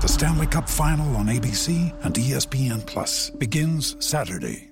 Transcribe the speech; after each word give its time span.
The 0.00 0.08
Stanley 0.08 0.46
Cup 0.46 0.66
Final 0.66 1.14
on 1.16 1.26
ABC 1.26 1.92
and 2.02 2.14
ESPN 2.14 2.86
Plus 2.86 3.28
begins 3.28 4.02
Saturday. 4.02 4.70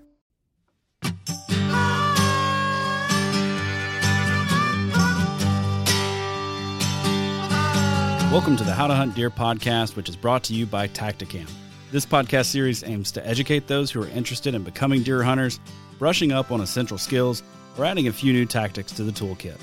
Welcome 8.32 8.56
to 8.56 8.64
the 8.64 8.72
How 8.72 8.86
to 8.86 8.94
Hunt 8.94 9.14
Deer 9.16 9.28
podcast, 9.28 9.96
which 9.96 10.08
is 10.08 10.16
brought 10.16 10.44
to 10.44 10.54
you 10.54 10.64
by 10.64 10.88
Tactacam. 10.88 11.46
This 11.92 12.06
podcast 12.06 12.46
series 12.46 12.82
aims 12.82 13.12
to 13.12 13.26
educate 13.26 13.66
those 13.66 13.90
who 13.90 14.02
are 14.02 14.08
interested 14.08 14.54
in 14.54 14.62
becoming 14.62 15.02
deer 15.02 15.22
hunters, 15.22 15.60
brushing 15.98 16.32
up 16.32 16.50
on 16.50 16.62
essential 16.62 16.96
skills, 16.96 17.42
or 17.77 17.84
adding 17.84 18.08
a 18.08 18.12
few 18.14 18.33
new 18.33 18.46
tactics 18.46 18.92
to 18.92 19.05
the 19.05 19.12
toolkit. 19.12 19.61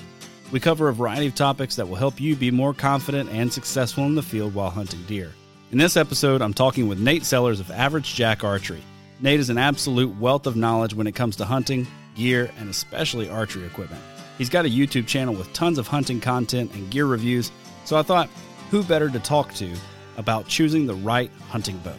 We 0.51 0.59
cover 0.59 0.89
a 0.89 0.93
variety 0.93 1.25
of 1.25 1.33
topics 1.33 1.75
that 1.77 1.87
will 1.89 1.95
help 1.95 2.21
you 2.21 2.35
be 2.35 2.51
more 2.51 2.75
confident 2.75 3.31
and 3.31 3.51
successful 3.51 4.03
in 4.05 4.13
the 4.13 4.21
field 4.21 4.53
while 4.53 4.69
hunting 4.69 5.01
deer. 5.07 5.31
In 5.71 5.79
this 5.79 5.97
episode, 5.97 6.43
I'm 6.43 6.53
talking 6.53 6.87
with 6.87 6.99
Nate 6.99 7.25
Sellers 7.25 7.59
of 7.59 7.71
Average 7.71 8.13
Jack 8.13 8.43
Archery. 8.43 8.83
Nate 9.19 9.39
is 9.39 9.49
an 9.49 9.57
absolute 9.57 10.15
wealth 10.19 10.45
of 10.45 10.55
knowledge 10.55 10.93
when 10.93 11.07
it 11.07 11.15
comes 11.15 11.35
to 11.37 11.45
hunting, 11.45 11.87
gear, 12.13 12.51
and 12.59 12.69
especially 12.69 13.29
archery 13.29 13.65
equipment. 13.65 14.01
He's 14.37 14.47
got 14.47 14.67
a 14.67 14.69
YouTube 14.69 15.07
channel 15.07 15.33
with 15.33 15.51
tons 15.53 15.79
of 15.79 15.87
hunting 15.87 16.21
content 16.21 16.71
and 16.75 16.91
gear 16.91 17.07
reviews, 17.07 17.51
so 17.83 17.97
I 17.97 18.03
thought, 18.03 18.29
who 18.69 18.83
better 18.83 19.09
to 19.09 19.19
talk 19.19 19.55
to 19.55 19.73
about 20.17 20.47
choosing 20.47 20.85
the 20.85 20.93
right 20.93 21.31
hunting 21.49 21.79
bow? 21.79 21.95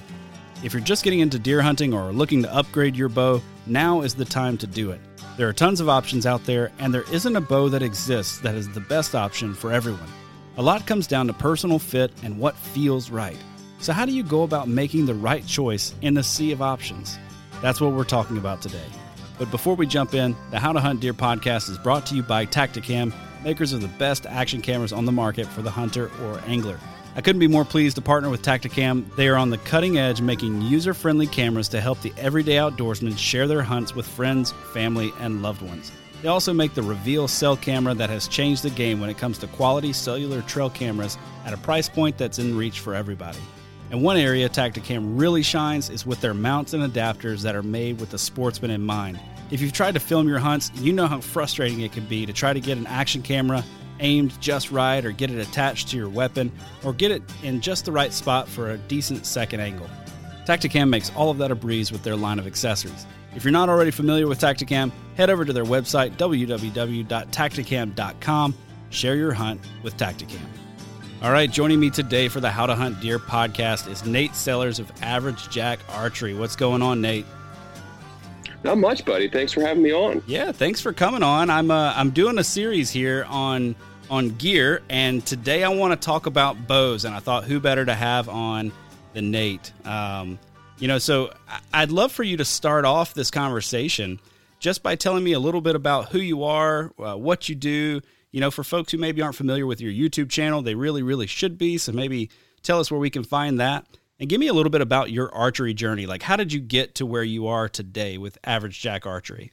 If 0.63 0.73
you're 0.73 0.81
just 0.81 1.03
getting 1.03 1.19
into 1.19 1.39
deer 1.39 1.61
hunting 1.61 1.93
or 1.93 2.13
looking 2.13 2.45
to 2.45 2.55
upgrade 2.55 2.95
your 2.95 3.09
bow, 3.09 3.43
now 3.67 4.03
is 4.03 4.15
the 4.15 4.25
time 4.25 4.57
to 4.59 4.69
do 4.69 4.93
it. 4.93 5.01
There 5.37 5.49
are 5.49 5.53
tons 5.53 5.81
of 5.81 5.89
options 5.89 6.25
out 6.25 6.45
there, 6.45 6.71
and 6.79 6.95
there 6.95 7.05
isn't 7.13 7.37
a 7.37 7.41
bow 7.41 7.69
that 7.71 7.83
exists 7.83 8.39
that 8.39 8.55
is 8.55 8.69
the 8.69 8.81
best 8.81 9.17
option 9.17 9.55
for 9.55 9.73
everyone. 9.73 10.09
A 10.57 10.63
lot 10.63 10.87
comes 10.87 11.09
down 11.09 11.27
to 11.27 11.33
personal 11.33 11.81
fit 11.81 12.13
and 12.23 12.39
what 12.39 12.57
feels 12.57 13.11
right. 13.11 13.37
So, 13.87 13.93
how 13.93 14.05
do 14.05 14.11
you 14.11 14.25
go 14.25 14.43
about 14.43 14.67
making 14.67 15.07
the 15.07 15.15
right 15.15 15.47
choice 15.47 15.95
in 16.03 16.15
the 16.15 16.25
sea 16.25 16.51
of 16.51 16.61
options? 16.61 17.17
That's 17.63 17.81
what 17.81 17.93
we're 17.93 18.03
talking 18.03 18.37
about 18.37 18.61
today. 18.61 18.83
But 19.39 19.49
before 19.53 19.77
we 19.77 19.87
jump 19.87 20.13
in, 20.13 20.35
the 20.51 20.59
How 20.59 20.73
to 20.73 20.81
Hunt 20.81 20.99
Deer 20.99 21.15
podcast 21.15 21.71
is 21.71 21.79
brought 21.79 22.05
to 22.07 22.17
you 22.17 22.25
by 22.25 22.47
Tactacam, 22.47 23.15
makers 23.45 23.73
of 23.73 23.83
the 23.83 23.87
best 23.97 24.27
action 24.27 24.61
cameras 24.61 24.93
on 24.93 25.05
the 25.05 25.13
market 25.13 25.47
for 25.47 25.63
the 25.63 25.71
hunter 25.71 26.11
or 26.25 26.41
angler. 26.49 26.81
I 27.15 27.21
couldn't 27.21 27.39
be 27.39 27.47
more 27.47 27.65
pleased 27.65 27.95
to 27.95 28.03
partner 28.03 28.29
with 28.29 28.43
Tactacam. 28.43 29.15
They 29.15 29.29
are 29.29 29.37
on 29.37 29.51
the 29.51 29.59
cutting 29.59 29.99
edge 29.99 30.21
making 30.21 30.63
user 30.63 30.93
friendly 30.93 31.29
cameras 31.29 31.69
to 31.69 31.81
help 31.81 32.01
the 32.03 32.13
everyday 32.19 32.57
outdoorsman 32.57 33.17
share 33.17 33.47
their 33.47 33.63
hunts 33.63 33.95
with 33.95 34.09
friends, 34.09 34.51
family, 34.73 35.13
and 35.21 35.43
loved 35.43 35.63
ones. 35.63 35.93
They 36.23 36.29
also 36.29 36.53
make 36.53 36.75
the 36.75 36.83
Reveal 36.83 37.29
cell 37.29 37.57
camera 37.57 37.95
that 37.95 38.11
has 38.11 38.27
changed 38.27 38.65
the 38.65 38.71
game 38.71 38.99
when 38.99 39.11
it 39.11 39.19
comes 39.19 39.39
to 39.39 39.47
quality 39.47 39.93
cellular 39.93 40.43
trail 40.43 40.71
cameras 40.71 41.17
at 41.45 41.53
a 41.53 41.59
price 41.59 41.89
point 41.89 42.19
that's 42.19 42.41
in 42.41 42.57
reach 42.57 42.81
for 42.81 42.93
everybody. 42.93 43.39
And 43.91 44.03
one 44.03 44.17
area 44.17 44.49
Tactacam 44.49 45.19
really 45.19 45.43
shines 45.43 45.91
is 45.91 46.05
with 46.05 46.21
their 46.21 46.35
mounts 46.35 46.73
and 46.73 46.83
adapters 46.83 47.43
that 47.43 47.55
are 47.55 47.63
made 47.63 48.01
with 48.01 48.11
the 48.11 48.19
sportsman 48.19 48.71
in 48.71 48.83
mind. 48.83 49.21
If 49.51 49.61
you've 49.61 49.73
tried 49.73 49.95
to 49.95 50.01
film 50.01 50.29
your 50.29 50.41
hunts, 50.41 50.73
you 50.77 50.93
know 50.93 51.07
how 51.07 51.21
frustrating 51.21 51.81
it 51.81 51.93
can 51.93 52.05
be 52.07 52.27
to 52.27 52.33
try 52.33 52.53
to 52.53 52.61
get 52.61 52.79
an 52.79 52.87
action 52.87 53.23
camera 53.23 53.65
aimed 54.01 54.39
just 54.41 54.71
right 54.71 55.05
or 55.05 55.13
get 55.13 55.31
it 55.31 55.39
attached 55.39 55.89
to 55.89 55.97
your 55.97 56.09
weapon 56.09 56.51
or 56.85 56.93
get 56.93 57.13
it 57.13 57.23
in 57.43 57.61
just 57.61 57.85
the 57.85 57.93
right 57.93 58.13
spot 58.13 58.49
for 58.49 58.73
a 58.73 58.79
decent 58.79 59.25
second 59.25 59.61
angle. 59.61 59.89
Tactacam 60.47 60.89
makes 60.89 61.13
all 61.15 61.31
of 61.31 61.39
that 61.39 61.51
a 61.51 61.55
breeze 61.55 61.93
with 61.93 62.03
their 62.03 62.17
line 62.17 62.39
of 62.39 62.47
accessories. 62.47 63.07
If 63.35 63.45
you're 63.45 63.53
not 63.53 63.69
already 63.69 63.91
familiar 63.91 64.27
with 64.27 64.41
Tactacam, 64.41 64.91
head 65.17 65.31
over 65.31 65.45
to 65.45 65.53
their 65.53 65.65
website 65.65 66.17
www.tactacam.com. 66.17 68.55
Share 68.91 69.17
your 69.17 69.33
hunt 69.33 69.61
with 69.83 69.97
Tactacam. 69.97 70.66
All 71.23 71.33
right, 71.33 71.51
joining 71.51 71.81
me 71.81 71.89
today 71.89 72.29
for 72.29 72.41
the 72.41 72.51
How 72.51 72.67
to 72.67 72.75
Hunt 72.75 73.01
Deer 73.01 73.19
podcast 73.19 73.91
is 73.91 74.05
Nate 74.05 74.35
Sellers 74.35 74.79
of 74.79 74.93
Average 75.01 75.49
Jack 75.49 75.79
Archery. 75.89 76.35
What's 76.35 76.57
going 76.57 76.83
on, 76.83 77.01
Nate? 77.01 77.25
Not 78.63 78.77
much, 78.77 79.03
buddy. 79.07 79.31
Thanks 79.31 79.51
for 79.51 79.63
having 79.63 79.83
me 79.83 79.95
on. 79.95 80.23
Yeah, 80.27 80.53
thanks 80.53 80.83
for 80.83 80.93
coming 80.93 81.23
on. 81.23 81.49
I'm 81.49 81.71
uh, 81.71 81.95
I'm 81.97 82.11
doing 82.11 82.37
a 82.37 82.45
series 82.45 82.91
here 82.91 83.25
on 83.31 83.75
on 84.11 84.29
gear, 84.37 84.83
and 84.91 85.25
today 85.25 85.65
I 85.65 85.71
want 85.71 85.99
to 85.99 86.05
talk 86.05 86.27
about 86.27 86.67
bows. 86.67 87.07
And 87.07 87.15
I 87.15 87.21
thought, 87.21 87.45
who 87.45 87.61
better 87.61 87.85
to 87.87 87.95
have 87.95 88.29
on 88.29 88.71
than 89.15 89.31
Nate? 89.31 89.73
Um, 89.87 90.39
you 90.79 90.87
know, 90.87 90.99
so 90.99 91.33
I'd 91.73 91.91
love 91.91 92.13
for 92.13 92.25
you 92.25 92.37
to 92.37 92.45
start 92.45 92.85
off 92.85 93.15
this 93.15 93.31
conversation 93.31 94.21
just 94.59 94.83
by 94.83 94.97
telling 94.97 95.25
me 95.25 95.33
a 95.33 95.41
little 95.41 95.63
bit 95.63 95.77
about 95.77 96.11
who 96.11 96.19
you 96.19 96.45
are, 96.45 96.93
uh, 96.99 97.17
what 97.17 97.49
you 97.49 97.55
do, 97.55 98.03
you 98.37 98.41
know, 98.41 98.51
for 98.51 98.63
folks 98.63 98.93
who 98.93 98.99
maybe 98.99 99.23
aren't 99.23 99.35
familiar 99.35 99.65
with 99.65 99.81
your 99.81 99.91
YouTube 99.91 100.29
channel, 100.29 100.61
they 100.61 100.75
really, 100.75 101.03
really 101.03 101.27
should 101.27 101.57
be. 101.57 101.79
So 101.79 101.91
maybe 101.91 102.29
tell 102.63 102.79
us 102.79 102.91
where 102.91 103.01
we 103.01 103.09
can 103.09 103.25
find 103.25 103.59
that. 103.61 103.87
And 104.21 104.29
give 104.29 104.39
me 104.39 104.49
a 104.49 104.53
little 104.53 104.69
bit 104.69 104.83
about 104.83 105.11
your 105.11 105.35
archery 105.35 105.73
journey. 105.73 106.05
Like, 106.05 106.21
how 106.21 106.37
did 106.37 106.53
you 106.53 106.61
get 106.61 106.95
to 106.97 107.07
where 107.07 107.23
you 107.23 107.47
are 107.47 107.67
today 107.67 108.19
with 108.19 108.37
Average 108.45 108.79
Jack 108.79 109.07
Archery? 109.07 109.53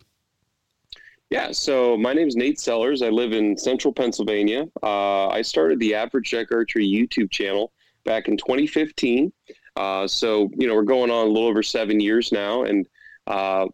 Yeah, 1.30 1.54
so 1.54 1.96
my 1.96 2.12
name 2.12 2.28
is 2.28 2.36
Nate 2.36 2.60
Sellers. 2.60 3.02
I 3.02 3.08
live 3.08 3.32
in 3.32 3.58
central 3.58 3.94
Pennsylvania. 3.94 4.66
Uh, 4.84 5.30
I 5.30 5.44
started 5.44 5.80
the 5.80 5.96
Average 5.96 6.32
Jack 6.32 6.48
Archery 6.52 6.86
YouTube 6.86 7.32
channel 7.32 7.72
back 8.04 8.28
in 8.28 8.36
2015. 8.36 9.32
Uh, 9.78 10.06
so, 10.10 10.50
you 10.58 10.68
know, 10.68 10.76
we're 10.76 10.82
going 10.82 11.10
on 11.10 11.28
a 11.28 11.30
little 11.30 11.48
over 11.48 11.64
seven 11.64 12.02
years 12.02 12.34
now. 12.34 12.64
And 12.64 12.86
uh, 13.28 13.68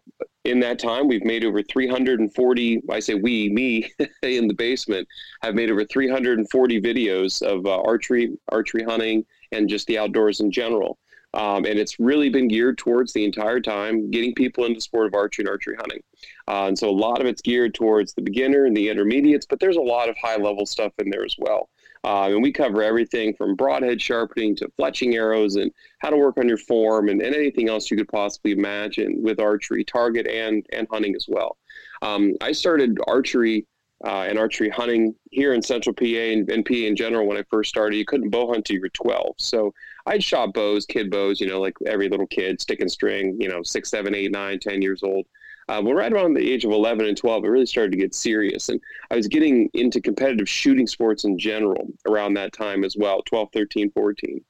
in 0.44 0.60
that 0.60 0.78
time, 0.78 1.06
we've 1.06 1.24
made 1.24 1.44
over 1.44 1.62
340. 1.62 2.82
I 2.90 3.00
say 3.00 3.14
we, 3.14 3.50
me, 3.50 3.90
in 4.22 4.48
the 4.48 4.54
basement, 4.54 5.06
have 5.42 5.54
made 5.54 5.70
over 5.70 5.84
340 5.84 6.80
videos 6.80 7.42
of 7.42 7.66
uh, 7.66 7.80
archery, 7.82 8.36
archery 8.50 8.84
hunting, 8.84 9.24
and 9.52 9.68
just 9.68 9.86
the 9.86 9.98
outdoors 9.98 10.40
in 10.40 10.50
general. 10.50 10.98
Um, 11.32 11.64
and 11.64 11.78
it's 11.78 12.00
really 12.00 12.28
been 12.28 12.48
geared 12.48 12.78
towards 12.78 13.12
the 13.12 13.24
entire 13.24 13.60
time 13.60 14.10
getting 14.10 14.34
people 14.34 14.64
into 14.64 14.76
the 14.76 14.80
sport 14.80 15.06
of 15.06 15.14
archery 15.14 15.44
and 15.44 15.48
archery 15.48 15.76
hunting. 15.76 16.02
Uh, 16.48 16.66
and 16.66 16.78
so 16.78 16.88
a 16.88 16.90
lot 16.90 17.20
of 17.20 17.26
it's 17.26 17.40
geared 17.40 17.74
towards 17.74 18.14
the 18.14 18.22
beginner 18.22 18.64
and 18.64 18.76
the 18.76 18.88
intermediates, 18.88 19.46
but 19.46 19.60
there's 19.60 19.76
a 19.76 19.80
lot 19.80 20.08
of 20.08 20.16
high 20.20 20.36
level 20.36 20.66
stuff 20.66 20.92
in 20.98 21.08
there 21.08 21.24
as 21.24 21.36
well. 21.38 21.69
Uh, 22.02 22.28
and 22.28 22.42
we 22.42 22.50
cover 22.50 22.82
everything 22.82 23.34
from 23.34 23.54
broadhead 23.54 24.00
sharpening 24.00 24.56
to 24.56 24.68
fletching 24.78 25.14
arrows 25.14 25.56
and 25.56 25.70
how 25.98 26.08
to 26.08 26.16
work 26.16 26.38
on 26.38 26.48
your 26.48 26.56
form 26.56 27.08
and, 27.08 27.20
and 27.20 27.34
anything 27.34 27.68
else 27.68 27.90
you 27.90 27.96
could 27.96 28.08
possibly 28.08 28.52
imagine 28.52 29.22
with 29.22 29.38
archery, 29.38 29.84
target, 29.84 30.26
and, 30.26 30.66
and 30.72 30.86
hunting 30.90 31.14
as 31.14 31.26
well. 31.28 31.58
Um, 32.00 32.34
I 32.40 32.52
started 32.52 32.98
archery 33.06 33.66
uh, 34.06 34.24
and 34.28 34.38
archery 34.38 34.70
hunting 34.70 35.14
here 35.30 35.52
in 35.52 35.60
central 35.60 35.94
PA 35.94 36.04
and, 36.04 36.50
and, 36.50 36.64
PA 36.64 36.72
in 36.72 36.96
general 36.96 37.26
when 37.26 37.36
I 37.36 37.44
first 37.50 37.68
started. 37.68 37.96
You 37.96 38.06
couldn't 38.06 38.30
bow 38.30 38.46
hunt 38.46 38.58
until 38.58 38.76
you 38.76 38.80
were 38.80 38.88
12. 38.88 39.34
So 39.36 39.74
I'd 40.06 40.24
shot 40.24 40.54
bows, 40.54 40.86
kid 40.86 41.10
bows, 41.10 41.38
you 41.38 41.46
know, 41.46 41.60
like 41.60 41.74
every 41.86 42.08
little 42.08 42.26
kid, 42.26 42.62
stick 42.62 42.80
and 42.80 42.90
string, 42.90 43.36
you 43.38 43.48
know, 43.48 43.62
six, 43.62 43.90
seven, 43.90 44.14
eight, 44.14 44.32
nine, 44.32 44.58
10 44.58 44.80
years 44.80 45.02
old. 45.02 45.26
Uh, 45.70 45.80
but 45.80 45.94
right 45.94 46.12
around 46.12 46.34
the 46.34 46.50
age 46.50 46.64
of 46.64 46.72
11 46.72 47.06
and 47.06 47.16
12, 47.16 47.44
it 47.44 47.48
really 47.48 47.64
started 47.64 47.92
to 47.92 47.96
get 47.96 48.12
serious. 48.12 48.70
And 48.70 48.80
I 49.12 49.14
was 49.14 49.28
getting 49.28 49.70
into 49.72 50.00
competitive 50.00 50.48
shooting 50.48 50.88
sports 50.88 51.22
in 51.22 51.38
general 51.38 51.86
around 52.08 52.34
that 52.34 52.52
time 52.52 52.82
as 52.82 52.96
well 52.98 53.22
12, 53.22 53.50
13, 53.52 53.92
14. 53.92 54.44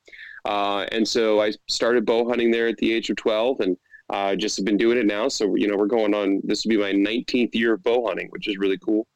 Uh, 0.46 0.86
and 0.92 1.06
so 1.06 1.42
I 1.42 1.52
started 1.68 2.06
bow 2.06 2.26
hunting 2.26 2.50
there 2.50 2.68
at 2.68 2.78
the 2.78 2.90
age 2.90 3.10
of 3.10 3.16
12 3.16 3.60
and 3.60 3.76
uh, 4.08 4.34
just 4.34 4.56
have 4.56 4.64
been 4.64 4.78
doing 4.78 4.96
it 4.96 5.04
now. 5.04 5.28
So, 5.28 5.56
you 5.56 5.68
know, 5.68 5.76
we're 5.76 5.88
going 5.88 6.14
on, 6.14 6.40
this 6.42 6.64
will 6.64 6.70
be 6.70 6.78
my 6.78 6.92
19th 6.92 7.54
year 7.54 7.74
of 7.74 7.82
bow 7.82 8.06
hunting, 8.06 8.28
which 8.30 8.48
is 8.48 8.56
really 8.56 8.78
cool. 8.78 9.06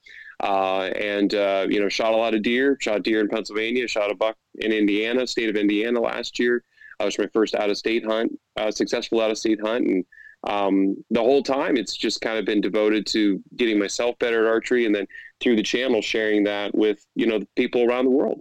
Uh, 0.43 0.91
and, 1.01 1.35
uh, 1.35 1.67
you 1.71 1.81
know, 1.81 1.89
shot 1.89 2.13
a 2.13 2.17
lot 2.19 2.35
of 2.35 2.43
deer, 2.43 2.77
shot 2.83 3.03
deer 3.03 3.21
in 3.21 3.29
Pennsylvania, 3.29 3.89
shot 3.89 4.11
a 4.11 4.15
buck 4.15 4.37
in 4.57 4.73
Indiana, 4.73 5.27
state 5.27 5.49
of 5.49 5.57
Indiana 5.57 6.01
last 6.01 6.39
year. 6.39 6.65
That 6.99 7.07
was 7.07 7.19
my 7.19 7.29
first 7.33 7.55
out 7.55 7.71
of 7.71 7.79
state 7.79 8.05
hunt, 8.05 8.39
uh, 8.59 8.71
successful 8.71 9.23
out 9.23 9.31
of 9.31 9.39
state 9.39 9.61
hunt. 9.63 9.87
And 9.87 10.05
um, 10.47 10.97
the 11.11 11.21
whole 11.21 11.43
time 11.43 11.77
it's 11.77 11.97
just 11.97 12.21
kind 12.21 12.39
of 12.39 12.45
been 12.45 12.61
devoted 12.61 13.07
to 13.07 13.43
getting 13.57 13.79
myself 13.79 14.19
better 14.19 14.47
at 14.47 14.51
archery 14.51 14.87
and 14.87 14.95
then 14.95 15.07
through 15.41 15.57
the 15.57 15.63
channel 15.63 16.01
sharing 16.01 16.45
that 16.45 16.75
with, 16.75 17.05
you 17.15 17.27
know, 17.27 17.41
people 17.57 17.83
around 17.83 18.05
the 18.05 18.11
world. 18.11 18.41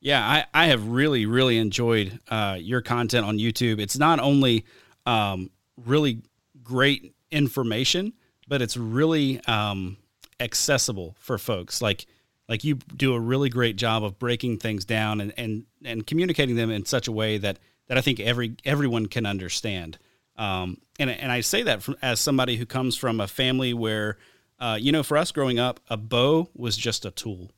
Yeah, 0.00 0.24
I, 0.24 0.46
I 0.54 0.66
have 0.66 0.88
really, 0.88 1.26
really 1.26 1.58
enjoyed 1.58 2.20
uh, 2.28 2.56
your 2.60 2.80
content 2.82 3.26
on 3.26 3.38
YouTube. 3.38 3.80
It's 3.80 3.98
not 3.98 4.20
only 4.20 4.64
um, 5.06 5.50
really 5.76 6.22
great 6.62 7.14
information, 7.30 8.12
but 8.46 8.62
it's 8.62 8.76
really 8.76 9.40
um, 9.46 9.96
accessible 10.38 11.16
for 11.18 11.36
folks. 11.36 11.82
Like 11.82 12.06
like 12.48 12.64
you 12.64 12.76
do 12.76 13.14
a 13.14 13.20
really 13.20 13.50
great 13.50 13.76
job 13.76 14.02
of 14.02 14.18
breaking 14.18 14.58
things 14.58 14.84
down 14.84 15.20
and, 15.20 15.32
and, 15.36 15.64
and 15.84 16.06
communicating 16.06 16.56
them 16.56 16.70
in 16.70 16.84
such 16.86 17.06
a 17.06 17.12
way 17.12 17.36
that, 17.38 17.58
that 17.88 17.98
I 17.98 18.00
think 18.00 18.20
every 18.20 18.56
everyone 18.64 19.06
can 19.06 19.26
understand. 19.26 19.98
Um, 20.38 20.78
and 20.98 21.10
and 21.10 21.30
I 21.30 21.40
say 21.40 21.62
that 21.64 21.82
from, 21.82 21.96
as 22.00 22.20
somebody 22.20 22.56
who 22.56 22.64
comes 22.64 22.96
from 22.96 23.20
a 23.20 23.26
family 23.26 23.74
where, 23.74 24.16
uh, 24.58 24.78
you 24.80 24.92
know, 24.92 25.02
for 25.02 25.18
us 25.18 25.32
growing 25.32 25.58
up, 25.58 25.80
a 25.88 25.96
bow 25.96 26.48
was 26.54 26.76
just 26.76 27.04
a 27.04 27.10
tool, 27.10 27.50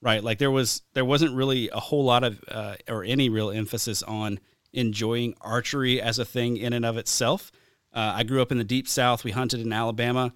right? 0.00 0.24
Like 0.24 0.38
there 0.38 0.50
was 0.50 0.82
there 0.94 1.04
wasn't 1.04 1.36
really 1.36 1.68
a 1.68 1.78
whole 1.80 2.04
lot 2.04 2.24
of 2.24 2.42
uh, 2.48 2.76
or 2.88 3.04
any 3.04 3.28
real 3.28 3.50
emphasis 3.50 4.02
on 4.02 4.40
enjoying 4.72 5.34
archery 5.40 6.00
as 6.00 6.18
a 6.18 6.24
thing 6.24 6.56
in 6.56 6.72
and 6.72 6.84
of 6.84 6.96
itself. 6.96 7.52
Uh, 7.92 8.14
I 8.16 8.22
grew 8.22 8.42
up 8.42 8.50
in 8.52 8.58
the 8.58 8.64
deep 8.64 8.88
South. 8.88 9.22
We 9.22 9.30
hunted 9.30 9.60
in 9.60 9.72
Alabama. 9.72 10.32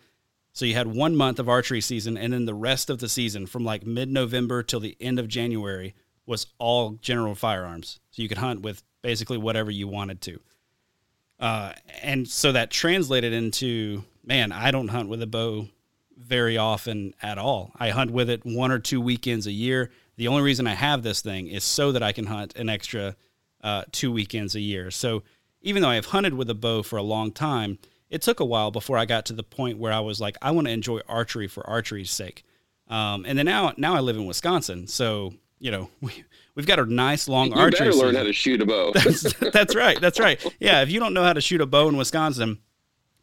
So 0.54 0.66
you 0.66 0.74
had 0.74 0.86
one 0.86 1.16
month 1.16 1.38
of 1.38 1.48
archery 1.48 1.80
season, 1.80 2.18
and 2.18 2.34
then 2.34 2.44
the 2.44 2.54
rest 2.54 2.90
of 2.90 2.98
the 2.98 3.08
season, 3.08 3.46
from 3.46 3.64
like 3.64 3.86
mid 3.86 4.10
November 4.10 4.62
till 4.62 4.80
the 4.80 4.96
end 5.00 5.18
of 5.18 5.26
January, 5.26 5.94
was 6.26 6.46
all 6.58 6.98
general 7.00 7.34
firearms. 7.34 8.00
So 8.10 8.20
you 8.20 8.28
could 8.28 8.38
hunt 8.38 8.60
with 8.60 8.82
basically 9.00 9.38
whatever 9.38 9.70
you 9.70 9.88
wanted 9.88 10.20
to. 10.22 10.40
Uh, 11.42 11.72
and 12.02 12.28
so 12.28 12.52
that 12.52 12.70
translated 12.70 13.32
into 13.32 14.04
man, 14.24 14.52
I 14.52 14.70
don't 14.70 14.88
hunt 14.88 15.08
with 15.08 15.20
a 15.22 15.26
bow 15.26 15.68
very 16.16 16.56
often 16.56 17.14
at 17.20 17.36
all. 17.36 17.72
I 17.76 17.90
hunt 17.90 18.12
with 18.12 18.30
it 18.30 18.44
one 18.44 18.70
or 18.70 18.78
two 18.78 19.00
weekends 19.00 19.48
a 19.48 19.52
year. 19.52 19.90
The 20.16 20.28
only 20.28 20.42
reason 20.42 20.68
I 20.68 20.74
have 20.74 21.02
this 21.02 21.20
thing 21.20 21.48
is 21.48 21.64
so 21.64 21.90
that 21.90 22.02
I 22.02 22.12
can 22.12 22.26
hunt 22.26 22.54
an 22.54 22.68
extra 22.68 23.16
uh, 23.60 23.82
two 23.90 24.12
weekends 24.12 24.54
a 24.54 24.60
year. 24.60 24.92
So 24.92 25.24
even 25.62 25.82
though 25.82 25.88
I 25.88 25.96
have 25.96 26.06
hunted 26.06 26.34
with 26.34 26.48
a 26.48 26.54
bow 26.54 26.84
for 26.84 26.96
a 26.96 27.02
long 27.02 27.32
time, 27.32 27.78
it 28.08 28.22
took 28.22 28.38
a 28.38 28.44
while 28.44 28.70
before 28.70 28.96
I 28.96 29.04
got 29.04 29.26
to 29.26 29.32
the 29.32 29.42
point 29.42 29.78
where 29.78 29.92
I 29.92 30.00
was 30.00 30.20
like, 30.20 30.36
I 30.40 30.52
want 30.52 30.68
to 30.68 30.72
enjoy 30.72 31.00
archery 31.08 31.48
for 31.48 31.68
archery's 31.68 32.12
sake. 32.12 32.44
Um, 32.86 33.24
and 33.26 33.36
then 33.36 33.46
now, 33.46 33.72
now 33.76 33.96
I 33.96 34.00
live 34.00 34.16
in 34.16 34.26
Wisconsin, 34.26 34.86
so 34.86 35.34
you 35.58 35.72
know 35.72 35.90
we 36.00 36.24
we've 36.54 36.66
got 36.66 36.78
a 36.78 36.86
nice 36.86 37.28
long 37.28 37.48
you 37.50 37.56
archery. 37.56 37.86
better 37.86 37.92
learn 37.92 38.10
season. 38.10 38.16
how 38.16 38.22
to 38.24 38.32
shoot 38.32 38.60
a 38.60 38.66
bow. 38.66 38.92
that's, 38.94 39.32
that's 39.52 39.74
right. 39.74 40.00
That's 40.00 40.20
right. 40.20 40.44
Yeah, 40.60 40.82
if 40.82 40.90
you 40.90 41.00
don't 41.00 41.14
know 41.14 41.24
how 41.24 41.32
to 41.32 41.40
shoot 41.40 41.60
a 41.60 41.66
bow 41.66 41.88
in 41.88 41.96
Wisconsin, 41.96 42.58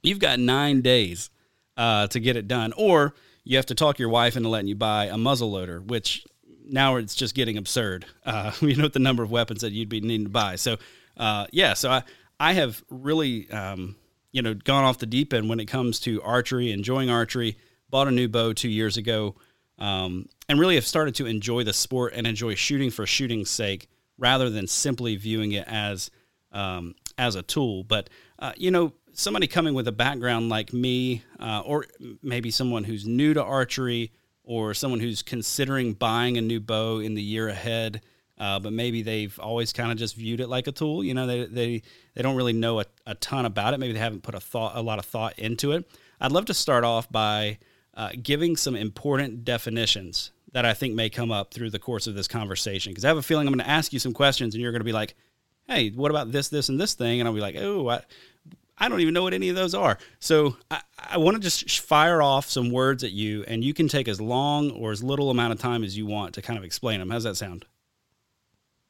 you've 0.02 0.20
got 0.20 0.40
nine 0.40 0.82
days 0.82 1.30
uh, 1.78 2.08
to 2.08 2.20
get 2.20 2.36
it 2.36 2.48
done, 2.48 2.74
or 2.78 3.14
you 3.44 3.58
have 3.58 3.68
to 3.68 3.76
talk 3.76 4.00
your 4.00 4.10
wife 4.10 4.36
into 4.36 4.50
letting 4.50 4.68
you 4.68 4.76
buy 4.76 5.06
a 5.06 5.18
muzzle 5.18 5.52
loader, 5.52 5.82
which 5.82 6.26
now 6.66 6.98
it's 6.98 7.16
just 7.16 7.36
getting 7.36 7.58
absurd. 7.58 8.06
Uh, 8.26 8.52
you 8.62 8.76
know 8.76 8.88
the 8.88 9.00
number 9.00 9.24
of 9.24 9.32
weapons 9.32 9.62
that 9.62 9.72
you'd 9.72 9.90
be 9.90 10.02
needing 10.02 10.26
to 10.26 10.32
buy. 10.32 10.56
So 10.56 10.78
uh, 11.18 11.48
yeah, 11.52 11.74
so 11.74 11.90
I 11.90 12.04
I 12.40 12.54
have 12.54 12.84
really 12.90 13.50
um, 13.52 13.96
you 14.32 14.42
know, 14.42 14.54
gone 14.54 14.84
off 14.84 15.00
the 15.00 15.06
deep 15.06 15.34
end 15.34 15.50
when 15.50 15.60
it 15.60 15.66
comes 15.66 16.00
to 16.02 16.22
archery, 16.22 16.72
enjoying 16.72 17.10
archery. 17.10 17.58
Bought 17.90 18.08
a 18.08 18.12
new 18.12 18.28
bow 18.28 18.54
two 18.54 18.70
years 18.70 18.98
ago, 18.98 19.36
um, 19.80 20.30
and 20.50 20.60
really 20.60 20.76
have 20.76 20.86
started 20.86 21.16
to 21.16 21.26
enjoy 21.26 21.64
the 21.64 21.72
sport 21.72 22.14
and 22.16 22.28
enjoy 22.28 22.56
shooting 22.56 22.90
for 22.90 23.06
shooting's 23.06 23.50
sake, 23.50 23.88
rather 24.18 24.50
than 24.50 24.68
simply 24.68 25.16
viewing 25.16 25.54
it 25.54 25.66
as 25.68 26.12
um, 26.52 26.96
as 27.18 27.36
a 27.36 27.42
tool. 27.42 27.86
But 27.86 28.10
uh, 28.40 28.52
you 28.58 28.72
know, 28.72 28.94
somebody 29.14 29.48
coming 29.48 29.74
with 29.74 29.88
a 29.88 29.94
background 29.94 30.50
like 30.50 30.74
me, 30.74 31.24
uh, 31.40 31.62
or 31.66 31.86
maybe 32.22 32.52
someone 32.52 32.84
who's 32.84 33.08
new 33.08 33.34
to 33.34 33.44
archery, 33.44 34.12
or 34.44 34.74
someone 34.74 35.00
who's 35.00 35.22
considering 35.22 35.94
buying 35.94 36.38
a 36.38 36.42
new 36.42 36.60
bow 36.60 37.00
in 37.00 37.14
the 37.14 37.24
year 37.24 37.48
ahead 37.48 38.02
uh, 38.40 38.58
but 38.58 38.72
maybe 38.72 39.02
they've 39.02 39.38
always 39.40 39.74
kind 39.74 39.92
of 39.92 39.98
just 39.98 40.16
viewed 40.16 40.40
it 40.40 40.48
like 40.48 40.68
a 40.68 40.72
tool. 40.72 41.04
You 41.04 41.14
know, 41.14 41.28
they 41.28 41.46
they, 41.46 41.82
they 42.14 42.22
don't 42.22 42.36
really 42.36 42.54
know 42.54 42.80
a, 42.80 42.86
a 43.06 43.16
ton 43.16 43.46
about 43.46 43.74
it. 43.74 43.80
Maybe 43.80 43.94
they 43.94 44.00
haven't 44.00 44.24
put 44.24 44.36
a 44.36 44.40
thought 44.40 44.76
a 44.76 44.82
lot 44.82 45.00
of 45.00 45.06
thought 45.06 45.38
into 45.38 45.74
it. 45.74 45.90
I'd 46.22 46.32
love 46.32 46.46
to 46.46 46.54
start 46.54 46.84
off 46.84 47.12
by 47.12 47.58
uh, 47.94 48.12
giving 48.22 48.56
some 48.56 48.76
important 48.76 49.44
definitions 49.44 50.32
that 50.54 50.66
I 50.66 50.74
think 50.74 50.96
may 50.96 51.10
come 51.10 51.32
up 51.32 51.54
through 51.54 51.70
the 51.70 51.80
course 51.80 52.08
of 52.08 52.16
this 52.16 52.28
conversation. 52.28 52.92
Because 52.92 53.06
I 53.06 53.10
have 53.10 53.18
a 53.18 53.22
feeling 53.22 53.48
I'm 53.48 53.54
going 53.54 53.66
to 53.66 53.70
ask 53.70 53.94
you 53.94 54.00
some 54.00 54.14
questions, 54.14 54.54
and 54.54 54.62
you're 54.62 54.72
going 54.72 54.82
to 54.82 54.86
be 54.86 54.92
like, 54.92 55.16
"Hey, 55.68 55.90
what 55.90 56.12
about 56.12 56.32
this, 56.32 56.50
this, 56.50 56.70
and 56.70 56.80
this 56.80 56.94
thing?" 56.94 57.20
And 57.20 57.28
I'll 57.28 57.36
be 57.36 57.42
like, 57.42 57.56
"Oh, 57.58 57.90
I." 57.90 58.02
I 58.82 58.88
don't 58.88 59.02
even 59.02 59.14
know 59.14 59.24
what 59.24 59.34
any 59.34 59.50
of 59.50 59.58
those 59.58 59.76
are. 59.76 59.98
So 60.20 60.56
I, 60.72 60.80
I 60.98 61.18
want 61.18 61.36
to 61.36 61.42
just 61.42 61.82
fire 61.82 62.22
off 62.22 62.50
some 62.50 62.72
words 62.72 63.04
at 63.04 63.12
you, 63.12 63.44
and 63.46 63.62
you 63.62 63.74
can 63.74 63.90
take 63.90 64.08
as 64.08 64.22
long 64.22 64.72
or 64.72 64.92
as 64.92 65.04
little 65.04 65.30
amount 65.30 65.52
of 65.52 65.60
time 65.60 65.84
as 65.84 65.98
you 65.98 66.06
want 66.06 66.36
to 66.36 66.42
kind 66.42 66.58
of 66.58 66.64
explain 66.64 67.02
them. 67.02 67.10
How's 67.10 67.26
that 67.26 67.36
sound? 67.36 67.66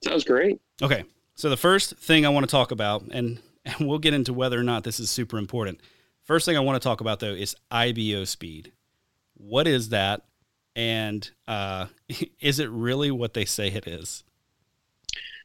Sounds 0.03 0.23
great. 0.23 0.61
Okay. 0.81 1.06
So 1.33 1.50
the 1.50 1.57
first 1.57 1.95
thing 1.97 2.25
I 2.25 2.30
want 2.30 2.45
to 2.45 2.51
talk 2.51 2.71
about, 2.71 3.04
and, 3.11 3.39
and 3.66 3.87
we'll 3.87 3.97
get 3.97 4.13
into 4.13 4.33
whether 4.33 4.59
or 4.59 4.63
not 4.63 4.83
this 4.83 4.99
is 4.99 5.09
super 5.09 5.37
important. 5.37 5.80
First 6.21 6.45
thing 6.45 6.56
I 6.56 6.59
want 6.59 6.80
to 6.80 6.87
talk 6.87 7.01
about 7.01 7.19
though 7.19 7.33
is 7.33 7.56
IBO 7.71 8.25
speed. 8.25 8.71
What 9.33 9.68
is 9.68 9.89
that? 9.89 10.21
And 10.80 11.30
uh, 11.45 11.88
is 12.40 12.59
it 12.59 12.69
really 12.69 13.12
what 13.12 13.33
they 13.33 13.45
say 13.45 13.68
it 13.68 13.86
is? 13.86 14.24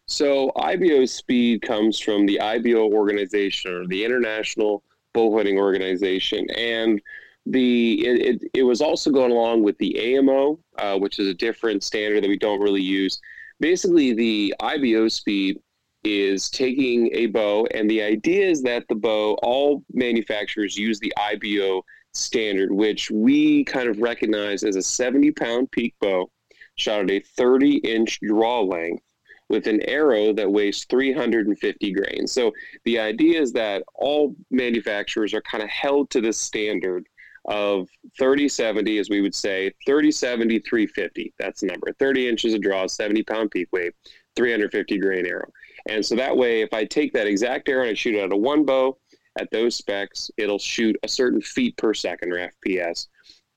So 0.07 0.53
IBO 0.57 1.07
speed 1.07 1.62
comes 1.62 1.99
from 1.99 2.26
the 2.26 2.38
IBO 2.41 2.93
organization 2.93 3.73
or 3.73 3.87
the 3.87 4.05
International 4.05 4.85
Bowhunting 5.14 5.57
Organization, 5.57 6.47
and 6.50 7.00
the 7.47 8.07
it, 8.07 8.21
it, 8.21 8.50
it, 8.55 8.62
was 8.62 8.81
also 8.81 9.11
going 9.11 9.33
along 9.33 9.62
with 9.62 9.79
the 9.79 10.17
AMO, 10.17 10.59
uh, 10.79 10.99
which 10.99 11.19
is 11.19 11.29
a 11.29 11.35
different 11.35 11.83
standard 11.83 12.23
that 12.23 12.29
we 12.29 12.38
don't 12.38 12.61
really 12.61 12.83
use 12.83 13.19
basically 13.61 14.12
the 14.12 14.55
IBO 14.61 15.09
speed 15.09 15.61
is 16.05 16.50
taking 16.50 17.11
a 17.14 17.26
bow, 17.26 17.67
and 17.75 17.88
the 17.88 18.03
idea 18.03 18.47
is 18.47 18.62
that 18.62 18.87
the 18.88 18.95
bow, 18.95 19.38
all 19.43 19.83
manufacturers 19.93 20.76
use 20.76 21.00
the 21.00 21.12
IBO 21.17 21.83
standard, 22.14 22.73
which 22.73 23.11
we 23.11 23.64
kind 23.64 23.88
of 23.88 23.99
recognize 23.99 24.62
as 24.62 24.76
a 24.76 24.83
70 24.83 25.33
pound 25.33 25.71
peak 25.71 25.94
bow 26.00 26.30
shot 26.76 27.02
at 27.02 27.11
a 27.11 27.21
30 27.21 27.76
inch 27.78 28.18
draw 28.21 28.61
length 28.61 29.02
with 29.49 29.66
an 29.66 29.83
arrow 29.83 30.33
that 30.33 30.50
weighs 30.50 30.85
350 30.87 31.92
grains. 31.92 32.33
So 32.33 32.52
the 32.85 32.99
idea 32.99 33.40
is 33.40 33.52
that 33.52 33.83
all 33.94 34.35
manufacturers 34.50 35.35
are 35.35 35.42
kind 35.42 35.62
of 35.62 35.68
held 35.68 36.11
to 36.11 36.21
this 36.21 36.38
standard 36.38 37.06
of 37.47 37.88
30 38.18 38.49
70, 38.49 38.99
as 38.99 39.11
we 39.11 39.21
would 39.21 39.35
say, 39.35 39.71
30 39.87 40.11
70, 40.11 40.61
350. 40.61 41.35
That's 41.38 41.61
the 41.61 41.66
number. 41.66 41.92
30 41.99 42.28
inches 42.28 42.54
of 42.54 42.62
draw, 42.62 42.87
70 42.87 43.23
pound 43.25 43.50
peak 43.50 43.68
weight, 43.73 43.92
350 44.35 44.99
grain 44.99 45.26
arrow. 45.26 45.50
And 45.88 46.04
so 46.04 46.16
that 46.16 46.37
way, 46.37 46.62
if 46.62 46.73
I 46.73 46.85
take 46.85 47.12
that 47.12 47.26
exact 47.26 47.68
arrow 47.68 47.83
and 47.83 47.90
I 47.90 47.94
shoot 47.94 48.14
it 48.14 48.23
out 48.23 48.33
of 48.33 48.40
one 48.40 48.64
bow 48.64 48.97
at 49.38 49.50
those 49.50 49.76
specs, 49.76 50.31
it'll 50.37 50.59
shoot 50.59 50.97
a 51.03 51.09
certain 51.09 51.41
feet 51.41 51.76
per 51.76 51.95
second 51.95 52.33
or 52.33 52.50
FPS. 52.67 53.09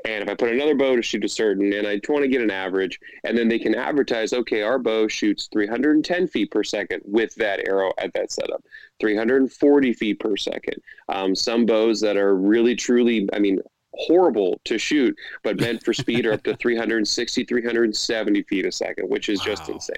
And 0.06 0.24
if 0.24 0.30
I 0.30 0.36
put 0.36 0.50
another 0.50 0.76
bow 0.76 0.96
to 0.96 1.02
shoot 1.02 1.26
a 1.26 1.30
certain, 1.30 1.74
and 1.74 1.88
I 1.88 2.00
want 2.08 2.24
to 2.24 2.28
get 2.30 2.42
an 2.42 2.52
average, 2.52 3.00
and 3.24 3.38
then 3.38 3.48
they 3.48 3.58
can 3.58 3.74
advertise, 3.76 4.32
okay, 4.32 4.62
our 4.62 4.78
bow 4.78 5.08
shoots 5.08 5.50
310 5.52 6.28
feet 6.28 6.52
per 6.52 6.64
second 6.64 7.02
with 7.04 7.34
that 7.36 7.68
arrow 7.68 7.92
at 7.98 8.14
that 8.14 8.32
setup, 8.32 8.64
340 9.00 9.94
feet 9.94 10.20
per 10.20 10.38
second. 10.38 10.76
Um, 11.10 11.36
some 11.36 11.66
bows 11.66 12.00
that 12.02 12.16
are 12.16 12.36
really, 12.36 12.76
truly, 12.76 13.28
I 13.34 13.40
mean, 13.40 13.60
horrible 13.94 14.62
to 14.66 14.78
shoot, 14.78 15.16
but 15.44 15.60
meant 15.60 15.84
for 15.84 15.94
speed 15.94 16.26
are 16.28 16.34
up 16.34 16.44
to 16.44 16.56
360, 16.58 17.44
370 17.44 18.44
feet 18.44 18.66
a 18.66 18.72
second, 18.72 19.10
which 19.10 19.30
is 19.30 19.40
wow. 19.40 19.46
just 19.46 19.70
insane. 19.70 19.96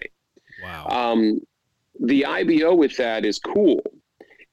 Wow. 0.63 0.87
Um, 0.87 1.41
the 1.99 2.25
IBO 2.25 2.73
with 2.73 2.95
that 2.97 3.25
is 3.25 3.37
cool. 3.37 3.81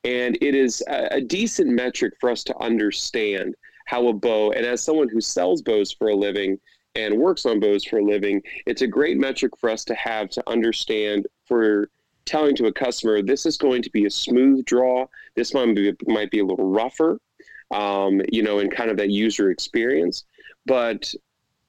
And 0.07 0.39
it 0.41 0.55
is 0.55 0.85
a, 0.87 1.21
decent 1.21 1.69
metric 1.69 2.15
for 2.21 2.31
us 2.31 2.45
to 2.45 2.57
understand 2.63 3.57
how 3.87 4.07
a 4.07 4.13
bow, 4.13 4.53
and 4.53 4.65
as 4.65 4.81
someone 4.81 5.09
who 5.09 5.21
sells 5.21 5.63
bows 5.63 5.91
for 5.91 6.09
a 6.09 6.15
living 6.15 6.61
and 6.95 7.19
works 7.19 7.45
on 7.45 7.59
bows 7.59 7.85
for 7.85 7.99
a 7.99 8.05
living, 8.05 8.41
it's 8.67 8.83
a 8.83 8.87
great 8.87 9.19
metric 9.19 9.57
for 9.59 9.69
us 9.69 9.85
to 9.87 9.97
have 9.97 10.31
to 10.31 10.43
understand 10.49 11.27
for 11.45 11.91
telling 12.25 12.55
to 12.55 12.67
a 12.67 12.73
customer 12.73 13.21
this 13.21 13.47
is 13.47 13.57
going 13.57 13.83
to 13.83 13.91
be 13.91 14.07
a 14.07 14.11
smooth 14.11 14.65
draw. 14.65 15.07
This 15.35 15.53
might 15.53 15.75
be, 15.75 15.93
might 16.07 16.31
be 16.31 16.39
a 16.39 16.45
little 16.45 16.71
rougher, 16.71 17.19
um, 17.73 18.21
you 18.31 18.45
know, 18.45 18.61
in 18.61 18.71
kind 18.71 18.93
of 18.93 18.97
that 18.99 19.11
user 19.11 19.51
experience, 19.51 20.23
but 20.67 21.13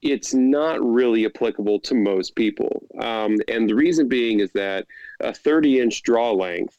it's 0.00 0.32
not 0.32 0.80
really 0.80 1.26
applicable 1.26 1.80
to 1.80 1.94
most 1.96 2.36
people. 2.36 2.86
Um, 3.00 3.38
and 3.48 3.68
the 3.68 3.74
reason 3.74 4.06
being 4.06 4.38
is 4.38 4.52
that 4.52 4.86
a 5.18 5.34
30 5.34 5.80
inch 5.80 6.02
draw 6.04 6.30
length 6.30 6.77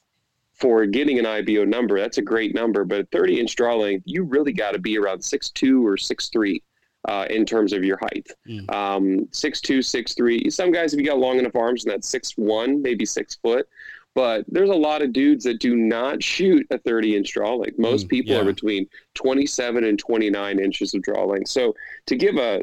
for 0.60 0.86
getting 0.86 1.20
an 1.20 1.26
IBO 1.26 1.64
number, 1.64 2.00
that's 2.00 2.18
a 2.18 2.22
great 2.22 2.54
number, 2.54 2.84
but 2.84 3.02
a 3.02 3.06
30 3.12 3.40
inch 3.40 3.56
draw 3.56 3.76
length, 3.76 4.04
you 4.06 4.24
really 4.24 4.54
got 4.54 4.72
to 4.72 4.80
be 4.80 4.98
around 4.98 5.20
6'2 5.20 5.84
or 5.84 5.96
6'3 5.96 6.62
uh, 7.08 7.26
in 7.30 7.46
terms 7.46 7.74
of 7.74 7.84
your 7.84 7.98
height. 7.98 8.28
Mm. 8.48 8.74
Um, 8.74 9.26
6'2, 9.32 9.80
6'3. 9.80 10.52
Some 10.52 10.72
guys, 10.72 10.94
if 10.94 11.00
you 11.00 11.06
got 11.06 11.18
long 11.18 11.40
enough 11.40 11.56
arms, 11.56 11.86
and 11.86 11.92
that's 11.92 12.12
6'1, 12.12 12.82
maybe 12.82 13.06
6 13.06 13.36
foot. 13.42 13.68
But 14.16 14.44
there's 14.48 14.70
a 14.70 14.76
lot 14.76 15.02
of 15.02 15.14
dudes 15.14 15.46
that 15.46 15.60
do 15.60 15.76
not 15.76 16.22
shoot 16.22 16.66
a 16.72 16.78
30 16.80 17.16
inch 17.16 17.32
draw 17.32 17.56
length. 17.56 17.80
Most 17.80 18.08
mm, 18.08 18.10
people 18.10 18.34
yeah. 18.34 18.42
are 18.42 18.46
between 18.46 18.88
27 19.14 19.84
and 19.84 19.98
29 19.98 20.60
inches 20.60 20.94
of 20.94 21.02
draw 21.04 21.26
length. 21.26 21.50
So 21.50 21.76
to 22.08 22.16
give 22.16 22.36
a, 22.38 22.62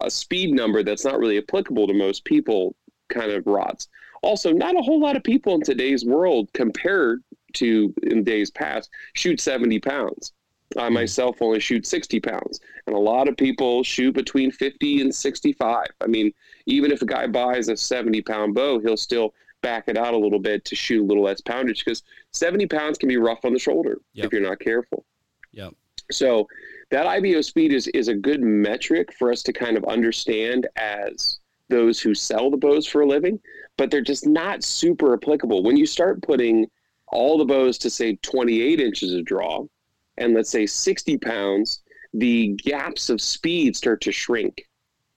a 0.00 0.10
speed 0.10 0.54
number 0.54 0.82
that's 0.82 1.04
not 1.04 1.18
really 1.18 1.36
applicable 1.36 1.88
to 1.88 1.94
most 1.94 2.24
people 2.24 2.74
kind 3.08 3.30
of 3.30 3.46
rots. 3.46 3.88
Also, 4.22 4.52
not 4.52 4.76
a 4.76 4.82
whole 4.82 5.00
lot 5.00 5.16
of 5.16 5.22
people 5.22 5.54
in 5.54 5.62
today's 5.62 6.04
world 6.04 6.48
compared 6.52 7.22
to 7.54 7.94
in 8.02 8.24
days 8.24 8.50
past 8.50 8.90
shoot 9.14 9.40
70 9.40 9.78
pounds. 9.80 10.32
I 10.76 10.88
hmm. 10.88 10.94
myself 10.94 11.40
only 11.40 11.60
shoot 11.60 11.86
60 11.86 12.20
pounds, 12.20 12.60
and 12.86 12.94
a 12.94 12.98
lot 12.98 13.28
of 13.28 13.36
people 13.36 13.82
shoot 13.82 14.14
between 14.14 14.50
50 14.50 15.00
and 15.00 15.14
65. 15.14 15.86
I 16.00 16.06
mean, 16.06 16.32
even 16.66 16.90
if 16.90 17.02
a 17.02 17.06
guy 17.06 17.26
buys 17.26 17.68
a 17.68 17.76
70 17.76 18.22
pound 18.22 18.54
bow, 18.54 18.78
he'll 18.80 18.96
still 18.96 19.34
back 19.62 19.84
it 19.88 19.96
out 19.96 20.14
a 20.14 20.18
little 20.18 20.38
bit 20.38 20.64
to 20.64 20.76
shoot 20.76 21.02
a 21.02 21.06
little 21.06 21.24
less 21.24 21.40
poundage 21.40 21.84
because 21.84 22.02
70 22.32 22.66
pounds 22.66 22.98
can 22.98 23.08
be 23.08 23.16
rough 23.16 23.44
on 23.44 23.52
the 23.52 23.58
shoulder 23.58 23.98
yep. 24.12 24.26
if 24.26 24.32
you're 24.32 24.42
not 24.42 24.60
careful. 24.60 25.04
Yep. 25.52 25.74
So 26.12 26.46
that 26.90 27.06
IBO 27.06 27.40
speed 27.40 27.72
is, 27.72 27.88
is 27.88 28.08
a 28.08 28.14
good 28.14 28.40
metric 28.40 29.12
for 29.18 29.32
us 29.32 29.42
to 29.44 29.52
kind 29.52 29.76
of 29.76 29.84
understand 29.84 30.68
as 30.76 31.40
those 31.68 32.00
who 32.00 32.14
sell 32.14 32.50
the 32.50 32.56
bows 32.56 32.86
for 32.86 33.02
a 33.02 33.06
living, 33.06 33.40
but 33.76 33.90
they're 33.90 34.00
just 34.00 34.26
not 34.26 34.64
super 34.64 35.14
applicable. 35.14 35.62
When 35.62 35.76
you 35.76 35.86
start 35.86 36.22
putting 36.22 36.66
all 37.08 37.38
the 37.38 37.44
bows 37.44 37.78
to 37.78 37.90
say 37.90 38.16
28 38.16 38.80
inches 38.80 39.14
of 39.14 39.24
draw 39.24 39.64
and 40.16 40.34
let's 40.34 40.50
say 40.50 40.66
60 40.66 41.18
pounds, 41.18 41.82
the 42.14 42.48
gaps 42.64 43.10
of 43.10 43.20
speed 43.20 43.76
start 43.76 44.00
to 44.02 44.12
shrink 44.12 44.68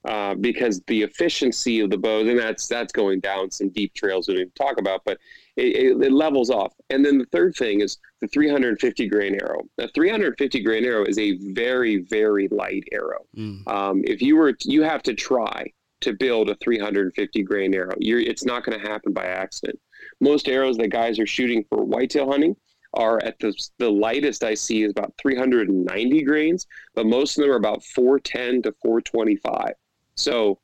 uh, 0.05 0.33
because 0.35 0.81
the 0.87 1.03
efficiency 1.03 1.79
of 1.79 1.89
the 1.89 1.97
bows, 1.97 2.27
and 2.27 2.39
that's 2.39 2.67
that's 2.67 2.91
going 2.91 3.19
down 3.19 3.51
some 3.51 3.69
deep 3.69 3.93
trails 3.93 4.27
we 4.27 4.35
didn't 4.35 4.55
talk 4.55 4.79
about, 4.79 5.01
but 5.05 5.19
it, 5.57 5.75
it, 5.75 6.03
it, 6.03 6.11
levels 6.11 6.49
off. 6.49 6.73
And 6.89 7.05
then 7.05 7.19
the 7.19 7.25
third 7.25 7.55
thing 7.55 7.81
is 7.81 7.99
the 8.19 8.27
350 8.27 9.07
grain 9.07 9.35
arrow. 9.35 9.61
The 9.77 9.89
350 9.93 10.63
grain 10.63 10.85
arrow 10.85 11.05
is 11.05 11.19
a 11.19 11.37
very 11.53 11.97
very 12.09 12.47
light 12.47 12.83
arrow. 12.91 13.25
Mm. 13.37 13.67
Um, 13.67 14.01
if 14.05 14.23
you 14.23 14.37
were 14.37 14.55
you 14.63 14.81
have 14.81 15.03
to 15.03 15.13
try 15.13 15.71
to 16.01 16.13
build 16.13 16.49
a 16.49 16.55
350 16.55 17.43
grain 17.43 17.73
arrow, 17.73 17.95
You're, 17.99 18.19
it's 18.19 18.45
not 18.45 18.63
going 18.63 18.79
to 18.79 18.87
happen 18.87 19.13
by 19.13 19.25
accident. 19.25 19.79
Most 20.19 20.47
arrows 20.47 20.77
that 20.77 20.89
guys 20.89 21.19
are 21.19 21.27
shooting 21.27 21.63
for 21.69 21.83
whitetail 21.83 22.29
hunting 22.29 22.55
are 22.93 23.23
at 23.23 23.39
the, 23.39 23.53
the 23.77 23.89
lightest 23.89 24.43
I 24.43 24.53
see 24.53 24.83
is 24.83 24.91
about 24.91 25.13
390 25.21 26.23
grains, 26.23 26.67
but 26.93 27.05
most 27.05 27.37
of 27.37 27.43
them 27.43 27.51
are 27.51 27.55
about 27.55 27.83
410 27.83 28.63
to 28.63 28.75
425. 28.81 29.73
So 30.15 30.59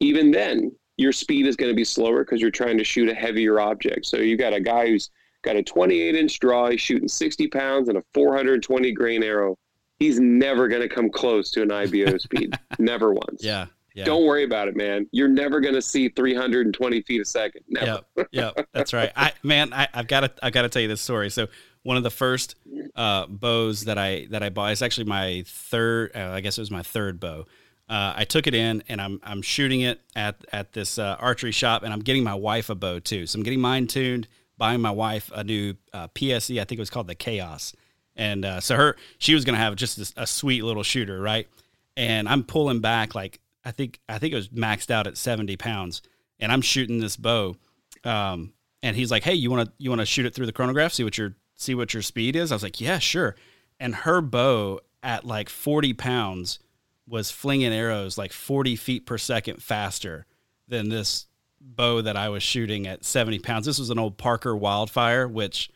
even 0.00 0.30
then, 0.30 0.72
your 0.96 1.12
speed 1.12 1.46
is 1.46 1.56
going 1.56 1.70
to 1.70 1.76
be 1.76 1.84
slower 1.84 2.24
because 2.24 2.40
you're 2.40 2.50
trying 2.50 2.76
to 2.78 2.84
shoot 2.84 3.08
a 3.08 3.14
heavier 3.14 3.60
object. 3.60 4.06
So 4.06 4.18
you 4.18 4.36
got 4.36 4.52
a 4.52 4.60
guy 4.60 4.88
who's 4.88 5.10
got 5.42 5.56
a 5.56 5.62
28 5.62 6.14
inch 6.14 6.38
draw, 6.40 6.68
he's 6.68 6.80
shooting 6.80 7.08
60 7.08 7.48
pounds 7.48 7.88
and 7.88 7.96
a 7.96 8.02
420 8.12 8.92
grain 8.92 9.22
arrow. 9.22 9.56
He's 9.98 10.18
never 10.18 10.66
going 10.66 10.82
to 10.82 10.88
come 10.88 11.10
close 11.10 11.50
to 11.52 11.62
an 11.62 11.70
IBO 11.70 12.18
speed. 12.18 12.58
never 12.78 13.12
once. 13.12 13.42
Yeah. 13.42 13.66
Yeah. 13.94 14.04
Don't 14.04 14.24
worry 14.24 14.44
about 14.44 14.68
it, 14.68 14.76
man. 14.76 15.08
You're 15.12 15.28
never 15.28 15.60
going 15.60 15.74
to 15.74 15.82
see 15.82 16.08
320 16.08 17.02
feet 17.02 17.20
a 17.20 17.24
second. 17.24 17.62
Never. 17.68 18.02
Yeah, 18.16 18.52
yeah, 18.56 18.62
that's 18.72 18.92
right. 18.92 19.10
I 19.16 19.32
man, 19.42 19.72
I, 19.72 19.88
have 19.92 20.06
got 20.06 20.20
to 20.20 20.32
I've 20.42 20.52
got 20.52 20.62
to 20.62 20.68
tell 20.68 20.82
you 20.82 20.88
this 20.88 21.00
story. 21.00 21.30
So 21.30 21.48
one 21.82 21.96
of 21.96 22.02
the 22.02 22.10
first 22.10 22.56
uh, 22.94 23.26
bows 23.26 23.84
that 23.84 23.98
I 23.98 24.26
that 24.30 24.42
I 24.42 24.50
bought 24.50 24.72
is 24.72 24.82
actually 24.82 25.04
my 25.04 25.44
third. 25.46 26.12
Uh, 26.14 26.30
I 26.32 26.40
guess 26.40 26.58
it 26.58 26.60
was 26.60 26.70
my 26.70 26.82
third 26.82 27.18
bow. 27.18 27.46
Uh, 27.88 28.14
I 28.16 28.24
took 28.24 28.46
it 28.46 28.54
in 28.54 28.84
and 28.88 29.00
I'm 29.00 29.20
I'm 29.24 29.42
shooting 29.42 29.80
it 29.80 30.00
at 30.14 30.36
at 30.52 30.72
this 30.72 30.98
uh, 30.98 31.16
archery 31.18 31.50
shop 31.50 31.82
and 31.82 31.92
I'm 31.92 32.00
getting 32.00 32.22
my 32.22 32.34
wife 32.34 32.70
a 32.70 32.76
bow 32.76 33.00
too. 33.00 33.26
So 33.26 33.38
I'm 33.38 33.42
getting 33.42 33.60
mine 33.60 33.88
tuned, 33.88 34.28
buying 34.56 34.80
my 34.80 34.92
wife 34.92 35.30
a 35.34 35.42
new 35.42 35.74
uh, 35.92 36.06
PSE. 36.08 36.60
I 36.60 36.64
think 36.64 36.78
it 36.78 36.80
was 36.82 36.90
called 36.90 37.08
the 37.08 37.16
Chaos, 37.16 37.74
and 38.14 38.44
uh, 38.44 38.60
so 38.60 38.76
her 38.76 38.96
she 39.18 39.34
was 39.34 39.44
gonna 39.44 39.58
have 39.58 39.74
just 39.74 39.96
this, 39.96 40.14
a 40.16 40.26
sweet 40.26 40.62
little 40.62 40.84
shooter, 40.84 41.20
right? 41.20 41.48
And 41.96 42.28
I'm 42.28 42.44
pulling 42.44 42.78
back 42.78 43.16
like 43.16 43.39
I 43.64 43.70
think 43.70 44.00
I 44.08 44.18
think 44.18 44.32
it 44.32 44.36
was 44.36 44.48
maxed 44.48 44.90
out 44.90 45.06
at 45.06 45.16
70 45.16 45.56
pounds, 45.56 46.02
and 46.38 46.50
I'm 46.50 46.62
shooting 46.62 47.00
this 47.00 47.16
bow. 47.16 47.56
Um, 48.04 48.52
and 48.82 48.96
he's 48.96 49.10
like, 49.10 49.22
"Hey, 49.24 49.34
you 49.34 49.50
want 49.50 49.68
to 49.68 49.72
you 49.78 49.90
want 49.90 50.00
to 50.00 50.06
shoot 50.06 50.26
it 50.26 50.34
through 50.34 50.46
the 50.46 50.52
chronograph? 50.52 50.92
See 50.92 51.04
what 51.04 51.18
your 51.18 51.36
see 51.54 51.74
what 51.74 51.92
your 51.92 52.02
speed 52.02 52.36
is?" 52.36 52.52
I 52.52 52.54
was 52.54 52.62
like, 52.62 52.80
"Yeah, 52.80 52.98
sure." 52.98 53.36
And 53.78 53.94
her 53.94 54.20
bow 54.20 54.80
at 55.02 55.24
like 55.24 55.48
40 55.48 55.94
pounds 55.94 56.58
was 57.06 57.30
flinging 57.30 57.72
arrows 57.72 58.16
like 58.16 58.32
40 58.32 58.76
feet 58.76 59.06
per 59.06 59.18
second 59.18 59.62
faster 59.62 60.26
than 60.68 60.88
this 60.88 61.26
bow 61.60 62.02
that 62.02 62.16
I 62.16 62.28
was 62.28 62.42
shooting 62.42 62.86
at 62.86 63.04
70 63.04 63.40
pounds. 63.40 63.66
This 63.66 63.78
was 63.78 63.90
an 63.90 63.98
old 63.98 64.16
Parker 64.16 64.56
Wildfire, 64.56 65.26
which 65.26 65.70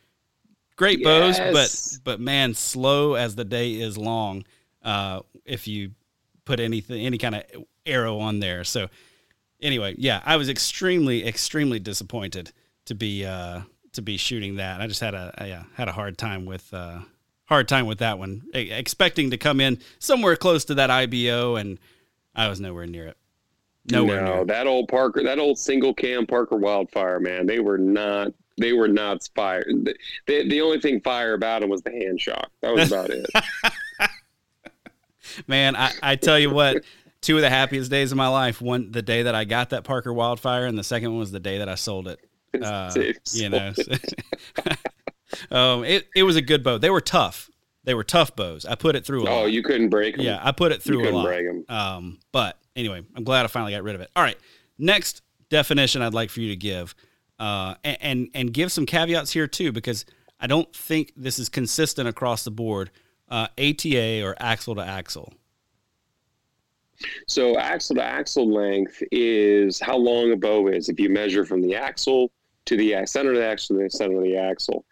great 0.76 1.00
yes. 1.00 1.38
bows, 1.38 1.98
but 2.02 2.04
but 2.04 2.20
man, 2.20 2.54
slow 2.54 3.14
as 3.14 3.34
the 3.34 3.44
day 3.44 3.74
is 3.74 3.98
long. 3.98 4.44
Uh, 4.82 5.20
if 5.44 5.66
you 5.66 5.92
put 6.44 6.60
anything, 6.60 7.04
any 7.04 7.18
kind 7.18 7.34
of 7.34 7.42
arrow 7.86 8.18
on 8.18 8.40
there. 8.40 8.64
So 8.64 8.88
anyway, 9.60 9.94
yeah, 9.98 10.20
I 10.24 10.36
was 10.36 10.48
extremely, 10.48 11.26
extremely 11.26 11.78
disappointed 11.78 12.52
to 12.86 12.94
be 12.94 13.24
uh, 13.24 13.62
to 13.92 14.02
be 14.02 14.16
shooting 14.16 14.56
that. 14.56 14.80
I 14.80 14.86
just 14.86 15.00
had 15.00 15.14
a, 15.14 15.32
a 15.38 15.48
yeah, 15.48 15.64
had 15.74 15.88
a 15.88 15.92
hard 15.92 16.18
time 16.18 16.44
with 16.44 16.72
uh, 16.72 17.00
hard 17.46 17.68
time 17.68 17.86
with 17.86 17.98
that 17.98 18.18
one. 18.18 18.42
expecting 18.52 19.30
to 19.30 19.38
come 19.38 19.60
in 19.60 19.78
somewhere 19.98 20.36
close 20.36 20.64
to 20.66 20.74
that 20.76 20.90
IBO, 20.90 21.56
and 21.56 21.78
I 22.34 22.48
was 22.48 22.60
nowhere 22.60 22.86
near 22.86 23.08
it. 23.08 23.16
Nowhere 23.90 24.24
no, 24.24 24.34
near 24.36 24.44
that 24.46 24.66
old 24.66 24.88
Parker, 24.88 25.22
that 25.22 25.38
old 25.38 25.58
single 25.58 25.92
cam 25.92 26.26
Parker 26.26 26.56
Wildfire, 26.56 27.20
man, 27.20 27.46
they 27.46 27.60
were 27.60 27.78
not. 27.78 28.32
They 28.56 28.72
were 28.72 28.86
not 28.86 29.28
fire. 29.34 29.64
The, 29.66 29.96
the, 30.28 30.48
the 30.48 30.60
only 30.60 30.78
thing 30.78 31.00
fire 31.00 31.34
about 31.34 31.62
them 31.62 31.70
was 31.70 31.82
the 31.82 31.90
hand 31.90 32.20
shock. 32.20 32.52
That 32.60 32.72
was 32.72 32.92
about 32.92 33.10
it. 33.10 33.26
man, 35.48 35.74
I, 35.74 35.90
I 36.00 36.14
tell 36.14 36.38
you 36.38 36.50
what, 36.50 36.84
two 37.24 37.36
of 37.36 37.42
the 37.42 37.50
happiest 37.50 37.90
days 37.90 38.12
of 38.12 38.18
my 38.18 38.28
life. 38.28 38.60
One, 38.60 38.92
the 38.92 39.02
day 39.02 39.22
that 39.22 39.34
I 39.34 39.44
got 39.44 39.70
that 39.70 39.82
Parker 39.82 40.12
Wildfire, 40.12 40.66
and 40.66 40.78
the 40.78 40.84
second 40.84 41.10
one 41.10 41.18
was 41.18 41.32
the 41.32 41.40
day 41.40 41.58
that 41.58 41.68
I 41.68 41.74
sold 41.74 42.08
it. 42.08 42.20
Uh, 42.62 42.88
you 43.32 43.48
know, 43.48 43.72
um, 45.50 45.82
it 45.82 46.08
it 46.14 46.22
was 46.22 46.36
a 46.36 46.40
good 46.40 46.62
bow. 46.62 46.78
They 46.78 46.88
were 46.88 47.00
tough. 47.00 47.50
They 47.82 47.94
were 47.94 48.04
tough 48.04 48.36
bows. 48.36 48.64
I 48.64 48.76
put 48.76 48.94
it 48.94 49.04
through. 49.04 49.26
A 49.26 49.28
oh, 49.28 49.40
lot. 49.40 49.52
you 49.52 49.60
couldn't 49.60 49.88
break 49.88 50.14
them. 50.14 50.24
Yeah, 50.24 50.38
I 50.40 50.52
put 50.52 50.70
it 50.70 50.80
through 50.80 51.02
you 51.02 51.10
a 51.10 51.10
lot. 51.10 51.24
Break 51.24 51.44
them. 51.48 51.64
Um, 51.68 52.20
but 52.30 52.56
anyway, 52.76 53.02
I'm 53.16 53.24
glad 53.24 53.44
I 53.44 53.48
finally 53.48 53.72
got 53.72 53.82
rid 53.82 53.96
of 53.96 54.02
it. 54.02 54.10
All 54.14 54.22
right, 54.22 54.38
next 54.78 55.22
definition 55.50 56.00
I'd 56.00 56.14
like 56.14 56.30
for 56.30 56.42
you 56.42 56.50
to 56.50 56.56
give, 56.56 56.94
uh, 57.40 57.74
and, 57.82 57.98
and 58.00 58.28
and 58.34 58.54
give 58.54 58.70
some 58.70 58.86
caveats 58.86 59.32
here 59.32 59.48
too, 59.48 59.72
because 59.72 60.06
I 60.38 60.46
don't 60.46 60.72
think 60.72 61.12
this 61.16 61.40
is 61.40 61.48
consistent 61.48 62.08
across 62.08 62.44
the 62.44 62.52
board. 62.52 62.92
Uh, 63.28 63.48
ATA 63.58 64.22
or 64.22 64.36
axle 64.38 64.76
to 64.76 64.82
axle. 64.82 65.32
So 67.26 67.58
axle 67.58 67.96
to 67.96 68.02
axle 68.02 68.52
length 68.52 69.02
is 69.10 69.80
how 69.80 69.96
long 69.96 70.32
a 70.32 70.36
bow 70.36 70.68
is. 70.68 70.88
If 70.88 71.00
you 71.00 71.08
measure 71.08 71.44
from 71.44 71.60
the 71.60 71.74
axle 71.74 72.30
to 72.66 72.76
the 72.76 73.04
center 73.06 73.30
of 73.30 73.36
the 73.36 73.44
axle 73.44 73.76
to 73.76 73.82
the 73.84 73.90
center 73.90 74.18
of 74.18 74.24
the 74.24 74.36
axle, 74.36 74.84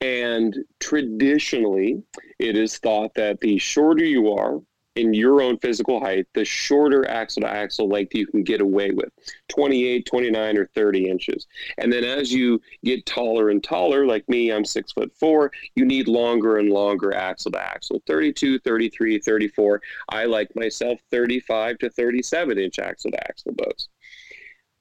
and 0.00 0.56
traditionally, 0.80 2.02
it 2.38 2.56
is 2.56 2.78
thought 2.78 3.14
that 3.14 3.40
the 3.40 3.58
shorter 3.58 4.04
you 4.04 4.32
are, 4.32 4.60
in 4.96 5.12
your 5.12 5.42
own 5.42 5.58
physical 5.58 6.00
height, 6.00 6.26
the 6.34 6.44
shorter 6.44 7.08
axle 7.08 7.42
to 7.42 7.50
axle 7.50 7.88
length 7.88 8.14
you 8.14 8.26
can 8.26 8.42
get 8.42 8.60
away 8.60 8.90
with 8.90 9.10
28, 9.48 10.06
29, 10.06 10.56
or 10.58 10.66
30 10.74 11.08
inches. 11.08 11.46
And 11.78 11.92
then 11.92 12.04
as 12.04 12.32
you 12.32 12.60
get 12.84 13.06
taller 13.06 13.50
and 13.50 13.62
taller, 13.62 14.06
like 14.06 14.28
me, 14.28 14.50
I'm 14.50 14.64
six 14.64 14.92
foot 14.92 15.12
four, 15.18 15.50
you 15.74 15.84
need 15.84 16.08
longer 16.08 16.58
and 16.58 16.70
longer 16.70 17.14
axle 17.14 17.52
to 17.52 17.60
axle 17.60 18.02
32, 18.06 18.60
33, 18.60 19.18
34. 19.18 19.80
I 20.10 20.24
like 20.24 20.54
myself 20.54 21.00
35 21.10 21.78
to 21.78 21.90
37 21.90 22.58
inch 22.58 22.78
axle 22.78 23.10
to 23.10 23.28
axle 23.28 23.52
bows 23.52 23.88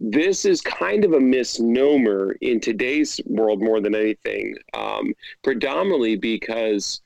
this 0.06 0.44
is 0.44 0.60
kind 0.60 1.06
of 1.06 1.14
a 1.14 1.20
misnomer 1.20 2.36
in 2.42 2.60
today's 2.60 3.22
world 3.26 3.62
more 3.62 3.80
than 3.80 3.96
anything, 3.96 4.54
um, 4.74 5.14
predominantly 5.44 6.18
because 6.18 7.02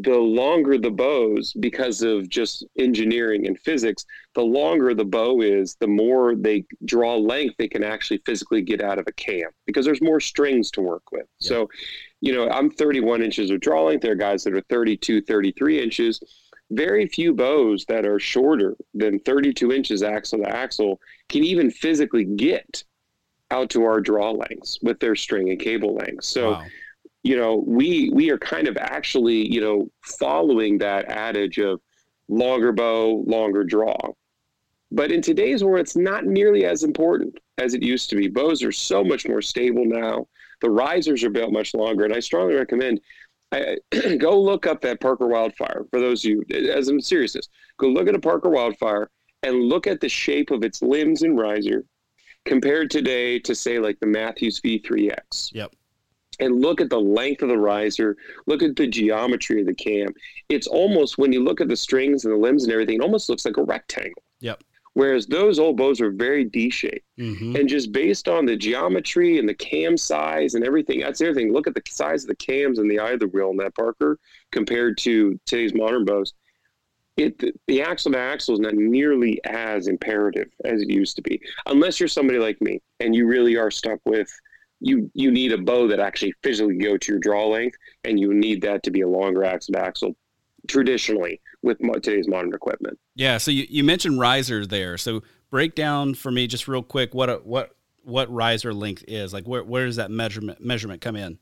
the 0.00 0.16
longer 0.16 0.78
the 0.78 0.90
bows, 0.90 1.52
because 1.60 2.02
of 2.02 2.28
just 2.28 2.64
engineering 2.78 3.46
and 3.46 3.58
physics, 3.60 4.06
the 4.34 4.42
longer 4.42 4.94
the 4.94 5.04
bow 5.04 5.42
is, 5.42 5.76
the 5.80 5.86
more 5.86 6.34
they 6.34 6.64
draw 6.86 7.16
length 7.16 7.56
they 7.58 7.68
can 7.68 7.84
actually 7.84 8.18
physically 8.24 8.62
get 8.62 8.80
out 8.80 8.98
of 8.98 9.06
a 9.06 9.12
cam 9.12 9.50
because 9.66 9.84
there's 9.84 10.00
more 10.00 10.20
strings 10.20 10.70
to 10.70 10.80
work 10.80 11.12
with. 11.12 11.26
Yeah. 11.40 11.48
So, 11.48 11.70
you 12.20 12.32
know, 12.32 12.48
I'm 12.48 12.70
31 12.70 13.22
inches 13.22 13.50
of 13.50 13.60
draw 13.60 13.84
length. 13.84 14.02
There 14.02 14.12
are 14.12 14.16
guys 14.16 14.44
that 14.44 14.54
are 14.54 14.62
32, 14.62 15.22
33 15.22 15.82
inches 15.82 16.20
very 16.72 17.06
few 17.06 17.34
bows 17.34 17.84
that 17.86 18.06
are 18.06 18.18
shorter 18.18 18.74
than 18.94 19.18
32 19.20 19.72
inches 19.72 20.02
axle 20.02 20.38
to 20.38 20.48
axle 20.48 20.98
can 21.28 21.44
even 21.44 21.70
physically 21.70 22.24
get 22.24 22.82
out 23.50 23.68
to 23.70 23.84
our 23.84 24.00
draw 24.00 24.30
lengths 24.30 24.78
with 24.82 24.98
their 24.98 25.14
string 25.14 25.50
and 25.50 25.60
cable 25.60 25.94
lengths. 25.94 26.28
So, 26.28 26.52
wow. 26.52 26.64
You 27.22 27.36
know, 27.36 27.62
we 27.66 28.10
we 28.10 28.30
are 28.30 28.38
kind 28.38 28.66
of 28.68 28.76
actually, 28.76 29.52
you 29.52 29.60
know, 29.60 29.90
following 30.02 30.78
that 30.78 31.06
adage 31.06 31.58
of 31.58 31.80
longer 32.28 32.72
bow, 32.72 33.22
longer 33.26 33.64
draw. 33.64 33.96
But 34.90 35.10
in 35.10 35.22
today's 35.22 35.64
world, 35.64 35.80
it's 35.80 35.96
not 35.96 36.26
nearly 36.26 36.64
as 36.66 36.82
important 36.82 37.38
as 37.58 37.74
it 37.74 37.82
used 37.82 38.10
to 38.10 38.16
be. 38.16 38.28
Bows 38.28 38.62
are 38.62 38.72
so 38.72 39.02
much 39.02 39.26
more 39.26 39.40
stable 39.40 39.84
now. 39.84 40.26
The 40.60 40.70
risers 40.70 41.24
are 41.24 41.30
built 41.30 41.52
much 41.52 41.74
longer, 41.74 42.04
and 42.04 42.14
I 42.14 42.20
strongly 42.20 42.54
recommend 42.54 43.00
I, 43.52 43.76
go 44.18 44.40
look 44.40 44.66
up 44.66 44.80
that 44.80 45.00
Parker 45.00 45.26
wildfire 45.26 45.84
for 45.90 46.00
those 46.00 46.24
of 46.24 46.30
you, 46.30 46.44
as 46.70 46.88
I'm 46.88 47.00
seriousness, 47.00 47.48
go 47.78 47.88
look 47.88 48.08
at 48.08 48.14
a 48.14 48.20
Parker 48.20 48.48
wildfire 48.48 49.10
and 49.42 49.64
look 49.64 49.86
at 49.86 50.00
the 50.00 50.08
shape 50.08 50.50
of 50.50 50.64
its 50.64 50.82
limbs 50.82 51.22
and 51.22 51.38
riser 51.38 51.84
compared 52.44 52.90
today 52.90 53.38
to 53.40 53.54
say 53.54 53.78
like 53.78 54.00
the 54.00 54.06
Mathews 54.06 54.60
V3X. 54.60 55.50
Yep. 55.52 55.74
And 56.42 56.60
look 56.60 56.80
at 56.80 56.90
the 56.90 57.00
length 57.00 57.42
of 57.42 57.48
the 57.48 57.56
riser, 57.56 58.16
look 58.46 58.62
at 58.62 58.74
the 58.74 58.88
geometry 58.88 59.60
of 59.60 59.66
the 59.68 59.74
cam. 59.74 60.12
It's 60.48 60.66
almost 60.66 61.16
when 61.16 61.32
you 61.32 61.42
look 61.42 61.60
at 61.60 61.68
the 61.68 61.76
strings 61.76 62.24
and 62.24 62.34
the 62.34 62.38
limbs 62.38 62.64
and 62.64 62.72
everything, 62.72 62.96
it 62.96 63.02
almost 63.02 63.28
looks 63.28 63.44
like 63.44 63.58
a 63.58 63.62
rectangle. 63.62 64.22
Yep. 64.40 64.62
Whereas 64.94 65.26
those 65.26 65.58
old 65.58 65.76
bows 65.76 66.00
are 66.00 66.10
very 66.10 66.44
D 66.44 66.68
shaped. 66.68 67.06
Mm-hmm. 67.18 67.56
And 67.56 67.68
just 67.68 67.92
based 67.92 68.28
on 68.28 68.44
the 68.44 68.56
geometry 68.56 69.38
and 69.38 69.48
the 69.48 69.54
cam 69.54 69.96
size 69.96 70.54
and 70.54 70.64
everything, 70.64 71.00
that's 71.00 71.20
everything. 71.20 71.52
Look 71.52 71.68
at 71.68 71.74
the 71.74 71.82
size 71.88 72.24
of 72.24 72.28
the 72.28 72.36
cams 72.36 72.78
and 72.78 72.90
the 72.90 72.98
eye 72.98 73.12
of 73.12 73.20
the 73.20 73.28
wheel 73.28 73.50
in 73.50 73.56
that 73.58 73.74
Parker 73.74 74.18
compared 74.50 74.98
to 74.98 75.38
today's 75.46 75.74
modern 75.74 76.04
bows. 76.04 76.34
It 77.16 77.38
the, 77.38 77.52
the 77.68 77.82
axle 77.82 78.12
to 78.12 78.18
axle 78.18 78.54
is 78.54 78.60
not 78.60 78.74
nearly 78.74 79.40
as 79.44 79.86
imperative 79.86 80.48
as 80.64 80.82
it 80.82 80.90
used 80.90 81.14
to 81.16 81.22
be, 81.22 81.40
unless 81.66 82.00
you're 82.00 82.08
somebody 82.08 82.38
like 82.38 82.60
me 82.60 82.80
and 83.00 83.14
you 83.14 83.26
really 83.26 83.56
are 83.56 83.70
stuck 83.70 84.00
with 84.06 84.28
you 84.82 85.10
you 85.14 85.30
need 85.30 85.52
a 85.52 85.58
bow 85.58 85.86
that 85.88 86.00
actually 86.00 86.34
physically 86.42 86.76
go 86.76 86.96
to 86.96 87.12
your 87.12 87.20
draw 87.20 87.46
length, 87.46 87.76
and 88.04 88.18
you 88.18 88.34
need 88.34 88.62
that 88.62 88.82
to 88.82 88.90
be 88.90 89.02
a 89.02 89.08
longer 89.08 89.44
axle 89.44 89.74
to 89.74 89.80
axle 89.80 90.16
traditionally 90.68 91.40
with 91.62 91.78
today's 92.02 92.28
modern 92.28 92.52
equipment. 92.52 92.98
Yeah. 93.14 93.38
So 93.38 93.50
you, 93.50 93.66
you 93.68 93.84
mentioned 93.84 94.18
riser 94.18 94.66
there. 94.66 94.98
So 94.98 95.22
break 95.50 95.74
down 95.74 96.14
for 96.14 96.30
me 96.30 96.46
just 96.46 96.68
real 96.68 96.82
quick 96.82 97.14
what 97.14 97.30
a, 97.30 97.36
what 97.36 97.74
what 98.02 98.32
riser 98.32 98.74
length 98.74 99.04
is. 99.06 99.32
Like 99.32 99.46
where 99.46 99.64
where 99.64 99.86
does 99.86 99.96
that 99.96 100.10
measurement 100.10 100.64
measurement 100.64 101.00
come 101.00 101.16
in? 101.16 101.38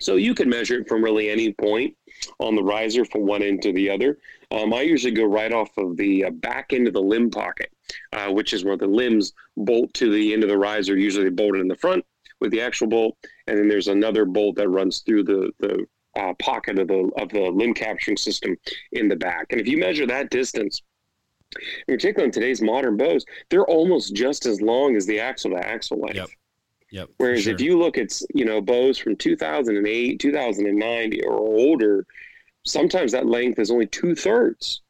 So 0.00 0.16
you 0.16 0.34
can 0.34 0.48
measure 0.48 0.80
it 0.80 0.88
from 0.88 1.02
really 1.02 1.28
any 1.28 1.52
point 1.52 1.96
on 2.38 2.54
the 2.56 2.62
riser 2.62 3.04
from 3.04 3.26
one 3.26 3.42
end 3.42 3.62
to 3.62 3.72
the 3.72 3.90
other. 3.90 4.18
Um, 4.52 4.74
I 4.74 4.82
usually 4.82 5.14
go 5.14 5.24
right 5.24 5.52
off 5.52 5.70
of 5.78 5.96
the 5.96 6.26
uh, 6.26 6.30
back 6.30 6.72
end 6.72 6.86
of 6.86 6.92
the 6.92 7.00
limb 7.00 7.30
pocket, 7.30 7.72
uh, 8.12 8.30
which 8.30 8.52
is 8.52 8.64
where 8.64 8.76
the 8.76 8.86
limbs 8.86 9.32
bolt 9.56 9.94
to 9.94 10.12
the 10.12 10.32
end 10.32 10.42
of 10.42 10.50
the 10.50 10.58
riser. 10.58 10.96
Usually 10.96 11.24
they 11.24 11.30
bolted 11.30 11.62
in 11.62 11.68
the 11.68 11.76
front 11.76 12.04
with 12.40 12.50
the 12.50 12.60
actual 12.60 12.88
bolt, 12.88 13.16
and 13.46 13.58
then 13.58 13.68
there's 13.68 13.88
another 13.88 14.24
bolt 14.24 14.56
that 14.56 14.68
runs 14.68 15.00
through 15.00 15.24
the 15.24 15.50
the 15.60 15.86
uh, 16.20 16.34
pocket 16.34 16.78
of 16.78 16.88
the 16.88 17.10
of 17.16 17.30
the 17.30 17.50
limb 17.50 17.72
capturing 17.72 18.16
system 18.16 18.56
in 18.92 19.08
the 19.08 19.16
back. 19.16 19.46
And 19.50 19.60
if 19.60 19.66
you 19.66 19.78
measure 19.78 20.06
that 20.06 20.30
distance, 20.30 20.82
in 21.88 21.94
particular 21.94 22.26
in 22.26 22.32
today's 22.32 22.60
modern 22.60 22.98
bows, 22.98 23.24
they're 23.48 23.64
almost 23.64 24.14
just 24.14 24.44
as 24.44 24.60
long 24.60 24.96
as 24.96 25.06
the 25.06 25.18
axle 25.18 25.52
to 25.52 25.66
axle 25.66 26.00
length. 26.00 26.16
Yep. 26.16 26.28
Yep. 26.90 27.08
Whereas 27.16 27.44
sure. 27.44 27.54
if 27.54 27.60
you 27.62 27.78
look 27.78 27.96
at 27.96 28.20
you 28.34 28.44
know 28.44 28.60
bows 28.60 28.98
from 28.98 29.16
2008, 29.16 30.20
2009 30.20 31.20
or 31.26 31.38
older, 31.38 32.06
sometimes 32.64 33.12
that 33.12 33.26
length 33.26 33.58
is 33.58 33.70
only 33.70 33.86
two 33.86 34.14
thirds 34.14 34.82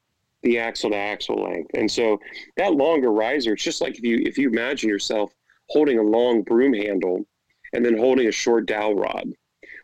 the 0.42 0.58
axle 0.58 0.90
to 0.90 0.96
axle 0.96 1.36
length. 1.36 1.70
And 1.74 1.90
so 1.90 2.18
that 2.56 2.74
longer 2.74 3.12
riser, 3.12 3.52
it's 3.52 3.62
just 3.62 3.80
like 3.80 3.96
if 3.96 4.02
you 4.02 4.22
if 4.26 4.36
you 4.36 4.48
imagine 4.48 4.88
yourself 4.88 5.32
holding 5.68 5.98
a 5.98 6.02
long 6.02 6.42
broom 6.42 6.74
handle 6.74 7.24
and 7.72 7.84
then 7.84 7.96
holding 7.96 8.26
a 8.26 8.32
short 8.32 8.66
dowel 8.66 8.96
rod. 8.96 9.30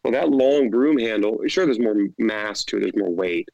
Well, 0.02 0.12
that 0.12 0.30
long 0.30 0.70
broom 0.70 0.98
handle, 0.98 1.40
sure, 1.46 1.64
there's 1.64 1.78
more 1.78 1.96
mass 2.18 2.64
to 2.64 2.76
it, 2.76 2.80
there's 2.80 2.96
more 2.96 3.14
weight, 3.14 3.48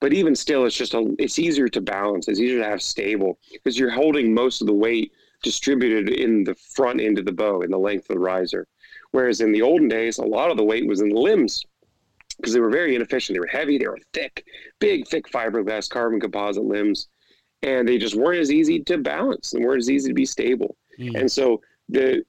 but 0.00 0.12
even 0.12 0.34
still, 0.34 0.64
it's 0.64 0.76
just 0.76 0.94
a, 0.94 1.14
it's 1.18 1.38
easier 1.38 1.68
to 1.68 1.80
balance. 1.80 2.28
It's 2.28 2.40
easier 2.40 2.62
to 2.62 2.68
have 2.68 2.82
stable 2.82 3.38
because 3.52 3.78
you're 3.78 3.90
holding 3.90 4.32
most 4.32 4.60
of 4.60 4.66
the 4.66 4.74
weight 4.74 5.12
distributed 5.42 6.08
in 6.08 6.44
the 6.44 6.54
front 6.54 7.00
end 7.00 7.18
of 7.18 7.24
the 7.24 7.32
bow, 7.32 7.62
in 7.62 7.70
the 7.70 7.78
length 7.78 8.10
of 8.10 8.14
the 8.14 8.20
riser. 8.20 8.66
Whereas 9.10 9.40
in 9.40 9.52
the 9.52 9.62
olden 9.62 9.88
days, 9.88 10.18
a 10.18 10.24
lot 10.24 10.50
of 10.50 10.56
the 10.56 10.64
weight 10.64 10.86
was 10.86 11.00
in 11.00 11.08
the 11.08 11.18
limbs 11.18 11.64
because 12.38 12.54
they 12.54 12.60
were 12.60 12.70
very 12.70 12.94
inefficient. 12.94 13.34
They 13.34 13.40
were 13.40 13.46
heavy, 13.46 13.78
they 13.78 13.88
were 13.88 13.98
thick, 14.12 14.44
big, 14.78 15.06
thick 15.08 15.28
fiberglass 15.28 15.88
carbon 15.88 16.20
composite 16.20 16.64
limbs, 16.64 17.08
and 17.62 17.86
they 17.86 17.98
just 17.98 18.14
weren't 18.14 18.40
as 18.40 18.52
easy 18.52 18.80
to 18.84 18.98
balance 18.98 19.52
and 19.52 19.64
weren't 19.64 19.80
as 19.80 19.90
easy 19.90 20.08
to 20.08 20.14
be 20.14 20.26
stable. 20.26 20.76
Mm. 20.98 21.20
And 21.20 21.32
so 21.32 21.60
the 21.88 22.24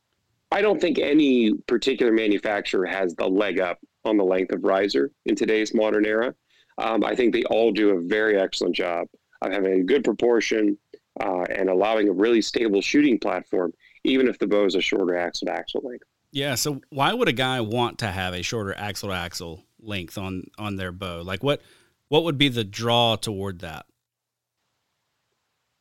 I 0.51 0.61
don't 0.61 0.81
think 0.81 0.97
any 0.97 1.53
particular 1.67 2.11
manufacturer 2.11 2.85
has 2.85 3.13
the 3.15 3.27
leg 3.27 3.59
up 3.59 3.77
on 4.03 4.17
the 4.17 4.23
length 4.23 4.51
of 4.51 4.63
riser 4.63 5.11
in 5.25 5.35
today's 5.35 5.75
modern 5.75 6.05
era. 6.05 6.33
Um, 6.79 7.03
I 7.03 7.15
think 7.15 7.33
they 7.33 7.43
all 7.43 7.71
do 7.71 7.91
a 7.91 8.01
very 8.01 8.39
excellent 8.39 8.75
job 8.75 9.07
of 9.41 9.51
having 9.51 9.73
a 9.73 9.83
good 9.83 10.03
proportion 10.03 10.77
uh, 11.21 11.43
and 11.43 11.69
allowing 11.69 12.07
a 12.09 12.11
really 12.11 12.41
stable 12.41 12.81
shooting 12.81 13.19
platform, 13.19 13.73
even 14.05 14.27
if 14.27 14.39
the 14.39 14.47
bow 14.47 14.65
is 14.65 14.75
a 14.75 14.81
shorter 14.81 15.15
axle 15.17 15.47
to 15.47 15.53
axle 15.53 15.81
length. 15.83 16.05
Yeah. 16.31 16.55
So 16.55 16.81
why 16.89 17.13
would 17.13 17.27
a 17.27 17.33
guy 17.33 17.61
want 17.61 17.99
to 17.99 18.07
have 18.07 18.33
a 18.33 18.41
shorter 18.41 18.73
axle 18.75 19.09
to 19.09 19.15
axle 19.15 19.63
length 19.81 20.17
on 20.17 20.43
on 20.57 20.75
their 20.75 20.91
bow? 20.91 21.21
Like 21.21 21.43
what 21.43 21.61
what 22.09 22.23
would 22.23 22.37
be 22.37 22.49
the 22.49 22.63
draw 22.63 23.15
toward 23.15 23.59
that? 23.59 23.85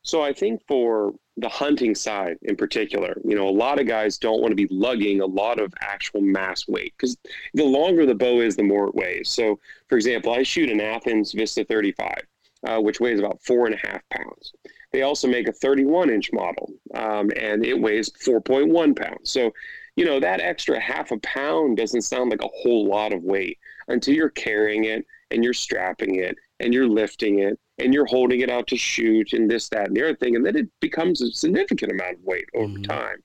So 0.03 0.21
I 0.21 0.33
think 0.33 0.61
for 0.67 1.13
the 1.37 1.49
hunting 1.49 1.93
side 1.93 2.37
in 2.41 2.55
particular, 2.55 3.19
you 3.23 3.35
know, 3.35 3.47
a 3.47 3.51
lot 3.51 3.79
of 3.79 3.87
guys 3.87 4.17
don't 4.17 4.41
want 4.41 4.51
to 4.51 4.55
be 4.55 4.67
lugging 4.71 5.21
a 5.21 5.25
lot 5.25 5.59
of 5.59 5.73
actual 5.81 6.21
mass 6.21 6.67
weight 6.67 6.93
because 6.97 7.17
the 7.53 7.63
longer 7.63 8.05
the 8.05 8.15
bow 8.15 8.41
is, 8.41 8.55
the 8.55 8.63
more 8.63 8.87
it 8.87 8.95
weighs. 8.95 9.29
So, 9.29 9.59
for 9.87 9.95
example, 9.95 10.33
I 10.33 10.43
shoot 10.43 10.69
an 10.69 10.81
Athens 10.81 11.33
Vista 11.33 11.63
35, 11.63 12.21
uh, 12.67 12.79
which 12.79 12.99
weighs 12.99 13.19
about 13.19 13.41
four 13.43 13.65
and 13.65 13.75
a 13.75 13.87
half 13.87 14.01
pounds. 14.09 14.53
They 14.91 15.03
also 15.03 15.27
make 15.27 15.47
a 15.47 15.53
31 15.53 16.09
inch 16.09 16.33
model, 16.33 16.73
um, 16.95 17.31
and 17.35 17.65
it 17.65 17.79
weighs 17.79 18.09
4.1 18.09 18.97
pounds. 18.97 19.31
So, 19.31 19.53
you 19.95 20.05
know, 20.05 20.19
that 20.19 20.41
extra 20.41 20.79
half 20.79 21.11
a 21.11 21.19
pound 21.19 21.77
doesn't 21.77 22.01
sound 22.01 22.31
like 22.31 22.41
a 22.41 22.47
whole 22.47 22.87
lot 22.87 23.13
of 23.13 23.21
weight 23.23 23.59
until 23.89 24.13
you're 24.13 24.29
carrying 24.29 24.85
it 24.85 25.05
and 25.31 25.43
you're 25.43 25.53
strapping 25.53 26.15
it 26.15 26.35
and 26.59 26.73
you're 26.73 26.87
lifting 26.87 27.39
it 27.39 27.59
and 27.77 27.93
you're 27.93 28.05
holding 28.05 28.41
it 28.41 28.49
out 28.49 28.67
to 28.67 28.77
shoot 28.77 29.33
and 29.33 29.49
this, 29.49 29.69
that, 29.69 29.87
and 29.87 29.95
the 29.95 30.03
other 30.03 30.15
thing. 30.15 30.35
And 30.35 30.45
then 30.45 30.55
it 30.55 30.67
becomes 30.79 31.21
a 31.21 31.31
significant 31.31 31.91
amount 31.91 32.15
of 32.15 32.23
weight 32.23 32.49
over 32.55 32.73
mm-hmm. 32.73 32.83
time. 32.83 33.23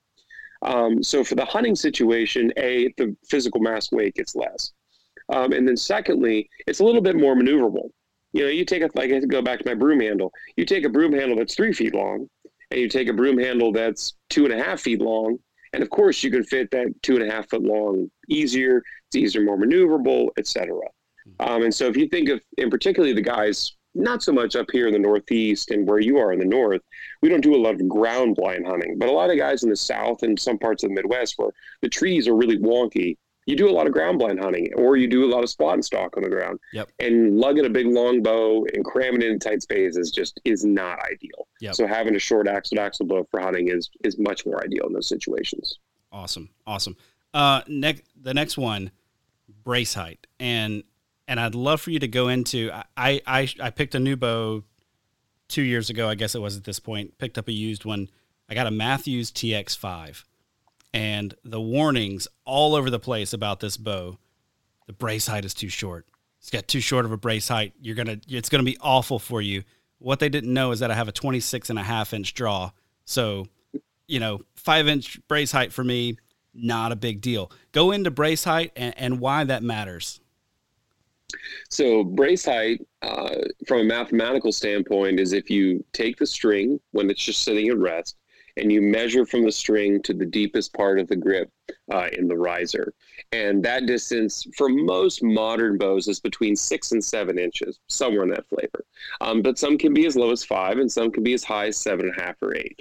Um, 0.63 1.03
so 1.03 1.23
for 1.23 1.35
the 1.35 1.45
hunting 1.45 1.75
situation, 1.75 2.53
A, 2.57 2.93
the 2.97 3.15
physical 3.29 3.61
mass 3.61 3.93
weight 3.93 4.15
gets 4.15 4.35
less. 4.35 4.73
Um, 5.29 5.53
and 5.53 5.67
then 5.67 5.77
secondly, 5.77 6.49
it's 6.67 6.81
a 6.81 6.85
little 6.85 7.01
bit 7.01 7.17
more 7.17 7.35
maneuverable. 7.35 7.91
You 8.33 8.45
know, 8.45 8.49
you 8.49 8.65
take 8.65 8.83
a, 8.83 8.91
like 8.95 9.13
I 9.13 9.21
go 9.21 9.43
back 9.43 9.61
to 9.61 9.69
my 9.69 9.75
broom 9.75 10.01
handle, 10.01 10.33
you 10.57 10.65
take 10.65 10.85
a 10.85 10.89
broom 10.89 11.13
handle 11.13 11.37
that's 11.37 11.55
three 11.55 11.73
feet 11.73 11.95
long 11.95 12.29
and 12.71 12.81
you 12.81 12.89
take 12.89 13.09
a 13.09 13.13
broom 13.13 13.39
handle 13.39 13.73
that's 13.73 14.15
two 14.29 14.45
and 14.45 14.53
a 14.53 14.63
half 14.63 14.81
feet 14.81 15.01
long. 15.01 15.39
And 15.73 15.83
of 15.83 15.91
course 15.91 16.23
you 16.23 16.31
can 16.31 16.45
fit 16.45 16.71
that 16.73 16.89
two 17.03 17.17
and 17.17 17.29
a 17.29 17.33
half 17.33 17.49
foot 17.49 17.63
long 17.63 18.11
easier, 18.29 18.83
it's 19.15 19.17
easier, 19.17 19.43
more 19.43 19.59
maneuverable, 19.59 20.29
etc. 20.39 20.75
Mm-hmm. 20.75 21.49
Um, 21.49 21.63
and 21.63 21.75
so 21.75 21.87
if 21.87 21.97
you 21.97 22.09
think 22.09 22.29
of, 22.29 22.41
in 22.59 22.71
particularly 22.71 23.15
the 23.15 23.23
guys 23.23 23.77
not 23.97 24.25
so 24.25 24.33
much 24.33 24.57
up 24.57 24.67
here 24.73 24.89
in 24.89 24.93
the 24.93 24.99
Northeast 24.99 25.71
and 25.71 25.87
where 25.87 26.01
you 26.01 26.19
are 26.19 26.33
in 26.33 26.41
the 26.41 26.45
North. 26.45 26.83
We 27.23 27.29
don't 27.29 27.41
do 27.41 27.55
a 27.55 27.63
lot 27.63 27.81
of 27.81 27.89
ground 27.89 28.35
blind 28.35 28.67
hunting, 28.67 28.99
but 28.99 29.09
a 29.09 29.13
lot 29.13 29.31
of 29.31 29.39
guys 29.39 29.63
in 29.63 29.71
the 29.71 29.77
South 29.77 30.25
and 30.25 30.37
some 30.37 30.59
parts 30.59 30.83
of 30.83 30.89
the 30.89 30.97
Midwest 30.97 31.35
where 31.37 31.53
the 31.81 31.89
trees 31.89 32.27
are 32.27 32.35
really 32.35 32.59
wonky 32.59 33.17
you 33.47 33.57
do 33.57 33.69
a 33.69 33.73
lot 33.73 33.87
of 33.87 33.93
ground 33.93 34.19
blind 34.19 34.41
hunting 34.41 34.73
or 34.75 34.97
you 34.97 35.09
do 35.09 35.25
a 35.25 35.31
lot 35.31 35.43
of 35.43 35.51
spot 35.51 35.75
and 35.75 35.85
stalk 35.85 36.17
on 36.17 36.23
the 36.23 36.29
ground. 36.29 36.59
Yep. 36.73 36.89
And 36.99 37.39
lugging 37.39 37.67
a 37.67 37.71
big 37.71 37.87
long 37.87 38.23
bow 38.23 38.67
and 38.73 38.85
cramming 38.85 39.23
it 39.23 39.29
in 39.29 39.39
tight 39.39 39.63
spaces 39.63 40.11
just 40.11 40.41
is 40.45 40.65
not 40.65 40.99
ideal. 41.01 41.49
Yep. 41.61 41.75
So 41.75 41.87
having 41.87 42.17
a 42.17 42.19
short 42.19 42.49
axle 42.49 42.81
axle 42.81 43.07
bow 43.07 43.27
for 43.31 43.41
hunting 43.41 43.69
is 43.69 43.91
is 44.03 44.19
much 44.19 44.47
more 44.47 44.63
ideal 44.63 44.87
in 44.87 44.93
those 44.93 45.09
situations. 45.09 45.79
Awesome. 46.11 46.49
Awesome. 46.67 46.97
Uh 47.33 47.63
next 47.69 48.03
the 48.21 48.35
next 48.35 48.57
one, 48.57 48.91
brace 49.65 49.95
height. 49.95 50.27
And 50.39 50.85
and 51.27 51.41
I'd 51.41 51.55
love 51.55 51.81
for 51.81 51.91
you 51.91 51.99
to 51.99 52.09
go 52.09 52.29
into 52.29 52.71
I 52.97 53.21
I 53.27 53.49
I 53.61 53.71
picked 53.71 53.95
a 53.95 54.01
new 54.01 54.17
bow 54.17 54.63
two 55.49 55.63
years 55.63 55.91
ago, 55.91 56.09
I 56.09 56.15
guess 56.15 56.35
it 56.35 56.41
was 56.41 56.57
at 56.57 56.65
this 56.65 56.79
point, 56.79 57.19
picked 57.19 57.39
up 57.39 57.49
a 57.49 57.53
used 57.53 57.85
one. 57.85 58.09
I 58.49 58.55
got 58.55 58.67
a 58.67 58.71
Mathews 58.71 59.31
TX5 59.31 60.25
and 60.93 61.35
the 61.45 61.61
warnings 61.61 62.29
all 62.45 62.75
over 62.75 62.89
the 62.91 62.99
place 62.99 63.33
about 63.33 63.61
this 63.61 63.77
bow. 63.77 64.19
The 64.87 64.93
brace 64.93 65.27
height 65.27 65.45
is 65.45 65.55
too 65.55 65.69
short. 65.69 66.07
It's 66.41 66.51
got 66.51 66.69
too 66.69 66.81
short 66.81 67.05
of 67.05 67.13
a 67.13 67.17
brace 67.17 67.49
height. 67.49 67.73
You're 67.81 67.97
gonna 67.97 68.19
it's 68.29 68.49
gonna 68.49 68.65
be 68.65 68.79
awful 68.81 69.19
for 69.19 69.41
you. 69.41 69.65
What 69.99 70.21
they 70.21 70.29
didn't 70.29 70.53
know 70.53 70.73
is 70.73 70.81
that 70.81 70.91
I 70.91 70.95
have 70.95 71.09
a 71.09 71.13
26 71.13 71.71
and 71.71 71.79
a 71.79 71.83
half 71.83 72.13
inch 72.13 72.35
draw. 72.35 72.71
So, 73.07 73.47
you 74.07 74.21
know, 74.21 74.43
five 74.55 74.87
inch 74.87 75.19
brace 75.27 75.53
height 75.53 75.73
for 75.73 75.83
me, 75.83 76.19
not 76.55 76.93
a 76.93 76.97
big 76.97 77.21
deal. 77.21 77.51
Go 77.73 77.91
into 77.91 78.11
brace 78.11 78.45
height 78.45 78.73
and, 78.77 78.95
and 78.97 79.21
why 79.21 79.45
that 79.45 79.63
matters. 79.63 80.21
So 81.69 82.05
brace 82.05 82.45
height, 82.45 82.87
uh, 83.03 83.37
from 83.67 83.81
a 83.81 83.85
mathematical 83.85 84.53
standpoint, 84.53 85.19
is 85.19 85.33
if 85.33 85.51
you 85.51 85.85
take 85.93 86.17
the 86.17 86.27
string 86.27 86.79
when 86.93 87.11
it's 87.11 87.25
just 87.25 87.43
sitting 87.43 87.69
at 87.69 87.79
rest 87.79 88.17
and 88.57 88.71
you 88.71 88.81
measure 88.81 89.27
from 89.27 89.45
the 89.45 89.51
string 89.51 90.01
to 90.03 90.15
the 90.15 90.27
deepest 90.27 90.73
part 90.75 91.01
of 91.01 91.09
the 91.09 91.17
grip 91.17 91.51
uh, 91.93 92.09
in 92.17 92.29
the 92.29 92.37
riser. 92.37 92.95
And 93.33 93.65
that 93.65 93.87
distance 93.87 94.47
for 94.57 94.69
most 94.69 95.25
modern 95.25 95.77
bows 95.77 96.07
is 96.07 96.21
between 96.21 96.55
six 96.55 96.93
and 96.93 97.05
seven 97.05 97.39
inches, 97.39 97.81
somewhere 97.89 98.23
in 98.23 98.31
that 98.31 98.49
flavor. 98.49 98.85
Um, 99.21 99.43
but 99.43 99.59
some 99.59 99.77
can 99.77 99.93
be 99.93 100.07
as 100.07 100.15
low 100.15 100.31
as 100.31 100.45
five, 100.45 100.79
and 100.79 100.91
some 100.91 101.11
can 101.11 101.25
be 101.25 101.35
as 101.35 101.43
high 101.43 101.67
as 101.67 101.77
seven 101.77 102.07
and 102.07 102.17
a 102.17 102.23
half 102.23 102.37
or 102.43 102.57
eight. 102.57 102.81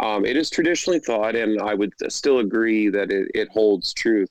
Um, 0.00 0.24
it 0.24 0.36
is 0.36 0.50
traditionally 0.50 0.98
thought, 0.98 1.36
and 1.36 1.60
I 1.60 1.74
would 1.74 1.92
still 2.08 2.38
agree 2.38 2.88
that 2.88 3.12
it, 3.12 3.30
it 3.34 3.48
holds 3.50 3.92
truth. 3.92 4.30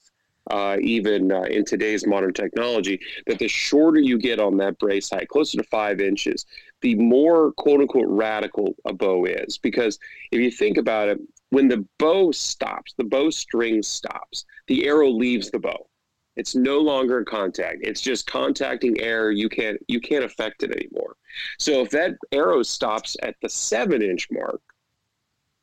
Uh, 0.49 0.77
even 0.81 1.31
uh, 1.31 1.41
in 1.41 1.63
today's 1.63 2.07
modern 2.07 2.33
technology, 2.33 2.99
that 3.27 3.37
the 3.37 3.47
shorter 3.47 3.99
you 3.99 4.17
get 4.17 4.39
on 4.39 4.57
that 4.57 4.79
brace 4.79 5.11
height, 5.11 5.27
closer 5.27 5.59
to 5.59 5.63
five 5.65 6.01
inches, 6.01 6.47
the 6.81 6.95
more 6.95 7.51
quote 7.51 7.81
unquote 7.81 8.07
radical 8.07 8.73
a 8.85 8.91
bow 8.91 9.25
is. 9.25 9.59
Because 9.59 9.99
if 10.31 10.39
you 10.39 10.49
think 10.49 10.77
about 10.77 11.07
it, 11.07 11.19
when 11.51 11.67
the 11.67 11.85
bow 11.99 12.31
stops, 12.31 12.95
the 12.97 13.03
bow 13.03 13.29
string 13.29 13.83
stops, 13.83 14.45
the 14.65 14.87
arrow 14.87 15.09
leaves 15.09 15.51
the 15.51 15.59
bow. 15.59 15.87
It's 16.35 16.55
no 16.55 16.79
longer 16.79 17.19
in 17.19 17.25
contact. 17.25 17.79
It's 17.81 18.01
just 18.01 18.25
contacting 18.25 18.99
air. 19.01 19.29
You 19.29 19.49
can't 19.49 19.77
you 19.87 19.99
can't 19.99 20.23
affect 20.23 20.63
it 20.63 20.71
anymore. 20.71 21.15
So 21.59 21.81
if 21.81 21.91
that 21.91 22.15
arrow 22.31 22.63
stops 22.63 23.15
at 23.21 23.35
the 23.43 23.49
seven 23.49 24.01
inch 24.01 24.29
mark, 24.31 24.61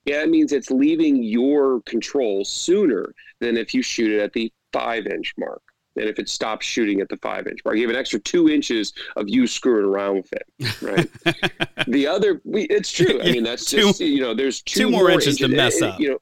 yeah, 0.06 0.18
that 0.20 0.30
means 0.30 0.52
it's 0.52 0.70
leaving 0.70 1.22
your 1.22 1.82
control 1.82 2.44
sooner 2.44 3.12
than 3.40 3.56
if 3.56 3.74
you 3.74 3.82
shoot 3.82 4.12
it 4.12 4.20
at 4.20 4.32
the 4.32 4.52
five 4.72 5.06
inch 5.06 5.34
mark 5.36 5.62
and 5.96 6.04
if 6.04 6.18
it 6.18 6.28
stops 6.28 6.64
shooting 6.64 7.00
at 7.00 7.08
the 7.08 7.16
five 7.18 7.46
inch 7.46 7.58
mark. 7.64 7.76
You 7.76 7.82
have 7.82 7.90
an 7.90 8.00
extra 8.00 8.20
two 8.20 8.48
inches 8.48 8.92
of 9.16 9.28
you 9.28 9.46
screwing 9.46 9.84
around 9.84 10.16
with 10.16 10.32
it, 10.32 10.82
right? 10.82 11.86
the 11.88 12.06
other, 12.06 12.40
it's 12.44 12.92
true. 12.92 13.20
I 13.20 13.32
mean, 13.32 13.42
that's 13.42 13.64
Two- 13.64 13.78
just 13.78 14.00
you 14.00 14.20
know, 14.20 14.32
there's 14.32 14.62
two, 14.62 14.80
two 14.80 14.90
more 14.90 15.10
inches 15.10 15.38
to 15.38 15.48
mess 15.48 15.82
up. 15.82 15.98
You 15.98 16.10
know, 16.10 16.18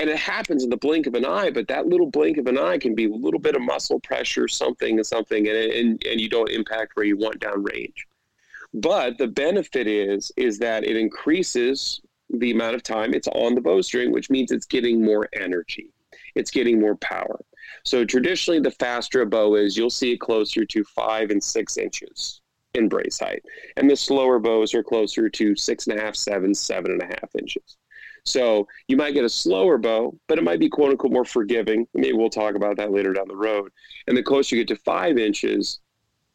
and 0.00 0.08
it 0.08 0.16
happens 0.16 0.64
in 0.64 0.70
the 0.70 0.78
blink 0.78 1.06
of 1.06 1.14
an 1.14 1.26
eye, 1.26 1.50
but 1.50 1.68
that 1.68 1.86
little 1.86 2.10
blink 2.10 2.38
of 2.38 2.46
an 2.46 2.58
eye 2.58 2.78
can 2.78 2.94
be 2.94 3.04
a 3.04 3.14
little 3.14 3.38
bit 3.38 3.54
of 3.54 3.62
muscle 3.62 4.00
pressure, 4.00 4.48
something 4.48 4.96
and 4.96 5.06
something, 5.06 5.46
and 5.46 5.56
and 5.56 6.02
and 6.06 6.20
you 6.20 6.28
don't 6.28 6.50
impact 6.50 6.96
where 6.96 7.06
you 7.06 7.16
want 7.16 7.38
down 7.38 7.62
range. 7.62 8.06
But 8.72 9.18
the 9.18 9.28
benefit 9.28 9.86
is 9.86 10.32
is 10.36 10.58
that 10.58 10.84
it 10.84 10.96
increases 10.96 12.00
the 12.34 12.50
amount 12.50 12.74
of 12.74 12.82
time 12.82 13.14
it's 13.14 13.28
on 13.28 13.54
the 13.54 13.60
bowstring, 13.60 14.12
which 14.12 14.30
means 14.30 14.52
it's 14.52 14.66
getting 14.66 15.04
more 15.04 15.28
energy. 15.32 15.92
It's 16.34 16.50
getting 16.50 16.80
more 16.80 16.96
power. 16.96 17.40
So 17.84 18.04
traditionally, 18.04 18.60
the 18.60 18.70
faster 18.72 19.22
a 19.22 19.26
bow 19.26 19.56
is, 19.56 19.76
you'll 19.76 19.90
see 19.90 20.12
it 20.12 20.20
closer 20.20 20.64
to 20.64 20.84
five 20.84 21.30
and 21.30 21.42
six 21.42 21.76
inches 21.76 22.40
in 22.74 22.88
brace 22.88 23.18
height, 23.18 23.42
and 23.76 23.90
the 23.90 23.96
slower 23.96 24.38
bows 24.38 24.74
are 24.74 24.82
closer 24.82 25.28
to 25.28 25.56
six 25.56 25.86
and 25.86 25.98
a 25.98 26.02
half, 26.02 26.14
seven, 26.14 26.54
seven 26.54 26.92
and 26.92 27.02
a 27.02 27.06
half 27.06 27.30
inches. 27.38 27.76
So 28.24 28.68
you 28.86 28.96
might 28.96 29.14
get 29.14 29.24
a 29.24 29.30
slower 29.30 29.78
bow, 29.78 30.16
but 30.28 30.38
it 30.38 30.44
might 30.44 30.60
be 30.60 30.68
quote 30.68 30.90
unquote 30.90 31.12
more 31.12 31.24
forgiving. 31.24 31.86
Maybe 31.94 32.12
we'll 32.12 32.30
talk 32.30 32.54
about 32.54 32.76
that 32.76 32.92
later 32.92 33.12
down 33.12 33.28
the 33.28 33.36
road. 33.36 33.72
And 34.06 34.16
the 34.16 34.22
closer 34.22 34.56
you 34.56 34.64
get 34.64 34.76
to 34.76 34.82
five 34.82 35.18
inches, 35.18 35.80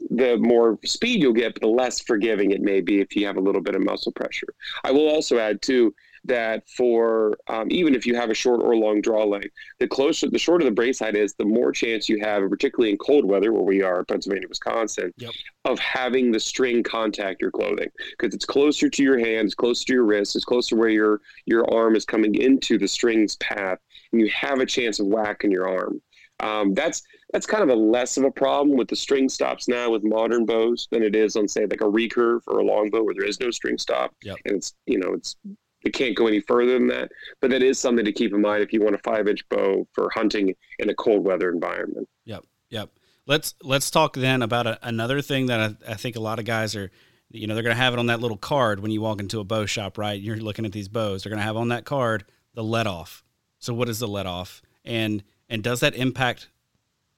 the 0.10 0.38
more 0.38 0.78
speed 0.86 1.22
you'll 1.22 1.34
get, 1.34 1.54
but 1.54 1.62
the 1.62 1.68
less 1.68 2.00
forgiving 2.02 2.52
it 2.52 2.62
may 2.62 2.82
be 2.82 3.00
if 3.02 3.16
you 3.16 3.26
have 3.26 3.38
a 3.38 3.42
little 3.42 3.62
bit 3.62 3.76
of 3.76 3.84
muscle 3.84 4.12
pressure. 4.12 4.48
I 4.84 4.92
will 4.92 5.08
also 5.08 5.38
add 5.38 5.62
too 5.62 5.94
that 6.26 6.68
for 6.76 7.38
um, 7.48 7.68
even 7.70 7.94
if 7.94 8.06
you 8.06 8.16
have 8.16 8.32
a 8.32 8.34
short 8.34 8.62
or 8.64 8.76
long 8.76 9.00
draw 9.00 9.24
leg, 9.24 9.52
the 9.80 9.88
closer, 9.88 10.28
the 10.28 10.40
shorter 10.40 10.66
the 10.66 10.72
brace 10.72 11.00
height 11.00 11.16
is, 11.16 11.36
the 11.36 11.46
more 11.46 11.72
chance 11.72 12.10
you 12.10 12.20
have, 12.20 12.48
particularly 12.50 12.90
in 12.92 12.98
cold 12.98 13.26
weather 13.26 13.54
where 13.54 13.62
we 13.62 13.84
are, 13.84 14.04
Pennsylvania, 14.04 14.48
Wisconsin, 14.48 15.14
Yep. 15.18 15.32
of 15.66 15.80
having 15.80 16.32
the 16.32 16.40
string 16.40 16.82
contact 16.82 17.42
your 17.42 17.52
clothing 17.52 17.90
because 18.18 18.34
it's 18.34 18.46
closer 18.46 18.90
to 18.90 19.04
your 19.04 19.20
hands, 19.20 19.54
closer 19.54 19.86
to 19.86 19.94
your 19.94 20.04
wrists, 20.06 20.36
it's 20.36 20.46
closer 20.46 20.76
where 20.76 20.90
your 20.90 21.22
your 21.46 21.72
arm 21.72 21.96
is 21.96 22.06
coming 22.06 22.34
into 22.36 22.78
the 22.80 22.88
string's 22.88 23.36
path, 23.38 23.78
and 24.12 24.20
you 24.20 24.28
have 24.30 24.60
a 24.60 24.66
chance 24.66 25.00
of 25.00 25.06
whacking 25.08 25.52
your 25.52 25.70
arm. 25.70 26.02
Um, 26.40 26.74
that's 26.74 27.02
that's 27.34 27.46
kind 27.46 27.64
of 27.64 27.70
a 27.70 27.76
less 27.76 28.18
of 28.18 28.24
a 28.24 28.32
problem 28.32 28.78
with 28.78 28.88
the 28.88 28.96
string 28.96 29.28
stops 29.30 29.68
now 29.68 29.90
with 29.90 30.04
modern 30.04 30.46
bows 30.46 30.88
than 30.92 31.04
it 31.04 31.16
is 31.16 31.36
on 31.36 31.48
say 31.48 31.66
like 31.66 31.82
a 31.82 31.86
recurve 31.86 32.42
or 32.48 32.60
a 32.60 32.64
longbow 32.64 33.04
where 33.04 33.14
there 33.14 33.26
is 33.26 33.40
no 33.40 33.52
string 33.52 33.78
stop 33.78 34.14
Yep. 34.24 34.38
and 34.46 34.56
it's 34.58 34.74
you 34.86 35.00
know 35.00 35.14
it's 35.14 35.36
it 35.84 35.94
can't 35.94 36.16
go 36.16 36.26
any 36.28 36.40
further 36.40 36.74
than 36.74 36.88
that. 36.88 37.12
But 37.42 37.52
that 37.52 37.62
is 37.62 37.78
something 37.78 38.04
to 38.06 38.12
keep 38.12 38.34
in 38.34 38.42
mind 38.42 38.64
if 38.64 38.74
you 38.74 38.82
want 38.82 38.96
a 38.96 39.00
five 39.00 39.28
inch 39.28 39.48
bow 39.50 39.88
for 39.94 40.10
hunting 40.10 40.56
in 40.80 40.90
a 40.90 40.96
cold 40.96 41.24
weather 41.24 41.52
environment. 41.52 42.10
Yep, 42.26 42.44
yep. 42.70 42.90
Let's 43.28 43.54
let's 43.62 43.92
talk 43.92 44.16
then 44.16 44.42
about 44.42 44.66
a, 44.68 44.80
another 44.82 45.22
thing 45.22 45.46
that 45.46 45.60
I, 45.60 45.92
I 45.92 45.94
think 45.94 46.16
a 46.16 46.20
lot 46.20 46.40
of 46.40 46.46
guys 46.46 46.76
are, 46.76 46.90
you 47.30 47.46
know, 47.46 47.54
they're 47.54 47.64
going 47.64 47.76
to 47.76 47.82
have 47.82 47.94
it 47.94 48.00
on 48.00 48.08
that 48.08 48.20
little 48.20 48.38
card 48.38 48.80
when 48.80 48.90
you 48.90 49.00
walk 49.02 49.20
into 49.20 49.40
a 49.40 49.44
bow 49.44 49.68
shop, 49.68 50.00
right? 50.00 50.20
You're 50.20 50.38
looking 50.38 50.66
at 50.66 50.72
these 50.72 50.88
bows. 50.88 51.24
They're 51.24 51.30
going 51.30 51.40
to 51.40 51.46
have 51.46 51.58
on 51.58 51.68
that 51.70 51.86
card 51.86 52.26
the 52.56 52.64
let 52.64 52.88
off. 52.88 53.24
So 53.60 53.74
what 53.74 53.88
is 53.88 54.00
the 54.00 54.08
let 54.08 54.26
off, 54.26 54.64
and 54.84 55.24
and 55.50 55.64
does 55.64 55.82
that 55.82 55.94
impact 55.96 56.50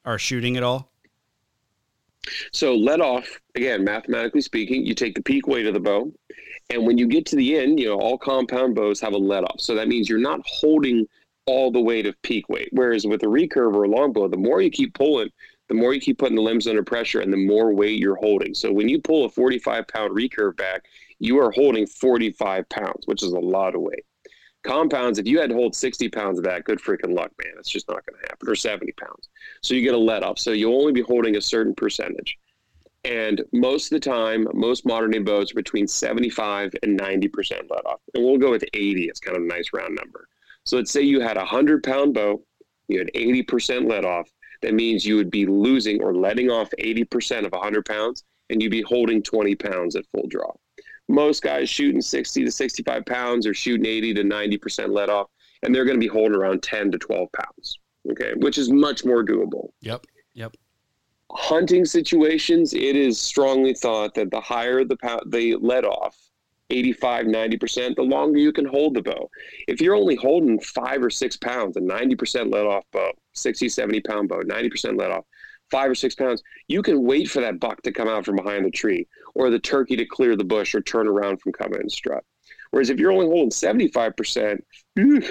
our 0.07 0.17
shooting 0.17 0.57
at 0.57 0.63
all? 0.63 0.89
So 2.51 2.75
let 2.75 3.01
off 3.01 3.39
again, 3.55 3.83
mathematically 3.83 4.41
speaking, 4.41 4.85
you 4.85 4.95
take 4.95 5.15
the 5.15 5.21
peak 5.21 5.47
weight 5.47 5.67
of 5.67 5.73
the 5.73 5.79
bow, 5.79 6.11
and 6.69 6.85
when 6.85 6.97
you 6.97 7.07
get 7.07 7.25
to 7.27 7.35
the 7.35 7.57
end, 7.57 7.79
you 7.79 7.87
know 7.87 7.99
all 7.99 8.17
compound 8.17 8.75
bows 8.75 8.99
have 9.01 9.13
a 9.13 9.17
let 9.17 9.43
off. 9.43 9.59
So 9.59 9.75
that 9.75 9.87
means 9.87 10.09
you're 10.09 10.19
not 10.19 10.41
holding 10.45 11.07
all 11.45 11.71
the 11.71 11.81
weight 11.81 12.05
of 12.05 12.21
peak 12.21 12.49
weight. 12.49 12.69
Whereas 12.71 13.05
with 13.05 13.23
a 13.23 13.27
recurve 13.27 13.73
or 13.73 13.83
a 13.83 13.89
longbow, 13.89 14.27
the 14.27 14.37
more 14.37 14.61
you 14.61 14.69
keep 14.69 14.93
pulling, 14.93 15.29
the 15.67 15.73
more 15.73 15.93
you 15.93 16.01
keep 16.01 16.17
putting 16.17 16.35
the 16.35 16.41
limbs 16.41 16.67
under 16.67 16.83
pressure, 16.83 17.21
and 17.21 17.31
the 17.31 17.45
more 17.45 17.73
weight 17.73 17.99
you're 17.99 18.15
holding. 18.15 18.53
So 18.53 18.71
when 18.71 18.89
you 18.89 18.99
pull 19.01 19.25
a 19.25 19.29
45 19.29 19.87
pound 19.87 20.15
recurve 20.15 20.55
back, 20.57 20.85
you 21.19 21.39
are 21.39 21.51
holding 21.51 21.85
45 21.85 22.69
pounds, 22.69 23.05
which 23.05 23.23
is 23.23 23.33
a 23.33 23.39
lot 23.39 23.75
of 23.75 23.81
weight. 23.81 24.05
Compounds, 24.63 25.19
if 25.19 25.27
you 25.27 25.39
had 25.39 25.49
to 25.49 25.55
hold 25.55 25.75
60 25.75 26.09
pounds 26.09 26.37
of 26.39 26.45
that, 26.45 26.65
good 26.65 26.79
freaking 26.79 27.15
luck, 27.15 27.31
man. 27.43 27.53
It's 27.57 27.69
just 27.69 27.87
not 27.87 28.05
going 28.05 28.19
to 28.21 28.27
happen. 28.27 28.49
Or 28.49 28.55
70 28.55 28.91
pounds. 28.93 29.29
So 29.61 29.73
you 29.73 29.81
get 29.81 29.93
a 29.93 29.97
let 29.97 30.23
off. 30.23 30.39
So 30.39 30.51
you'll 30.51 30.79
only 30.79 30.93
be 30.93 31.01
holding 31.01 31.37
a 31.37 31.41
certain 31.41 31.73
percentage. 31.73 32.37
And 33.05 33.43
most 33.53 33.85
of 33.85 34.01
the 34.01 34.09
time, 34.09 34.47
most 34.53 34.85
modern 34.85 35.11
day 35.11 35.19
bows 35.19 35.51
are 35.51 35.55
between 35.55 35.87
75 35.87 36.73
and 36.83 36.99
90% 36.99 37.69
let 37.69 37.85
off. 37.85 38.01
And 38.13 38.23
we'll 38.23 38.37
go 38.37 38.51
with 38.51 38.65
80. 38.73 39.05
It's 39.05 39.19
kind 39.19 39.37
of 39.37 39.43
a 39.43 39.47
nice 39.47 39.69
round 39.73 39.95
number. 39.95 40.27
So 40.65 40.75
let's 40.75 40.91
say 40.91 41.01
you 41.01 41.21
had 41.21 41.37
a 41.37 41.41
100 41.41 41.83
pound 41.83 42.13
bow, 42.13 42.43
you 42.89 42.99
had 42.99 43.09
80% 43.15 43.89
let 43.89 44.03
off. 44.03 44.29
That 44.61 44.73
means 44.73 45.05
you 45.05 45.15
would 45.15 45.31
be 45.31 45.45
losing 45.45 46.01
or 46.01 46.13
letting 46.13 46.49
off 46.49 46.69
80% 46.77 47.45
of 47.45 47.53
100 47.53 47.85
pounds, 47.85 48.23
and 48.49 48.61
you'd 48.61 48.71
be 48.71 48.81
holding 48.81 49.21
20 49.21 49.55
pounds 49.55 49.95
at 49.95 50.05
full 50.11 50.27
draw. 50.27 50.51
Most 51.07 51.41
guys 51.41 51.69
shooting 51.69 52.01
60 52.01 52.43
to 52.43 52.51
65 52.51 53.05
pounds 53.05 53.47
are 53.47 53.53
shooting 53.53 53.85
80 53.85 54.15
to 54.15 54.23
90% 54.23 54.89
let 54.89 55.09
off, 55.09 55.27
and 55.63 55.73
they're 55.73 55.85
going 55.85 55.99
to 55.99 56.05
be 56.05 56.11
holding 56.11 56.35
around 56.35 56.63
10 56.63 56.91
to 56.91 56.97
12 56.97 57.29
pounds. 57.31 57.79
Okay, 58.11 58.33
which 58.37 58.57
is 58.57 58.69
much 58.71 59.03
more 59.03 59.23
doable. 59.23 59.69
Yep, 59.81 60.05
yep. 60.33 60.55
Hunting 61.31 61.83
situations, 61.83 62.73
it 62.73 62.95
is 62.95 63.19
strongly 63.19 63.73
thought 63.73 64.13
that 64.15 64.31
the 64.31 64.39
higher 64.39 64.85
the 64.85 64.95
pound, 64.95 65.23
the 65.27 65.55
let 65.57 65.83
off, 65.83 66.15
85, 66.69 67.25
90%, 67.25 67.95
the 67.95 68.01
longer 68.01 68.39
you 68.39 68.51
can 68.53 68.65
hold 68.65 68.93
the 68.93 69.01
bow. 69.01 69.29
If 69.67 69.81
you're 69.81 69.95
only 69.95 70.15
holding 70.15 70.59
five 70.59 71.03
or 71.03 71.09
six 71.09 71.35
pounds, 71.35 71.77
a 71.77 71.81
90% 71.81 72.51
let 72.51 72.65
off 72.65 72.85
bow, 72.91 73.11
60, 73.33 73.69
70 73.69 74.01
pound 74.01 74.29
bow, 74.29 74.41
90% 74.41 74.97
let 74.97 75.11
off, 75.11 75.25
five 75.69 75.89
or 75.89 75.95
six 75.95 76.15
pounds, 76.15 76.41
you 76.67 76.81
can 76.81 77.03
wait 77.03 77.29
for 77.29 77.41
that 77.41 77.59
buck 77.59 77.81
to 77.81 77.91
come 77.91 78.07
out 78.07 78.25
from 78.25 78.35
behind 78.35 78.65
the 78.65 78.71
tree 78.71 79.07
or 79.37 79.49
the 79.49 79.59
turkey 79.59 79.95
to 79.95 80.05
clear 80.05 80.35
the 80.35 80.43
bush 80.43 80.73
or 80.73 80.81
turn 80.81 81.07
around 81.07 81.39
from 81.41 81.51
coming 81.53 81.79
and 81.79 81.91
strut. 81.91 82.23
Whereas 82.71 82.89
if 82.89 82.99
you're 82.99 83.11
only 83.11 83.27
holding 83.27 83.49
75%, 83.49 84.59
you 84.95 85.21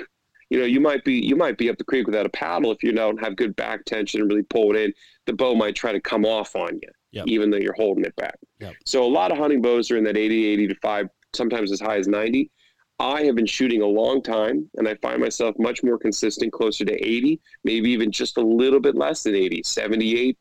know, 0.51 0.65
you 0.65 0.81
might 0.81 1.05
be 1.05 1.15
you 1.15 1.35
might 1.35 1.59
be 1.59 1.69
up 1.69 1.77
the 1.77 1.85
creek 1.85 2.07
without 2.07 2.25
a 2.25 2.31
paddle 2.31 2.71
if 2.71 2.83
you 2.83 2.93
don't 2.93 3.19
have 3.23 3.37
good 3.37 3.57
back 3.57 3.85
tension 3.85 4.21
and 4.21 4.31
really 4.31 4.45
pull 4.45 4.75
it 4.75 4.81
in. 4.81 4.93
The 5.27 5.33
bow 5.33 5.55
might 5.55 5.75
try 5.75 5.93
to 5.93 6.01
come 6.01 6.25
off 6.25 6.55
on 6.55 6.75
you, 6.81 6.89
Yep. 7.13 7.27
even 7.27 7.51
though 7.51 7.57
you're 7.57 7.75
holding 7.75 8.05
it 8.05 8.15
back. 8.17 8.39
Yep. 8.61 8.75
So 8.85 9.05
a 9.05 9.09
lot 9.09 9.33
of 9.33 9.39
hunting 9.39 9.61
bows 9.61 9.91
are 9.91 9.97
in 9.97 10.05
that 10.05 10.17
80, 10.17 10.47
80 10.47 10.69
to 10.69 10.75
five, 10.77 11.09
sometimes 11.35 11.73
as 11.73 11.81
high 11.81 11.97
as 11.99 12.07
90. 12.07 12.51
I 12.99 13.25
have 13.25 13.35
been 13.35 13.45
shooting 13.45 13.83
a 13.83 13.87
long 13.87 14.23
time, 14.23 14.71
and 14.77 14.89
I 14.89 14.95
find 15.03 15.21
myself 15.21 15.55
much 15.59 15.83
more 15.83 15.99
consistent, 15.99 16.51
closer 16.53 16.83
to 16.87 16.95
80, 16.95 17.39
maybe 17.63 17.91
even 17.91 18.11
just 18.11 18.39
a 18.39 18.41
little 18.41 18.81
bit 18.81 18.95
less 18.95 19.23
than 19.23 19.35
80, 19.35 19.63
78%, 19.63 20.37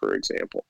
for 0.00 0.14
example. 0.14 0.64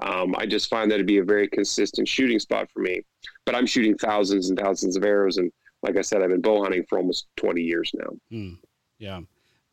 Um, 0.00 0.34
I 0.38 0.46
just 0.46 0.70
find 0.70 0.90
that 0.90 0.98
to 0.98 1.04
be 1.04 1.18
a 1.18 1.24
very 1.24 1.48
consistent 1.48 2.06
shooting 2.06 2.38
spot 2.38 2.70
for 2.72 2.80
me. 2.80 3.02
But 3.44 3.54
I'm 3.54 3.66
shooting 3.66 3.96
thousands 3.96 4.48
and 4.48 4.58
thousands 4.58 4.96
of 4.96 5.04
arrows, 5.04 5.38
and 5.38 5.50
like 5.82 5.96
I 5.96 6.02
said, 6.02 6.22
I've 6.22 6.30
been 6.30 6.40
bow 6.40 6.62
hunting 6.62 6.84
for 6.88 6.98
almost 6.98 7.26
20 7.36 7.60
years 7.62 7.90
now. 7.94 8.10
Hmm. 8.30 8.54
Yeah. 8.98 9.20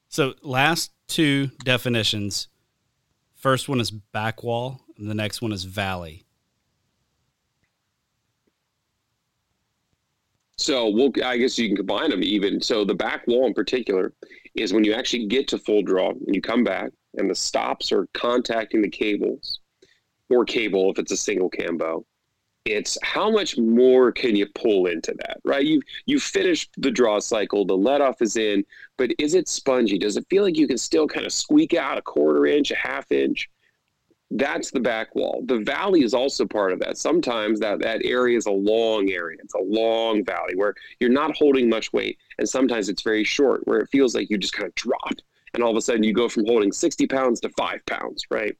So 0.09 0.33
last 0.41 0.91
two 1.07 1.51
definitions. 1.63 2.47
First 3.35 3.69
one 3.69 3.79
is 3.79 3.91
back 3.91 4.43
wall, 4.43 4.81
and 4.97 5.09
the 5.09 5.15
next 5.15 5.41
one 5.41 5.51
is 5.51 5.63
valley. 5.63 6.25
So 10.57 10.89
we'll, 10.89 11.11
I 11.23 11.37
guess 11.37 11.59
you 11.59 11.67
can 11.67 11.75
combine 11.75 12.09
them 12.09 12.23
even. 12.23 12.61
So 12.61 12.85
the 12.85 12.95
back 12.95 13.27
wall 13.27 13.45
in 13.45 13.53
particular 13.53 14.13
is 14.55 14.73
when 14.73 14.83
you 14.83 14.93
actually 14.93 15.27
get 15.27 15.47
to 15.49 15.59
full 15.59 15.83
draw 15.83 16.11
and 16.11 16.33
you 16.33 16.41
come 16.41 16.63
back 16.63 16.91
and 17.17 17.29
the 17.29 17.35
stops 17.35 17.91
are 17.91 18.07
contacting 18.13 18.81
the 18.81 18.89
cables 18.89 19.59
or 20.29 20.45
cable 20.45 20.91
if 20.91 20.99
it's 20.99 21.11
a 21.11 21.17
single 21.17 21.49
cam 21.49 21.77
bow. 21.77 22.05
It's 22.65 22.97
how 23.03 23.29
much 23.29 23.59
more 23.59 24.11
can 24.11 24.35
you 24.35 24.47
pull 24.47 24.87
into 24.87 25.13
that, 25.19 25.37
right? 25.45 25.63
You 25.63 25.81
you 26.07 26.19
finished 26.19 26.71
the 26.77 26.89
draw 26.89 27.19
cycle, 27.19 27.63
the 27.63 27.77
let 27.77 28.01
off 28.01 28.23
is 28.23 28.37
in, 28.37 28.65
but 28.97 29.11
is 29.19 29.35
it 29.35 29.47
spongy? 29.47 29.99
Does 29.99 30.17
it 30.17 30.25
feel 30.31 30.41
like 30.41 30.57
you 30.57 30.67
can 30.67 30.79
still 30.79 31.07
kind 31.07 31.27
of 31.27 31.31
squeak 31.31 31.75
out 31.75 31.99
a 31.99 32.01
quarter 32.01 32.47
inch, 32.47 32.71
a 32.71 32.75
half 32.75 33.11
inch? 33.11 33.49
That's 34.31 34.71
the 34.71 34.79
back 34.79 35.15
wall. 35.15 35.43
The 35.45 35.59
valley 35.59 36.03
is 36.03 36.15
also 36.15 36.45
part 36.47 36.71
of 36.71 36.79
that. 36.79 36.97
Sometimes 36.97 37.59
that, 37.59 37.79
that 37.81 38.03
area 38.03 38.35
is 38.35 38.47
a 38.47 38.51
long 38.51 39.11
area. 39.11 39.37
It's 39.43 39.53
a 39.53 39.59
long 39.59 40.25
valley 40.25 40.55
where 40.55 40.73
you're 40.99 41.11
not 41.11 41.37
holding 41.37 41.69
much 41.69 41.93
weight. 41.93 42.17
And 42.39 42.49
sometimes 42.49 42.89
it's 42.89 43.03
very 43.03 43.23
short 43.23 43.61
where 43.65 43.79
it 43.79 43.89
feels 43.91 44.15
like 44.15 44.31
you 44.31 44.39
just 44.39 44.53
kind 44.53 44.67
of 44.67 44.73
dropped. 44.73 45.21
And 45.53 45.63
all 45.63 45.69
of 45.69 45.77
a 45.77 45.81
sudden 45.81 46.03
you 46.03 46.11
go 46.11 46.27
from 46.27 46.45
holding 46.47 46.71
60 46.71 47.05
pounds 47.07 47.39
to 47.41 47.49
five 47.49 47.85
pounds, 47.85 48.25
right? 48.31 48.57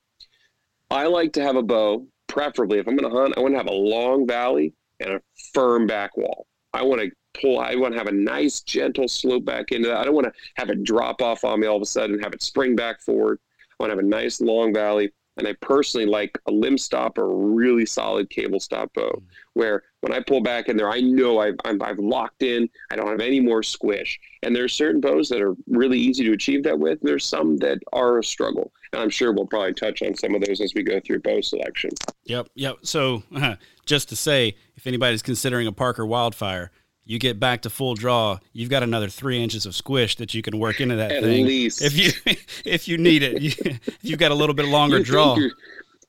I 0.90 1.08
like 1.08 1.34
to 1.34 1.42
have 1.42 1.56
a 1.56 1.64
bow, 1.64 2.06
preferably 2.28 2.80
if 2.80 2.88
I'm 2.88 2.96
going 2.96 3.12
to 3.12 3.18
hunt, 3.18 3.34
I 3.38 3.42
want 3.42 3.54
to 3.54 3.58
have 3.58 3.68
a 3.68 3.74
long 3.74 4.28
valley 4.28 4.74
and 5.00 5.14
a 5.14 5.22
firm 5.54 5.88
back 5.88 6.16
wall. 6.18 6.48
I 6.74 6.84
want 6.84 7.02
to 7.02 7.12
pull, 7.40 7.60
I 7.60 7.76
want 7.76 7.94
to 7.94 7.98
have 7.98 8.08
a 8.08 8.12
nice, 8.12 8.62
gentle 8.62 9.08
slope 9.08 9.46
back 9.46 9.72
into 9.72 9.88
that. 9.90 9.98
I 9.98 10.04
don't 10.04 10.16
want 10.16 10.28
to 10.28 10.34
have 10.56 10.70
it 10.70 10.84
drop 10.84 11.22
off 11.22 11.44
on 11.44 11.60
me 11.60 11.68
all 11.68 11.78
of 11.78 11.82
a 11.82 11.86
sudden, 11.86 12.20
have 12.20 12.34
it 12.34 12.44
spring 12.44 12.76
back 12.76 13.02
forward. 13.02 13.40
I 13.72 13.84
want 13.84 13.92
to 13.92 13.96
have 13.96 14.06
a 14.06 14.08
nice, 14.08 14.42
long 14.42 14.74
valley. 14.74 15.12
And 15.38 15.46
I 15.46 15.54
personally 15.60 16.06
like 16.06 16.38
a 16.48 16.52
limb 16.52 16.78
stop 16.78 17.18
or 17.18 17.26
a 17.26 17.36
really 17.36 17.86
solid 17.86 18.30
cable 18.30 18.62
stop 18.62 18.94
bow, 18.94 19.10
mm. 19.10 19.24
where 19.54 19.84
when 20.00 20.14
I 20.14 20.22
pull 20.22 20.40
back 20.42 20.70
in 20.70 20.78
there, 20.78 20.90
I 20.90 21.02
know 21.02 21.40
I've, 21.40 21.58
I'm, 21.66 21.82
I've 21.82 22.00
locked 22.00 22.42
in. 22.42 22.70
I 22.90 22.96
don't 22.96 23.10
have 23.10 23.20
any 23.20 23.42
more 23.42 23.62
squish. 23.62 24.18
And 24.44 24.56
there's 24.56 24.72
certain 24.72 25.02
bows 25.02 25.28
that 25.30 25.42
are 25.42 25.56
really 25.68 26.00
easy 26.00 26.24
to 26.24 26.32
achieve 26.32 26.64
that 26.64 26.80
with. 26.80 27.00
There's 27.02 27.26
some 27.26 27.58
that 27.58 27.80
are 27.92 28.20
a 28.20 28.24
struggle. 28.24 28.72
And 28.96 29.04
I'm 29.04 29.10
sure 29.10 29.32
we'll 29.32 29.46
probably 29.48 29.74
touch 29.74 30.02
on 30.02 30.16
some 30.16 30.34
of 30.36 30.42
those 30.42 30.62
as 30.62 30.74
we 30.74 30.84
go 30.84 31.00
through 31.00 31.20
bow 31.20 31.42
selection. 31.42 31.92
Yep, 32.26 32.48
yep. 32.56 32.78
So 32.84 33.24
just 33.86 34.10
to 34.10 34.16
say, 34.16 34.56
if 34.76 34.88
anybody's 34.88 35.22
considering 35.22 35.68
a 35.68 35.72
Parker 35.72 36.06
Wildfire, 36.06 36.72
you 37.08 37.20
get 37.20 37.40
back 37.40 37.62
to 37.62 37.70
full 37.70 37.94
draw, 37.94 38.40
you've 38.54 38.70
got 38.72 38.82
another 38.82 39.08
three 39.10 39.44
inches 39.44 39.66
of 39.68 39.76
squish 39.76 40.16
that 40.16 40.34
you 40.34 40.42
can 40.42 40.58
work 40.58 40.82
into 40.82 40.96
that 40.96 41.12
At 41.12 41.24
thing. 41.24 41.46
least. 41.46 41.82
if 41.84 41.96
you 41.98 42.12
if 42.66 42.88
you 42.88 42.98
need 42.98 43.22
it, 43.22 43.42
you, 43.42 43.52
if 43.66 43.98
you've 44.02 44.20
got 44.20 44.32
a 44.32 44.36
little 44.36 44.56
bit 44.56 44.66
longer 44.66 44.98
You 44.98 45.04
draw. 45.04 45.36
Think 45.36 45.54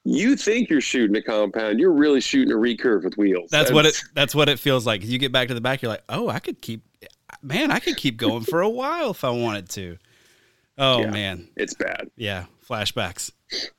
you're, 0.05 0.37
think 0.37 0.71
you're 0.71 0.81
shooting 0.81 1.17
a 1.17 1.23
compound. 1.23 1.81
You're 1.81 1.93
really 1.93 2.21
shooting 2.21 2.53
a 2.53 2.57
recurve 2.57 3.03
with 3.05 3.17
wheels. 3.19 3.51
That's 3.51 3.73
what 3.73 3.85
it. 3.87 4.01
That's 4.15 4.35
what 4.35 4.49
it 4.49 4.59
feels 4.59 4.87
like. 4.87 5.05
You 5.05 5.19
get 5.19 5.33
back 5.33 5.49
to 5.49 5.55
the 5.55 5.61
back, 5.61 5.83
you're 5.83 5.91
like, 5.91 6.05
oh, 6.09 6.29
I 6.29 6.39
could 6.39 6.61
keep, 6.63 6.81
man, 7.43 7.71
I 7.73 7.81
could 7.81 7.97
keep 7.97 8.17
going 8.17 8.45
for 8.45 8.61
a 8.63 8.69
while 8.71 9.11
if 9.11 9.25
I 9.25 9.31
wanted 9.31 9.69
to. 9.71 9.99
Oh 10.79 11.01
Yeah. 11.01 11.11
man, 11.11 11.49
It's 11.57 11.75
bad. 11.75 12.09
yeah, 12.17 12.45
flashbacks. 12.69 13.31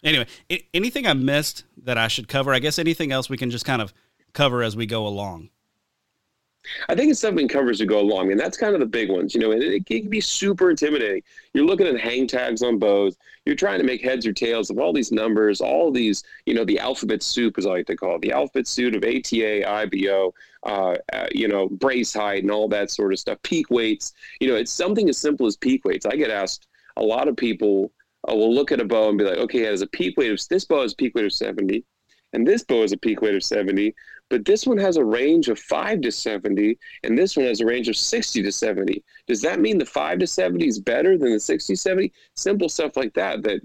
Anyway, 0.04 0.28
anything 0.73 1.06
I 1.06 1.13
missed 1.13 1.63
that 1.84 1.97
I 1.97 2.08
should 2.08 2.28
cover? 2.28 2.54
I 2.54 2.60
guess 2.60 2.80
anything 2.80 3.12
else 3.12 3.30
we 3.30 3.38
can 3.38 3.50
just 3.50 3.65
kind 3.65 3.82
of 3.82 3.93
cover 4.34 4.63
as 4.63 4.76
we 4.76 4.86
go 4.86 5.06
along. 5.08 5.50
I 6.89 6.95
think 6.95 7.12
it's 7.12 7.19
something 7.19 7.47
covers 7.47 7.78
to 7.80 7.86
go 7.86 8.00
along, 8.00 8.32
and 8.32 8.39
that's 8.39 8.58
kind 8.58 8.73
of 8.73 8.80
the 8.80 8.86
big 8.86 9.10
ones, 9.10 9.34
you 9.34 9.41
know. 9.41 9.52
And 9.52 9.63
it, 9.63 9.73
it 9.73 9.86
can 9.86 10.10
be 10.10 10.21
super 10.21 10.69
intimidating. 10.69 11.23
You're 11.54 11.65
looking 11.65 11.88
at 11.88 12.00
hang 12.00 12.28
tags 12.28 12.62
on 12.62 12.78
bows. 12.78 13.17
You're 13.45 13.56
trying 13.56 13.80
to 13.80 13.86
make 13.86 14.04
heads 14.04 14.26
or 14.26 14.34
tails 14.34 14.69
of 14.69 14.78
all 14.78 14.91
these 14.91 15.12
numbers, 15.12 15.62
all 15.62 15.91
these, 15.91 16.23
you 16.45 16.54
know, 16.54 16.65
the 16.65 16.80
alphabet 16.80 17.23
soup, 17.23 17.58
as 17.58 17.65
I 17.65 17.69
like 17.69 17.88
to 17.88 17.95
call 17.95 18.15
it, 18.15 18.21
the 18.21 18.34
alphabet 18.34 18.67
soup 18.67 18.95
of 18.95 19.04
ATA, 19.04 19.69
IBO, 19.69 20.34
uh, 20.63 20.95
uh, 21.13 21.28
you 21.32 21.47
know, 21.47 21.69
brace 21.69 22.13
height, 22.13 22.43
and 22.43 22.52
all 22.52 22.67
that 22.69 22.91
sort 22.91 23.13
of 23.13 23.19
stuff. 23.19 23.41
Peak 23.43 23.69
weights. 23.69 24.13
You 24.39 24.50
know, 24.50 24.56
it's 24.56 24.71
something 24.71 25.08
as 25.10 25.17
simple 25.17 25.45
as 25.45 25.56
peak 25.56 25.86
weights. 25.86 26.06
I 26.06 26.15
get 26.15 26.30
asked 26.30 26.67
a 26.97 27.02
lot 27.02 27.28
of 27.28 27.38
people 27.38 27.91
uh, 28.30 28.36
will 28.36 28.54
look 28.54 28.72
at 28.72 28.82
a 28.82 28.86
bow 28.86 29.10
and 29.10 29.18
be 29.18 29.24
like, 29.24 29.38
okay, 29.38 29.63
it 29.63 29.72
has 29.72 29.82
a 29.82 29.88
peak 29.88 30.18
weight 30.18 30.32
of 30.32 30.40
this 30.50 30.66
bow 30.66 30.82
has 30.82 30.94
a 30.94 30.96
peak 30.96 31.16
weight 31.16 31.26
of 31.26 31.34
70, 31.34 31.84
and 32.34 32.46
this 32.48 32.63
bow 32.63 32.82
has 32.82 32.92
a 32.92 32.98
peak 32.98 33.22
weight 33.22 33.36
of 33.36 33.44
70 33.44 33.94
but 34.30 34.44
this 34.44 34.68
one 34.68 34.78
has 34.78 34.98
a 34.98 35.06
range 35.06 35.48
of 35.48 35.58
5 35.58 36.02
to 36.02 36.12
70 36.12 36.78
and 37.04 37.18
this 37.18 37.38
one 37.38 37.46
has 37.46 37.62
a 37.62 37.66
range 37.66 37.88
of 37.88 37.96
60 37.96 38.44
to 38.44 38.52
70 38.52 39.04
does 39.26 39.42
that 39.42 39.60
mean 39.60 39.78
the 39.78 39.86
5 39.86 40.20
to 40.20 40.28
70 40.28 40.68
is 40.68 40.80
better 40.80 41.18
than 41.18 41.32
the 41.32 41.40
60 41.40 41.76
70 41.76 42.12
simple 42.36 42.68
stuff 42.68 42.98
like 42.98 43.13
that 43.13 43.42
that 43.44 43.62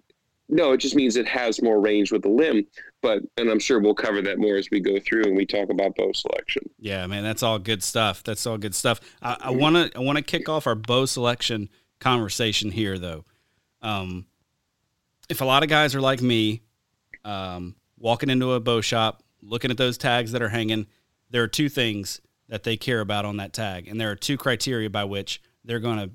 no 0.48 0.72
it 0.72 0.79
just 0.79 0.94
means 0.94 1.16
it 1.16 1.27
has 1.27 1.61
more 1.61 1.81
range 1.81 2.12
with 2.12 2.22
the 2.22 2.29
limb 2.29 2.64
but 3.01 3.22
and 3.37 3.51
i'm 3.51 3.59
sure 3.59 3.81
we'll 3.81 3.94
cover 3.94 4.22
that 4.22 4.38
more 4.38 4.57
as 4.57 4.68
we 4.70 4.79
go 4.79 4.98
through 5.01 5.25
and 5.25 5.37
we 5.37 5.44
talk 5.44 5.68
about 5.68 5.96
bow 5.96 6.12
selection 6.12 6.62
Yeah, 6.83 7.07
man, 7.07 7.22
that's 7.22 7.44
all 7.44 7.61
good 7.61 7.81
stuff. 7.85 8.25
That's 8.25 8.44
all 8.44 8.59
good 8.59 8.75
stuff. 8.75 9.01
I, 9.22 9.37
I 9.40 9.51
want 9.51 9.77
to 9.77 9.96
I 9.96 10.01
want 10.01 10.18
to 10.18 10.22
kick 10.22 10.48
off 10.48 10.66
our 10.66 10.75
bow 10.75 11.07
selection 11.07 11.68
conversation 12.01 12.72
here, 12.72 12.98
though. 12.98 13.25
Um, 13.83 14.27
if 15.33 15.40
a 15.40 15.45
lot 15.47 15.62
of 15.62 15.71
guys 15.71 15.95
are 15.95 16.01
like 16.01 16.21
me, 16.21 16.61
um, 17.25 17.75
walking 17.99 18.29
into 18.29 18.53
a 18.53 18.61
bow 18.61 18.83
shop, 18.83 19.23
looking 19.40 19.71
at 19.71 19.79
those 19.79 19.97
tags 19.97 20.33
that 20.33 20.42
are 20.42 20.51
hanging, 20.51 20.87
there 21.31 21.42
are 21.42 21.49
two 21.49 21.71
things 21.71 22.21
that 22.49 22.64
they 22.64 22.77
care 22.77 23.01
about 23.01 23.25
on 23.25 23.38
that 23.38 23.55
tag, 23.55 23.88
and 23.88 23.99
there 23.99 24.11
are 24.11 24.14
two 24.14 24.37
criteria 24.37 24.90
by 24.90 25.05
which 25.05 25.40
they're 25.64 25.81
going 25.81 25.99
to 25.99 26.11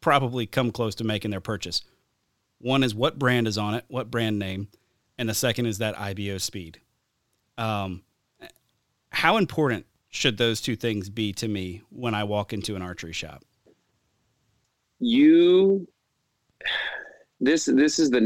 probably 0.00 0.46
come 0.46 0.70
close 0.70 0.94
to 0.94 1.04
making 1.04 1.32
their 1.32 1.40
purchase. 1.40 1.82
One 2.58 2.84
is 2.84 2.94
what 2.94 3.18
brand 3.18 3.48
is 3.48 3.58
on 3.58 3.74
it, 3.74 3.84
what 3.88 4.12
brand 4.12 4.38
name, 4.38 4.68
and 5.18 5.28
the 5.28 5.34
second 5.34 5.66
is 5.66 5.78
that 5.78 5.98
IBO 5.98 6.38
speed. 6.38 6.80
Um, 7.58 8.04
how 9.10 9.38
important 9.38 9.86
should 10.08 10.38
those 10.38 10.60
two 10.60 10.76
things 10.76 11.10
be 11.10 11.32
to 11.32 11.48
me 11.48 11.82
when 11.90 12.14
I 12.14 12.22
walk 12.22 12.52
into 12.52 12.76
an 12.76 12.82
archery 12.82 13.12
shop? 13.12 13.44
you 15.02 15.88
this 17.44 17.64
this 17.66 17.98
is 17.98 18.08
the 18.10 18.22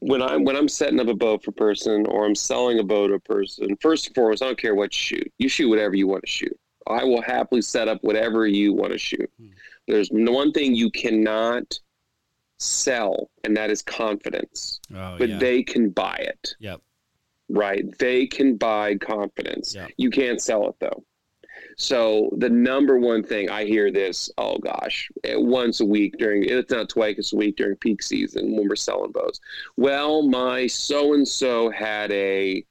when 0.00 0.20
i'm 0.20 0.44
when 0.44 0.56
i'm 0.56 0.68
setting 0.68 0.98
up 1.00 1.06
a 1.08 1.14
bow 1.14 1.38
for 1.38 1.50
a 1.50 1.54
person 1.54 2.04
or 2.06 2.26
i'm 2.26 2.34
selling 2.34 2.78
a 2.80 2.82
bow 2.82 3.06
to 3.08 3.14
a 3.14 3.20
person 3.20 3.76
first 3.80 4.06
and 4.08 4.14
foremost 4.16 4.42
i 4.42 4.46
don't 4.46 4.58
care 4.58 4.74
what 4.74 4.92
you 4.92 4.98
shoot 5.18 5.32
you 5.38 5.48
shoot 5.48 5.68
whatever 5.68 5.94
you 5.94 6.06
want 6.08 6.22
to 6.24 6.28
shoot 6.30 6.58
i 6.88 7.04
will 7.04 7.22
happily 7.22 7.62
set 7.62 7.86
up 7.88 7.98
whatever 8.02 8.46
you 8.46 8.72
want 8.74 8.90
to 8.92 8.98
shoot 8.98 9.30
Hmm. 9.40 9.48
there's 9.86 10.08
one 10.10 10.50
thing 10.52 10.74
you 10.74 10.90
cannot 10.90 11.78
sell 12.58 13.30
and 13.44 13.56
that 13.56 13.70
is 13.70 13.82
confidence 13.82 14.80
Oh, 14.94 15.16
but 15.18 15.28
yeah. 15.28 15.38
they 15.38 15.62
can 15.62 15.90
buy 15.90 16.16
it 16.16 16.54
yep. 16.58 16.80
right? 17.48 17.84
They 17.98 18.26
can 18.26 18.56
buy 18.56 18.96
confidence. 18.96 19.74
Yeah. 19.74 19.86
You 19.96 20.10
can't 20.10 20.40
sell 20.42 20.68
it 20.68 20.74
though. 20.80 21.02
So 21.80 22.28
the 22.36 22.50
number 22.50 22.98
one 22.98 23.22
thing 23.22 23.48
I 23.48 23.64
hear 23.64 23.90
this, 23.90 24.30
oh 24.36 24.58
gosh, 24.58 25.10
once 25.24 25.80
a 25.80 25.86
week 25.86 26.18
during 26.18 26.44
it's 26.44 26.70
not 26.70 26.90
twice 26.90 27.32
a 27.32 27.36
week 27.36 27.56
during 27.56 27.76
peak 27.76 28.02
season 28.02 28.54
when 28.54 28.68
we're 28.68 28.76
selling 28.76 29.12
bows. 29.12 29.40
Well, 29.78 30.22
my 30.22 30.66
so 30.66 31.14
and 31.14 31.26
so 31.26 31.70
had 31.70 32.12
a 32.12 32.64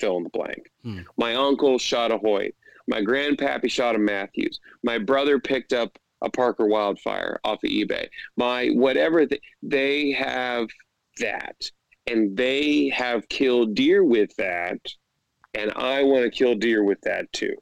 fill 0.00 0.16
in 0.16 0.24
the 0.24 0.30
blank. 0.30 0.68
Hmm. 0.82 1.02
My 1.16 1.36
uncle 1.36 1.78
shot 1.78 2.10
a 2.10 2.18
Hoyt. 2.18 2.56
My 2.88 3.02
grandpappy 3.02 3.70
shot 3.70 3.94
a 3.94 3.98
Mathews. 3.98 4.58
My 4.82 4.98
brother 4.98 5.38
picked 5.38 5.72
up 5.72 5.96
a 6.22 6.28
Parker 6.28 6.66
Wildfire 6.66 7.38
off 7.44 7.62
of 7.62 7.70
eBay. 7.70 8.08
My 8.36 8.70
whatever 8.70 9.26
th- 9.26 9.42
they 9.62 10.10
have 10.10 10.68
that 11.18 11.70
and 12.08 12.36
they 12.36 12.88
have 12.88 13.28
killed 13.28 13.74
deer 13.74 14.04
with 14.04 14.34
that 14.36 14.78
and 15.54 15.72
i 15.72 16.02
want 16.02 16.24
to 16.24 16.30
kill 16.30 16.54
deer 16.54 16.84
with 16.84 17.00
that 17.02 17.30
too 17.32 17.54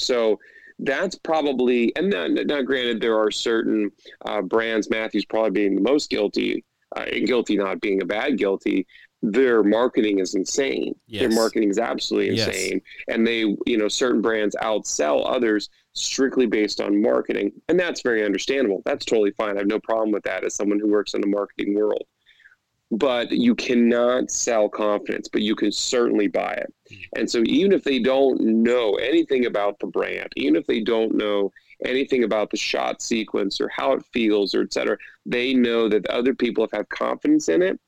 so 0.00 0.38
that's 0.80 1.16
probably 1.16 1.92
and 1.96 2.08
now, 2.10 2.26
now 2.26 2.62
granted 2.62 3.00
there 3.00 3.18
are 3.18 3.30
certain 3.30 3.90
uh, 4.24 4.40
brands 4.42 4.88
mathews 4.90 5.24
probably 5.24 5.50
being 5.50 5.74
the 5.74 5.80
most 5.80 6.10
guilty 6.10 6.64
uh, 6.96 7.04
guilty 7.26 7.56
not 7.56 7.80
being 7.80 8.02
a 8.02 8.06
bad 8.06 8.38
guilty 8.38 8.86
their 9.22 9.62
marketing 9.62 10.18
is 10.18 10.34
insane 10.34 10.94
their 11.08 11.28
marketing 11.28 11.68
is 11.68 11.78
absolutely 11.78 12.34
Yes. 12.34 12.48
insane 12.48 12.80
and 13.08 13.26
they 13.26 13.40
you 13.66 13.76
know 13.76 13.88
certain 13.88 14.22
brands 14.22 14.56
outsell 14.62 15.22
others 15.30 15.68
strictly 15.92 16.46
based 16.46 16.80
on 16.80 17.02
marketing. 17.02 17.52
And 17.68 17.78
that's 17.78 18.02
very 18.02 18.24
understandable. 18.24 18.82
That's 18.84 19.04
totally 19.04 19.32
fine. 19.32 19.56
I 19.56 19.60
have 19.60 19.66
no 19.66 19.80
problem 19.80 20.12
with 20.12 20.22
that 20.22 20.44
as 20.44 20.54
someone 20.54 20.78
who 20.78 20.88
works 20.88 21.14
in 21.14 21.20
the 21.20 21.26
marketing 21.26 21.74
world. 21.74 22.04
But 22.92 23.30
you 23.30 23.54
cannot 23.54 24.30
sell 24.30 24.68
confidence, 24.68 25.28
but 25.28 25.42
you 25.42 25.54
can 25.54 25.70
certainly 25.70 26.26
buy 26.26 26.54
it. 26.54 26.74
And 27.14 27.30
so 27.30 27.42
even 27.44 27.72
if 27.72 27.84
they 27.84 28.00
don't 28.00 28.40
know 28.40 28.94
anything 28.94 29.46
about 29.46 29.78
the 29.78 29.86
brand, 29.86 30.32
even 30.36 30.56
if 30.56 30.66
they 30.66 30.80
don't 30.80 31.14
know 31.14 31.52
anything 31.84 32.24
about 32.24 32.50
the 32.50 32.56
shot 32.56 33.00
sequence 33.00 33.60
or 33.60 33.68
how 33.68 33.92
it 33.92 34.04
feels 34.12 34.54
or 34.54 34.62
et 34.62 34.72
cetera, 34.72 34.98
they 35.24 35.54
know 35.54 35.88
that 35.88 36.06
other 36.08 36.34
people 36.34 36.64
have 36.64 36.72
had 36.72 36.88
confidence 36.88 37.48
in 37.48 37.62
it. 37.62 37.78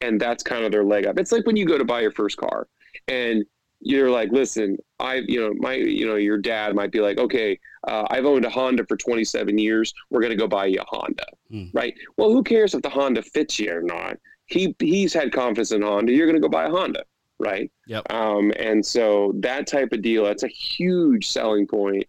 And 0.00 0.20
that's 0.20 0.42
kind 0.42 0.64
of 0.64 0.72
their 0.72 0.84
leg 0.84 1.06
up. 1.06 1.18
It's 1.18 1.32
like 1.32 1.46
when 1.46 1.56
you 1.56 1.66
go 1.66 1.78
to 1.78 1.84
buy 1.84 2.00
your 2.00 2.12
first 2.12 2.36
car 2.36 2.66
and 3.08 3.44
you're 3.80 4.10
like, 4.10 4.30
listen, 4.30 4.78
I, 5.00 5.16
you 5.26 5.40
know, 5.40 5.54
my, 5.54 5.74
you 5.74 6.06
know, 6.06 6.14
your 6.14 6.38
dad 6.38 6.74
might 6.74 6.92
be 6.92 7.00
like, 7.00 7.18
okay, 7.18 7.58
uh, 7.86 8.06
I've 8.10 8.24
owned 8.24 8.44
a 8.44 8.50
Honda 8.50 8.86
for 8.86 8.96
27 8.96 9.58
years. 9.58 9.92
We're 10.10 10.20
going 10.20 10.30
to 10.30 10.36
go 10.36 10.46
buy 10.46 10.66
you 10.66 10.80
a 10.80 10.84
Honda, 10.86 11.26
mm. 11.52 11.70
right? 11.74 11.94
Well, 12.16 12.30
who 12.30 12.44
cares 12.44 12.74
if 12.74 12.82
the 12.82 12.88
Honda 12.88 13.22
fits 13.22 13.58
you 13.58 13.72
or 13.72 13.82
not? 13.82 14.18
He 14.46 14.74
he's 14.78 15.12
had 15.12 15.32
confidence 15.32 15.72
in 15.72 15.82
Honda. 15.82 16.12
You're 16.12 16.26
going 16.26 16.40
to 16.40 16.42
go 16.42 16.48
buy 16.48 16.64
a 16.64 16.70
Honda, 16.70 17.04
right? 17.38 17.70
Yep. 17.86 18.12
Um, 18.12 18.52
and 18.58 18.84
so 18.84 19.32
that 19.36 19.66
type 19.66 19.92
of 19.92 20.02
deal, 20.02 20.24
that's 20.24 20.42
a 20.42 20.48
huge 20.48 21.28
selling 21.28 21.66
point 21.66 22.04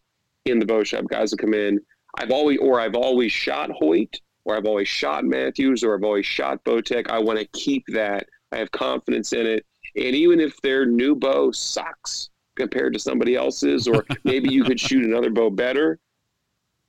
in 0.45 0.59
the 0.59 0.65
bow 0.65 0.83
shop. 0.83 1.05
Guys 1.07 1.31
will 1.31 1.37
come 1.37 1.53
in. 1.53 1.79
I've 2.17 2.31
always, 2.31 2.59
or 2.59 2.79
I've 2.79 2.95
always 2.95 3.31
shot 3.31 3.71
Hoyt, 3.71 4.19
or 4.45 4.55
I've 4.55 4.65
always 4.65 4.87
shot 4.87 5.23
Mathews, 5.25 5.83
or 5.83 5.95
I've 5.95 6.03
always 6.03 6.25
shot 6.25 6.63
Bowtech. 6.63 7.09
I 7.09 7.19
want 7.19 7.39
to 7.39 7.45
keep 7.47 7.85
that. 7.87 8.27
I 8.51 8.57
have 8.57 8.71
confidence 8.71 9.33
in 9.33 9.47
it. 9.47 9.65
And 9.95 10.15
even 10.15 10.39
if 10.39 10.59
their 10.61 10.85
new 10.85 11.15
bow 11.15 11.51
sucks 11.51 12.29
compared 12.55 12.93
to 12.93 12.99
somebody 12.99 13.35
else's, 13.35 13.87
or 13.87 14.05
maybe 14.23 14.51
you 14.51 14.63
could 14.63 14.79
shoot 14.79 15.03
another 15.03 15.29
bow 15.29 15.49
better, 15.49 15.99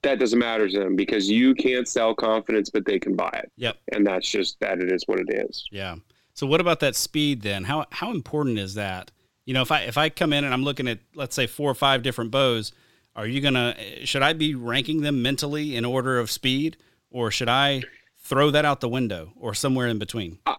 that 0.05 0.19
doesn't 0.19 0.38
matter 0.38 0.69
to 0.69 0.79
them 0.79 0.97
because 0.97 1.29
you 1.29 1.55
can't 1.55 1.88
sell 1.88 2.14
confidence, 2.14 2.71
but 2.71 2.85
they 2.85 2.99
can 2.99 3.17
buy 3.17 3.40
it. 3.43 3.51
Yep. 3.57 3.77
And 3.93 4.07
that's 4.07 4.29
just 4.29 4.59
that 4.61 4.81
it 4.81 4.90
is 4.93 5.05
what 5.07 5.19
it 5.19 5.29
is. 5.31 5.67
Yeah. 5.71 5.97
So 6.35 6.47
what 6.47 6.61
about 6.61 6.81
that 6.81 6.97
speed 6.97 7.43
then? 7.43 7.64
How 7.64 7.87
how 7.90 8.11
important 8.11 8.59
is 8.59 8.75
that? 8.75 9.11
You 9.45 9.55
know, 9.55 9.62
if 9.62 9.71
I 9.71 9.83
if 9.83 9.99
I 9.99 10.09
come 10.09 10.33
in 10.33 10.45
and 10.45 10.55
I'm 10.55 10.64
looking 10.64 10.88
at 10.88 10.99
let's 11.14 11.35
say 11.35 11.47
four 11.47 11.71
or 11.71 11.75
five 11.75 12.03
different 12.03 12.31
bows, 12.31 12.73
are 13.14 13.27
you 13.27 13.40
gonna 13.40 13.77
should 14.05 14.23
I 14.23 14.33
be 14.33 14.55
ranking 14.55 15.03
them 15.03 15.23
mentally 15.23 15.77
in 15.77 15.85
order 15.85 16.19
of 16.19 16.31
speed, 16.31 16.77
or 17.11 17.31
should 17.31 17.49
I 17.49 17.83
throw 18.19 18.51
that 18.51 18.64
out 18.64 18.81
the 18.81 18.88
window 18.88 19.33
or 19.37 19.55
somewhere 19.55 19.87
in 19.87 19.99
between? 19.99 20.38
Uh, 20.47 20.57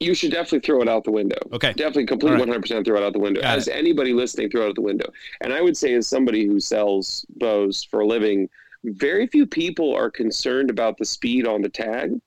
you 0.00 0.14
should 0.14 0.30
definitely 0.30 0.60
throw 0.60 0.82
it 0.82 0.88
out 0.88 1.04
the 1.04 1.10
window. 1.10 1.38
Okay. 1.52 1.72
Definitely 1.72 2.06
completely 2.06 2.38
right. 2.38 2.60
100% 2.60 2.84
throw 2.84 2.96
it 2.96 3.02
out 3.02 3.12
the 3.12 3.18
window. 3.18 3.40
Got 3.40 3.58
as 3.58 3.68
it. 3.68 3.72
anybody 3.72 4.12
listening, 4.12 4.50
throw 4.50 4.66
it 4.66 4.68
out 4.70 4.74
the 4.74 4.82
window. 4.82 5.10
And 5.40 5.52
I 5.52 5.60
would 5.60 5.76
say, 5.76 5.94
as 5.94 6.08
somebody 6.08 6.46
who 6.46 6.60
sells 6.60 7.24
bows 7.36 7.84
for 7.84 8.00
a 8.00 8.06
living, 8.06 8.48
very 8.84 9.26
few 9.26 9.46
people 9.46 9.94
are 9.94 10.10
concerned 10.10 10.70
about 10.70 10.98
the 10.98 11.04
speed 11.04 11.46
on 11.46 11.62
the 11.62 11.68
tag. 11.68 12.20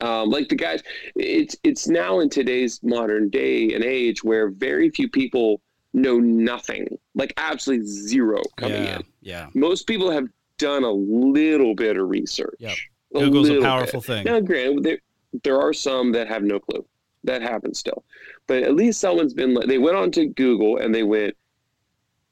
Um, 0.00 0.30
like 0.30 0.48
the 0.48 0.54
guys, 0.54 0.82
it's 1.14 1.56
it's 1.62 1.86
now 1.86 2.20
in 2.20 2.30
today's 2.30 2.80
modern 2.82 3.28
day 3.28 3.74
and 3.74 3.84
age 3.84 4.24
where 4.24 4.48
very 4.48 4.88
few 4.90 5.10
people 5.10 5.60
know 5.92 6.18
nothing, 6.18 6.86
like 7.14 7.34
absolutely 7.36 7.86
zero 7.86 8.40
coming 8.56 8.84
yeah, 8.84 8.96
in. 8.96 9.04
Yeah. 9.20 9.46
Most 9.54 9.86
people 9.86 10.10
have 10.10 10.26
done 10.56 10.84
a 10.84 10.90
little 10.90 11.74
bit 11.74 11.98
of 11.98 12.08
research. 12.08 12.56
Yep. 12.60 12.76
Google's 13.12 13.50
a, 13.50 13.58
a 13.58 13.62
powerful 13.62 14.00
bit. 14.00 14.06
thing. 14.06 14.24
Now, 14.24 14.40
granted, 14.40 14.84
there, 14.84 14.98
there 15.42 15.60
are 15.60 15.72
some 15.72 16.12
that 16.12 16.28
have 16.28 16.44
no 16.44 16.60
clue. 16.60 16.86
That 17.24 17.42
happens 17.42 17.78
still, 17.78 18.04
but 18.46 18.62
at 18.62 18.74
least 18.74 19.00
someone's 19.00 19.34
been. 19.34 19.54
They 19.66 19.76
went 19.76 19.96
on 19.96 20.10
to 20.12 20.24
Google 20.24 20.78
and 20.78 20.94
they 20.94 21.02
went 21.02 21.36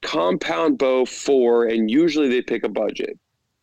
compound 0.01 0.79
bow 0.79 1.05
four, 1.05 1.67
and 1.67 1.91
usually 1.91 2.31
they 2.31 2.41
pick 2.41 2.65
a 2.65 2.71
budget 2.71 3.19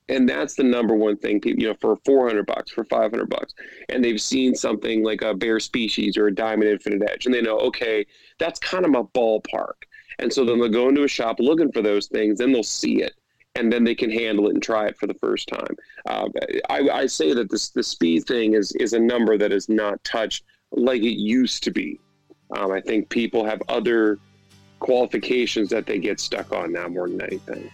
and 0.10 0.30
that's 0.30 0.56
the 0.56 0.64
number 0.64 0.94
one 0.94 1.18
thing 1.18 1.40
people 1.40 1.62
you 1.62 1.70
know 1.70 1.76
for 1.80 1.98
400 2.06 2.46
bucks 2.46 2.72
for 2.72 2.84
500 2.86 3.30
bucks 3.30 3.54
and 3.90 4.04
they've 4.04 4.22
seen 4.22 4.56
something 4.56 5.04
like 5.04 5.22
a 5.22 5.34
bear 5.34 5.60
species 5.60 6.18
or 6.18 6.28
a 6.28 6.36
diamond 6.36 6.70
infinite 6.70 7.10
edge 7.10 7.26
and 7.26 7.34
they 7.34 7.42
know 7.42 7.58
okay 7.60 8.06
that's 8.40 8.60
kind 8.60 8.86
of 8.86 8.92
my 8.92 9.02
ballpark 9.16 9.74
and 10.20 10.32
so 10.32 10.46
then 10.46 10.60
they'll 10.60 10.70
go 10.70 10.90
into 10.90 11.04
a 11.04 11.08
shop 11.08 11.38
looking 11.40 11.72
for 11.72 11.82
those 11.82 12.08
things 12.08 12.38
then 12.38 12.52
they'll 12.52 12.64
see 12.64 13.02
it 13.02 13.14
and 13.56 13.72
then 13.72 13.84
they 13.84 13.96
can 13.96 14.12
handle 14.12 14.48
it 14.48 14.54
and 14.54 14.62
try 14.62 14.86
it 14.86 14.98
for 14.98 15.08
the 15.08 15.14
first 15.16 15.48
time. 15.48 15.76
Uh, 16.08 16.28
I, 16.70 16.90
I, 16.90 17.06
say 17.06 17.34
that 17.34 17.50
this 17.50 17.70
the 17.70 17.84
speed 17.84 18.26
thing 18.26 18.54
is 18.54 18.74
is 18.74 18.94
a 18.94 19.00
number 19.00 19.38
that 19.38 19.52
is 19.52 19.70
not 19.70 20.04
touched 20.04 20.44
like 20.72 21.02
it 21.02 21.18
used 21.18 21.64
to 21.64 21.72
be. 21.72 22.00
Um, 22.56 22.72
I 22.72 22.82
think 22.82 23.10
people 23.10 23.46
have 23.46 23.62
other 23.70 24.20
qualifications 24.80 25.70
that 25.70 25.86
they 25.86 26.00
get 26.00 26.20
stuck 26.20 26.52
on 26.52 26.74
now 26.74 26.88
more 26.88 27.08
than 27.08 27.22
anything. 27.22 27.72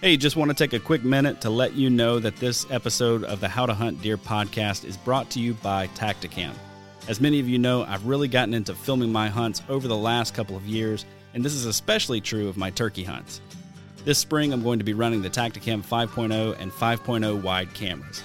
Hey, 0.00 0.16
just 0.16 0.36
want 0.36 0.48
to 0.48 0.54
take 0.54 0.74
a 0.74 0.78
quick 0.78 1.02
minute 1.02 1.40
to 1.40 1.50
let 1.50 1.74
you 1.74 1.90
know 1.90 2.20
that 2.20 2.36
this 2.36 2.70
episode 2.70 3.24
of 3.24 3.40
the 3.40 3.48
How 3.48 3.66
to 3.66 3.74
Hunt 3.74 4.00
Deer 4.00 4.16
podcast 4.16 4.84
is 4.84 4.96
brought 4.96 5.28
to 5.30 5.40
you 5.40 5.54
by 5.54 5.88
Tactacam. 5.88 6.52
As 7.08 7.20
many 7.20 7.40
of 7.40 7.48
you 7.48 7.58
know, 7.58 7.82
I've 7.82 8.06
really 8.06 8.28
gotten 8.28 8.54
into 8.54 8.76
filming 8.76 9.10
my 9.10 9.26
hunts 9.26 9.60
over 9.68 9.88
the 9.88 9.96
last 9.96 10.34
couple 10.34 10.56
of 10.56 10.64
years, 10.64 11.04
and 11.34 11.44
this 11.44 11.52
is 11.52 11.66
especially 11.66 12.20
true 12.20 12.46
of 12.46 12.56
my 12.56 12.70
turkey 12.70 13.02
hunts. 13.02 13.40
This 14.04 14.20
spring, 14.20 14.52
I'm 14.52 14.62
going 14.62 14.78
to 14.78 14.84
be 14.84 14.94
running 14.94 15.20
the 15.20 15.30
Tactacam 15.30 15.84
5.0 15.84 16.60
and 16.60 16.70
5.0 16.70 17.42
wide 17.42 17.74
cameras. 17.74 18.22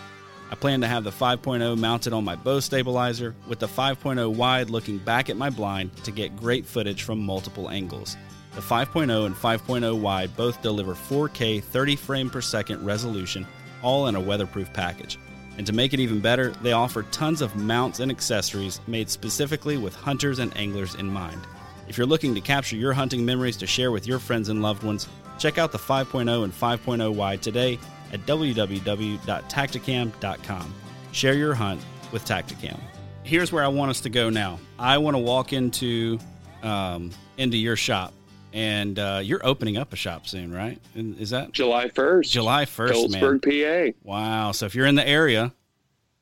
I 0.52 0.56
plan 0.56 0.82
to 0.82 0.88
have 0.88 1.04
the 1.04 1.10
5.0 1.10 1.76
mounted 1.80 2.14
on 2.14 2.24
my 2.24 2.36
bow 2.36 2.60
stabilizer, 2.60 3.34
with 3.48 3.58
the 3.58 3.68
5.0 3.68 4.36
wide 4.36 4.70
looking 4.70 5.00
back 5.00 5.32
at 5.32 5.38
my 5.38 5.50
blind 5.50 5.96
to 6.04 6.12
get 6.12 6.38
great 6.38 6.68
footage 6.68 7.02
from 7.02 7.20
multiple 7.20 7.72
angles. 7.72 8.16
The 8.56 8.62
5.0 8.62 9.26
and 9.26 9.36
5.0 9.36 10.00
wide 10.00 10.36
both 10.38 10.62
deliver 10.62 10.94
4K 10.94 11.64
30 11.64 11.96
frame 11.96 12.30
per 12.30 12.42
second 12.42 12.86
resolution, 12.86 13.48
all 13.82 14.08
in 14.08 14.16
a 14.16 14.22
weatherproof 14.22 14.72
package. 14.74 15.18
And 15.58 15.66
to 15.68 15.74
make 15.74 15.94
it 15.94 16.00
even 16.00 16.20
better, 16.20 16.50
they 16.62 16.72
offer 16.72 17.04
tons 17.04 17.42
of 17.42 17.56
mounts 17.56 18.00
and 18.00 18.12
accessories 18.12 18.80
made 18.88 19.10
specifically 19.10 19.78
with 19.78 19.96
hunters 19.96 20.40
and 20.40 20.56
anglers 20.58 20.96
in 20.96 21.08
mind. 21.08 21.42
If 21.88 21.98
you're 21.98 22.08
looking 22.08 22.34
to 22.36 22.42
capture 22.42 22.76
your 22.76 22.94
hunting 22.94 23.26
memories 23.26 23.58
to 23.58 23.68
share 23.68 23.92
with 23.92 24.08
your 24.08 24.20
friends 24.20 24.50
and 24.50 24.62
loved 24.62 24.84
ones, 24.84 25.08
check 25.38 25.58
out 25.58 25.72
the 25.72 25.78
5.0 25.78 26.44
and 26.44 26.54
5.0 26.54 27.14
wide 27.14 27.42
today 27.42 27.80
at 28.12 28.26
www.tactacam.com. 28.26 30.74
Share 31.12 31.34
your 31.34 31.54
hunt 31.54 31.82
with 32.12 32.26
Tactacam. 32.26 32.80
Here's 33.24 33.52
where 33.52 33.64
I 33.64 33.68
want 33.68 33.92
us 33.92 34.02
to 34.02 34.10
go 34.10 34.30
now. 34.30 34.60
I 34.78 34.98
want 34.98 35.16
to 35.16 35.20
walk 35.20 35.54
into 35.54 36.20
um, 36.62 37.12
into 37.38 37.58
your 37.58 37.76
shop, 37.76 38.14
and 38.54 39.00
uh, 39.00 39.20
you're 39.24 39.46
opening 39.46 39.78
up 39.78 39.92
a 39.92 39.96
shop 39.96 40.28
soon, 40.28 40.54
right? 40.54 40.80
Is 40.96 41.32
that 41.32 41.52
July 41.52 41.90
1st? 41.90 42.30
July 42.30 42.66
1st, 42.66 42.90
Philipsburg, 42.90 43.46
man. 43.46 43.94
PA. 43.94 43.98
Wow! 44.04 44.52
So 44.52 44.68
if 44.68 44.76
you're 44.76 44.86
in 44.86 44.96
the 44.96 45.08
area, 45.08 45.54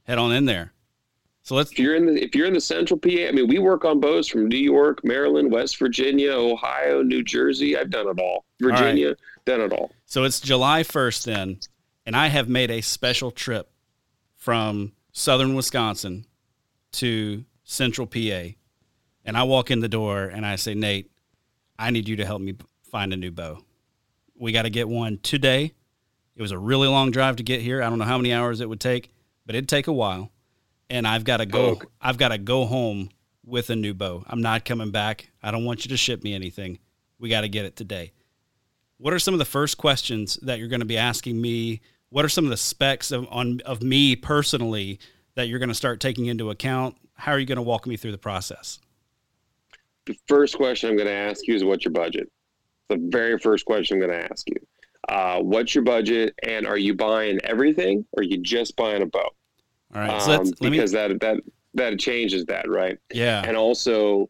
head 0.03 0.17
on 0.17 0.31
in 0.31 0.45
there. 0.45 0.71
So 1.43 1.55
let's. 1.55 1.71
If 1.71 1.79
you're 1.79 1.95
in 1.95 2.05
the 2.05 2.23
if 2.23 2.33
you're 2.33 2.47
in 2.47 2.53
the 2.53 2.61
central 2.61 2.97
PA, 2.97 3.27
I 3.27 3.31
mean, 3.31 3.47
we 3.47 3.59
work 3.59 3.83
on 3.83 3.99
bows 3.99 4.27
from 4.27 4.47
New 4.47 4.57
York, 4.57 5.03
Maryland, 5.03 5.51
West 5.51 5.77
Virginia, 5.77 6.31
Ohio, 6.31 7.03
New 7.03 7.23
Jersey. 7.23 7.77
I've 7.77 7.89
done 7.89 8.07
it 8.07 8.19
all. 8.19 8.45
Virginia, 8.61 9.07
all 9.07 9.11
right. 9.11 9.45
done 9.45 9.61
it 9.61 9.73
all. 9.73 9.91
So 10.05 10.23
it's 10.23 10.39
July 10.39 10.83
1st 10.83 11.25
then, 11.25 11.59
and 12.05 12.15
I 12.15 12.27
have 12.27 12.47
made 12.47 12.71
a 12.71 12.81
special 12.81 13.31
trip 13.31 13.69
from 14.37 14.93
southern 15.11 15.55
Wisconsin 15.55 16.25
to 16.93 17.43
central 17.63 18.07
PA, 18.07 18.53
and 19.25 19.35
I 19.35 19.43
walk 19.43 19.71
in 19.71 19.79
the 19.79 19.89
door 19.89 20.23
and 20.25 20.45
I 20.45 20.55
say, 20.55 20.73
Nate, 20.75 21.11
I 21.81 21.89
need 21.89 22.07
you 22.07 22.17
to 22.17 22.25
help 22.25 22.41
me 22.41 22.55
find 22.91 23.11
a 23.11 23.17
new 23.17 23.31
bow. 23.31 23.63
We 24.35 24.51
got 24.51 24.63
to 24.63 24.69
get 24.69 24.87
one 24.87 25.17
today. 25.17 25.73
It 26.35 26.41
was 26.41 26.51
a 26.51 26.57
really 26.57 26.87
long 26.87 27.09
drive 27.09 27.37
to 27.37 27.43
get 27.43 27.61
here. 27.61 27.81
I 27.81 27.89
don't 27.89 27.97
know 27.97 28.05
how 28.05 28.17
many 28.17 28.31
hours 28.31 28.61
it 28.61 28.69
would 28.69 28.79
take, 28.79 29.11
but 29.47 29.55
it'd 29.55 29.67
take 29.67 29.87
a 29.87 29.93
while 29.93 30.31
and 30.91 31.07
I've 31.07 31.23
got 31.23 31.37
to 31.37 31.47
go. 31.47 31.79
Oh. 31.81 31.81
I've 31.99 32.17
got 32.17 32.29
to 32.29 32.37
go 32.37 32.65
home 32.65 33.09
with 33.43 33.71
a 33.71 33.75
new 33.75 33.95
bow. 33.95 34.23
I'm 34.27 34.41
not 34.41 34.63
coming 34.63 34.91
back. 34.91 35.31
I 35.41 35.49
don't 35.49 35.65
want 35.65 35.83
you 35.83 35.89
to 35.89 35.97
ship 35.97 36.23
me 36.23 36.35
anything. 36.35 36.77
We 37.19 37.29
got 37.29 37.41
to 37.41 37.49
get 37.49 37.65
it 37.65 37.75
today. 37.75 38.11
What 38.97 39.13
are 39.13 39.19
some 39.19 39.33
of 39.33 39.39
the 39.39 39.45
first 39.45 39.79
questions 39.79 40.35
that 40.43 40.59
you're 40.59 40.67
going 40.67 40.81
to 40.81 40.85
be 40.85 40.97
asking 40.97 41.41
me? 41.41 41.81
What 42.09 42.23
are 42.23 42.29
some 42.29 42.43
of 42.43 42.51
the 42.51 42.57
specs 42.57 43.11
of 43.11 43.25
on 43.31 43.59
of 43.65 43.81
me 43.81 44.15
personally 44.15 44.99
that 45.33 45.47
you're 45.47 45.59
going 45.59 45.69
to 45.69 45.75
start 45.75 45.99
taking 45.99 46.27
into 46.27 46.51
account? 46.51 46.95
How 47.15 47.31
are 47.31 47.39
you 47.39 47.47
going 47.47 47.55
to 47.55 47.63
walk 47.63 47.87
me 47.87 47.97
through 47.97 48.11
the 48.11 48.19
process? 48.19 48.79
The 50.05 50.15
first 50.27 50.55
question 50.55 50.89
I'm 50.89 50.95
going 50.95 51.07
to 51.07 51.13
ask 51.13 51.47
you 51.47 51.55
is 51.55 51.63
what's 51.63 51.85
your 51.85 51.93
budget? 51.93 52.29
The 52.89 52.97
very 53.09 53.37
first 53.37 53.65
question 53.65 53.95
I'm 53.95 54.07
going 54.07 54.19
to 54.19 54.31
ask 54.31 54.47
you. 54.49 54.55
Uh, 55.09 55.39
what's 55.39 55.73
your 55.73 55.83
budget 55.83 56.33
and 56.43 56.67
are 56.67 56.77
you 56.77 56.93
buying 56.93 57.39
everything 57.43 58.05
or 58.13 58.21
are 58.21 58.23
you 58.23 58.37
just 58.37 58.75
buying 58.75 59.01
a 59.01 59.05
bow? 59.05 59.29
All 59.93 60.01
right. 60.01 60.21
So 60.21 60.33
um, 60.33 60.51
because 60.59 60.93
me... 60.93 60.99
that 60.99 61.19
that 61.21 61.37
that 61.73 61.99
changes 61.99 62.45
that, 62.45 62.69
right? 62.69 62.97
Yeah. 63.13 63.43
And 63.45 63.57
also, 63.57 64.29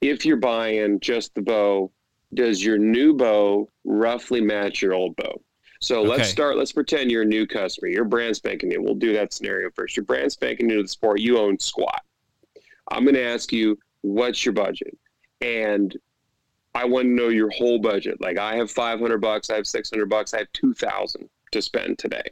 if 0.00 0.26
you're 0.26 0.36
buying 0.36 1.00
just 1.00 1.34
the 1.34 1.42
bow, 1.42 1.90
does 2.34 2.64
your 2.64 2.78
new 2.78 3.14
bow 3.14 3.68
roughly 3.84 4.40
match 4.40 4.82
your 4.82 4.94
old 4.94 5.16
bow? 5.16 5.40
So 5.80 6.00
okay. 6.00 6.08
let's 6.08 6.28
start. 6.28 6.56
Let's 6.56 6.72
pretend 6.72 7.10
you're 7.10 7.22
a 7.22 7.26
new 7.26 7.46
customer. 7.46 7.88
You're 7.88 8.04
brand 8.04 8.36
spanking 8.36 8.68
new. 8.68 8.80
We'll 8.80 8.94
do 8.94 9.12
that 9.14 9.32
scenario 9.32 9.68
first. 9.74 9.96
You're 9.96 10.04
brand 10.04 10.30
spanking 10.30 10.68
new 10.68 10.76
to 10.76 10.82
the 10.82 10.88
sport. 10.88 11.20
You 11.20 11.38
own 11.38 11.58
Squat. 11.58 12.02
I'm 12.90 13.02
going 13.04 13.14
to 13.14 13.24
ask 13.24 13.52
you, 13.52 13.78
what's 14.02 14.44
your 14.44 14.52
budget? 14.52 14.96
And 15.42 15.96
I 16.74 16.84
want 16.84 17.04
to 17.04 17.10
know 17.10 17.28
your 17.28 17.50
whole 17.50 17.78
budget. 17.78 18.20
Like 18.20 18.38
I 18.38 18.56
have 18.56 18.70
500 18.70 19.18
bucks, 19.20 19.50
I 19.50 19.56
have 19.56 19.66
600 19.66 20.08
bucks, 20.08 20.32
I 20.32 20.38
have 20.38 20.52
2000 20.52 21.28
to 21.52 21.62
spend 21.62 21.98
today. 21.98 22.22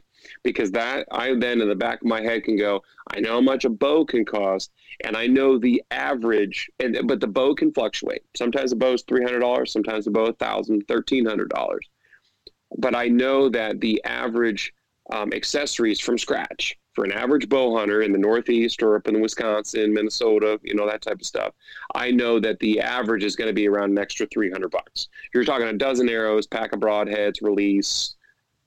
Because 0.43 0.71
that 0.71 1.07
I 1.11 1.33
then 1.35 1.61
in 1.61 1.67
the 1.67 1.75
back 1.75 2.01
of 2.01 2.07
my 2.07 2.21
head 2.21 2.43
can 2.43 2.57
go, 2.57 2.81
I 3.11 3.19
know 3.19 3.33
how 3.33 3.41
much 3.41 3.65
a 3.65 3.69
bow 3.69 4.05
can 4.05 4.25
cost 4.25 4.71
and 5.03 5.15
I 5.15 5.27
know 5.27 5.57
the 5.57 5.83
average 5.91 6.69
and 6.79 6.97
but 7.05 7.19
the 7.19 7.27
bow 7.27 7.53
can 7.53 7.71
fluctuate. 7.71 8.23
Sometimes 8.35 8.71
the 8.71 8.75
bow 8.75 8.93
is 8.93 9.03
$300, 9.03 9.67
sometimes 9.67 10.05
the 10.05 10.11
bow 10.11 10.27
is 10.27 10.35
$1000, 10.35 10.85
$1300. 10.85 11.77
But 12.77 12.95
I 12.95 13.07
know 13.07 13.49
that 13.49 13.81
the 13.81 14.01
average 14.05 14.73
um, 15.11 15.33
accessories 15.33 15.99
from 15.99 16.17
scratch 16.17 16.77
for 16.93 17.05
an 17.05 17.11
average 17.11 17.47
bow 17.47 17.75
hunter 17.77 18.01
in 18.01 18.11
the 18.11 18.17
Northeast 18.17 18.83
or 18.83 18.95
up 18.95 19.07
in 19.07 19.21
Wisconsin, 19.21 19.93
Minnesota, 19.93 20.59
you 20.63 20.75
know, 20.75 20.85
that 20.87 21.01
type 21.01 21.19
of 21.19 21.25
stuff, 21.25 21.53
I 21.95 22.11
know 22.11 22.39
that 22.39 22.59
the 22.59 22.79
average 22.81 23.23
is 23.23 23.35
going 23.35 23.47
to 23.47 23.53
be 23.53 23.67
around 23.67 23.91
an 23.91 23.97
extra 23.97 24.27
300 24.27 24.69
bucks. 24.69 25.07
If 25.25 25.33
you're 25.33 25.45
talking 25.45 25.67
a 25.67 25.73
dozen 25.73 26.09
arrows, 26.09 26.47
pack 26.47 26.73
of 26.73 26.79
broadheads, 26.79 27.41
release, 27.41 28.15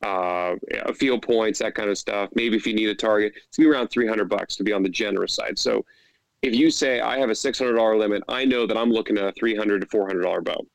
uh, 0.03 0.57
field 0.95 1.23
points, 1.23 1.59
that 1.59 1.75
kind 1.75 1.91
of 1.91 1.99
stuff. 1.99 2.31
Maybe 2.35 2.57
if 2.57 2.67
you 2.67 2.75
need 2.75 2.89
a 2.89 2.95
target, 2.95 3.35
it's 3.37 3.57
gonna 3.57 3.69
be 3.69 3.75
around 3.75 3.89
300 3.89 4.29
bucks 4.29 4.57
to 4.57 4.65
be 4.65 4.73
on 4.73 4.83
the 4.83 4.89
generous 4.89 5.35
side. 5.35 5.59
So 5.59 5.85
if 6.43 6.55
you 6.55 6.71
say 6.71 7.01
I 7.01 7.19
have 7.19 7.31
a 7.31 7.35
$600 7.35 7.99
limit, 7.99 8.23
I 8.29 8.45
know 8.45 8.67
that 8.67 8.77
I'm 8.77 8.91
looking 8.91 9.17
at 9.17 9.25
a 9.25 9.33
300 9.33 9.81
to 9.81 9.87
$400 9.87 10.45
bow, 10.45 10.67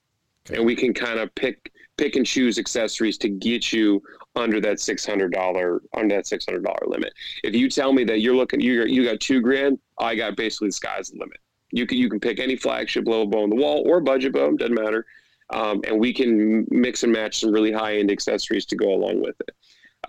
okay. 0.48 0.58
and 0.58 0.66
we 0.66 0.76
can 0.76 0.94
kind 0.94 1.20
of 1.20 1.34
pick 1.36 1.72
pick 1.98 2.16
and 2.16 2.26
choose 2.26 2.58
accessories 2.58 3.18
to 3.18 3.28
get 3.28 3.74
you 3.74 4.02
under 4.36 4.62
that 4.62 4.80
six 4.80 5.06
hundred 5.06 5.32
dollar 5.32 5.82
under 5.94 6.16
that 6.16 6.28
six 6.28 6.46
hundred 6.46 6.64
dollar 6.64 6.86
limit. 6.88 7.14
If 7.44 7.56
you 7.56 7.70
tell 7.70 7.94
me 7.94 8.04
that 8.06 8.20
you're 8.20 8.36
looking 8.36 8.62
you 8.62 8.86
you 8.86 9.04
got 9.04 9.20
two 9.20 9.42
grand, 9.42 9.80
I 9.98 10.16
got 10.16 10.36
basically 10.36 10.70
the 10.70 10.74
sky's 10.74 11.10
the 11.10 11.20
limit. 11.20 11.38
You 11.72 11.86
can 11.86 11.98
you 11.98 12.10
can 12.10 12.20
pick 12.20 12.40
any 12.40 12.56
flagship 12.56 13.08
level 13.08 13.28
bow 13.28 13.44
on 13.44 13.50
the 13.50 13.56
wall 13.56 13.84
or 13.88 14.00
budget 14.02 14.34
bow, 14.34 14.52
doesn't 14.56 14.74
matter, 14.74 15.06
um, 15.52 15.82
and 15.86 16.00
we 16.00 16.14
can 16.14 16.66
mix 16.70 17.04
and 17.04 17.12
match 17.12 17.40
some 17.40 17.52
really 17.52 17.72
high 17.72 17.98
end 17.98 18.12
accessories 18.12 18.66
to 18.68 18.76
go 18.76 18.94
along 18.94 19.22
with 19.22 19.36
it. 19.42 19.56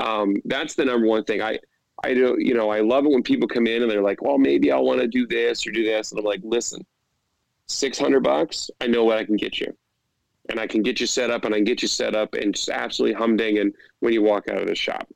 Um, 0.00 0.36
that's 0.44 0.74
the 0.74 0.84
number 0.84 1.06
one 1.06 1.24
thing. 1.24 1.42
I 1.42 1.58
I 2.02 2.14
do 2.14 2.36
you 2.38 2.54
know 2.54 2.70
I 2.70 2.80
love 2.80 3.04
it 3.04 3.10
when 3.10 3.22
people 3.22 3.48
come 3.48 3.66
in 3.66 3.82
and 3.82 3.90
they're 3.90 4.02
like, 4.02 4.22
well 4.22 4.38
maybe 4.38 4.70
I 4.72 4.78
want 4.78 5.00
to 5.00 5.06
do 5.06 5.26
this 5.26 5.66
or 5.66 5.70
do 5.70 5.84
this, 5.84 6.12
and 6.12 6.18
I'm 6.18 6.24
like, 6.24 6.40
listen, 6.44 6.84
six 7.66 7.98
hundred 7.98 8.22
bucks, 8.22 8.70
I 8.80 8.86
know 8.86 9.04
what 9.04 9.18
I 9.18 9.24
can 9.24 9.36
get 9.36 9.60
you 9.60 9.74
and 10.50 10.60
I 10.60 10.66
can 10.66 10.82
get 10.82 11.00
you 11.00 11.06
set 11.06 11.30
up 11.30 11.44
and 11.44 11.54
I 11.54 11.58
can 11.58 11.64
get 11.64 11.82
you 11.82 11.88
set 11.88 12.14
up 12.14 12.34
and 12.34 12.54
just 12.54 12.68
absolutely 12.68 13.14
humdinging 13.14 13.72
when 14.00 14.12
you 14.12 14.22
walk 14.22 14.48
out 14.48 14.58
of 14.58 14.66
the 14.66 14.74
shop. 14.74 15.08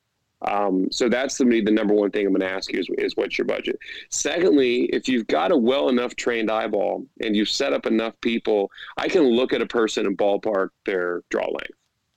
Um, 0.43 0.89
so 0.91 1.09
that's 1.09 1.39
the, 1.39 1.45
the 1.45 1.71
number 1.71 1.95
one 1.95 2.11
thing 2.11 2.27
I'm 2.27 2.33
going 2.33 2.41
to 2.41 2.51
ask 2.51 2.73
you 2.73 2.79
is, 2.79 2.89
is 2.99 3.17
what's 3.17 3.39
your 3.39 3.47
budget. 3.47 3.79
Secondly, 4.11 4.85
if 4.93 5.09
you've 5.09 5.27
got 5.27 5.53
a 5.53 5.57
well 5.57 5.89
enough 5.89 6.15
trained 6.17 6.51
eyeball 6.51 7.07
and 7.21 7.35
you've 7.35 7.49
set 7.49 7.73
up 7.73 7.87
enough 7.87 8.15
people, 8.21 8.71
I 8.97 9.09
can 9.09 9.23
look 9.23 9.53
at 9.53 9.63
a 9.63 9.67
person 9.67 10.07
and 10.07 10.17
ballpark 10.19 10.69
their 10.85 11.23
draw 11.31 11.47
length. 11.47 11.71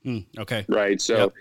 Mm, 0.06 0.40
okay. 0.40 0.66
Right. 0.68 1.00
So 1.00 1.18
yep. 1.18 1.34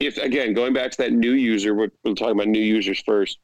if 0.00 0.18
again 0.18 0.52
going 0.52 0.74
back 0.74 0.90
to 0.92 0.98
that 0.98 1.12
new 1.12 1.32
user, 1.32 1.74
we're, 1.74 1.90
we're 2.04 2.14
talking 2.14 2.32
about 2.32 2.48
new 2.48 2.62
users 2.62 3.02
first. 3.06 3.38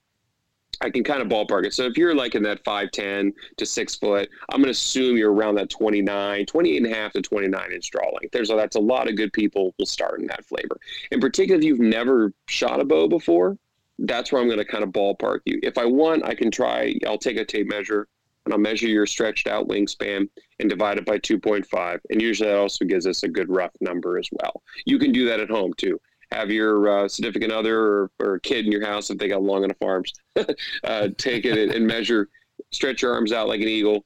I 0.82 0.90
can 0.90 1.04
kind 1.04 1.22
of 1.22 1.28
ballpark 1.28 1.64
it. 1.64 1.72
So 1.72 1.84
if 1.84 1.96
you're 1.96 2.14
like 2.14 2.34
in 2.34 2.42
that 2.42 2.64
5'10 2.64 3.32
to 3.56 3.66
six 3.66 3.94
foot, 3.94 4.28
I'm 4.50 4.58
going 4.58 4.66
to 4.66 4.70
assume 4.70 5.16
you're 5.16 5.32
around 5.32 5.54
that 5.54 5.70
29, 5.70 6.44
28 6.44 6.76
and 6.76 6.92
a 6.92 6.94
half 6.94 7.12
to 7.12 7.22
29 7.22 7.72
inch 7.72 7.90
draw 7.90 8.10
length. 8.10 8.32
There's 8.32 8.50
a, 8.50 8.56
that's 8.56 8.76
a 8.76 8.80
lot 8.80 9.08
of 9.08 9.16
good 9.16 9.32
people 9.32 9.74
will 9.78 9.86
start 9.86 10.20
in 10.20 10.26
that 10.26 10.44
flavor. 10.44 10.76
In 11.12 11.20
particular, 11.20 11.58
if 11.58 11.64
you've 11.64 11.78
never 11.78 12.32
shot 12.48 12.80
a 12.80 12.84
bow 12.84 13.06
before, 13.06 13.56
that's 14.00 14.32
where 14.32 14.42
I'm 14.42 14.48
going 14.48 14.58
to 14.58 14.64
kind 14.64 14.82
of 14.82 14.90
ballpark 14.90 15.40
you. 15.44 15.60
If 15.62 15.78
I 15.78 15.84
want, 15.84 16.24
I 16.24 16.34
can 16.34 16.50
try, 16.50 16.96
I'll 17.06 17.18
take 17.18 17.36
a 17.36 17.44
tape 17.44 17.68
measure 17.68 18.08
and 18.44 18.52
I'll 18.52 18.58
measure 18.58 18.88
your 18.88 19.06
stretched 19.06 19.46
out 19.46 19.68
wingspan 19.68 20.28
and 20.58 20.68
divide 20.68 20.98
it 20.98 21.06
by 21.06 21.18
2.5. 21.18 22.00
And 22.10 22.20
usually 22.20 22.48
that 22.48 22.58
also 22.58 22.84
gives 22.84 23.06
us 23.06 23.22
a 23.22 23.28
good 23.28 23.48
rough 23.48 23.70
number 23.80 24.18
as 24.18 24.28
well. 24.32 24.62
You 24.84 24.98
can 24.98 25.12
do 25.12 25.26
that 25.26 25.38
at 25.38 25.48
home 25.48 25.72
too 25.76 26.00
have 26.32 26.50
your 26.50 26.88
uh, 26.88 27.08
significant 27.08 27.52
other 27.52 27.78
or, 27.78 28.10
or 28.20 28.38
kid 28.40 28.66
in 28.66 28.72
your 28.72 28.86
house 28.86 29.10
if 29.10 29.18
they 29.18 29.28
got 29.28 29.42
long 29.42 29.64
enough 29.64 29.76
arms 29.82 30.12
uh, 30.84 31.08
take 31.18 31.44
it 31.44 31.74
and, 31.74 31.86
measure 31.86 32.28
stretch 32.70 33.02
your 33.02 33.12
arms 33.12 33.32
out 33.32 33.48
like 33.48 33.60
an 33.60 33.68
eagle 33.68 34.04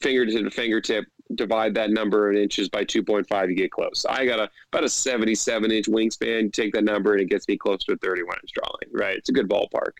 finger 0.00 0.26
to 0.26 0.42
the 0.42 0.50
fingertip 0.50 1.04
divide 1.34 1.74
that 1.74 1.90
number 1.90 2.30
in 2.30 2.36
inches 2.36 2.68
by 2.68 2.84
2.5 2.84 3.48
you 3.48 3.54
get 3.54 3.70
close. 3.70 4.04
I 4.08 4.26
got 4.26 4.38
a 4.38 4.50
about 4.70 4.84
a 4.84 4.88
77 4.88 5.70
inch 5.70 5.86
wingspan 5.86 6.52
take 6.52 6.74
that 6.74 6.84
number 6.84 7.12
and 7.12 7.22
it 7.22 7.30
gets 7.30 7.48
me 7.48 7.56
close 7.56 7.84
to 7.84 7.92
a 7.92 7.96
31 7.96 8.36
inch 8.42 8.52
drawing 8.52 8.92
right? 8.92 9.16
It's 9.16 9.30
a 9.30 9.32
good 9.32 9.48
ballpark. 9.48 9.92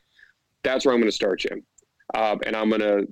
That's 0.63 0.85
where 0.85 0.95
i'm 0.95 1.01
going 1.01 1.11
to 1.11 1.15
start 1.15 1.45
you. 1.45 1.63
Um, 2.15 2.41
and 2.45 2.55
i'm 2.55 2.69
going 2.69 2.81
to 2.83 3.07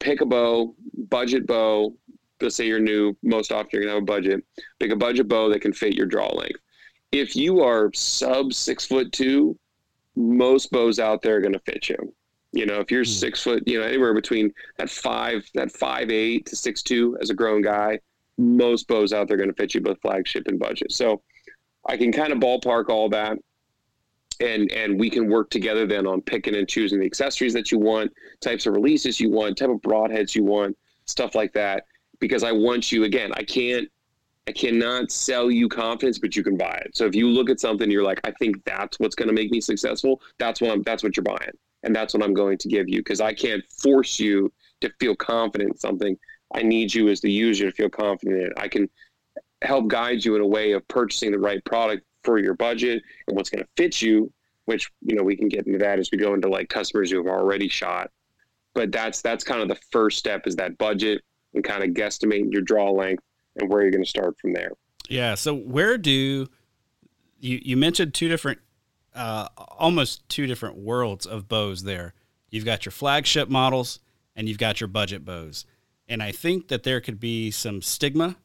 pick 0.00 0.20
a 0.20 0.26
bow 0.26 0.74
budget 1.08 1.46
bow 1.46 1.94
let's 2.40 2.54
say 2.54 2.66
you're 2.66 2.78
new 2.78 3.16
most 3.22 3.50
often 3.50 3.70
you're 3.72 3.82
going 3.82 3.90
to 3.90 3.94
have 3.94 4.02
a 4.02 4.06
budget 4.06 4.44
pick 4.78 4.92
a 4.92 4.96
budget 4.96 5.28
bow 5.28 5.48
that 5.48 5.60
can 5.60 5.72
fit 5.72 5.94
your 5.94 6.06
draw 6.06 6.28
length 6.28 6.60
if 7.12 7.34
you 7.34 7.60
are 7.62 7.90
sub 7.94 8.52
six 8.52 8.84
foot 8.84 9.12
two, 9.12 9.58
most 10.16 10.70
bows 10.70 10.98
out 10.98 11.22
there 11.22 11.36
are 11.36 11.40
going 11.40 11.52
to 11.52 11.60
fit 11.60 11.88
you. 11.88 12.14
You 12.52 12.66
know, 12.66 12.80
if 12.80 12.90
you're 12.90 13.04
mm. 13.04 13.06
six 13.06 13.42
foot, 13.42 13.62
you 13.66 13.78
know, 13.78 13.86
anywhere 13.86 14.14
between 14.14 14.52
that 14.78 14.90
five, 14.90 15.48
that 15.54 15.70
five 15.70 16.10
eight 16.10 16.46
to 16.46 16.56
six 16.56 16.82
two 16.82 17.16
as 17.20 17.30
a 17.30 17.34
grown 17.34 17.62
guy, 17.62 18.00
most 18.36 18.88
bows 18.88 19.12
out 19.12 19.28
there 19.28 19.34
are 19.34 19.38
going 19.38 19.50
to 19.50 19.56
fit 19.56 19.74
you 19.74 19.80
both 19.80 20.00
flagship 20.00 20.46
and 20.46 20.58
budget. 20.58 20.92
So 20.92 21.22
I 21.86 21.96
can 21.96 22.12
kind 22.12 22.32
of 22.32 22.38
ballpark 22.38 22.88
all 22.88 23.08
that, 23.10 23.38
and 24.40 24.70
and 24.72 24.98
we 24.98 25.10
can 25.10 25.28
work 25.28 25.50
together 25.50 25.86
then 25.86 26.06
on 26.06 26.20
picking 26.22 26.54
and 26.54 26.68
choosing 26.68 27.00
the 27.00 27.06
accessories 27.06 27.54
that 27.54 27.70
you 27.72 27.78
want, 27.78 28.12
types 28.40 28.66
of 28.66 28.74
releases 28.74 29.20
you 29.20 29.30
want, 29.30 29.56
type 29.56 29.70
of 29.70 29.80
broadheads 29.82 30.34
you 30.34 30.44
want, 30.44 30.76
stuff 31.06 31.34
like 31.34 31.52
that. 31.52 31.84
Because 32.20 32.42
I 32.42 32.50
want 32.50 32.90
you 32.90 33.04
again. 33.04 33.30
I 33.34 33.44
can't 33.44 33.88
I 34.48 34.52
cannot 34.52 35.10
sell 35.10 35.50
you 35.50 35.68
confidence, 35.68 36.18
but 36.18 36.34
you 36.34 36.42
can 36.42 36.56
buy 36.56 36.80
it. 36.86 36.96
So 36.96 37.04
if 37.04 37.14
you 37.14 37.28
look 37.28 37.50
at 37.50 37.60
something, 37.60 37.90
you're 37.90 38.02
like, 38.02 38.18
I 38.24 38.30
think 38.38 38.64
that's 38.64 38.98
what's 38.98 39.14
going 39.14 39.28
to 39.28 39.34
make 39.34 39.50
me 39.50 39.60
successful. 39.60 40.22
That's 40.38 40.62
what 40.62 40.70
I'm, 40.70 40.82
that's 40.84 41.02
what 41.02 41.18
you're 41.18 41.24
buying, 41.24 41.52
and 41.82 41.94
that's 41.94 42.14
what 42.14 42.22
I'm 42.22 42.32
going 42.32 42.56
to 42.56 42.68
give 42.68 42.88
you 42.88 43.00
because 43.00 43.20
I 43.20 43.34
can't 43.34 43.62
force 43.70 44.18
you 44.18 44.50
to 44.80 44.90
feel 45.00 45.14
confident 45.14 45.72
in 45.72 45.76
something. 45.76 46.16
I 46.54 46.62
need 46.62 46.94
you 46.94 47.10
as 47.10 47.20
the 47.20 47.30
user 47.30 47.66
to 47.66 47.76
feel 47.76 47.90
confident 47.90 48.40
in 48.40 48.46
it. 48.46 48.52
I 48.56 48.68
can 48.68 48.88
help 49.60 49.86
guide 49.88 50.24
you 50.24 50.34
in 50.34 50.40
a 50.40 50.46
way 50.46 50.72
of 50.72 50.88
purchasing 50.88 51.32
the 51.32 51.38
right 51.38 51.62
product 51.66 52.06
for 52.24 52.38
your 52.38 52.54
budget 52.54 53.02
and 53.26 53.36
what's 53.36 53.50
going 53.50 53.62
to 53.62 53.68
fit 53.76 54.00
you. 54.00 54.32
Which 54.64 54.90
you 55.02 55.14
know 55.14 55.24
we 55.24 55.36
can 55.36 55.48
get 55.48 55.66
into 55.66 55.78
that 55.80 55.98
as 55.98 56.08
we 56.10 56.16
go 56.16 56.32
into 56.32 56.48
like 56.48 56.70
customers 56.70 57.10
who 57.10 57.18
have 57.18 57.26
already 57.26 57.68
shot. 57.68 58.10
But 58.74 58.92
that's 58.92 59.20
that's 59.20 59.44
kind 59.44 59.60
of 59.60 59.68
the 59.68 59.78
first 59.92 60.18
step 60.18 60.46
is 60.46 60.56
that 60.56 60.78
budget 60.78 61.20
and 61.52 61.62
kind 61.62 61.84
of 61.84 61.90
guesstimating 61.90 62.50
your 62.50 62.62
draw 62.62 62.90
length 62.90 63.22
and 63.58 63.68
where 63.68 63.80
are 63.80 63.82
you're 63.82 63.90
going 63.90 64.04
to 64.04 64.08
start 64.08 64.38
from 64.38 64.52
there. 64.52 64.72
Yeah. 65.08 65.34
So 65.34 65.54
where 65.54 65.98
do 65.98 66.48
you 67.40 67.60
you 67.62 67.76
mentioned 67.76 68.14
two 68.14 68.28
different, 68.28 68.58
uh, 69.14 69.48
almost 69.56 70.28
two 70.28 70.46
different 70.46 70.76
worlds 70.76 71.26
of 71.26 71.48
bows 71.48 71.84
there. 71.84 72.14
You've 72.50 72.64
got 72.64 72.84
your 72.84 72.92
flagship 72.92 73.48
models 73.48 74.00
and 74.34 74.48
you've 74.48 74.58
got 74.58 74.80
your 74.80 74.88
budget 74.88 75.24
bows, 75.24 75.66
and 76.08 76.22
I 76.22 76.32
think 76.32 76.68
that 76.68 76.84
there 76.84 77.00
could 77.00 77.20
be 77.20 77.50
some 77.50 77.82
stigma 77.82 78.36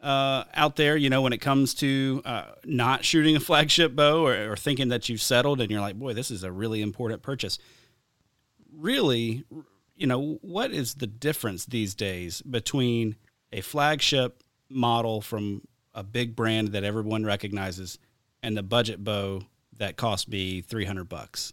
uh, 0.00 0.44
out 0.54 0.76
there, 0.76 0.96
you 0.96 1.08
know, 1.08 1.22
when 1.22 1.32
it 1.32 1.40
comes 1.40 1.74
to 1.74 2.22
uh, 2.24 2.44
not 2.64 3.04
shooting 3.04 3.36
a 3.36 3.40
flagship 3.40 3.94
bow 3.94 4.26
or, 4.26 4.52
or, 4.52 4.56
thinking 4.56 4.88
that 4.88 5.08
you've 5.08 5.22
settled 5.22 5.60
and 5.60 5.70
you're 5.70 5.80
like, 5.80 5.96
boy, 5.96 6.12
this 6.12 6.30
is 6.30 6.42
a 6.42 6.50
really 6.50 6.82
important 6.82 7.22
purchase. 7.22 7.58
Really, 8.76 9.44
you 9.94 10.08
know, 10.08 10.38
what 10.42 10.72
is 10.72 10.94
the 10.94 11.06
difference 11.06 11.66
these 11.66 11.94
days 11.94 12.42
between 12.42 13.14
a 13.52 13.60
flagship 13.60 14.41
model 14.74 15.20
from 15.20 15.62
a 15.94 16.02
big 16.02 16.34
brand 16.34 16.68
that 16.68 16.84
everyone 16.84 17.24
recognizes 17.24 17.98
and 18.42 18.56
the 18.56 18.62
budget 18.62 19.02
bow 19.02 19.42
that 19.78 19.96
cost 19.96 20.28
me 20.28 20.60
300 20.60 21.08
bucks? 21.08 21.52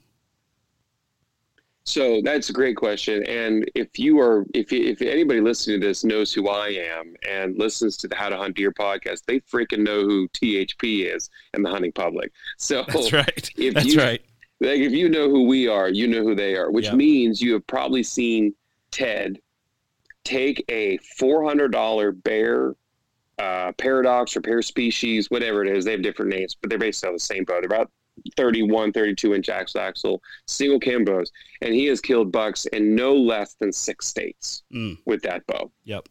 So 1.90 2.22
that's 2.24 2.52
a 2.52 2.54
great 2.54 2.76
question. 2.76 3.24
And 3.24 3.70
if 3.74 3.98
you 3.98 4.20
are, 4.20 4.46
if, 4.54 4.72
if 4.72 5.02
anybody 5.02 5.42
listening 5.42 5.82
to 5.82 5.88
this 5.88 6.04
knows 6.04 6.32
who 6.32 6.48
I 6.48 6.68
am 6.68 7.16
and 7.28 7.58
listens 7.58 7.98
to 7.98 8.08
the 8.08 8.16
How 8.16 8.30
to 8.30 8.38
Hunt 8.38 8.56
Deer 8.56 8.72
podcast, 8.72 9.26
they 9.26 9.40
freaking 9.40 9.80
know 9.80 10.02
who 10.02 10.28
THP 10.30 11.14
is 11.14 11.32
in 11.56 11.64
the 11.64 11.70
hunting 11.70 11.92
public. 11.92 12.32
So 12.58 12.86
that's 12.94 13.12
right. 13.12 13.52
that's 13.74 13.86
you, 13.88 14.00
right. 14.00 14.22
Like 14.62 14.80
if 14.82 14.92
you 14.92 15.10
know 15.10 15.30
who 15.30 15.46
we 15.46 15.68
are, 15.68 15.90
you 15.90 16.08
know 16.08 16.22
who 16.22 16.36
they 16.36 16.56
are, 16.56 16.70
which 16.70 16.86
yep. 16.86 16.96
means 16.96 17.42
you 17.42 17.54
have 17.54 17.66
probably 17.66 18.04
seen 18.04 18.54
Ted 18.92 19.40
take 20.24 20.64
a 20.70 21.00
$400 21.20 22.24
bear 22.24 22.76
uh, 23.40 23.72
paradox 23.74 24.36
or 24.36 24.42
pair 24.42 24.62
species, 24.62 25.32
whatever 25.32 25.64
it 25.64 25.76
is. 25.76 25.86
They 25.86 25.92
have 25.92 26.02
different 26.02 26.32
names, 26.32 26.56
but 26.56 26.70
they're 26.70 26.78
basically 26.78 27.10
on 27.10 27.16
the 27.16 27.20
same 27.20 27.46
bow. 27.46 27.62
They're 27.62 27.66
about 27.66 27.90
31, 28.36 28.92
32 28.92 29.34
inch 29.34 29.50
axle 29.50 29.82
axle, 29.82 30.22
single 30.46 30.80
cam 30.80 31.06
bows. 31.06 31.32
And 31.62 31.74
he 31.74 31.86
has 31.86 32.02
killed 32.02 32.32
bucks 32.32 32.66
in 32.68 32.96
no 32.96 33.16
less 33.16 33.54
than 33.56 33.72
six 33.72 34.08
states 34.08 34.64
mm. 34.74 34.98
with 35.06 35.22
that 35.24 35.46
bow. 35.48 35.72
Yep. 35.86 36.10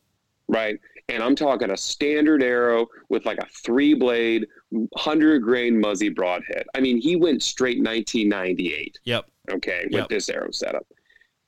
Right. 0.48 0.78
And 1.10 1.22
I'm 1.22 1.36
talking 1.36 1.70
a 1.70 1.76
standard 1.76 2.42
arrow 2.42 2.86
with 3.08 3.26
like 3.26 3.38
a 3.38 3.46
three 3.46 3.94
blade, 3.94 4.46
100 4.70 5.42
grain 5.42 5.78
muzzy 5.80 6.08
broadhead. 6.08 6.64
I 6.74 6.80
mean, 6.80 6.98
he 6.98 7.16
went 7.16 7.42
straight 7.42 7.78
1998. 7.78 8.98
Yep. 9.04 9.30
Okay. 9.52 9.82
With 9.84 9.92
yep. 9.92 10.08
this 10.08 10.28
arrow 10.28 10.50
setup. 10.50 10.86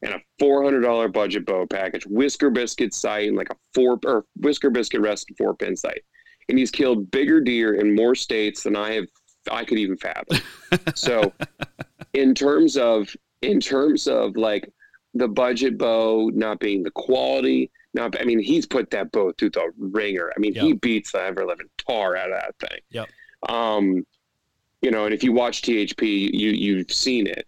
And 0.02 0.14
a 0.14 0.20
four 0.38 0.62
hundred 0.62 0.80
dollar 0.80 1.08
budget 1.08 1.44
bow 1.46 1.66
package, 1.66 2.06
whisker 2.06 2.50
biscuit 2.50 2.94
sight, 2.94 3.28
and 3.28 3.36
like 3.36 3.50
a 3.50 3.56
four 3.74 3.98
or 4.04 4.24
whisker 4.36 4.70
biscuit 4.70 5.00
rest 5.00 5.26
and 5.28 5.36
four 5.36 5.54
pin 5.54 5.76
sight, 5.76 6.02
and 6.48 6.58
he's 6.58 6.70
killed 6.70 7.10
bigger 7.10 7.40
deer 7.40 7.74
in 7.74 7.94
more 7.94 8.14
states 8.14 8.62
than 8.62 8.76
I 8.76 8.92
have 8.92 9.06
I 9.50 9.64
could 9.64 9.78
even 9.78 9.96
fathom. 9.96 10.40
so, 10.94 11.32
in 12.12 12.34
terms 12.34 12.76
of 12.76 13.14
in 13.42 13.60
terms 13.60 14.06
of 14.06 14.36
like 14.36 14.70
the 15.14 15.28
budget 15.28 15.78
bow 15.78 16.30
not 16.34 16.60
being 16.60 16.82
the 16.82 16.90
quality, 16.90 17.70
not 17.94 18.20
I 18.20 18.24
mean 18.24 18.38
he's 18.38 18.66
put 18.66 18.90
that 18.90 19.12
bow 19.12 19.32
through 19.38 19.50
the 19.50 19.70
ringer. 19.78 20.32
I 20.34 20.38
mean 20.38 20.54
yep. 20.54 20.64
he 20.64 20.72
beats 20.74 21.12
the 21.12 21.22
ever 21.22 21.46
living 21.46 21.68
tar 21.78 22.16
out 22.16 22.32
of 22.32 22.40
that 22.40 22.68
thing. 22.68 22.80
Yep. 22.90 23.08
Um, 23.48 24.06
you 24.82 24.90
know, 24.90 25.04
and 25.04 25.14
if 25.14 25.22
you 25.22 25.32
watch 25.32 25.62
THP, 25.62 26.32
you 26.32 26.50
you've 26.50 26.90
seen 26.90 27.26
it. 27.26 27.46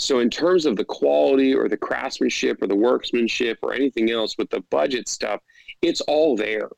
So 0.00 0.20
in 0.20 0.30
terms 0.30 0.64
of 0.64 0.76
the 0.76 0.84
quality 0.84 1.54
or 1.54 1.68
the 1.68 1.76
craftsmanship 1.76 2.62
or 2.62 2.66
the 2.66 2.76
workmanship 2.76 3.58
or 3.62 3.74
anything 3.74 4.10
else 4.10 4.36
with 4.38 4.48
the 4.48 4.60
budget 4.70 5.08
stuff, 5.08 5.42
it's 5.82 6.00
all 6.02 6.36
there. 6.36 6.70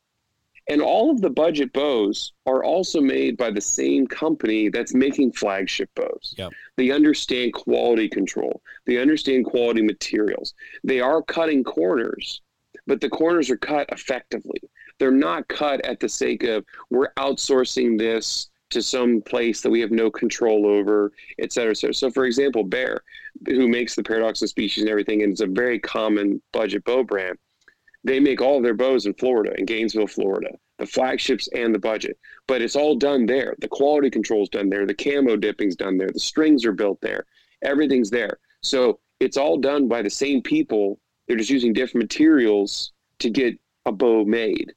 And 0.68 0.80
all 0.80 1.10
of 1.10 1.20
the 1.20 1.30
budget 1.30 1.72
bows 1.72 2.32
are 2.46 2.62
also 2.62 3.00
made 3.00 3.36
by 3.36 3.50
the 3.50 3.60
same 3.60 4.06
company 4.06 4.68
that's 4.68 4.94
making 4.94 5.32
flagship 5.32 5.90
bows. 5.94 6.34
Yep. 6.38 6.52
They 6.76 6.90
understand 6.90 7.52
quality 7.52 8.08
control. 8.08 8.60
They 8.86 8.98
understand 8.98 9.46
quality 9.46 9.82
materials. 9.82 10.54
They 10.84 11.00
are 11.00 11.22
cutting 11.22 11.64
corners, 11.64 12.42
but 12.86 13.00
the 13.00 13.08
corners 13.08 13.50
are 13.50 13.56
cut 13.56 13.88
effectively. 13.90 14.60
They're 14.98 15.10
not 15.10 15.48
cut 15.48 15.84
at 15.84 15.98
the 15.98 16.08
sake 16.08 16.44
of 16.44 16.64
we're 16.90 17.12
outsourcing 17.14 17.98
this 17.98 18.50
to 18.72 18.82
some 18.82 19.22
place 19.22 19.60
that 19.60 19.70
we 19.70 19.80
have 19.80 19.90
no 19.90 20.10
control 20.10 20.66
over, 20.66 21.12
et 21.38 21.52
cetera, 21.52 21.70
et 21.70 21.76
cetera. 21.76 21.94
So, 21.94 22.10
for 22.10 22.24
example, 22.26 22.64
Bear, 22.64 23.02
who 23.46 23.68
makes 23.68 23.94
the 23.94 24.02
Paradox 24.02 24.42
of 24.42 24.48
Species 24.48 24.82
and 24.82 24.90
everything, 24.90 25.22
and 25.22 25.32
it's 25.32 25.40
a 25.40 25.46
very 25.46 25.78
common 25.78 26.42
budget 26.52 26.84
bow 26.84 27.04
brand, 27.04 27.38
they 28.04 28.18
make 28.18 28.40
all 28.40 28.60
their 28.60 28.74
bows 28.74 29.06
in 29.06 29.14
Florida, 29.14 29.54
in 29.56 29.64
Gainesville, 29.64 30.08
Florida, 30.08 30.50
the 30.78 30.86
flagships 30.86 31.48
and 31.54 31.74
the 31.74 31.78
budget. 31.78 32.18
But 32.48 32.60
it's 32.60 32.74
all 32.74 32.96
done 32.96 33.26
there. 33.26 33.54
The 33.60 33.68
quality 33.68 34.10
control's 34.10 34.48
done 34.48 34.68
there. 34.68 34.86
The 34.86 34.94
camo 34.94 35.36
dipping's 35.36 35.76
done 35.76 35.96
there. 35.96 36.10
The 36.10 36.18
strings 36.18 36.64
are 36.64 36.72
built 36.72 37.00
there. 37.00 37.26
Everything's 37.62 38.10
there. 38.10 38.38
So 38.62 38.98
it's 39.20 39.36
all 39.36 39.56
done 39.56 39.86
by 39.86 40.02
the 40.02 40.10
same 40.10 40.42
people. 40.42 40.98
They're 41.26 41.36
just 41.36 41.50
using 41.50 41.72
different 41.72 42.04
materials 42.04 42.92
to 43.20 43.30
get 43.30 43.56
a 43.86 43.92
bow 43.92 44.24
made. 44.24 44.72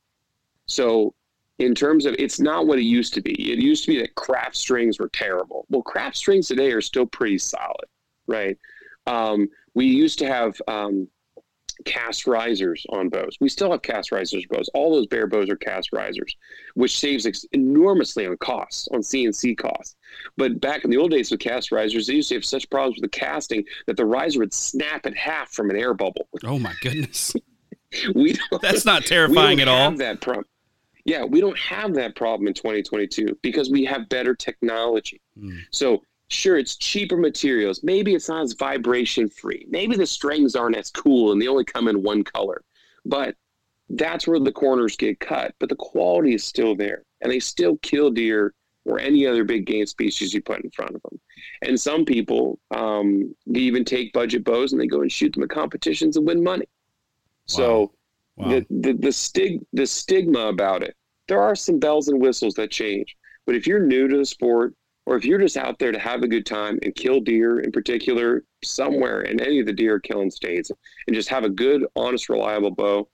So 0.67 1.15
in 1.59 1.73
terms 1.73 2.05
of 2.05 2.15
it's 2.19 2.39
not 2.39 2.67
what 2.67 2.79
it 2.79 2.83
used 2.83 3.13
to 3.13 3.21
be. 3.21 3.51
It 3.51 3.59
used 3.59 3.85
to 3.85 3.91
be 3.91 3.99
that 3.99 4.15
craft 4.15 4.55
strings 4.57 4.99
were 4.99 5.09
terrible. 5.09 5.65
Well, 5.69 5.81
craft 5.81 6.17
strings 6.17 6.47
today 6.47 6.71
are 6.71 6.81
still 6.81 7.05
pretty 7.05 7.37
solid, 7.37 7.85
right? 8.27 8.57
Um, 9.07 9.47
we 9.73 9.85
used 9.85 10.19
to 10.19 10.27
have 10.27 10.55
um, 10.67 11.07
cast 11.85 12.27
risers 12.27 12.85
on 12.89 13.09
bows. 13.09 13.37
We 13.39 13.49
still 13.49 13.71
have 13.71 13.81
cast 13.81 14.11
risers 14.11 14.45
bows. 14.49 14.69
All 14.73 14.93
those 14.93 15.07
Bear 15.07 15.27
bows 15.27 15.49
are 15.49 15.55
cast 15.55 15.91
risers, 15.93 16.35
which 16.73 16.97
saves 16.97 17.25
ex- 17.25 17.45
enormously 17.51 18.25
on 18.25 18.37
costs, 18.37 18.87
on 18.91 18.99
CNC 18.99 19.57
costs. 19.57 19.95
But 20.37 20.59
back 20.61 20.83
in 20.83 20.89
the 20.89 20.97
old 20.97 21.11
days 21.11 21.31
with 21.31 21.39
cast 21.39 21.71
risers, 21.71 22.07
they 22.07 22.13
used 22.13 22.29
to 22.29 22.35
have 22.35 22.45
such 22.45 22.69
problems 22.69 22.97
with 22.99 23.11
the 23.11 23.17
casting 23.17 23.63
that 23.87 23.97
the 23.97 24.05
riser 24.05 24.39
would 24.39 24.53
snap 24.53 25.05
in 25.05 25.13
half 25.13 25.51
from 25.51 25.69
an 25.69 25.75
air 25.75 25.93
bubble. 25.93 26.27
Oh 26.43 26.59
my 26.59 26.73
goodness. 26.81 27.33
we 28.15 28.33
don't, 28.33 28.61
That's 28.61 28.85
not 28.85 29.05
terrifying 29.05 29.59
at 29.61 29.67
all. 29.67 29.91
That 29.91 30.21
problem. 30.21 30.45
Yeah, 31.05 31.23
we 31.23 31.39
don't 31.39 31.57
have 31.59 31.93
that 31.95 32.15
problem 32.15 32.47
in 32.47 32.53
2022 32.53 33.37
because 33.41 33.69
we 33.69 33.85
have 33.85 34.09
better 34.09 34.33
technology. 34.33 35.21
Mm. 35.39 35.59
So 35.71 36.01
sure 36.29 36.57
it's 36.57 36.75
cheaper 36.75 37.17
materials 37.17 37.83
maybe 37.83 38.15
it's 38.15 38.29
not 38.29 38.43
as 38.43 38.53
vibration 38.53 39.29
free 39.29 39.65
maybe 39.69 39.95
the 39.95 40.05
strings 40.05 40.55
aren't 40.55 40.75
as 40.75 40.89
cool 40.89 41.31
and 41.31 41.41
they 41.41 41.47
only 41.47 41.63
come 41.63 41.87
in 41.87 42.01
one 42.01 42.23
color 42.23 42.63
but 43.05 43.35
that's 43.89 44.27
where 44.27 44.39
the 44.39 44.51
corners 44.51 44.95
get 44.95 45.19
cut 45.19 45.53
but 45.59 45.69
the 45.69 45.75
quality 45.75 46.33
is 46.33 46.43
still 46.43 46.75
there 46.75 47.03
and 47.21 47.31
they 47.31 47.39
still 47.39 47.77
kill 47.77 48.09
deer 48.09 48.53
or 48.85 48.99
any 48.99 49.25
other 49.25 49.43
big 49.43 49.65
game 49.65 49.85
species 49.85 50.33
you 50.33 50.41
put 50.41 50.63
in 50.63 50.71
front 50.71 50.95
of 50.95 51.01
them 51.03 51.19
and 51.61 51.79
some 51.79 52.05
people 52.05 52.59
um, 52.71 53.35
they 53.45 53.59
even 53.59 53.85
take 53.85 54.11
budget 54.13 54.43
bows 54.43 54.71
and 54.71 54.81
they 54.81 54.87
go 54.87 55.01
and 55.01 55.11
shoot 55.11 55.31
them 55.33 55.43
at 55.43 55.49
competitions 55.49 56.17
and 56.17 56.25
win 56.25 56.43
money 56.43 56.65
wow. 56.65 57.45
so 57.45 57.91
wow. 58.37 58.49
The, 58.49 58.65
the, 58.69 58.93
the, 58.93 59.11
stig- 59.11 59.65
the 59.73 59.87
stigma 59.87 60.47
about 60.47 60.83
it. 60.83 60.95
There 61.27 61.41
are 61.41 61.55
some 61.55 61.79
bells 61.79 62.07
and 62.07 62.21
whistles 62.21 62.53
that 62.55 62.71
change 62.71 63.15
but 63.45 63.55
if 63.55 63.67
you're 63.67 63.79
new 63.79 64.07
to 64.07 64.17
the 64.17 64.25
sport 64.25 64.73
or 65.05 65.15
if 65.15 65.25
you're 65.25 65.39
just 65.39 65.57
out 65.57 65.77
there 65.77 65.91
to 65.91 65.99
have 65.99 66.23
a 66.23 66.27
good 66.27 66.45
time 66.45 66.79
and 66.81 66.95
kill 66.95 67.19
deer 67.19 67.59
in 67.59 67.71
particular 67.71 68.43
somewhere 68.63 69.21
in 69.21 69.39
any 69.39 69.59
of 69.59 69.65
the 69.65 69.73
deer 69.73 69.99
killing 69.99 70.31
states 70.31 70.71
and 71.07 71.15
just 71.15 71.29
have 71.29 71.43
a 71.43 71.49
good 71.49 71.85
honest 71.95 72.29
reliable 72.29 72.71
bow 72.71 73.07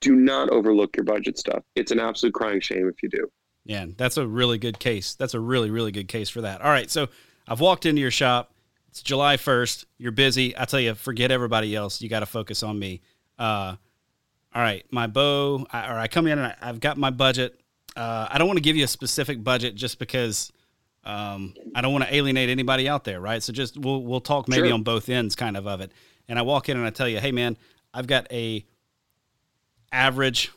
do 0.00 0.16
not 0.16 0.50
overlook 0.50 0.96
your 0.96 1.04
budget 1.04 1.38
stuff. 1.38 1.62
It's 1.76 1.92
an 1.92 2.00
absolute 2.00 2.34
crying 2.34 2.60
shame 2.60 2.88
if 2.88 3.02
you 3.02 3.08
do. 3.08 3.30
Yeah 3.64 3.86
that's 3.96 4.16
a 4.16 4.26
really 4.26 4.58
good 4.58 4.78
case. 4.78 5.14
That's 5.14 5.34
a 5.34 5.40
really 5.40 5.70
really 5.70 5.92
good 5.92 6.08
case 6.08 6.28
for 6.28 6.40
that. 6.40 6.60
All 6.60 6.70
right 6.70 6.90
so 6.90 7.08
i've 7.46 7.60
walked 7.60 7.86
into 7.86 8.00
your 8.00 8.10
shop. 8.10 8.54
It's 8.88 9.02
july 9.02 9.36
1st 9.36 9.84
you're 9.98 10.12
busy. 10.12 10.56
I 10.56 10.64
tell 10.64 10.80
you 10.80 10.94
forget 10.94 11.30
everybody 11.30 11.76
else. 11.76 12.00
You 12.00 12.08
got 12.08 12.20
to 12.20 12.26
focus 12.26 12.62
on 12.62 12.78
me. 12.78 13.02
Uh, 13.38 13.76
all 14.54 14.62
right 14.62 14.84
my 14.90 15.06
bow 15.06 15.66
I, 15.70 15.92
or 15.92 15.98
i 15.98 16.06
come 16.08 16.26
in 16.26 16.38
and 16.38 16.54
I, 16.60 16.66
have 16.66 16.80
got 16.80 16.96
my 16.96 17.10
budget 17.10 17.60
uh, 17.96 18.28
i 18.30 18.38
don't 18.38 18.46
want 18.46 18.58
to 18.58 18.62
give 18.62 18.76
you 18.76 18.84
a 18.84 18.88
specific 18.88 19.42
budget 19.42 19.74
just 19.74 19.98
because 19.98 20.52
um, 21.04 21.54
I 21.74 21.80
don't 21.80 21.92
want 21.92 22.04
to 22.04 22.14
alienate 22.14 22.48
anybody 22.48 22.88
out 22.88 23.02
there, 23.04 23.20
right? 23.20 23.42
So 23.42 23.52
just 23.52 23.76
we'll 23.76 24.02
we'll 24.02 24.20
talk 24.20 24.48
maybe 24.48 24.68
sure. 24.68 24.74
on 24.74 24.82
both 24.82 25.08
ends, 25.08 25.34
kind 25.34 25.56
of 25.56 25.66
of 25.66 25.80
it. 25.80 25.90
And 26.28 26.38
I 26.38 26.42
walk 26.42 26.68
in 26.68 26.76
and 26.76 26.86
I 26.86 26.90
tell 26.90 27.08
you, 27.08 27.18
hey 27.18 27.32
man, 27.32 27.56
I've 27.92 28.06
got 28.06 28.30
a 28.32 28.64
average 29.90 30.50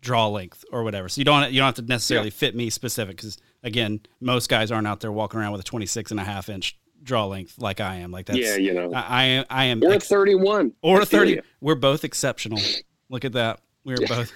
draw 0.00 0.28
length 0.28 0.64
or 0.72 0.82
whatever. 0.82 1.08
So 1.08 1.20
you 1.20 1.24
don't 1.24 1.52
you 1.52 1.60
don't 1.60 1.66
have 1.66 1.74
to 1.74 1.82
necessarily 1.82 2.28
yeah. 2.28 2.34
fit 2.34 2.54
me 2.54 2.70
specific 2.70 3.16
because 3.16 3.38
again, 3.62 4.00
most 4.20 4.48
guys 4.48 4.70
aren't 4.70 4.86
out 4.86 5.00
there 5.00 5.12
walking 5.12 5.40
around 5.40 5.52
with 5.52 5.60
a 5.60 5.64
26 5.64 6.10
and 6.10 6.20
a 6.20 6.24
half 6.24 6.48
inch 6.48 6.78
draw 7.02 7.26
length 7.26 7.58
like 7.58 7.80
I 7.80 7.96
am. 7.96 8.10
Like 8.10 8.26
that's 8.26 8.38
yeah, 8.38 8.56
you 8.56 8.72
know, 8.72 8.92
I, 8.94 9.04
I 9.08 9.24
am 9.24 9.44
I 9.50 9.64
am 9.66 9.82
or 9.84 9.92
ex- 9.92 10.08
31 10.08 10.72
or 10.80 11.02
a 11.02 11.06
30. 11.06 11.40
We're 11.60 11.74
both 11.74 12.04
exceptional. 12.04 12.60
Look 13.08 13.24
at 13.24 13.32
that. 13.32 13.60
We're 13.84 13.98
both 14.06 14.32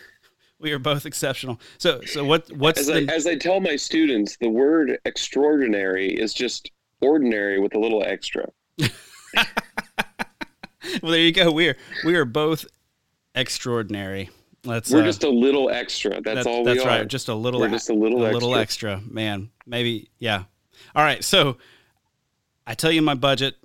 we 0.60 0.72
are 0.72 0.78
both 0.78 1.06
exceptional. 1.06 1.58
So, 1.78 2.02
so 2.04 2.24
what? 2.24 2.50
What's 2.52 2.80
as, 2.80 2.86
the... 2.86 3.10
I, 3.10 3.14
as 3.14 3.26
I 3.26 3.34
tell 3.34 3.60
my 3.60 3.76
students, 3.76 4.36
the 4.36 4.50
word 4.50 4.98
extraordinary 5.04 6.08
is 6.08 6.34
just 6.34 6.70
ordinary 7.00 7.58
with 7.58 7.74
a 7.74 7.78
little 7.78 8.04
extra. 8.04 8.48
well, 8.78 9.46
there 11.02 11.20
you 11.20 11.32
go. 11.32 11.50
We 11.50 11.68
are 11.68 11.76
we 12.04 12.14
are 12.14 12.24
both 12.24 12.66
extraordinary. 13.34 14.30
Let's. 14.64 14.92
We're 14.92 15.00
uh, 15.00 15.06
just 15.06 15.24
a 15.24 15.30
little 15.30 15.70
extra. 15.70 16.20
That's, 16.20 16.46
all 16.46 16.64
we 16.64 16.74
that's 16.74 16.84
are. 16.84 16.88
right. 16.88 17.08
Just 17.08 17.28
a 17.28 17.34
little. 17.34 17.60
We're 17.60 17.70
just 17.70 17.88
a 17.88 17.94
little. 17.94 18.22
A 18.22 18.26
extra. 18.26 18.34
little 18.34 18.56
extra, 18.56 19.02
man. 19.08 19.50
Maybe. 19.66 20.10
Yeah. 20.18 20.44
All 20.94 21.02
right. 21.02 21.24
So, 21.24 21.56
I 22.66 22.74
tell 22.74 22.92
you 22.92 23.00
my 23.00 23.14
budget. 23.14 23.56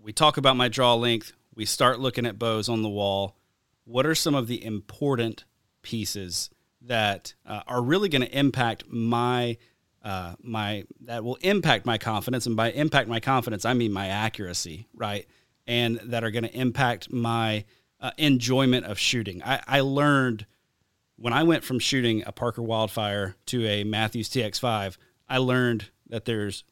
We 0.00 0.12
talk 0.12 0.36
about 0.36 0.56
my 0.56 0.68
draw 0.68 0.94
length. 0.94 1.32
We 1.54 1.64
start 1.64 1.98
looking 1.98 2.26
at 2.26 2.38
bows 2.38 2.68
on 2.68 2.82
the 2.82 2.88
wall. 2.88 3.36
What 3.84 4.06
are 4.06 4.14
some 4.14 4.34
of 4.34 4.46
the 4.46 4.64
important 4.64 5.44
pieces 5.82 6.50
that 6.82 7.34
uh, 7.46 7.62
are 7.66 7.82
really 7.82 8.08
going 8.08 8.22
to 8.22 8.38
impact 8.38 8.84
my 8.88 9.56
uh, 10.02 10.34
my 10.42 10.84
that 11.00 11.24
will 11.24 11.36
impact 11.36 11.86
my 11.86 11.96
confidence, 11.96 12.46
and 12.46 12.56
by 12.56 12.70
impact 12.72 13.08
my 13.08 13.20
confidence, 13.20 13.64
I 13.64 13.72
mean 13.72 13.92
my 13.92 14.08
accuracy, 14.08 14.86
right? 14.94 15.26
And 15.66 15.98
that 16.04 16.22
are 16.24 16.30
going 16.30 16.44
to 16.44 16.54
impact 16.54 17.10
my 17.10 17.64
uh, 18.00 18.10
enjoyment 18.18 18.84
of 18.84 18.98
shooting. 18.98 19.42
I, 19.42 19.62
I 19.66 19.80
learned 19.80 20.44
when 21.16 21.32
I 21.32 21.42
went 21.44 21.64
from 21.64 21.78
shooting 21.78 22.22
a 22.26 22.32
Parker 22.32 22.62
Wildfire 22.62 23.36
to 23.46 23.66
a 23.66 23.84
mathews 23.84 24.28
TX5. 24.28 24.98
I 25.26 25.38
learned 25.38 25.90
that 26.08 26.26
there's 26.26 26.64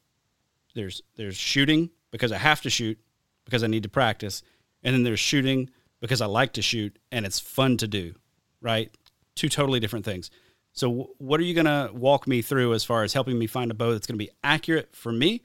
there's 0.75 1.01
there's 1.15 1.35
shooting 1.35 1.89
because 2.11 2.31
I 2.31 2.37
have 2.37 2.61
to 2.61 2.69
shoot 2.69 2.99
because 3.45 3.63
I 3.63 3.67
need 3.67 3.83
to 3.83 3.89
practice, 3.89 4.43
and 4.83 4.93
then 4.93 5.01
there's 5.01 5.19
shooting 5.19 5.71
because 6.03 6.21
I 6.21 6.27
like 6.27 6.53
to 6.53 6.61
shoot 6.61 6.99
and 7.11 7.25
it's 7.25 7.39
fun 7.39 7.77
to 7.77 7.87
do, 7.87 8.13
right? 8.61 8.95
two 9.35 9.49
totally 9.49 9.79
different 9.79 10.05
things. 10.05 10.31
So, 10.73 11.11
what 11.19 11.39
are 11.39 11.43
you 11.43 11.53
going 11.53 11.65
to 11.65 11.91
walk 11.93 12.27
me 12.27 12.41
through 12.41 12.73
as 12.73 12.83
far 12.83 13.03
as 13.03 13.13
helping 13.13 13.37
me 13.37 13.45
find 13.45 13.69
a 13.69 13.73
bow 13.73 13.91
that's 13.91 14.07
going 14.07 14.17
to 14.17 14.25
be 14.25 14.31
accurate 14.43 14.95
for 14.95 15.11
me, 15.11 15.43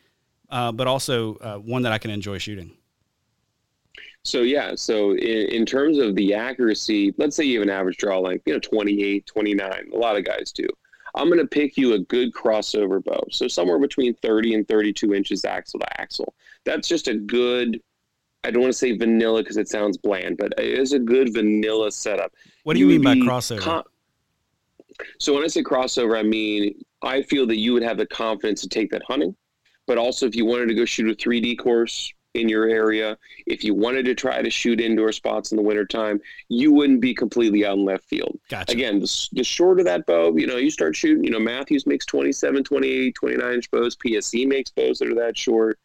uh, 0.49 0.73
but 0.73 0.87
also 0.87 1.37
uh, 1.37 1.57
one 1.57 1.83
that 1.83 1.93
I 1.93 1.99
can 1.99 2.11
enjoy 2.11 2.39
shooting? 2.39 2.77
So, 4.23 4.41
yeah. 4.41 4.75
So, 4.75 5.13
in, 5.13 5.49
in, 5.49 5.67
terms 5.67 5.99
of 5.99 6.15
the 6.15 6.33
accuracy, 6.33 7.15
let's 7.19 7.37
say 7.37 7.45
you 7.45 7.61
have 7.61 7.69
an 7.69 7.75
average 7.75 7.99
draw 7.99 8.19
length, 8.19 8.45
you 8.47 8.55
know, 8.55 8.61
28, 8.61 9.27
29. 9.27 9.91
A 9.93 9.97
lot 9.97 10.17
of 10.17 10.25
guys 10.25 10.51
do. 10.51 10.67
I'm 11.15 11.29
going 11.29 11.41
to 11.41 11.47
pick 11.47 11.77
you 11.77 11.95
a 11.95 11.99
good 11.99 12.33
crossover 12.33 13.05
bow. 13.05 13.23
So, 13.31 13.49
somewhere 13.49 13.79
between 13.79 14.15
30 14.15 14.55
and 14.55 14.69
32 14.69 15.15
inches 15.15 15.45
axle 15.45 15.81
to 15.81 16.01
axle. 16.01 16.35
That's 16.65 16.89
just 16.89 17.09
a 17.09 17.15
good 17.15 17.83
I 18.45 18.51
don't 18.51 18.63
want 18.63 18.73
to 18.73 18.79
say 18.79 18.97
vanilla 18.97 19.43
because 19.43 19.57
it 19.57 19.69
sounds 19.69 19.97
bland, 19.97 20.37
but 20.37 20.55
it 20.59 20.79
is 20.79 20.93
a 20.93 20.99
good 20.99 21.33
vanilla 21.33 21.91
setup. 21.91 22.33
What 22.65 22.75
do 22.75 22.81
you, 22.81 22.89
you 22.89 23.01
mean 23.01 23.27
by 23.27 23.31
crossover? 23.31 23.61
Com- 23.61 23.85
so 25.19 25.35
when 25.35 25.45
I 25.45 25.49
say 25.49 25.63
crossover, 25.63 26.19
I 26.19 26.23
mean 26.23 26.75
I 27.03 27.23
feel 27.23 27.47
that 27.47 27.59
you 27.59 27.73
would 27.73 27.83
have 27.83 27.99
the 27.99 28.07
confidence 28.07 28.61
to 28.63 28.69
take 28.69 28.91
that 28.91 29.03
hunting, 29.07 29.35
but 29.87 29.99
also 29.99 30.27
if 30.27 30.35
you 30.35 30.45
wanted 30.45 30.67
to 30.69 30.75
go 30.75 30.85
shoot 30.85 31.11
a 31.11 31.15
3D 31.15 31.59
course 31.59 32.13
in 32.35 32.49
your 32.49 32.69
area. 32.69 33.17
If 33.47 33.65
you 33.65 33.75
wanted 33.75 34.05
to 34.07 34.15
try 34.15 34.43
to 34.43 34.51
shoot 34.51 34.81
indoor 34.81 35.13
spots 35.13 35.51
in 35.51 35.57
the 35.57 35.63
wintertime, 35.63 36.21
you 36.49 36.73
wouldn't 36.73 37.01
be 37.01 37.15
completely 37.15 37.65
out 37.65 37.79
in 37.79 37.85
left 37.85 38.05
field. 38.05 38.39
Gotcha. 38.49 38.73
Again, 38.73 39.01
the, 39.01 39.29
the 39.33 39.45
shorter 39.45 39.83
that 39.85 40.07
bow, 40.07 40.37
you 40.37 40.47
know, 40.47 40.57
you 40.57 40.71
start 40.71 40.97
shooting, 40.97 41.25
you 41.25 41.31
know, 41.31 41.41
Mathews 41.41 41.87
makes 41.87 42.07
27, 42.07 42.65
28, 42.65 43.15
29 43.15 43.53
inch 43.53 43.71
bows. 43.71 43.97
PSE 43.97 44.47
makes 44.47 44.71
bows 44.71 44.99
that 44.99 45.09
are 45.09 45.15
that 45.15 45.37
short. 45.37 45.79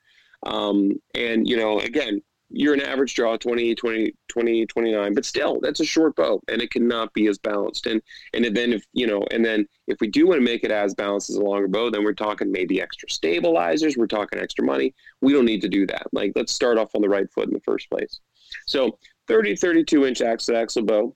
Um, 0.45 0.99
and, 1.16 1.47
you 1.47 1.58
know, 1.58 1.80
again, 1.80 2.22
you're 2.54 2.76
an 2.76 2.82
average 2.82 3.16
draw 3.16 3.36
20 3.36 3.74
20 3.74 4.14
20 4.28 4.66
29 4.68 5.14
but 5.14 5.26
still 5.26 5.60
that's 5.60 5.80
a 5.80 5.86
short 5.86 6.16
bow 6.16 6.39
and 6.47 6.62
it 6.62 6.70
cannot 6.70 7.12
be 7.14 7.28
as 7.28 7.39
balanced. 7.39 7.88
And 7.88 8.01
and 8.34 8.45
then 8.56 8.74
if 8.74 8.86
you 8.93 9.08
know 9.08 9.24
and 9.32 9.43
then 9.43 9.68
if 9.88 9.97
we 9.99 10.08
do 10.08 10.28
want 10.28 10.39
to 10.39 10.45
make 10.45 10.64
it 10.64 10.72
as 10.72 10.93
balanced 10.93 11.32
as 11.32 11.38
a 11.38 11.41
longer 11.41 11.68
bow 11.68 11.89
then 11.89 12.04
we're 12.04 12.14
talking 12.14 12.51
maybe 12.51 12.80
extra 12.80 13.10
stabilizers 13.10 13.97
we're 13.97 14.08
talking 14.08 14.39
extra 14.39 14.64
money. 14.64 14.93
We 15.22 15.34
don't 15.34 15.45
need 15.45 15.62
to 15.62 15.70
do 15.70 15.88
that. 15.88 16.04
Like 16.14 16.34
let's 16.36 16.54
start 16.54 16.78
off 16.78 16.93
on 16.95 17.01
the 17.01 17.10
right 17.10 17.30
foot 17.32 17.47
in 17.47 17.54
the 17.54 17.62
first 17.62 17.89
place. 17.89 18.20
So 18.68 18.99
30 19.28 19.56
32 19.56 20.06
inch 20.06 20.22
axle 20.22 20.56
axle 20.56 20.84
bow 20.84 21.16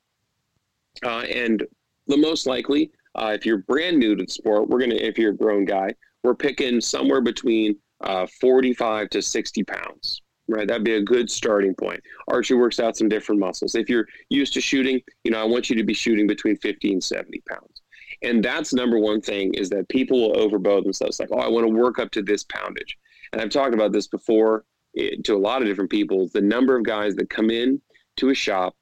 uh, 1.06 1.22
and 1.30 1.66
the 2.08 2.18
most 2.18 2.48
likely 2.48 2.92
uh, 3.16 3.32
if 3.36 3.46
you're 3.46 3.60
brand 3.60 3.98
new 4.00 4.16
to 4.16 4.26
the 4.26 4.32
sport 4.32 4.70
we're 4.70 4.80
gonna 4.80 4.96
if 4.96 5.20
you're 5.20 5.32
a 5.32 5.38
grown 5.38 5.66
guy 5.66 5.94
we're 6.24 6.36
picking 6.36 6.82
somewhere 6.82 7.22
between 7.22 7.78
uh, 8.02 8.26
45 8.42 9.10
to 9.10 9.22
60 9.22 9.64
pounds 9.64 10.22
right? 10.48 10.68
That'd 10.68 10.84
be 10.84 10.95
a 10.95 11.02
good 11.02 11.30
starting 11.30 11.76
point. 11.76 12.02
Archery 12.28 12.58
works 12.58 12.80
out 12.80 12.98
some 12.98 13.10
different 13.10 13.39
muscles. 13.39 13.76
If 13.76 13.89
you're 13.89 14.08
used 14.30 14.54
to 14.54 14.62
shooting, 14.62 15.02
you 15.24 15.32
know, 15.32 15.41
I 15.41 15.43
want 15.43 15.70
you 15.70 15.76
to 15.76 15.84
be 15.84 15.93
shooting 15.93 16.28
between 16.28 16.58
50 16.58 16.93
and 16.93 17.04
70 17.04 17.41
pounds. 17.50 17.82
And 18.24 18.43
that's 18.43 18.74
number 18.74 18.98
one 18.98 19.22
thing 19.22 19.54
is 19.54 19.70
that 19.70 19.89
people 19.89 20.20
will 20.20 20.39
overbow 20.39 20.82
themselves 20.82 21.20
like, 21.20 21.30
oh, 21.32 21.39
I 21.39 21.48
want 21.48 21.68
to 21.68 21.74
work 21.74 22.00
up 22.00 22.12
to 22.12 22.22
this 22.22 22.43
poundage. 22.45 22.98
And 23.32 23.41
I've 23.41 23.50
talked 23.50 23.74
about 23.74 23.91
this 23.91 24.08
before 24.08 24.66
eh, 24.98 25.18
to 25.24 25.36
a 25.36 25.38
lot 25.38 25.62
of 25.62 25.68
different 25.68 25.91
people. 25.91 26.28
The 26.34 26.41
number 26.41 26.76
of 26.76 26.84
guys 26.84 27.16
that 27.16 27.30
come 27.30 27.50
in 27.50 27.82
to 28.18 28.30
a 28.30 28.36
shop 28.36 28.76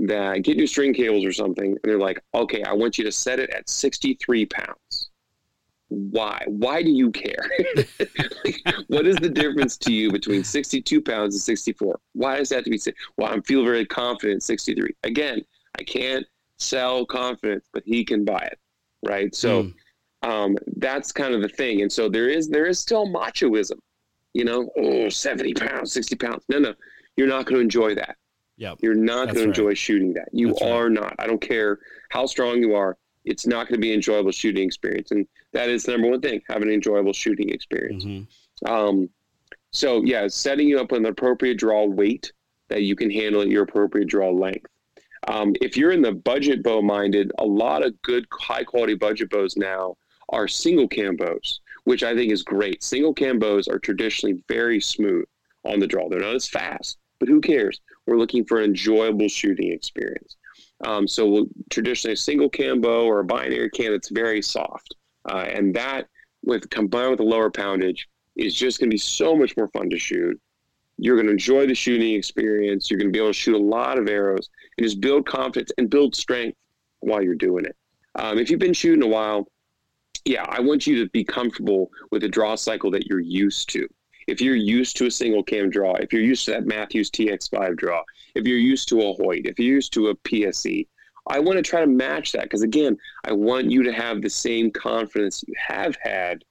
that 0.00 0.42
get 0.42 0.56
new 0.56 0.66
string 0.66 0.92
cables 0.92 1.24
or 1.24 1.32
something, 1.32 1.70
and 1.70 1.80
they're 1.84 1.98
like, 1.98 2.22
okay, 2.34 2.62
I 2.64 2.72
want 2.72 2.98
you 2.98 3.04
to 3.04 3.12
set 3.12 3.38
it 3.38 3.50
at 3.50 3.68
63 3.68 4.46
pounds 4.46 4.76
why? 5.92 6.44
Why 6.46 6.82
do 6.82 6.90
you 6.90 7.10
care? 7.10 7.50
what 8.88 9.06
is 9.06 9.16
the 9.16 9.28
difference 9.28 9.76
to 9.78 9.92
you 9.92 10.10
between 10.10 10.44
62 10.44 11.00
pounds 11.02 11.34
and 11.34 11.42
64? 11.42 11.98
Why 12.14 12.38
does 12.38 12.48
that 12.48 12.56
have 12.56 12.64
to 12.64 12.70
be? 12.70 12.78
Said? 12.78 12.94
Well, 13.16 13.32
I 13.32 13.40
feel 13.40 13.64
very 13.64 13.84
confident 13.84 14.42
63. 14.42 14.94
Again, 15.04 15.44
I 15.78 15.82
can't 15.84 16.26
sell 16.58 17.04
confidence, 17.04 17.66
but 17.72 17.82
he 17.84 18.04
can 18.04 18.24
buy 18.24 18.48
it, 18.50 18.58
right? 19.04 19.34
So 19.34 19.64
mm. 19.64 19.74
um, 20.28 20.56
that's 20.76 21.12
kind 21.12 21.34
of 21.34 21.42
the 21.42 21.48
thing. 21.48 21.82
And 21.82 21.92
so 21.92 22.08
there 22.08 22.28
is 22.28 22.48
there 22.48 22.66
is 22.66 22.78
still 22.78 23.06
machoism, 23.06 23.78
you 24.32 24.44
know. 24.44 24.70
Oh, 24.76 25.08
70 25.08 25.54
pounds, 25.54 25.92
60 25.92 26.16
pounds. 26.16 26.44
No, 26.48 26.58
no, 26.58 26.74
you're 27.16 27.28
not 27.28 27.46
going 27.46 27.56
to 27.56 27.62
enjoy 27.62 27.94
that. 27.96 28.16
Yeah, 28.56 28.74
you're 28.80 28.94
not 28.94 29.26
going 29.26 29.38
to 29.38 29.44
enjoy 29.44 29.74
shooting 29.74 30.14
that. 30.14 30.28
You 30.32 30.48
that's 30.48 30.62
are 30.62 30.84
right. 30.84 30.92
not. 30.92 31.16
I 31.18 31.26
don't 31.26 31.40
care 31.40 31.80
how 32.10 32.26
strong 32.26 32.58
you 32.58 32.74
are 32.74 32.96
it's 33.24 33.46
not 33.46 33.68
going 33.68 33.78
to 33.78 33.80
be 33.80 33.90
an 33.90 33.96
enjoyable 33.96 34.32
shooting 34.32 34.64
experience. 34.64 35.10
And 35.10 35.26
that 35.52 35.68
is 35.68 35.84
the 35.84 35.92
number 35.92 36.10
one 36.10 36.20
thing, 36.20 36.40
have 36.48 36.62
an 36.62 36.70
enjoyable 36.70 37.12
shooting 37.12 37.50
experience. 37.50 38.04
Mm-hmm. 38.04 38.72
Um, 38.72 39.08
so 39.70 40.02
yeah, 40.04 40.28
setting 40.28 40.68
you 40.68 40.80
up 40.80 40.92
with 40.92 41.00
an 41.00 41.06
appropriate 41.06 41.58
draw 41.58 41.84
weight 41.86 42.32
that 42.68 42.82
you 42.82 42.96
can 42.96 43.10
handle 43.10 43.42
at 43.42 43.48
your 43.48 43.62
appropriate 43.64 44.08
draw 44.08 44.30
length. 44.30 44.66
Um, 45.28 45.54
if 45.60 45.76
you're 45.76 45.92
in 45.92 46.02
the 46.02 46.12
budget 46.12 46.62
bow 46.62 46.82
minded, 46.82 47.30
a 47.38 47.44
lot 47.44 47.84
of 47.84 48.00
good 48.02 48.26
high 48.32 48.64
quality 48.64 48.94
budget 48.94 49.30
bows 49.30 49.56
now 49.56 49.96
are 50.30 50.48
single 50.48 50.88
cam 50.88 51.16
bows, 51.16 51.60
which 51.84 52.02
I 52.02 52.14
think 52.14 52.32
is 52.32 52.42
great. 52.42 52.82
Single 52.82 53.14
cam 53.14 53.38
bows 53.38 53.68
are 53.68 53.78
traditionally 53.78 54.42
very 54.48 54.80
smooth 54.80 55.24
on 55.64 55.78
the 55.78 55.86
draw. 55.86 56.08
They're 56.08 56.20
not 56.20 56.34
as 56.34 56.48
fast, 56.48 56.98
but 57.20 57.28
who 57.28 57.40
cares? 57.40 57.80
We're 58.06 58.18
looking 58.18 58.44
for 58.44 58.58
an 58.58 58.64
enjoyable 58.64 59.28
shooting 59.28 59.70
experience. 59.72 60.36
Um, 60.84 61.06
so 61.06 61.26
we'll, 61.26 61.46
traditionally 61.70 62.14
a 62.14 62.16
single 62.16 62.48
cam 62.48 62.80
bow 62.80 63.06
or 63.06 63.20
a 63.20 63.24
binary 63.24 63.70
cam 63.70 63.92
that's 63.92 64.08
very 64.08 64.42
soft. 64.42 64.96
Uh, 65.30 65.46
and 65.48 65.74
that 65.74 66.08
with 66.44 66.68
combined 66.70 67.12
with 67.12 67.20
a 67.20 67.24
lower 67.24 67.50
poundage 67.50 68.08
is 68.36 68.54
just 68.54 68.80
going 68.80 68.90
to 68.90 68.94
be 68.94 68.98
so 68.98 69.36
much 69.36 69.56
more 69.56 69.68
fun 69.68 69.88
to 69.90 69.98
shoot. 69.98 70.40
You're 70.98 71.16
going 71.16 71.26
to 71.26 71.32
enjoy 71.32 71.66
the 71.66 71.74
shooting 71.74 72.14
experience. 72.14 72.90
You're 72.90 72.98
going 72.98 73.08
to 73.08 73.12
be 73.12 73.18
able 73.18 73.30
to 73.30 73.38
shoot 73.38 73.54
a 73.54 73.58
lot 73.58 73.98
of 73.98 74.08
arrows 74.08 74.48
and 74.76 74.84
just 74.84 75.00
build 75.00 75.26
confidence 75.26 75.72
and 75.78 75.88
build 75.88 76.14
strength 76.14 76.56
while 77.00 77.22
you're 77.22 77.34
doing 77.34 77.64
it. 77.64 77.76
Um, 78.14 78.38
if 78.38 78.50
you've 78.50 78.60
been 78.60 78.74
shooting 78.74 79.02
a 79.02 79.08
while, 79.08 79.48
yeah, 80.24 80.44
I 80.48 80.60
want 80.60 80.86
you 80.86 81.02
to 81.02 81.10
be 81.10 81.24
comfortable 81.24 81.90
with 82.10 82.22
the 82.22 82.28
draw 82.28 82.54
cycle 82.54 82.90
that 82.92 83.06
you're 83.06 83.20
used 83.20 83.70
to. 83.70 83.88
If 84.32 84.40
you're 84.40 84.56
used 84.56 84.96
to 84.96 85.06
a 85.06 85.10
single 85.10 85.42
cam 85.42 85.68
draw, 85.68 85.94
if 85.96 86.10
you're 86.10 86.22
used 86.22 86.46
to 86.46 86.52
that 86.52 86.64
Mathews 86.64 87.10
TX5 87.10 87.76
draw, 87.76 88.02
if 88.34 88.46
you're 88.46 88.56
used 88.56 88.88
to 88.88 89.02
a 89.02 89.12
Hoyt, 89.12 89.44
if 89.44 89.58
you're 89.58 89.74
used 89.74 89.92
to 89.92 90.08
a 90.08 90.14
PSE, 90.14 90.86
I 91.26 91.38
want 91.38 91.58
to 91.58 91.62
try 91.62 91.82
to 91.82 91.86
match 91.86 92.32
that 92.32 92.44
because 92.44 92.62
again, 92.62 92.96
I 93.24 93.32
want 93.34 93.70
you 93.70 93.82
to 93.82 93.92
have 93.92 94.22
the 94.22 94.30
same 94.30 94.70
confidence 94.70 95.44
you 95.46 95.52
have 95.58 95.98
had 96.02 96.44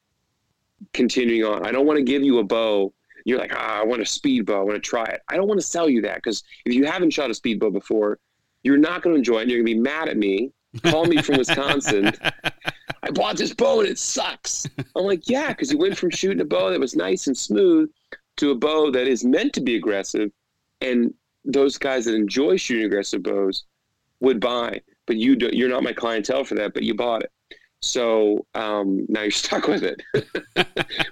continuing 0.94 1.44
on. 1.44 1.66
I 1.66 1.72
don't 1.72 1.88
want 1.88 1.98
to 1.98 2.04
give 2.04 2.22
you 2.22 2.38
a 2.38 2.44
bow. 2.44 2.94
You're 3.26 3.40
like, 3.40 3.56
ah, 3.56 3.80
I 3.80 3.84
want 3.84 4.04
a 4.04 4.06
speed 4.06 4.46
bow. 4.46 4.60
I 4.60 4.64
want 4.64 4.76
to 4.76 4.80
try 4.80 5.06
it. 5.06 5.22
I 5.28 5.36
don't 5.36 5.48
want 5.48 5.60
to 5.60 5.66
sell 5.66 5.90
you 5.90 6.04
that 6.04 6.18
because 6.18 6.44
if 6.66 6.76
you 6.76 6.86
haven't 6.86 7.12
shot 7.12 7.32
a 7.32 7.34
speed 7.34 7.60
bow 7.60 7.72
before, 7.72 8.20
you're 8.62 8.78
not 8.78 9.02
going 9.02 9.16
to 9.16 9.18
enjoy 9.18 9.40
it. 9.40 9.42
And 9.42 9.50
you're 9.50 9.64
going 9.64 9.74
to 9.74 9.80
be 9.80 9.82
mad 9.82 10.08
at 10.08 10.18
me. 10.18 10.52
Call 10.84 11.06
me 11.06 11.20
from 11.24 11.38
Wisconsin. 11.40 12.14
I 13.12 13.14
bought 13.14 13.38
this 13.38 13.54
bow 13.54 13.82
and 13.82 13.90
it 13.90 14.00
sucks. 14.00 14.66
I'm 14.96 15.04
like, 15.04 15.28
yeah, 15.28 15.50
because 15.50 15.70
you 15.70 15.78
went 15.78 15.98
from 15.98 16.12
shooting 16.12 16.40
a 16.40 16.46
bow 16.46 16.70
that 16.70 16.80
was 16.80 16.96
nice 16.96 17.28
and 17.28 17.38
smooth 17.38 17.92
to 18.38 18.52
a 18.52 18.56
bow 18.56 18.90
that 18.92 19.06
is 19.06 19.26
meant 19.26 19.52
to 19.54 19.62
be 19.62 19.76
aggressive 19.76 20.32
and 20.80 21.14
those 21.44 21.78
guys 21.78 22.06
that 22.06 22.16
enjoy 22.16 22.56
shooting 22.56 22.86
aggressive 22.86 23.22
bows 23.22 23.66
would 24.22 24.40
buy, 24.40 24.80
but 25.08 25.18
you 25.18 25.36
do, 25.36 25.50
you're 25.52 25.68
not 25.68 25.84
my 25.84 25.92
clientele 25.92 26.46
for 26.46 26.56
that, 26.56 26.74
but 26.74 26.84
you 26.84 26.94
bought 26.94 27.24
it. 27.24 27.32
So 27.82 28.46
um, 28.56 29.06
now 29.10 29.24
you're 29.24 29.32
stuck 29.32 29.68
with 29.68 29.84
it. 29.84 30.02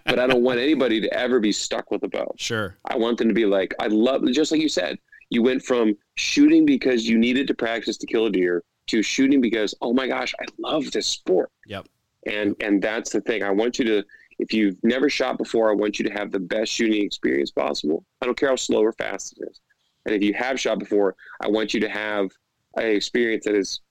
but 0.05 0.19
I 0.19 0.25
don't 0.27 0.43
want 0.43 0.59
anybody 0.59 1.01
to 1.01 1.13
ever 1.13 1.41
be 1.41 1.51
stuck 1.51 1.91
with 1.91 2.03
a 2.03 2.07
bow. 2.07 2.33
Sure. 2.37 2.77
I 2.85 2.95
want 2.95 3.17
them 3.17 3.27
to 3.27 3.33
be 3.33 3.45
like, 3.45 3.75
I 3.79 3.87
love, 3.87 4.25
just 4.31 4.53
like 4.53 4.61
you 4.61 4.69
said, 4.69 4.97
you 5.31 5.43
went 5.43 5.63
from 5.63 5.97
shooting 6.15 6.65
because 6.65 7.09
you 7.09 7.17
needed 7.17 7.47
to 7.47 7.53
practice 7.53 7.97
to 7.97 8.07
kill 8.07 8.27
a 8.27 8.31
deer 8.31 8.63
to 8.89 9.01
shooting 9.01 9.41
because, 9.41 9.73
oh 9.81 9.93
my 9.93 10.07
gosh, 10.07 10.33
I 10.39 10.45
love 10.57 10.91
this 10.91 11.07
sport. 11.07 11.51
Yep. 11.65 11.87
And 12.25 12.55
and 12.59 12.81
that's 12.81 13.11
the 13.11 13.21
thing. 13.21 13.43
I 13.43 13.51
want 13.51 13.79
you 13.79 13.85
to, 13.85 14.03
if 14.39 14.53
you've 14.53 14.77
never 14.83 15.09
shot 15.09 15.37
before, 15.37 15.69
I 15.69 15.73
want 15.73 15.99
you 15.99 16.05
to 16.05 16.11
have 16.11 16.31
the 16.31 16.39
best 16.39 16.71
shooting 16.71 17.03
experience 17.03 17.51
possible. 17.51 18.05
I 18.21 18.25
don't 18.25 18.37
care 18.37 18.49
how 18.49 18.55
slow 18.55 18.83
or 18.83 18.93
fast 18.93 19.37
it 19.37 19.47
is. 19.49 19.61
And 20.05 20.15
if 20.15 20.21
you 20.21 20.33
have 20.33 20.59
shot 20.59 20.79
before, 20.79 21.15
I 21.41 21.47
want 21.47 21.73
you 21.73 21.79
to 21.81 21.89
have 21.89 22.31
an 22.75 22.87
experience 22.87 23.45
that 23.45 23.55
is 23.55 23.81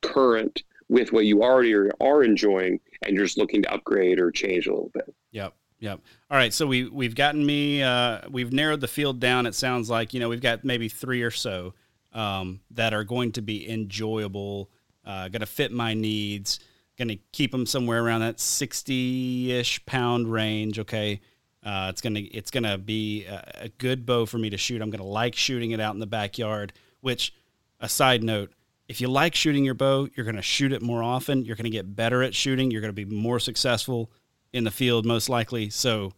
current 0.00 0.62
with 0.88 1.12
what 1.12 1.24
you 1.24 1.42
already 1.42 1.72
are, 1.74 1.90
are 2.00 2.22
enjoying 2.22 2.80
and 3.04 3.16
you're 3.16 3.24
just 3.24 3.38
looking 3.38 3.62
to 3.62 3.72
upgrade 3.72 4.20
or 4.20 4.30
change 4.30 4.66
a 4.66 4.70
little 4.70 4.90
bit. 4.92 5.14
Yep. 5.30 5.54
Yep. 5.80 6.00
All 6.30 6.36
right. 6.36 6.54
So 6.54 6.66
we 6.66 6.88
we've 6.88 7.16
gotten 7.16 7.44
me. 7.44 7.82
Uh, 7.82 8.20
we've 8.30 8.52
narrowed 8.52 8.80
the 8.80 8.88
field 8.88 9.18
down. 9.18 9.46
It 9.46 9.54
sounds 9.54 9.90
like 9.90 10.14
you 10.14 10.20
know 10.20 10.28
we've 10.28 10.40
got 10.40 10.64
maybe 10.64 10.88
three 10.88 11.22
or 11.22 11.32
so 11.32 11.74
um, 12.12 12.60
that 12.70 12.94
are 12.94 13.04
going 13.04 13.32
to 13.32 13.42
be 13.42 13.68
enjoyable, 13.68 14.70
uh, 15.04 15.28
going 15.28 15.40
to 15.40 15.46
fit 15.46 15.72
my 15.72 15.94
needs, 15.94 16.60
going 16.98 17.08
to 17.08 17.18
keep 17.32 17.52
them 17.52 17.66
somewhere 17.66 18.04
around 18.04 18.20
that 18.20 18.40
sixty-ish 18.40 19.84
pound 19.86 20.30
range. 20.30 20.78
Okay. 20.78 21.20
Uh, 21.64 21.86
it's 21.90 22.00
gonna 22.00 22.22
it's 22.32 22.50
gonna 22.50 22.76
be 22.76 23.24
a, 23.24 23.60
a, 23.62 23.68
good 23.68 24.04
bow 24.04 24.26
for 24.26 24.36
me 24.36 24.50
to 24.50 24.58
shoot. 24.58 24.82
I'm 24.82 24.90
gonna 24.90 25.04
like 25.04 25.36
shooting 25.36 25.70
it 25.70 25.78
out 25.78 25.94
in 25.94 26.00
the 26.00 26.08
backyard. 26.08 26.72
Which, 27.02 27.32
a 27.78 27.88
side 27.88 28.24
note, 28.24 28.52
if 28.88 29.00
you 29.00 29.06
like 29.06 29.36
shooting 29.36 29.64
your 29.64 29.74
bow, 29.74 30.08
you're 30.16 30.26
gonna 30.26 30.42
shoot 30.42 30.72
it 30.72 30.82
more 30.82 31.04
often. 31.04 31.44
You're 31.44 31.54
gonna 31.54 31.70
get 31.70 31.94
better 31.94 32.22
at 32.24 32.34
shooting. 32.34 32.72
You're 32.72 32.80
gonna 32.80 32.92
be 32.92 33.04
more 33.04 33.38
successful 33.38 34.10
in 34.52 34.64
the 34.64 34.72
field, 34.72 35.06
most 35.06 35.28
likely. 35.28 35.70
So, 35.70 36.12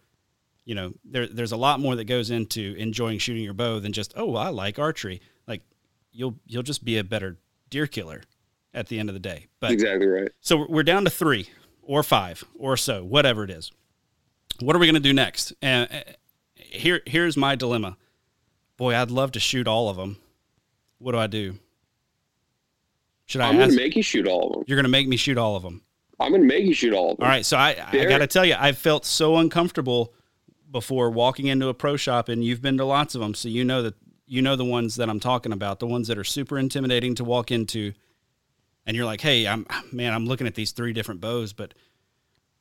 you 0.65 0.75
know, 0.75 0.95
there, 1.05 1.27
there's 1.27 1.53
a 1.53 1.59
lot 1.59 1.79
more 1.79 1.95
that 1.95 2.05
goes 2.05 2.31
into 2.31 2.75
enjoying 2.79 3.19
shooting 3.19 3.45
your 3.45 3.53
bow 3.53 3.81
than 3.81 3.93
just 3.93 4.15
oh, 4.17 4.37
I 4.37 4.49
like 4.49 4.79
archery. 4.79 5.21
You'll 6.15 6.37
you'll 6.47 6.63
just 6.63 6.85
be 6.85 6.97
a 6.97 7.05
better 7.05 7.37
deer 7.69 7.87
killer 7.87 8.23
at 8.73 8.89
the 8.89 8.99
end 8.99 9.11
of 9.11 9.15
the 9.15 9.21
day. 9.21 9.49
But 9.61 9.73
exactly 9.73 10.07
right. 10.07 10.31
So 10.41 10.65
we're 10.69 10.83
down 10.83 11.05
to 11.05 11.11
three 11.11 11.51
or 11.83 12.03
five 12.03 12.45
or 12.59 12.79
so, 12.79 13.05
whatever 13.05 13.45
it 13.45 13.51
is 13.51 13.71
what 14.61 14.77
are 14.77 14.79
we 14.79 14.87
going 14.87 14.95
to 14.95 15.01
do 15.01 15.13
next? 15.13 15.53
And 15.63 15.89
uh, 15.91 16.13
here, 16.57 17.01
here's 17.07 17.37
my 17.37 17.55
dilemma. 17.55 17.97
Boy, 18.77 18.95
I'd 18.95 19.11
love 19.11 19.33
to 19.33 19.41
shoot 19.41 19.67
all 19.69 19.89
of 19.89 19.97
them. 19.97 20.19
What 20.99 21.13
do 21.13 21.19
I 21.19 21.27
do? 21.27 21.59
Should 23.27 23.41
I? 23.41 23.49
I'm 23.49 23.57
going 23.57 23.71
to 23.71 23.77
make 23.77 23.97
you 23.97 24.03
shoot 24.03 24.27
all 24.27 24.49
of 24.49 24.53
them. 24.53 24.65
You're 24.67 24.77
going 24.77 24.85
to 24.85 24.91
make 24.91 25.09
me 25.09 25.17
shoot 25.17 25.39
all 25.39 25.57
of 25.57 25.63
them. 25.63 25.83
I'm 26.21 26.31
going 26.31 26.43
to 26.43 26.49
make 26.49 26.65
you 26.65 26.75
shoot 26.75 26.93
all 26.93 27.13
of 27.13 27.19
them. 27.19 27.25
All 27.25 27.31
right. 27.31 27.45
So 27.45 27.57
I, 27.57 27.77
I 27.93 28.05
got 28.05 28.19
to 28.19 28.27
tell 28.27 28.45
you, 28.45 28.55
I 28.59 28.73
felt 28.73 29.05
so 29.05 29.37
uncomfortable 29.37 30.15
before 30.71 31.11
walking 31.11 31.47
into 31.47 31.69
a 31.69 31.75
pro 31.75 31.97
shop, 31.97 32.29
and 32.29 32.45
you've 32.45 32.63
been 32.63 32.77
to 32.79 32.85
lots 32.85 33.15
of 33.15 33.21
them, 33.21 33.35
so 33.35 33.49
you 33.49 33.65
know 33.65 33.83
that 33.83 33.95
you 34.27 34.43
know 34.43 34.57
the 34.57 34.65
ones 34.65 34.97
that 34.97 35.09
I'm 35.09 35.21
talking 35.21 35.53
about, 35.53 35.81
the 35.81 35.87
ones 35.87 36.09
that 36.09 36.19
are 36.19 36.25
super 36.25 36.59
intimidating 36.59 37.15
to 37.17 37.25
walk 37.25 37.51
into, 37.51 37.93
and 38.87 38.97
you're 38.97 39.07
like, 39.07 39.21
hey, 39.21 39.47
I'm 39.47 39.67
man, 39.93 40.13
I'm 40.13 40.27
looking 40.27 40.47
at 40.47 40.55
these 40.55 40.73
three 40.73 40.93
different 40.93 41.21
bows, 41.21 41.53
but 41.53 41.75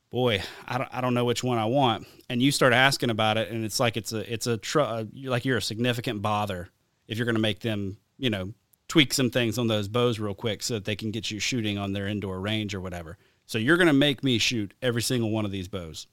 boy, 0.09 0.43
I 0.67 0.77
don't, 0.77 0.89
I 0.93 1.01
don't 1.01 1.13
know 1.13 1.25
which 1.25 1.43
one 1.43 1.57
I 1.57 1.65
want. 1.65 2.07
And 2.29 2.41
you 2.41 2.51
start 2.51 2.71
asking 2.71 3.09
about 3.09 3.37
it, 3.37 3.49
and 3.49 3.65
it's 3.65 3.79
like 3.79 3.97
it's 3.97 4.13
a 4.13 4.31
it's 4.31 4.47
a 4.47 4.57
tr- 4.57 4.81
uh, 4.81 5.05
like 5.23 5.45
you're 5.45 5.57
a 5.57 5.61
significant 5.61 6.21
bother 6.21 6.69
if 7.07 7.17
you're 7.17 7.25
going 7.25 7.35
to 7.35 7.41
make 7.41 7.59
them, 7.59 7.97
you 8.17 8.29
know, 8.29 8.53
tweak 8.87 9.13
some 9.13 9.29
things 9.29 9.57
on 9.57 9.67
those 9.67 9.87
bows 9.87 10.19
real 10.19 10.33
quick 10.33 10.63
so 10.63 10.75
that 10.75 10.85
they 10.85 10.95
can 10.95 11.11
get 11.11 11.31
you 11.31 11.39
shooting 11.39 11.77
on 11.77 11.93
their 11.93 12.07
indoor 12.07 12.39
range 12.39 12.73
or 12.73 12.79
whatever. 12.79 13.17
So 13.45 13.57
you're 13.57 13.77
going 13.77 13.87
to 13.87 13.93
make 13.93 14.23
me 14.23 14.37
shoot 14.37 14.73
every 14.81 15.01
single 15.01 15.31
one 15.31 15.45
of 15.45 15.51
these 15.51 15.67
bows. 15.67 16.07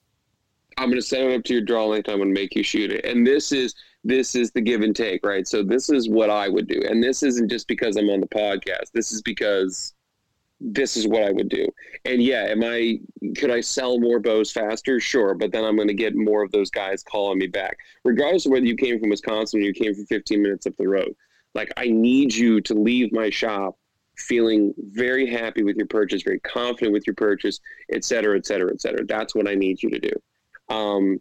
I'm 0.79 0.89
going 0.89 1.01
to 1.01 1.07
set 1.07 1.21
it 1.21 1.35
up 1.35 1.45
to 1.45 1.53
your 1.53 1.63
draw 1.63 1.87
length. 1.87 2.09
I'm 2.09 2.17
going 2.17 2.35
to 2.35 2.41
make 2.41 2.55
you 2.55 2.63
shoot 2.63 2.91
it. 2.91 3.05
And 3.05 3.27
this 3.27 3.53
is 3.53 3.75
this 4.05 4.35
is 4.35 4.51
the 4.53 4.61
give 4.61 4.81
and 4.81 4.97
take, 4.97 5.25
right? 5.25 5.47
So 5.47 5.63
this 5.63 5.91
is 5.91 6.09
what 6.09 6.31
I 6.31 6.49
would 6.49 6.67
do. 6.67 6.81
And 6.89 7.03
this 7.03 7.23
isn't 7.23 7.51
just 7.51 7.69
because 7.69 7.97
I'm 7.97 8.09
on 8.09 8.21
the 8.21 8.27
podcast. 8.27 8.93
This 8.95 9.13
is 9.13 9.23
because 9.23 9.95
this 10.61 10.97
is 10.97 11.07
what 11.07 11.23
I 11.23 11.31
would 11.31 11.49
do. 11.49 11.67
And 12.05 12.23
yeah, 12.23 12.45
am 12.45 12.63
I 12.63 13.01
could 13.37 13.51
I 13.51 13.61
sell 13.61 13.99
more 13.99 14.21
bows 14.21 14.53
faster? 14.53 15.01
Sure, 15.01 15.35
but 15.35 15.53
then 15.53 15.65
I'm 15.65 15.77
going 15.77 15.89
to 15.89 15.95
get 15.95 16.15
more 16.15 16.43
of 16.43 16.53
those 16.53 16.71
guys 16.71 17.03
calling 17.03 17.39
me 17.39 17.47
back, 17.47 17.79
regardless 18.05 18.47
of 18.47 18.53
whether 18.53 18.67
you 18.67 18.77
came 18.77 19.01
from 19.01 19.11
Wisconsin 19.11 19.61
or 19.61 19.65
you 19.65 19.73
came 19.73 19.95
from 19.95 20.07
15 20.07 20.43
minutes 20.43 20.67
up 20.67 20.75
the 20.79 20.89
road. 20.89 21.15
Like 21.55 21.73
I 21.77 21.87
need 21.87 22.35
you 22.35 22.61
to 22.63 22.75
leave 22.75 23.13
my 23.13 23.31
shop 23.31 23.77
feeling 24.17 24.75
very 24.79 25.27
happy 25.27 25.63
with 25.63 25.77
your 25.77 25.87
purchase, 25.87 26.23
very 26.23 26.41
confident 26.41 26.93
with 26.93 27.07
your 27.07 27.15
purchase, 27.15 27.59
et 27.91 28.05
cetera, 28.05 28.37
et 28.37 28.47
cetera, 28.47 28.71
et 28.71 28.81
cetera. 28.81 29.05
That's 29.05 29.35
what 29.35 29.49
I 29.49 29.55
need 29.55 29.83
you 29.83 29.91
to 29.91 29.99
do. 29.99 30.13
Um, 30.75 31.21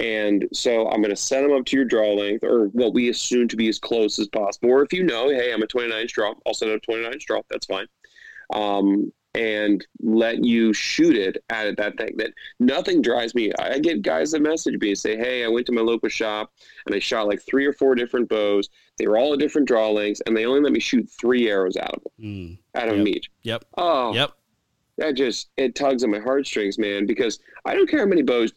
and 0.00 0.48
so 0.52 0.88
I'm 0.88 1.02
going 1.02 1.14
to 1.14 1.16
set 1.16 1.42
them 1.42 1.52
up 1.52 1.64
to 1.66 1.76
your 1.76 1.84
draw 1.84 2.14
length 2.14 2.42
or 2.42 2.66
what 2.68 2.94
we 2.94 3.10
assume 3.10 3.46
to 3.48 3.56
be 3.56 3.68
as 3.68 3.78
close 3.78 4.18
as 4.18 4.28
possible. 4.28 4.70
Or 4.70 4.82
if 4.82 4.92
you 4.92 5.04
know, 5.04 5.28
hey, 5.28 5.52
I'm 5.52 5.62
a 5.62 5.66
29 5.66 6.00
inch 6.00 6.12
draw, 6.12 6.34
I'll 6.46 6.54
set 6.54 6.70
up 6.70 6.82
29 6.82 7.12
inch 7.12 7.26
draw. 7.26 7.42
That's 7.50 7.66
fine 7.66 7.86
um, 8.52 9.12
and 9.34 9.86
let 10.00 10.44
you 10.44 10.72
shoot 10.72 11.16
it 11.16 11.42
at 11.50 11.76
that 11.76 11.96
thing. 11.96 12.16
That 12.16 12.32
nothing 12.58 13.00
drives 13.00 13.34
me. 13.34 13.52
I 13.58 13.78
get 13.78 14.02
guys 14.02 14.32
that 14.32 14.42
message 14.42 14.80
me 14.80 14.88
and 14.88 14.98
say, 14.98 15.16
"Hey, 15.16 15.44
I 15.44 15.48
went 15.48 15.66
to 15.66 15.72
my 15.72 15.82
local 15.82 16.08
shop 16.08 16.52
and 16.86 16.94
I 16.94 16.98
shot 16.98 17.28
like 17.28 17.40
three 17.42 17.64
or 17.66 17.72
four 17.72 17.94
different 17.94 18.28
bows. 18.28 18.68
They 18.98 19.06
were 19.06 19.18
all 19.18 19.32
at 19.32 19.38
different 19.38 19.68
draw 19.68 19.90
lengths, 19.90 20.20
and 20.26 20.36
they 20.36 20.46
only 20.46 20.60
let 20.60 20.72
me 20.72 20.80
shoot 20.80 21.08
three 21.08 21.48
arrows 21.48 21.76
out 21.76 21.94
of 21.94 22.02
them, 22.02 22.12
mm. 22.26 22.58
out 22.74 22.88
of 22.88 22.98
yep. 22.98 23.06
each." 23.06 23.30
Yep. 23.42 23.64
Oh. 23.76 24.14
Yep. 24.14 24.32
That 24.98 25.14
just 25.14 25.50
it 25.56 25.74
tugs 25.74 26.02
at 26.02 26.10
my 26.10 26.18
heartstrings, 26.18 26.76
man. 26.76 27.06
Because 27.06 27.38
I 27.64 27.74
don't 27.74 27.88
care 27.88 28.00
how 28.00 28.06
many 28.06 28.22
bows. 28.22 28.52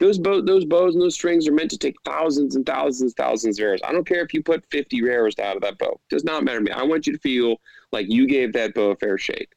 Those 0.00 0.18
bows, 0.18 0.44
those 0.44 0.64
bows 0.64 0.94
and 0.94 1.02
those 1.02 1.14
strings 1.14 1.46
are 1.46 1.52
meant 1.52 1.70
to 1.70 1.78
take 1.78 1.96
thousands 2.04 2.56
and 2.56 2.66
thousands, 2.66 3.14
thousands 3.14 3.58
of 3.58 3.64
arrows. 3.64 3.80
I 3.84 3.92
don't 3.92 4.06
care 4.06 4.24
if 4.24 4.34
you 4.34 4.42
put 4.42 4.66
50 4.70 4.98
arrows 5.08 5.38
out 5.38 5.56
of 5.56 5.62
that 5.62 5.78
bow. 5.78 5.92
It 5.92 6.14
does 6.14 6.24
not 6.24 6.44
matter 6.44 6.58
to 6.58 6.64
me. 6.64 6.70
I 6.72 6.82
want 6.82 7.06
you 7.06 7.12
to 7.12 7.18
feel 7.18 7.56
like 7.92 8.10
you 8.10 8.26
gave 8.26 8.52
that 8.54 8.74
bow 8.74 8.90
a 8.90 8.96
fair 8.96 9.18
shake. 9.18 9.52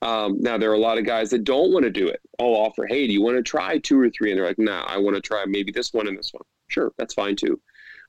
Um, 0.00 0.36
now 0.40 0.58
there 0.58 0.70
are 0.70 0.74
a 0.74 0.78
lot 0.78 0.98
of 0.98 1.06
guys 1.06 1.30
that 1.30 1.44
don't 1.44 1.72
want 1.72 1.84
to 1.84 1.90
do 1.90 2.06
it. 2.08 2.20
I'll 2.38 2.48
offer, 2.48 2.86
hey, 2.86 3.06
do 3.06 3.12
you 3.12 3.22
want 3.22 3.36
to 3.36 3.42
try 3.42 3.78
two 3.78 3.98
or 3.98 4.10
three? 4.10 4.30
And 4.30 4.38
they're 4.38 4.46
like, 4.46 4.58
nah, 4.58 4.84
I 4.86 4.98
want 4.98 5.16
to 5.16 5.22
try 5.22 5.44
maybe 5.46 5.72
this 5.72 5.92
one 5.92 6.06
and 6.06 6.16
this 6.16 6.32
one. 6.32 6.44
Sure, 6.68 6.92
that's 6.98 7.14
fine 7.14 7.36
too. 7.36 7.60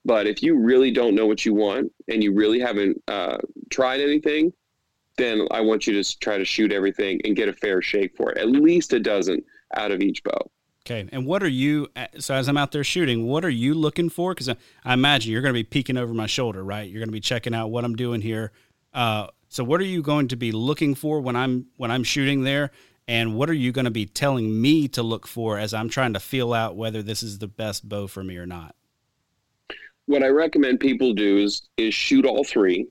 But 0.03 0.28
if 0.28 0.43
you 0.43 0.57
really 0.57 0.91
don't 0.91 1.16
know 1.16 1.26
what 1.26 1.45
you 1.45 1.53
want 1.53 1.91
and 2.09 2.24
you 2.24 2.34
really 2.34 2.59
haven't 2.59 3.01
uh, 3.07 3.38
tried 3.72 4.01
anything, 4.01 4.53
then 5.18 5.47
I 5.51 5.61
want 5.61 5.88
you 5.88 6.01
to 6.01 6.20
try 6.20 6.38
to 6.38 6.45
shoot 6.45 6.72
everything 6.72 7.22
and 7.24 7.36
get 7.36 7.49
a 7.49 7.53
fair 7.53 7.82
shake 7.82 8.16
for 8.16 8.32
it. 8.32 8.38
At 8.38 8.49
least 8.49 8.93
a 8.93 8.99
dozen 8.99 9.43
out 9.76 9.91
of 9.91 10.01
each 10.01 10.24
bow. 10.24 10.51
Okay. 10.86 11.10
And 11.12 11.26
what 11.26 11.42
are 11.42 11.48
you, 11.48 11.88
so 12.20 12.36
as 12.36 12.48
I'm 12.48 12.58
out 12.58 12.72
there 12.72 12.84
shooting, 12.84 13.26
what 13.26 13.44
are 13.44 13.50
you 13.50 13.74
looking 13.74 14.08
for? 14.08 14.36
Because 14.36 14.50
I, 14.50 14.56
I, 14.84 14.94
imagine 14.94 15.32
you're 15.32 15.42
going 15.42 15.54
to 15.54 15.60
be 15.60 15.64
peeking 15.64 15.98
over 15.98 16.14
my 16.14 16.28
shoulder, 16.28 16.64
right? 16.64 16.88
You're 16.88 17.00
going 17.00 17.08
to 17.08 17.14
be 17.14 17.20
checking 17.20 17.56
out 17.56 17.72
what 17.72 17.84
I'm 17.84 17.96
doing 17.96 18.22
here. 18.22 18.52
Uh, 18.94 19.28
so 19.50 19.64
what 19.64 19.82
are 19.82 19.86
you 19.86 20.04
going 20.04 20.28
to 20.28 20.36
be 20.36 20.52
looking 20.52 20.94
for 20.94 21.20
when 21.22 21.36
I'm 21.36 21.68
when 21.78 21.90
I'm 21.90 22.04
shooting 22.04 22.44
there? 22.44 22.70
And 23.08 23.36
what 23.36 23.50
are 23.50 23.54
you 23.54 23.72
going 23.72 23.86
to 23.86 23.92
be 23.92 24.06
telling 24.06 24.62
me 24.62 24.88
to 24.90 25.02
look 25.02 25.28
for 25.28 25.58
as 25.58 25.74
I'm 25.74 25.90
trying 25.90 26.14
to 26.14 26.20
feel 26.20 26.54
out 26.54 26.76
whether 26.76 27.02
this 27.02 27.24
is 27.24 27.40
the 27.40 27.48
best 27.48 27.88
bow 27.88 28.06
for 28.08 28.24
me 28.24 28.38
or 28.38 28.46
not? 28.46 28.76
What 30.06 30.24
I 30.24 30.28
recommend 30.28 30.80
people 30.80 31.14
do 31.14 31.40
is 31.40 31.64
is 31.78 31.96
shoot 31.96 32.26
all 32.26 32.44
three. 32.44 32.88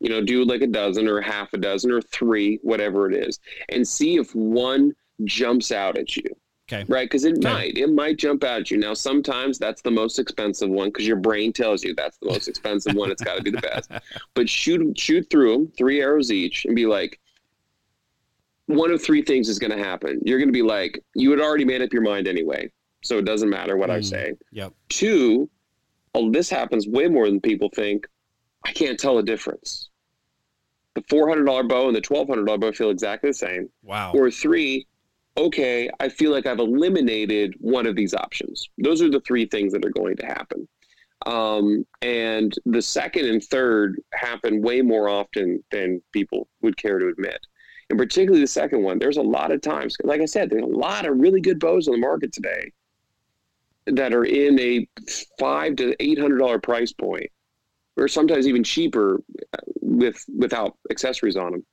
You 0.00 0.10
know, 0.10 0.22
do 0.22 0.44
like 0.44 0.60
a 0.60 0.66
dozen 0.66 1.08
or 1.08 1.20
half 1.20 1.54
a 1.54 1.58
dozen 1.58 1.90
or 1.90 2.02
three, 2.02 2.58
whatever 2.62 3.10
it 3.10 3.16
is, 3.16 3.40
and 3.70 3.88
see 3.88 4.16
if 4.16 4.34
one 4.34 4.92
jumps 5.24 5.72
out 5.72 5.96
at 5.96 6.14
you. 6.14 6.24
Okay. 6.70 6.84
Right, 6.86 7.08
because 7.08 7.24
it 7.24 7.38
okay. 7.38 7.48
might 7.48 7.78
it 7.78 7.90
might 7.90 8.18
jump 8.18 8.44
out 8.44 8.60
at 8.60 8.70
you. 8.70 8.76
Now, 8.76 8.92
sometimes 8.92 9.58
that's 9.58 9.80
the 9.80 9.90
most 9.90 10.18
expensive 10.18 10.68
one 10.68 10.88
because 10.88 11.06
your 11.06 11.16
brain 11.16 11.50
tells 11.52 11.82
you 11.82 11.94
that's 11.94 12.18
the 12.18 12.26
most 12.26 12.46
expensive 12.46 12.94
one. 12.94 13.10
It's 13.10 13.22
got 13.22 13.36
to 13.36 13.42
be 13.42 13.50
the 13.50 13.58
best. 13.58 13.90
But 14.34 14.48
shoot 14.48 14.98
shoot 14.98 15.28
through 15.30 15.52
them, 15.52 15.72
three 15.78 16.00
arrows 16.00 16.30
each, 16.30 16.66
and 16.66 16.76
be 16.76 16.86
like, 16.86 17.18
one 18.66 18.90
of 18.90 19.02
three 19.02 19.22
things 19.22 19.48
is 19.48 19.58
going 19.58 19.76
to 19.76 19.82
happen. 19.82 20.20
You're 20.24 20.38
going 20.38 20.48
to 20.48 20.52
be 20.52 20.62
like, 20.62 21.02
you 21.14 21.30
had 21.30 21.40
already 21.40 21.64
made 21.64 21.80
up 21.80 21.92
your 21.92 22.02
mind 22.02 22.28
anyway, 22.28 22.70
so 23.02 23.16
it 23.16 23.24
doesn't 23.24 23.48
matter 23.48 23.76
what 23.76 23.88
mm, 23.88 23.94
I 23.94 24.00
say. 24.02 24.34
Yep. 24.52 24.74
Two, 24.90 25.48
oh, 26.14 26.30
this 26.30 26.50
happens 26.50 26.86
way 26.86 27.08
more 27.08 27.26
than 27.26 27.40
people 27.40 27.70
think. 27.74 28.06
I 28.66 28.72
can't 28.72 29.00
tell 29.00 29.18
a 29.18 29.22
difference. 29.22 29.88
The 30.94 31.02
four 31.08 31.28
hundred 31.28 31.44
dollar 31.44 31.62
bow 31.62 31.86
and 31.86 31.96
the 31.96 32.00
twelve 32.00 32.28
hundred 32.28 32.44
dollar 32.44 32.58
bow 32.58 32.72
feel 32.72 32.90
exactly 32.90 33.30
the 33.30 33.34
same. 33.34 33.70
Wow. 33.82 34.12
Or 34.12 34.30
three, 34.30 34.86
okay, 35.38 35.88
I 36.00 36.08
feel 36.08 36.32
like 36.32 36.46
I've 36.46 36.58
eliminated 36.58 37.54
one 37.60 37.86
of 37.86 37.94
these 37.94 38.12
options. 38.12 38.68
Those 38.76 39.00
are 39.00 39.10
the 39.10 39.20
three 39.20 39.46
things 39.46 39.72
that 39.72 39.84
are 39.84 39.90
going 39.90 40.16
to 40.16 40.26
happen. 40.26 40.68
Um, 41.26 41.86
and 42.02 42.54
the 42.66 42.82
second 42.82 43.26
and 43.26 43.42
third 43.42 44.00
happen 44.12 44.62
way 44.62 44.82
more 44.82 45.08
often 45.08 45.62
than 45.70 46.02
people 46.12 46.48
would 46.62 46.76
care 46.76 46.98
to 46.98 47.08
admit. 47.08 47.38
And 47.90 47.98
particularly 47.98 48.40
the 48.40 48.48
second 48.48 48.82
one, 48.82 48.98
there's 48.98 49.16
a 49.16 49.22
lot 49.22 49.52
of 49.52 49.62
times, 49.62 49.96
like 50.04 50.20
I 50.20 50.26
said, 50.26 50.50
there's 50.50 50.62
a 50.62 50.66
lot 50.66 51.06
of 51.06 51.18
really 51.18 51.40
good 51.40 51.58
bows 51.58 51.88
on 51.88 51.92
the 51.94 52.00
market 52.00 52.32
today 52.32 52.72
that 53.86 54.12
are 54.12 54.24
in 54.24 54.58
a 54.60 54.86
five 55.38 55.76
to 55.76 55.96
eight 56.00 56.18
hundred 56.18 56.38
dollar 56.38 56.58
price 56.58 56.92
point, 56.92 57.30
or 57.96 58.06
sometimes 58.08 58.46
even 58.46 58.62
cheaper 58.62 59.22
with 59.80 60.22
without 60.36 60.76
accessories 60.90 61.36
on 61.36 61.52
them. 61.52 61.66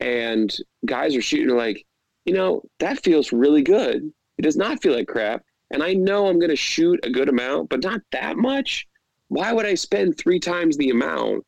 And 0.00 0.54
guys 0.84 1.14
are 1.14 1.22
shooting 1.22 1.56
like, 1.56 1.86
you 2.26 2.34
know, 2.34 2.62
that 2.80 3.02
feels 3.02 3.32
really 3.32 3.62
good. 3.62 4.12
It 4.36 4.42
does 4.42 4.56
not 4.56 4.82
feel 4.82 4.94
like 4.94 5.08
crap. 5.08 5.42
And 5.70 5.82
I 5.82 5.94
know 5.94 6.26
I'm 6.26 6.38
going 6.38 6.50
to 6.50 6.56
shoot 6.56 7.00
a 7.02 7.10
good 7.10 7.28
amount, 7.28 7.70
but 7.70 7.82
not 7.82 8.00
that 8.12 8.36
much. 8.36 8.86
Why 9.28 9.52
would 9.52 9.66
I 9.66 9.74
spend 9.74 10.18
three 10.18 10.38
times 10.38 10.76
the 10.76 10.90
amount 10.90 11.44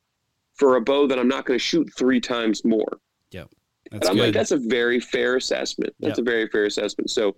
for 0.54 0.76
a 0.76 0.80
bow 0.80 1.06
that 1.06 1.18
I'm 1.18 1.28
not 1.28 1.44
going 1.44 1.58
to 1.58 1.64
shoot 1.64 1.88
three 1.96 2.20
times 2.20 2.64
more? 2.64 2.98
Yep. 3.30 3.50
That's 3.90 4.08
I'm 4.08 4.16
good. 4.16 4.22
like, 4.22 4.34
that's 4.34 4.50
a 4.50 4.56
very 4.56 5.00
fair 5.00 5.36
assessment. 5.36 5.94
That's 6.00 6.18
yep. 6.18 6.26
a 6.26 6.30
very 6.30 6.48
fair 6.48 6.64
assessment. 6.64 7.10
So, 7.10 7.36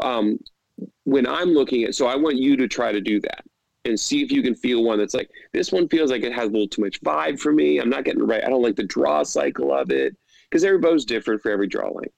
um, 0.00 0.38
when 1.04 1.26
I'm 1.26 1.50
looking 1.50 1.84
at, 1.84 1.94
so 1.94 2.06
I 2.06 2.16
want 2.16 2.36
you 2.36 2.56
to 2.56 2.66
try 2.68 2.92
to 2.92 3.00
do 3.00 3.20
that 3.20 3.44
and 3.84 3.98
see 3.98 4.22
if 4.22 4.30
you 4.30 4.42
can 4.42 4.54
feel 4.54 4.84
one 4.84 4.98
that's 4.98 5.14
like, 5.14 5.30
this 5.52 5.70
one 5.70 5.88
feels 5.88 6.10
like 6.10 6.22
it 6.22 6.32
has 6.32 6.48
a 6.48 6.52
little 6.52 6.68
too 6.68 6.82
much 6.82 7.00
vibe 7.02 7.38
for 7.38 7.52
me. 7.52 7.78
I'm 7.78 7.90
not 7.90 8.04
getting 8.04 8.24
right. 8.24 8.44
I 8.44 8.48
don't 8.48 8.62
like 8.62 8.76
the 8.76 8.84
draw 8.84 9.22
cycle 9.22 9.72
of 9.72 9.90
it 9.90 10.16
because 10.48 10.64
every 10.64 10.78
bow's 10.78 11.04
different 11.04 11.42
for 11.42 11.50
every 11.50 11.66
draw 11.66 11.90
length. 11.90 12.14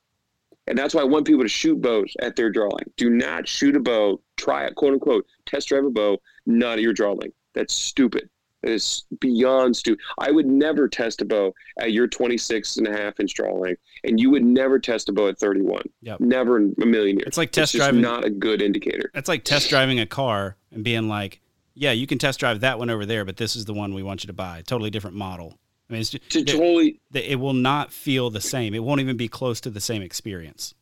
And 0.67 0.79
that's 0.79 0.95
why 0.95 1.03
I 1.03 1.05
want 1.05 1.27
people 1.27 1.43
to 1.43 1.49
shoot 1.49 1.81
bows 1.81 2.15
at 2.21 2.37
their 2.37 2.51
drawing. 2.51 2.91
Do 2.97 3.11
not 3.11 3.47
shoot 3.47 3.77
a 3.77 3.81
bow, 3.81 4.21
try 4.37 4.65
it, 4.65 4.75
quote 4.75 4.95
unquote, 4.95 5.27
test 5.47 5.69
drive 5.69 5.85
a 5.85 5.91
bow, 5.91 6.19
not 6.47 6.75
at 6.75 6.81
your 6.81 6.93
drawing. 6.93 7.33
That's 7.55 7.75
stupid. 7.75 8.29
It 8.63 8.71
is 8.71 9.05
beyond 9.21 9.77
stupid. 9.77 10.03
I 10.19 10.31
would 10.31 10.47
never 10.47 10.89
test 10.89 11.21
a 11.21 11.27
bow 11.27 11.55
at 11.79 11.93
your 11.93 12.07
26 12.07 12.79
and 12.79 12.89
a 12.89 12.93
half 12.93 13.21
inch 13.21 13.35
drawing, 13.35 13.77
and 14.05 14.19
you 14.19 14.31
would 14.31 14.43
never 14.45 14.79
test 14.79 15.11
a 15.11 15.13
bow 15.13 15.29
at 15.29 15.39
31. 15.39 15.83
Yep. 16.01 16.21
Never 16.21 16.57
in 16.57 16.75
a 16.83 16.87
million 16.87 17.19
years. 17.19 17.27
It's 17.27 17.39
like 17.39 17.53
test 17.53 17.75
it's 17.75 17.85
driving. 17.85 18.01
not 18.01 18.25
a 18.25 18.31
good 18.31 18.63
indicator. 18.63 19.11
It's 19.15 19.29
like 19.29 19.45
test 19.45 19.69
driving 19.69 20.01
a 20.01 20.07
car 20.07 20.57
and 20.73 20.83
being 20.83 21.09
like, 21.09 21.43
yeah, 21.75 21.93
you 21.93 22.07
can 22.07 22.19
test 22.19 22.41
drive 22.41 22.61
that 22.61 22.79
one 22.79 22.89
over 22.89 23.05
there, 23.05 23.25
but 23.27 23.37
this 23.37 23.55
is 23.55 23.67
the 23.67 23.75
one 23.75 23.93
we 23.93 24.03
want 24.03 24.23
you 24.23 24.29
to 24.29 24.33
buy. 24.33 24.63
Totally 24.67 24.91
different 24.91 25.17
model. 25.17 25.59
I 25.89 25.93
mean, 25.93 26.01
it's 26.01 26.11
just, 26.11 26.31
to 26.31 26.45
totally. 26.45 27.01
It 27.13 27.39
will 27.39 27.53
not 27.53 27.93
feel 27.93 28.31
the 28.31 28.41
same. 28.41 28.75
It 28.75 28.83
won't 28.83 29.01
even 29.01 29.17
be 29.17 29.29
close 29.29 29.61
to 29.63 29.71
the 29.71 29.81
same 29.81 30.03
experience. 30.03 30.75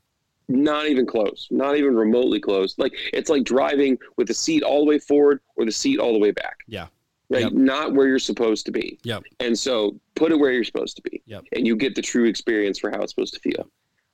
Not 0.49 0.87
even 0.87 1.07
close. 1.07 1.49
Not 1.51 1.77
even 1.77 1.95
remotely 1.95 2.41
close. 2.41 2.79
Like 2.79 2.93
it's 3.13 3.31
like 3.31 3.45
driving 3.45 3.99
with 4.17 4.29
the 4.29 4.35
seat 4.35 4.63
all 4.63 4.81
the 4.81 4.89
way 4.89 4.99
forward 4.99 5.41
or 5.57 5.65
the 5.65 5.73
seat 5.73 5.99
all 5.99 6.13
the 6.13 6.19
way 6.19 6.31
back. 6.31 6.59
Yeah. 6.67 6.87
Right. 7.31 7.45
Yep. 7.45 7.53
Not 7.53 7.95
where 7.95 8.07
you're 8.07 8.19
supposed 8.19 8.67
to 8.67 8.73
be. 8.73 8.99
Yep. 9.05 9.25
And 9.41 9.59
so 9.59 9.99
put 10.15 10.33
it 10.33 10.39
where 10.39 10.53
you're 10.53 10.65
supposed 10.65 10.97
to 10.97 11.03
be. 11.03 11.23
Yep. 11.27 11.45
And 11.53 11.67
you 11.67 11.77
get 11.77 11.95
the 11.95 12.03
true 12.03 12.25
experience 12.25 12.79
for 12.79 12.91
how 12.91 13.01
it's 13.01 13.13
supposed 13.13 13.35
to 13.35 13.41
feel. 13.41 13.69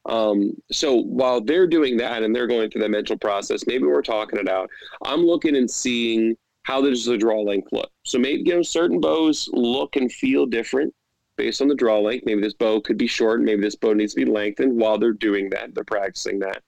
Um, 0.07 0.53
so 0.71 0.95
while 0.95 1.41
they're 1.41 1.67
doing 1.67 1.97
that 1.99 2.23
and 2.23 2.35
they're 2.35 2.47
going 2.47 2.71
through 2.71 2.83
that 2.83 2.91
mental 2.91 3.19
process, 3.19 3.67
maybe 3.67 3.85
we're 3.85 4.03
talking 4.03 4.39
it 4.39 4.49
out. 4.49 4.71
I'm 5.05 5.27
looking 5.27 5.57
and 5.57 5.71
seeing 5.71 6.37
how 6.69 6.83
does 6.83 7.07
the 7.07 7.17
draw 7.17 7.41
length 7.41 7.69
look? 7.73 7.91
So 8.05 8.19
maybe 8.19 8.43
you 8.45 8.55
know 8.55 8.61
certain 8.61 9.01
bows 9.01 9.49
look 9.55 9.97
and 9.97 10.13
feel 10.13 10.45
different 10.45 10.95
based 11.39 11.63
on 11.63 11.69
the 11.69 11.75
draw 11.75 11.99
length. 11.99 12.27
Maybe 12.27 12.43
this 12.43 12.53
bow 12.53 12.79
could 12.83 12.99
be 12.99 13.07
short, 13.07 13.41
maybe 13.41 13.63
this 13.63 13.75
bow 13.75 13.95
needs 13.95 14.13
to 14.13 14.23
be 14.23 14.31
lengthened 14.31 14.79
while 14.79 14.99
they're 14.99 15.15
doing 15.15 15.49
that. 15.49 15.75
They're 15.75 15.83
practicing 15.83 16.39
that. 16.41 16.63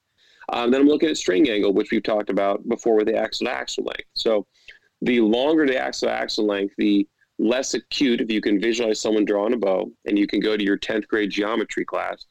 Um, 0.54 0.70
then 0.70 0.80
I'm 0.80 0.88
looking 0.88 1.10
at 1.10 1.18
string 1.18 1.50
angle, 1.50 1.74
which 1.74 1.90
we've 1.90 2.02
talked 2.02 2.30
about 2.30 2.66
before 2.66 2.96
with 2.96 3.08
the 3.08 3.14
axle 3.14 3.48
to 3.48 3.52
axle 3.52 3.84
length. 3.84 4.08
So 4.14 4.46
the 5.02 5.20
longer 5.20 5.66
the 5.66 5.76
axle 5.76 6.08
to 6.08 6.14
axle 6.14 6.46
length, 6.46 6.72
the 6.78 7.06
less 7.38 7.74
acute, 7.74 8.22
if 8.22 8.30
you 8.30 8.40
can 8.40 8.58
visualize 8.58 9.02
someone 9.02 9.26
drawing 9.26 9.52
a 9.52 9.58
bow 9.58 9.92
and 10.06 10.18
you 10.18 10.26
can 10.26 10.40
go 10.40 10.56
to 10.56 10.64
your 10.64 10.78
10th 10.78 11.08
grade 11.08 11.30
geometry 11.30 11.84
class, 11.84 12.24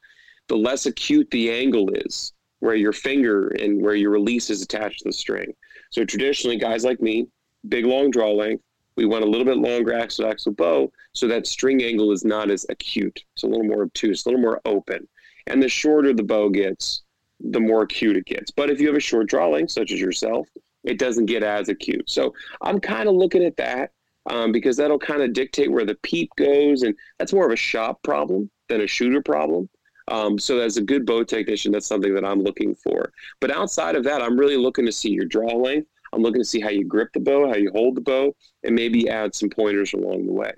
the 0.48 0.58
less 0.58 0.88
acute 0.88 1.30
the 1.30 1.52
angle 1.52 1.92
is 1.94 2.34
where 2.62 2.76
your 2.76 2.94
finger 2.94 3.50
and 3.50 3.80
where 3.80 3.94
your 3.94 4.10
release 4.10 4.50
is 4.50 4.64
attached 4.64 5.04
to 5.04 5.10
the 5.10 5.14
string. 5.14 5.54
So 5.92 6.04
traditionally, 6.04 6.58
guys 6.58 6.84
like 6.84 7.00
me, 7.00 7.28
big 7.68 7.86
long 7.86 8.12
draw 8.12 8.32
length, 8.32 8.64
we 8.96 9.06
want 9.06 9.24
a 9.24 9.28
little 9.28 9.46
bit 9.46 9.58
longer 9.58 9.94
axle 9.94 10.28
axle 10.28 10.52
bow 10.52 10.92
so 11.14 11.28
that 11.28 11.48
string 11.48 11.82
angle 11.84 12.12
is 12.12 12.26
not 12.26 12.50
as 12.50 12.66
acute. 12.70 13.24
It's 13.34 13.44
a 13.44 13.48
little 13.48 13.64
more 13.64 13.84
obtuse, 13.84 14.26
a 14.26 14.30
little 14.30 14.42
more 14.42 14.62
open. 14.66 15.08
And 15.48 15.64
the 15.64 15.70
shorter 15.70 16.14
the 16.14 16.24
bow 16.24 16.50
gets, 16.50 17.04
the 17.40 17.60
more 17.60 17.84
acute 17.84 18.18
it 18.18 18.26
gets. 18.26 18.52
But 18.52 18.70
if 18.70 18.82
you 18.82 18.88
have 18.88 18.98
a 18.98 19.02
short 19.02 19.28
draw 19.28 19.48
length, 19.48 19.72
such 19.72 19.92
as 19.92 20.00
yourself, 20.02 20.48
it 20.84 21.00
doesn't 21.00 21.28
get 21.28 21.44
as 21.44 21.70
acute. 21.70 22.10
So 22.10 22.34
I'm 22.62 22.80
kind 22.80 23.08
of 23.08 23.16
looking 23.16 23.44
at 23.44 23.58
that 23.58 23.92
um, 24.30 24.52
because 24.52 24.78
that'll 24.78 25.00
kind 25.00 25.22
of 25.22 25.34
dictate 25.34 25.72
where 25.72 25.86
the 25.86 25.96
peep 25.96 26.30
goes. 26.38 26.84
And 26.84 26.96
that's 27.18 27.34
more 27.34 27.46
of 27.46 27.52
a 27.52 27.58
shop 27.58 28.04
problem 28.04 28.50
than 28.68 28.82
a 28.82 28.88
shooter 28.88 29.22
problem. 29.22 29.70
Um, 30.10 30.40
so 30.40 30.60
as 30.60 30.78
a 30.78 30.82
good 30.82 31.06
bow 31.06 31.24
technician, 31.24 31.72
that's 31.72 31.88
something 31.88 32.14
that 32.16 32.26
I'm 32.26 32.42
looking 32.42 32.76
for. 32.76 33.12
But 33.40 33.52
outside 33.52 33.96
of 33.96 34.04
that, 34.06 34.22
I'm 34.22 34.38
really 34.38 34.58
looking 34.58 34.86
to 34.86 34.92
see 34.92 35.12
your 35.12 35.26
draw 35.26 35.54
length. 35.56 35.88
I'm 36.14 36.22
looking 36.22 36.42
to 36.42 36.46
see 36.46 36.60
how 36.60 36.70
you 36.70 36.86
grip 36.86 37.14
the 37.14 37.20
bow, 37.20 37.48
how 37.48 37.56
you 37.56 37.72
hold 37.72 37.96
the 37.96 38.02
bow, 38.02 38.36
and 38.64 38.76
maybe 38.76 39.10
add 39.10 39.36
some 39.36 39.50
pointers 39.50 39.94
along 39.94 40.26
the 40.26 40.34
way. 40.34 40.52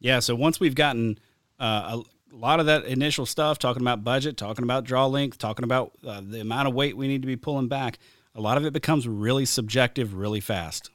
Yeah. 0.00 0.18
So 0.18 0.34
once 0.34 0.60
we've 0.60 0.74
gotten 0.74 1.18
uh, 1.60 2.02
a 2.32 2.36
lot 2.36 2.60
of 2.60 2.66
that 2.66 2.84
initial 2.86 3.26
stuff, 3.26 3.58
talking 3.58 3.82
about 3.82 4.02
budget, 4.04 4.36
talking 4.36 4.64
about 4.64 4.84
draw 4.84 5.06
length, 5.06 5.38
talking 5.38 5.64
about 5.64 5.92
uh, 6.06 6.20
the 6.24 6.40
amount 6.40 6.68
of 6.68 6.74
weight 6.74 6.96
we 6.96 7.08
need 7.08 7.22
to 7.22 7.26
be 7.26 7.36
pulling 7.36 7.68
back, 7.68 7.98
a 8.34 8.40
lot 8.40 8.56
of 8.56 8.64
it 8.64 8.72
becomes 8.72 9.06
really 9.06 9.44
subjective 9.44 10.14
really 10.14 10.40
fast. 10.40 10.90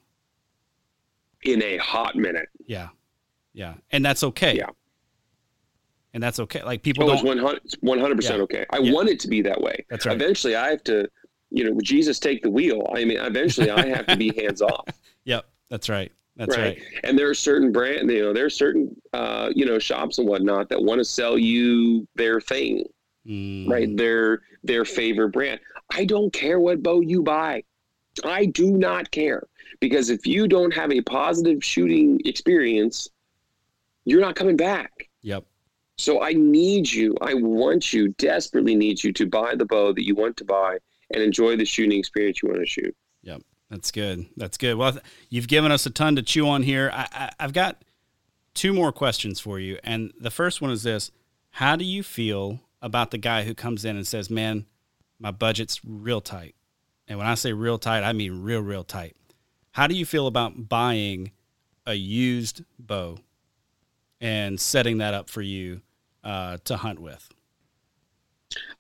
In 1.44 1.62
a 1.62 1.78
hot 1.78 2.16
minute. 2.16 2.50
Yeah. 2.66 2.90
Yeah. 3.54 3.76
And 3.92 4.04
that's 4.04 4.24
okay. 4.24 4.58
Yeah. 4.58 4.70
And 6.14 6.24
that's 6.24 6.40
okay. 6.40 6.64
Like 6.64 6.82
people 6.82 7.04
oh, 7.10 7.16
don't. 7.16 7.60
It's 7.64 7.76
100 7.82 8.16
percent 8.16 8.42
okay. 8.42 8.66
I 8.72 8.80
Yeah. 8.80 8.92
want 8.92 9.10
it 9.10 9.20
to 9.22 9.28
be 9.28 9.42
that 9.44 9.62
way. 9.62 9.86
That's 9.90 10.06
right. 10.06 10.16
Eventually, 10.16 10.56
I 10.56 10.72
have 10.72 10.84
to, 10.86 11.08
you 11.50 11.64
know, 11.64 11.80
Jesus 11.82 12.20
take 12.20 12.42
the 12.42 12.50
wheel. 12.50 12.88
I 12.94 13.06
mean, 13.06 13.18
eventually, 13.18 13.70
I 13.70 13.88
have 13.88 14.06
to 14.08 14.18
be 14.18 14.34
hands 14.42 14.62
off. 14.62 14.88
Yep. 15.26 15.46
That's 15.70 15.90
right. 15.90 16.12
That's 16.36 16.56
right. 16.56 16.80
And 17.04 17.18
there 17.18 17.30
are 17.30 17.34
certain 17.34 17.72
brand, 17.72 18.12
you 18.12 18.22
know, 18.22 18.32
there 18.34 18.46
are 18.46 18.50
certain, 18.50 18.96
uh, 19.14 19.50
you 19.56 19.66
know, 19.66 19.80
shops 19.80 20.20
and 20.20 20.28
whatnot 20.28 20.70
that 20.70 20.82
want 20.82 21.00
to 21.00 21.06
sell 21.06 21.38
you 21.38 22.08
their 22.16 22.40
thing, 22.40 22.86
Mm, 23.28 23.68
right? 23.68 23.96
Their 23.98 24.42
their 24.64 24.86
favorite 24.86 25.30
brand. 25.30 25.60
I 25.94 26.06
don't 26.06 26.32
care 26.32 26.60
what 26.60 26.82
bow 26.82 27.02
you 27.02 27.22
buy. 27.22 27.64
I 28.24 28.46
do 28.46 28.72
not 28.78 29.12
care 29.12 29.44
because 29.80 30.10
if 30.10 30.26
you 30.26 30.48
don't 30.48 30.74
have 30.74 30.92
a 30.92 31.02
positive 31.02 31.64
shooting 31.64 32.20
experience, 32.26 33.10
you're 34.06 34.22
not 34.22 34.36
coming 34.36 34.56
back. 34.56 35.10
Yep. 35.22 35.46
So 35.98 36.22
I 36.22 36.34
need 36.34 36.90
you. 36.90 37.16
I 37.22 37.34
want 37.34 37.92
you, 37.92 38.10
desperately 38.18 38.76
need 38.76 39.04
you 39.04 39.12
to 39.14 39.26
buy 39.26 39.56
the 39.56 39.66
bow 39.66 39.94
that 39.94 40.06
you 40.06 40.16
want 40.16 40.38
to 40.38 40.46
buy 40.46 40.78
and 41.14 41.24
enjoy 41.24 41.56
the 41.56 41.66
shooting 41.66 42.00
experience 42.00 42.42
you 42.42 42.50
want 42.50 42.62
to 42.62 42.66
shoot. 42.66 42.96
Yep. 43.24 43.42
That's 43.70 43.92
good. 43.92 44.28
That's 44.38 44.58
good. 44.58 44.76
Well, 44.76 44.98
you've 45.30 45.48
given 45.48 45.72
us 45.72 45.86
a 45.86 45.90
ton 45.90 46.16
to 46.16 46.22
chew 46.22 46.48
on 46.48 46.64
here. 46.64 46.90
I, 46.94 47.08
I, 47.12 47.32
I've 47.40 47.54
got 47.54 47.84
two 48.54 48.74
more 48.74 48.92
questions 48.92 49.40
for 49.40 49.60
you. 49.60 49.78
And 49.84 50.14
the 50.20 50.32
first 50.32 50.62
one 50.62 50.72
is 50.72 50.84
this 50.84 51.12
How 51.52 51.76
do 51.76 51.84
you 51.84 52.04
feel 52.04 52.62
about 52.82 53.12
the 53.12 53.18
guy 53.18 53.44
who 53.44 53.54
comes 53.54 53.84
in 53.84 53.96
and 53.98 54.08
says, 54.08 54.30
Man, 54.30 54.66
my 55.20 55.32
budget's 55.32 55.82
real 55.86 56.22
tight? 56.22 56.56
And 57.08 57.18
when 57.18 57.28
I 57.28 57.36
say 57.36 57.54
real 57.54 57.78
tight, 57.78 58.04
I 58.04 58.14
mean 58.14 58.42
real, 58.42 58.62
real 58.62 58.84
tight. 58.84 59.16
How 59.72 59.88
do 59.88 59.96
you 59.96 60.06
feel 60.06 60.28
about 60.28 60.70
buying 60.70 61.32
a 61.86 61.94
used 61.94 62.64
bow 62.80 63.20
and 64.20 64.60
setting 64.60 64.98
that 64.98 65.14
up 65.14 65.30
for 65.30 65.42
you 65.42 65.82
uh, 66.24 66.58
to 66.66 66.78
hunt 66.78 67.00
with? 67.00 67.30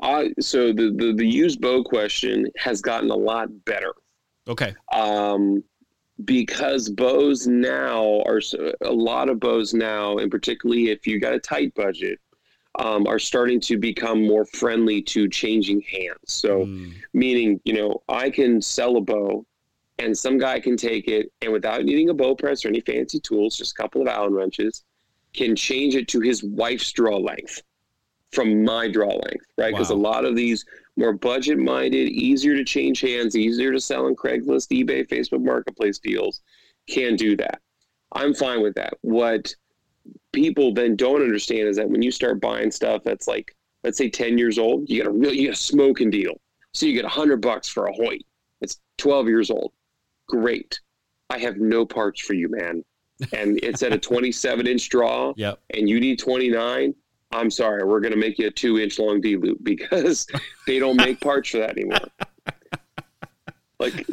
Uh, 0.02 0.26
so 0.40 0.74
the, 0.74 0.94
the 0.98 1.14
the 1.14 1.28
used 1.28 1.62
bow 1.62 1.84
question 1.84 2.48
has 2.58 2.82
gotten 2.82 3.10
a 3.12 3.16
lot 3.16 3.50
better 3.66 3.94
Okay. 4.48 4.76
um, 4.94 5.64
because 6.26 6.90
bows 6.90 7.48
now 7.48 8.22
are 8.26 8.42
a 8.82 8.92
lot 8.92 9.30
of 9.30 9.40
bows 9.40 9.74
now, 9.74 10.18
and 10.18 10.32
particularly 10.32 10.90
if 10.90 11.06
you 11.08 11.20
got 11.20 11.34
a 11.34 11.40
tight 11.40 11.74
budget, 11.76 12.20
um, 12.80 13.08
are 13.08 13.20
starting 13.20 13.60
to 13.62 13.78
become 13.78 14.26
more 14.26 14.46
friendly 14.46 15.02
to 15.02 15.30
changing 15.30 15.82
hands. 15.82 16.18
So 16.26 16.66
Mm, 16.66 17.04
meaning 17.14 17.60
you 17.66 17.74
know 17.74 18.02
I 18.10 18.30
can 18.30 18.62
sell 18.62 18.98
a 18.98 19.02
bow, 19.02 19.46
and 20.00 20.18
some 20.18 20.38
guy 20.40 20.60
can 20.60 20.78
take 20.78 21.08
it 21.08 21.32
and 21.42 21.52
without 21.54 21.86
needing 21.86 22.10
a 22.10 22.14
bow 22.14 22.36
press 22.36 22.66
or 22.66 22.70
any 22.70 22.82
fancy 22.82 23.20
tools, 23.20 23.58
just 23.58 23.74
a 23.78 23.82
couple 23.82 24.02
of 24.02 24.08
Allen 24.08 24.34
wrenches, 24.34 24.84
can 25.34 25.56
change 25.56 25.96
it 25.96 26.08
to 26.10 26.22
his 26.22 26.44
wife's 26.44 26.92
draw 26.92 27.18
length 27.18 27.62
from 28.32 28.64
my 28.64 28.88
draw 28.88 29.08
length, 29.14 29.46
right? 29.58 29.72
Because 29.74 29.90
Wow. 29.90 29.96
a 29.96 30.00
lot 30.00 30.26
of 30.26 30.36
these 30.36 30.66
more 30.98 31.14
budget 31.14 31.58
minded, 31.58 32.10
easier 32.10 32.56
to 32.56 32.64
change 32.64 33.00
hands, 33.02 33.36
easier 33.36 33.72
to 33.72 33.80
sell 33.80 34.06
on 34.08 34.16
Craigslist, 34.16 34.70
eBay, 34.72 35.08
Facebook 35.08 35.44
Marketplace 35.44 36.00
deals 36.00 36.42
can 36.90 37.16
do 37.16 37.36
that. 37.38 37.62
I'm 38.14 38.34
fine 38.34 38.62
with 38.62 38.76
that. 38.76 38.94
What 39.02 39.54
people 40.32 40.74
then 40.74 40.96
don't 40.96 41.22
understand 41.22 41.68
is 41.68 41.78
that 41.78 41.90
when 41.90 42.02
you 42.02 42.12
start 42.12 42.42
buying 42.42 42.72
stuff 42.72 43.02
that's 43.04 43.28
like, 43.28 43.56
let's 43.84 43.98
say 43.98 44.10
10 44.10 44.38
years 44.38 44.58
old, 44.58 44.90
you 44.90 44.98
get 44.98 45.08
a 45.08 45.12
real, 45.12 45.34
you 45.34 45.44
get 45.44 45.54
a 45.54 45.56
smoking 45.56 46.10
deal. 46.10 46.40
So 46.74 46.86
you 46.86 46.94
get 46.94 47.06
a 47.06 47.10
hundred 47.10 47.42
bucks 47.42 47.68
for 47.68 47.88
a 47.88 47.94
Hoyt. 47.94 48.22
It's 48.62 48.80
12 48.98 49.28
years 49.28 49.50
old. 49.52 49.72
Great. 50.28 50.80
I 51.30 51.38
have 51.40 51.58
no 51.58 51.86
parts 51.86 52.22
for 52.22 52.34
you, 52.34 52.50
man. 52.50 52.84
And 53.34 53.60
it's 53.64 53.84
at 53.84 53.94
a 53.94 53.98
27 54.00 54.68
inch 54.68 54.90
draw 54.90 55.34
Yep. 55.38 55.60
and 55.76 55.90
you 55.90 56.00
need 56.00 56.20
29, 56.20 56.94
I'm 57.32 57.52
sorry, 57.52 57.84
we're 57.84 58.00
going 58.00 58.14
to 58.14 58.18
make 58.20 58.40
you 58.40 58.48
a 58.48 58.52
two 58.52 58.80
inch 58.80 59.00
long 59.00 59.22
D 59.22 59.36
loop 59.36 59.60
because 59.64 60.26
they 60.68 60.80
don't 60.80 60.96
make 60.98 61.20
parts 61.20 61.50
for 61.50 61.58
that 61.60 61.72
anymore. 61.72 62.00
Like, 63.80 64.08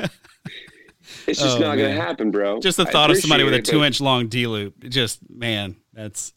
it's 1.26 1.40
just 1.40 1.56
Oh, 1.58 1.60
not 1.60 1.76
going 1.76 1.94
to 1.94 2.00
happen, 2.00 2.30
bro. 2.30 2.60
Just 2.60 2.76
the 2.76 2.84
thought 2.86 3.10
of 3.10 3.16
somebody 3.18 3.44
with 3.44 3.54
a 3.54 3.62
two 3.62 3.84
inch 3.84 4.00
long 4.00 4.28
D 4.28 4.46
loop. 4.46 4.74
Just, 4.88 5.20
man, 5.30 5.76
that's 5.92 6.34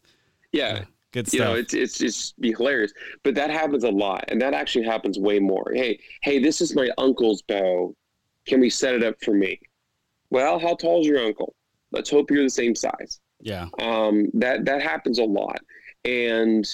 Yeah. 0.52 0.84
good 1.12 1.26
stuff. 1.26 1.34
You 1.34 1.40
know, 1.44 1.54
it's 1.54 1.74
it's 1.74 1.98
just 1.98 2.38
be 2.40 2.52
hilarious, 2.52 2.92
but 3.24 3.34
that 3.34 3.50
happens 3.50 3.84
a 3.84 3.90
lot, 3.90 4.24
and 4.28 4.40
that 4.40 4.54
actually 4.54 4.84
happens 4.84 5.18
way 5.18 5.38
more. 5.40 5.72
Hey, 5.74 5.98
hey, 6.22 6.38
this 6.38 6.60
is 6.60 6.74
my 6.74 6.88
uncle's 6.96 7.42
bow. 7.42 7.94
Can 8.46 8.60
we 8.60 8.70
set 8.70 8.94
it 8.94 9.02
up 9.02 9.16
for 9.22 9.34
me? 9.34 9.60
Well, 10.30 10.58
how 10.58 10.74
tall 10.74 11.00
is 11.00 11.06
your 11.06 11.24
uncle? 11.24 11.54
Let's 11.90 12.08
hope 12.10 12.30
you're 12.30 12.44
the 12.44 12.50
same 12.50 12.74
size. 12.74 13.20
yeah. 13.40 13.66
um, 13.80 14.28
that 14.34 14.64
that 14.64 14.80
happens 14.82 15.18
a 15.18 15.24
lot 15.24 15.58
and 16.04 16.68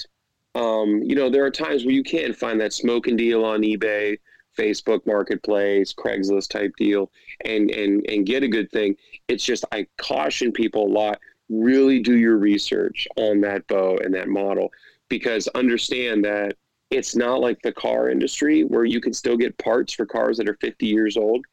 um, 0.55 1.01
you 1.03 1.15
know 1.15 1.29
there 1.29 1.45
are 1.45 1.51
times 1.51 1.85
where 1.85 1.93
you 1.93 2.03
can 2.03 2.33
find 2.33 2.59
that 2.61 2.73
smoking 2.73 3.17
deal 3.17 3.43
on 3.43 3.61
ebay 3.61 4.17
facebook 4.57 5.05
marketplace 5.05 5.93
craigslist 5.93 6.49
type 6.49 6.73
deal 6.77 7.11
and 7.43 7.69
and 7.71 8.05
and 8.09 8.25
get 8.25 8.43
a 8.43 8.47
good 8.47 8.71
thing. 8.71 8.95
It's 9.27 9.43
just 9.43 9.65
i 9.71 9.85
caution 9.97 10.51
people 10.51 10.87
a 10.87 10.93
lot 10.93 11.19
really 11.49 11.99
do 11.99 12.17
your 12.17 12.37
research 12.37 13.07
on 13.17 13.41
that 13.41 13.67
bow 13.67 13.97
and 13.97 14.13
that 14.15 14.29
model 14.29 14.71
because 15.09 15.47
understand 15.49 16.25
that 16.25 16.55
it's 16.89 17.15
not 17.15 17.41
like 17.41 17.61
the 17.61 17.71
car 17.71 18.09
industry 18.09 18.63
where 18.63 18.85
you 18.85 19.01
can 19.01 19.13
still 19.13 19.37
get 19.37 19.57
parts 19.57 19.93
for 19.93 20.05
cars 20.05 20.37
that 20.37 20.47
are 20.47 20.57
50 20.61 20.85
years 20.85 21.17
old. 21.17 21.45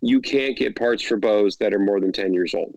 You 0.00 0.20
can't 0.20 0.56
get 0.56 0.76
parts 0.76 1.02
for 1.02 1.16
bows 1.16 1.56
that 1.56 1.74
are 1.74 1.78
more 1.78 2.00
than 2.00 2.12
10 2.12 2.32
years 2.32 2.54
old 2.54 2.76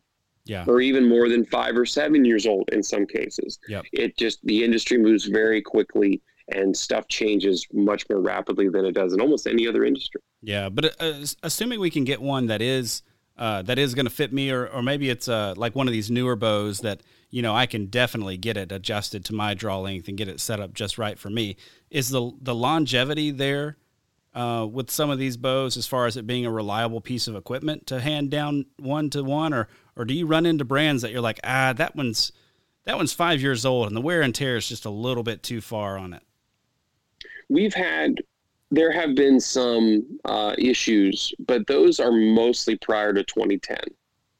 Yeah. 0.51 0.65
or 0.67 0.81
even 0.81 1.07
more 1.07 1.29
than 1.29 1.45
five 1.45 1.77
or 1.77 1.85
seven 1.85 2.25
years 2.25 2.45
old 2.45 2.69
in 2.71 2.83
some 2.83 3.05
cases. 3.05 3.57
Yep. 3.69 3.85
It 3.93 4.17
just 4.17 4.45
the 4.45 4.63
industry 4.63 4.97
moves 4.97 5.25
very 5.25 5.61
quickly 5.61 6.21
and 6.49 6.75
stuff 6.75 7.07
changes 7.07 7.65
much 7.71 8.09
more 8.09 8.19
rapidly 8.19 8.67
than 8.67 8.85
it 8.85 8.93
does 8.93 9.13
in 9.13 9.21
almost 9.21 9.47
any 9.47 9.67
other 9.67 9.85
industry. 9.85 10.21
Yeah, 10.41 10.69
but 10.69 10.95
uh, 10.99 11.13
assuming 11.43 11.79
we 11.79 11.89
can 11.89 12.03
get 12.03 12.21
one 12.21 12.47
that 12.47 12.61
is 12.61 13.03
uh, 13.37 13.61
that 13.63 13.79
is 13.79 13.95
going 13.95 14.05
to 14.05 14.11
fit 14.11 14.33
me, 14.33 14.51
or 14.51 14.67
or 14.67 14.81
maybe 14.83 15.09
it's 15.09 15.27
uh, 15.27 15.53
like 15.55 15.75
one 15.75 15.87
of 15.87 15.93
these 15.93 16.11
newer 16.11 16.35
bows 16.35 16.81
that 16.81 17.01
you 17.29 17.41
know 17.41 17.55
I 17.55 17.65
can 17.65 17.85
definitely 17.85 18.37
get 18.37 18.57
it 18.57 18.71
adjusted 18.71 19.23
to 19.25 19.33
my 19.33 19.53
draw 19.53 19.79
length 19.79 20.07
and 20.07 20.17
get 20.17 20.27
it 20.27 20.39
set 20.39 20.59
up 20.59 20.73
just 20.73 20.97
right 20.97 21.17
for 21.17 21.29
me. 21.29 21.55
Is 21.89 22.09
the 22.09 22.31
the 22.41 22.55
longevity 22.55 23.31
there 23.31 23.77
uh, 24.33 24.67
with 24.71 24.89
some 24.89 25.09
of 25.09 25.19
these 25.19 25.37
bows 25.37 25.75
as 25.77 25.87
far 25.87 26.05
as 26.05 26.15
it 26.17 26.25
being 26.25 26.45
a 26.45 26.51
reliable 26.51 27.01
piece 27.01 27.27
of 27.27 27.35
equipment 27.35 27.85
to 27.87 27.99
hand 27.99 28.29
down 28.31 28.65
one 28.77 29.09
to 29.09 29.23
one, 29.23 29.53
or 29.53 29.67
or 29.95 30.05
do 30.05 30.13
you 30.13 30.25
run 30.25 30.45
into 30.45 30.63
brands 30.65 31.01
that 31.01 31.11
you're 31.11 31.21
like 31.21 31.39
ah 31.43 31.73
that 31.73 31.95
one's 31.95 32.31
that 32.85 32.95
one's 32.97 33.13
five 33.13 33.41
years 33.41 33.65
old 33.65 33.87
and 33.87 33.95
the 33.95 34.01
wear 34.01 34.21
and 34.21 34.33
tear 34.33 34.55
is 34.57 34.67
just 34.67 34.85
a 34.85 34.89
little 34.89 35.23
bit 35.23 35.43
too 35.43 35.61
far 35.61 35.97
on 35.97 36.13
it. 36.13 36.23
We've 37.49 37.73
had 37.73 38.15
there 38.71 38.91
have 38.91 39.15
been 39.15 39.39
some 39.39 40.05
uh, 40.23 40.55
issues, 40.57 41.33
but 41.45 41.67
those 41.67 41.99
are 41.99 42.11
mostly 42.11 42.77
prior 42.77 43.13
to 43.13 43.23
2010. 43.23 43.77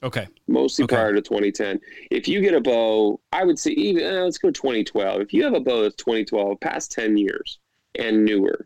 Okay. 0.03 0.27
Mostly 0.47 0.85
Okay. 0.85 0.95
prior 0.95 1.13
to 1.13 1.21
2010. 1.21 1.79
If 2.09 2.27
you 2.27 2.39
get 2.41 2.53
a 2.53 2.61
bow, 2.61 3.19
I 3.33 3.43
would 3.43 3.59
say 3.59 3.71
even 3.71 4.05
uh, 4.05 4.23
let's 4.23 4.37
go 4.37 4.49
2012. 4.49 5.21
If 5.21 5.33
you 5.33 5.43
have 5.43 5.53
a 5.53 5.59
bow 5.59 5.81
that's 5.83 5.95
2012, 5.95 6.59
past 6.61 6.91
10 6.93 7.17
years 7.17 7.59
and 7.99 8.23
newer, 8.25 8.65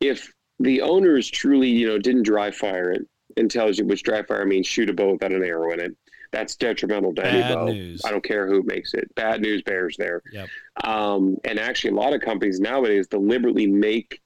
if 0.00 0.32
the 0.58 0.80
owners 0.82 1.30
truly, 1.30 1.68
you 1.68 1.86
know, 1.86 1.98
didn't 1.98 2.24
dry 2.24 2.50
fire 2.50 2.92
it 2.92 3.02
and 3.36 3.50
tells 3.50 3.78
you 3.78 3.84
which 3.84 4.02
dry 4.02 4.22
fire 4.22 4.44
means 4.44 4.66
shoot 4.66 4.90
a 4.90 4.92
bow 4.92 5.12
without 5.12 5.32
an 5.32 5.44
arrow 5.44 5.72
in 5.72 5.80
it, 5.80 5.96
that's 6.32 6.56
detrimental 6.56 7.14
to 7.14 7.26
any 7.26 7.40
Bad 7.40 7.54
bow. 7.54 7.66
news. 7.66 8.02
I 8.04 8.10
don't 8.10 8.24
care 8.24 8.46
who 8.46 8.62
makes 8.62 8.94
it. 8.94 9.12
Bad 9.14 9.40
news 9.40 9.62
bears 9.62 9.96
there. 9.98 10.22
Yep. 10.32 10.48
Um, 10.84 11.36
and 11.44 11.58
actually, 11.58 11.90
a 11.90 11.94
lot 11.94 12.12
of 12.12 12.20
companies 12.20 12.60
nowadays 12.60 13.06
deliberately 13.08 13.66
make 13.66 14.20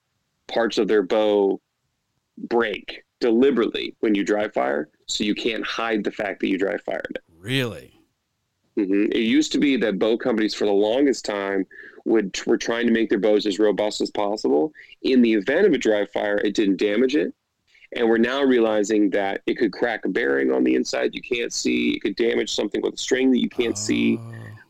parts 0.47 0.79
of 0.79 0.89
their 0.89 1.03
bow 1.03 1.61
break 2.37 3.03
deliberately 3.21 3.95
when 4.01 4.15
you 4.15 4.25
dry 4.25 4.49
fire, 4.49 4.89
so 5.07 5.25
you 5.25 5.35
can't 5.35 5.65
hide 5.65 6.05
the 6.05 6.11
fact 6.11 6.41
that 6.41 6.49
you 6.49 6.59
dry 6.59 6.77
fired 6.79 7.07
it. 7.15 7.23
Really? 7.39 7.99
Mm-hmm. 8.77 9.13
It 9.13 9.21
used 9.21 9.53
to 9.53 9.59
be 9.59 9.77
that 9.79 9.99
bow 9.99 10.19
companies 10.19 10.53
for 10.53 10.67
the 10.67 10.73
longest 10.73 11.25
time 11.25 11.65
would 12.05 12.39
were 12.47 12.59
trying 12.59 12.87
to 12.87 12.93
make 12.93 13.09
their 13.09 13.19
bows 13.19 13.47
as 13.47 13.59
robust 13.59 14.01
as 14.01 14.11
possible. 14.11 14.73
In 15.03 15.23
the 15.23 15.33
event 15.33 15.67
of 15.67 15.73
a 15.73 15.79
dry 15.79 16.07
fire, 16.07 16.39
it 16.39 16.55
didn't 16.55 16.77
damage 16.77 17.17
it. 17.17 17.33
And 17.97 18.09
we're 18.09 18.19
now 18.19 18.43
realizing 18.43 19.11
that 19.11 19.43
it 19.47 19.55
could 19.55 19.73
crack 19.73 20.05
a 20.05 20.09
bearing 20.09 20.53
on 20.53 20.65
the 20.65 20.75
inside 20.75 21.15
you 21.15 21.23
can't 21.23 21.53
see. 21.53 21.91
It 21.91 22.01
could 22.01 22.17
damage 22.17 22.53
something 22.53 22.83
with 22.83 22.95
a 22.95 22.99
string 22.99 23.31
that 23.31 23.41
you 23.41 23.49
can't 23.49 23.77
oh. 23.77 23.81
see. 23.81 24.19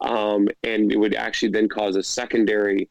Um, 0.00 0.48
and 0.62 0.92
it 0.92 0.98
would 0.98 1.14
actually 1.14 1.50
then 1.50 1.68
cause 1.68 1.96
a 1.96 2.02
secondary 2.02 2.88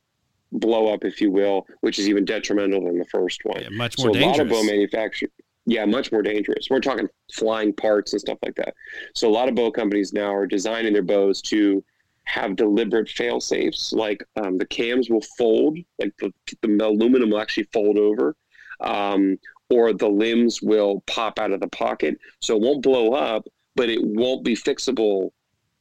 blow 0.52 0.92
up, 0.92 1.04
if 1.04 1.22
you 1.22 1.32
will, 1.32 1.68
which 1.82 2.00
is 2.00 2.10
even 2.10 2.26
detrimental 2.26 2.86
than 2.86 2.98
the 2.98 3.06
first 3.06 3.42
one. 3.44 3.62
Yeah, 3.62 3.70
much 3.70 3.98
more 3.98 4.08
so 4.08 4.14
dangerous. 4.14 4.40
a 4.40 4.40
lot 4.40 4.40
of 4.42 4.50
bow 4.50 4.64
manufacturers, 4.64 5.32
yeah, 5.66 5.86
much 5.86 6.12
more 6.12 6.22
dangerous. 6.22 6.68
We're 6.70 6.80
talking 6.80 7.08
flying 7.34 7.74
parts 7.74 8.14
and 8.14 8.20
stuff 8.20 8.38
like 8.44 8.56
that. 8.56 8.74
So 9.16 9.30
a 9.30 9.32
lot 9.32 9.50
of 9.50 9.56
bow 9.56 9.72
companies 9.72 10.14
now 10.14 10.34
are 10.34 10.48
designing 10.48 10.94
their 10.94 11.04
bows 11.04 11.42
to 11.44 11.84
have 12.26 12.56
deliberate 12.56 13.10
fail 13.10 13.40
safes. 13.40 13.94
Like 13.94 14.24
um, 14.36 14.58
the 14.58 14.66
cams 14.66 15.10
will 15.10 15.24
fold, 15.38 15.78
like 16.00 16.14
the, 16.20 16.32
the 16.62 16.86
aluminum 16.86 17.32
will 17.32 17.40
actually 17.40 17.68
fold 17.74 17.98
over. 17.98 18.36
Um, 18.80 19.38
or 19.70 19.94
the 19.94 20.10
limbs 20.10 20.62
will 20.62 21.04
pop 21.08 21.40
out 21.40 21.52
of 21.52 21.60
the 21.60 21.68
pocket. 21.68 22.18
So 22.42 22.56
it 22.56 22.62
won't 22.62 22.84
blow 22.84 23.14
up, 23.14 23.48
but 23.76 23.90
it 23.90 24.00
won't 24.04 24.44
be 24.44 24.56
fixable 24.56 25.32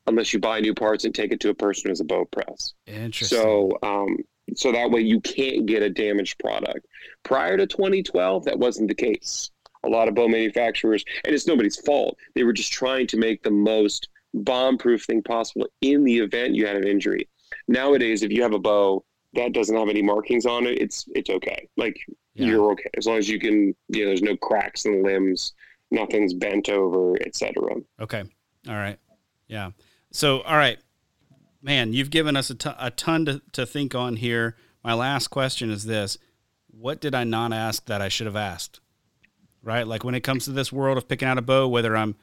unless 0.06 0.32
you 0.32 0.38
buy 0.38 0.60
new 0.60 0.74
parts 0.74 1.04
and 1.04 1.14
take 1.14 1.32
it 1.32 1.40
to 1.40 1.50
a 1.50 1.54
person 1.54 1.90
who's 1.90 2.00
a 2.00 2.04
bow 2.04 2.24
press. 2.26 2.74
Interesting. 2.86 3.38
So, 3.38 3.78
um, 3.82 4.16
so 4.54 4.72
that 4.72 4.90
way 4.90 5.00
you 5.00 5.20
can't 5.20 5.66
get 5.66 5.82
a 5.82 5.90
damaged 5.90 6.38
product. 6.38 6.86
Prior 7.22 7.56
to 7.56 7.66
2012, 7.66 8.44
that 8.44 8.58
wasn't 8.58 8.88
the 8.88 8.94
case. 8.94 9.50
A 9.84 9.88
lot 9.88 10.08
of 10.08 10.14
bow 10.14 10.28
manufacturers, 10.28 11.04
and 11.24 11.34
it's 11.34 11.46
nobody's 11.46 11.76
fault. 11.76 12.16
They 12.34 12.44
were 12.44 12.52
just 12.52 12.72
trying 12.72 13.06
to 13.08 13.16
make 13.16 13.42
the 13.42 13.50
most 13.50 14.08
bomb-proof 14.34 15.04
thing 15.04 15.22
possible 15.22 15.66
in 15.80 16.04
the 16.04 16.18
event 16.18 16.54
you 16.54 16.66
had 16.66 16.76
an 16.76 16.86
injury. 16.86 17.28
Nowadays, 17.68 18.22
if 18.22 18.30
you 18.30 18.42
have 18.42 18.54
a 18.54 18.58
bow 18.58 19.04
that 19.34 19.52
doesn't 19.52 19.76
have 19.76 19.88
any 19.88 20.02
markings 20.02 20.46
on 20.46 20.66
it, 20.66 20.78
it's 20.80 21.06
it's 21.14 21.30
okay. 21.30 21.68
Like 21.76 21.98
yeah. 22.34 22.46
you're 22.46 22.72
okay 22.72 22.90
as 22.96 23.06
long 23.06 23.18
as 23.18 23.28
you 23.28 23.38
can. 23.38 23.74
You 23.88 24.04
know, 24.04 24.06
there's 24.06 24.22
no 24.22 24.36
cracks 24.36 24.84
in 24.84 25.02
the 25.02 25.08
limbs, 25.08 25.52
nothing's 25.90 26.34
bent 26.34 26.68
over, 26.68 27.16
etc. 27.22 27.52
Okay, 28.00 28.24
all 28.68 28.74
right, 28.74 28.98
yeah. 29.46 29.70
So, 30.10 30.40
all 30.42 30.56
right, 30.56 30.78
man, 31.62 31.92
you've 31.92 32.10
given 32.10 32.36
us 32.36 32.50
a, 32.50 32.54
t- 32.54 32.70
a 32.78 32.90
ton 32.90 33.24
to, 33.24 33.42
to 33.52 33.64
think 33.64 33.94
on 33.94 34.16
here. 34.16 34.56
My 34.84 34.94
last 34.94 35.28
question 35.28 35.70
is 35.70 35.84
this: 35.84 36.18
What 36.70 37.00
did 37.00 37.14
I 37.14 37.24
not 37.24 37.52
ask 37.52 37.86
that 37.86 38.02
I 38.02 38.08
should 38.08 38.26
have 38.26 38.36
asked? 38.36 38.80
Right, 39.62 39.86
like 39.86 40.02
when 40.02 40.16
it 40.16 40.22
comes 40.22 40.44
to 40.46 40.52
this 40.52 40.72
world 40.72 40.98
of 40.98 41.06
picking 41.06 41.28
out 41.28 41.38
a 41.38 41.42
bow, 41.42 41.68
whether 41.68 41.96
I'm 41.96 42.16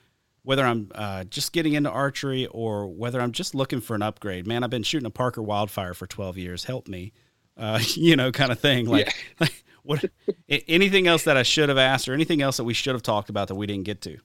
whether 0.44 0.66
I'm 0.66 0.92
uh, 0.96 1.24
just 1.26 1.54
getting 1.54 1.74
into 1.74 1.90
archery 1.90 2.48
or 2.48 2.88
whether 2.88 3.22
I'm 3.22 3.32
just 3.32 3.54
looking 3.54 3.82
for 3.82 3.96
an 3.96 4.02
upgrade. 4.02 4.48
Man, 4.48 4.64
I've 4.64 4.70
been 4.70 4.84
shooting 4.84 5.06
a 5.08 5.12
Parker 5.12 5.42
Wildfire 5.42 5.94
for 5.94 6.08
12 6.08 6.38
years. 6.38 6.64
Help 6.64 6.88
me, 6.88 7.14
uh, 7.58 7.80
you 7.96 8.16
know, 8.16 8.32
kind 8.32 8.52
of 8.52 8.60
thing. 8.60 8.86
Like, 8.86 9.08
yeah. 9.08 9.14
like 9.42 9.64
what? 9.84 10.06
anything 10.68 11.08
else 11.08 11.24
that 11.24 11.38
I 11.38 11.44
should 11.44 11.70
have 11.70 11.78
asked, 11.78 12.08
or 12.08 12.14
anything 12.14 12.42
else 12.42 12.58
that 12.58 12.64
we 12.64 12.74
should 12.74 12.96
have 12.96 13.04
talked 13.04 13.30
about 13.30 13.48
that 13.48 13.56
we 13.56 13.68
didn't 13.68 13.86
get 13.86 14.02
to? 14.02 14.18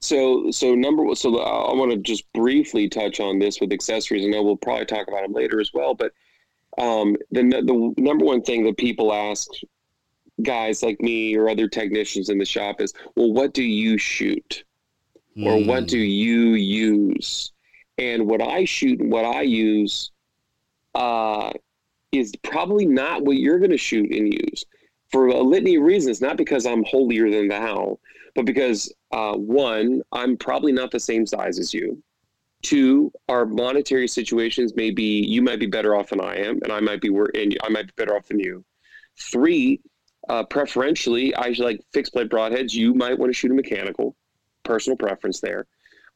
So, 0.00 0.50
so 0.50 0.74
number 0.74 1.14
so 1.14 1.38
I 1.40 1.72
want 1.72 1.90
to 1.90 1.96
just 1.96 2.30
briefly 2.34 2.90
touch 2.90 3.20
on 3.20 3.38
this 3.38 3.60
with 3.60 3.72
accessories. 3.72 4.24
I 4.24 4.28
know 4.28 4.42
we'll 4.42 4.56
probably 4.56 4.84
talk 4.84 5.08
about 5.08 5.22
them 5.22 5.32
later 5.32 5.60
as 5.60 5.72
well, 5.72 5.94
but 5.94 6.12
um, 6.76 7.16
the 7.30 7.42
the 7.42 7.94
number 7.96 8.24
one 8.24 8.42
thing 8.42 8.64
that 8.64 8.76
people 8.76 9.12
ask 9.12 9.48
guys 10.42 10.82
like 10.82 11.00
me 11.00 11.36
or 11.36 11.48
other 11.48 11.68
technicians 11.68 12.28
in 12.28 12.38
the 12.38 12.44
shop 12.44 12.80
is, 12.80 12.92
well, 13.16 13.32
what 13.32 13.54
do 13.54 13.62
you 13.62 13.96
shoot? 13.96 14.64
Mm. 15.36 15.46
or 15.46 15.66
what 15.66 15.86
do 15.86 15.98
hmm. 15.98 16.04
you 16.04 16.40
use? 16.54 17.52
And 17.96 18.26
what 18.26 18.42
I 18.42 18.64
shoot 18.64 19.00
and 19.00 19.12
what 19.12 19.24
I 19.24 19.42
use 19.42 20.10
uh, 20.94 21.52
is 22.12 22.32
probably 22.42 22.86
not 22.86 23.24
what 23.24 23.36
you're 23.36 23.58
going 23.58 23.70
to 23.70 23.78
shoot 23.78 24.10
and 24.10 24.32
use 24.32 24.64
for 25.10 25.28
a 25.28 25.40
litany 25.40 25.76
of 25.76 25.82
reasons. 25.82 26.20
Not 26.20 26.36
because 26.36 26.66
I'm 26.66 26.84
holier 26.84 27.30
than 27.30 27.48
thou, 27.48 27.98
but 28.34 28.46
because 28.46 28.92
uh, 29.12 29.34
one, 29.34 30.02
I'm 30.12 30.36
probably 30.36 30.72
not 30.72 30.90
the 30.90 31.00
same 31.00 31.26
size 31.26 31.58
as 31.58 31.72
you. 31.72 32.02
Two, 32.62 33.12
our 33.28 33.44
monetary 33.44 34.08
situations 34.08 34.74
may 34.74 34.90
be 34.90 35.24
you 35.24 35.42
might 35.42 35.60
be 35.60 35.66
better 35.66 35.94
off 35.94 36.10
than 36.10 36.20
I 36.20 36.36
am, 36.36 36.60
and 36.62 36.72
I 36.72 36.80
might 36.80 37.00
be 37.00 37.08
and 37.08 37.56
I 37.62 37.68
might 37.68 37.86
be 37.86 37.92
better 37.96 38.16
off 38.16 38.26
than 38.26 38.40
you. 38.40 38.64
Three, 39.18 39.80
uh, 40.28 40.44
preferentially, 40.44 41.34
I 41.34 41.54
like 41.58 41.80
fixed 41.92 42.14
blade 42.14 42.30
broadheads. 42.30 42.72
You 42.72 42.94
might 42.94 43.18
want 43.18 43.30
to 43.30 43.34
shoot 43.34 43.50
a 43.50 43.54
mechanical 43.54 44.16
personal 44.64 44.96
preference 44.96 45.40
there. 45.40 45.66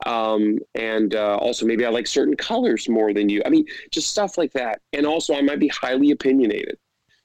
Um, 0.06 0.58
and 0.74 1.14
uh, 1.14 1.36
also 1.36 1.66
maybe 1.66 1.84
I 1.84 1.90
like 1.90 2.06
certain 2.06 2.36
colors 2.36 2.88
more 2.88 3.12
than 3.12 3.28
you. 3.28 3.42
I 3.44 3.48
mean, 3.48 3.66
just 3.90 4.10
stuff 4.10 4.38
like 4.38 4.52
that. 4.52 4.80
And 4.92 5.06
also 5.06 5.34
I 5.34 5.42
might 5.42 5.58
be 5.58 5.68
highly 5.68 6.12
opinionated. 6.12 6.78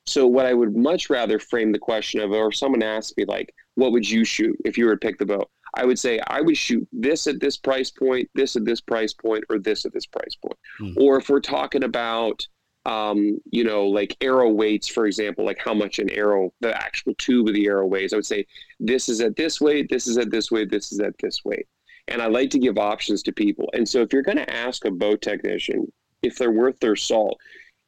So 0.06 0.28
what 0.28 0.46
I 0.46 0.54
would 0.54 0.76
much 0.76 1.10
rather 1.10 1.40
frame 1.40 1.72
the 1.72 1.80
question 1.80 2.20
of, 2.20 2.32
or 2.32 2.52
someone 2.52 2.84
asked 2.84 3.18
me 3.18 3.26
like, 3.26 3.54
what 3.76 3.92
would 3.92 4.10
you 4.10 4.26
shoot 4.26 4.58
if 4.66 4.78
you 4.78 4.86
were 4.86 4.96
to 4.96 4.98
pick 4.98 5.18
the 5.18 5.26
bow? 5.26 5.50
I 5.76 5.86
would 5.86 5.98
say 5.98 6.20
I 6.28 6.42
would 6.42 6.58
shoot 6.58 6.88
this 6.92 7.26
at 7.26 7.40
this 7.40 7.58
price 7.58 7.90
point, 7.90 8.30
this 8.36 8.56
at 8.56 8.66
this 8.66 8.82
price 8.82 9.14
point, 9.14 9.44
or 9.50 9.60
this 9.60 9.86
at 9.86 9.94
this 9.94 10.06
price 10.06 10.36
point. 10.36 10.58
Mm. 10.80 10.98
Or 10.98 11.18
if 11.18 11.30
we're 11.30 11.40
talking 11.40 11.84
about 11.84 12.46
um, 12.86 13.40
you 13.50 13.64
know, 13.64 13.88
like 13.88 14.18
arrow 14.22 14.50
weights, 14.50 14.88
for 14.88 15.06
example, 15.06 15.46
like 15.46 15.60
how 15.60 15.74
much 15.74 16.00
an 16.00 16.10
arrow, 16.10 16.54
the 16.60 16.76
actual 16.76 17.14
tube 17.16 17.48
of 17.48 17.54
the 17.54 17.66
arrow 17.68 17.88
weighs. 17.88 18.14
I 18.14 18.18
would 18.18 18.26
say 18.26 18.46
this 18.80 19.08
is 19.08 19.22
at 19.22 19.36
this 19.36 19.62
weight, 19.62 19.90
this 19.90 20.08
is 20.08 20.18
at 20.18 20.32
this 20.32 20.52
weight, 20.52 20.70
this 20.70 20.92
is 20.92 21.00
at 21.00 21.18
this 21.22 21.46
weight. 21.46 21.68
And 22.10 22.22
I 22.22 22.28
like 22.28 22.50
to 22.52 22.60
give 22.60 22.78
options 22.78 23.24
to 23.24 23.32
people. 23.32 23.70
And 23.74 23.88
so 23.88 24.02
if 24.02 24.12
you're 24.12 24.22
going 24.22 24.38
to 24.38 24.54
ask 24.54 24.84
a 24.84 24.92
bow 24.92 25.16
technician 25.16 25.92
if 26.22 26.38
they're 26.38 26.52
worth 26.52 26.80
their 26.80 26.98
salt, 26.98 27.40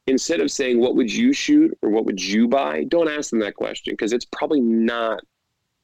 instead 0.08 0.40
of 0.40 0.52
saying, 0.52 0.80
what 0.80 0.96
would 0.96 1.12
you 1.12 1.34
shoot 1.34 1.78
or 1.82 1.90
what 1.90 2.06
would 2.06 2.24
you 2.24 2.48
buy? 2.48 2.86
Don't 2.86 3.10
ask 3.10 3.32
them 3.32 3.40
that 3.40 3.56
question 3.56 3.94
because 3.94 4.14
it's 4.14 4.26
probably 4.26 4.62
not 4.62 5.20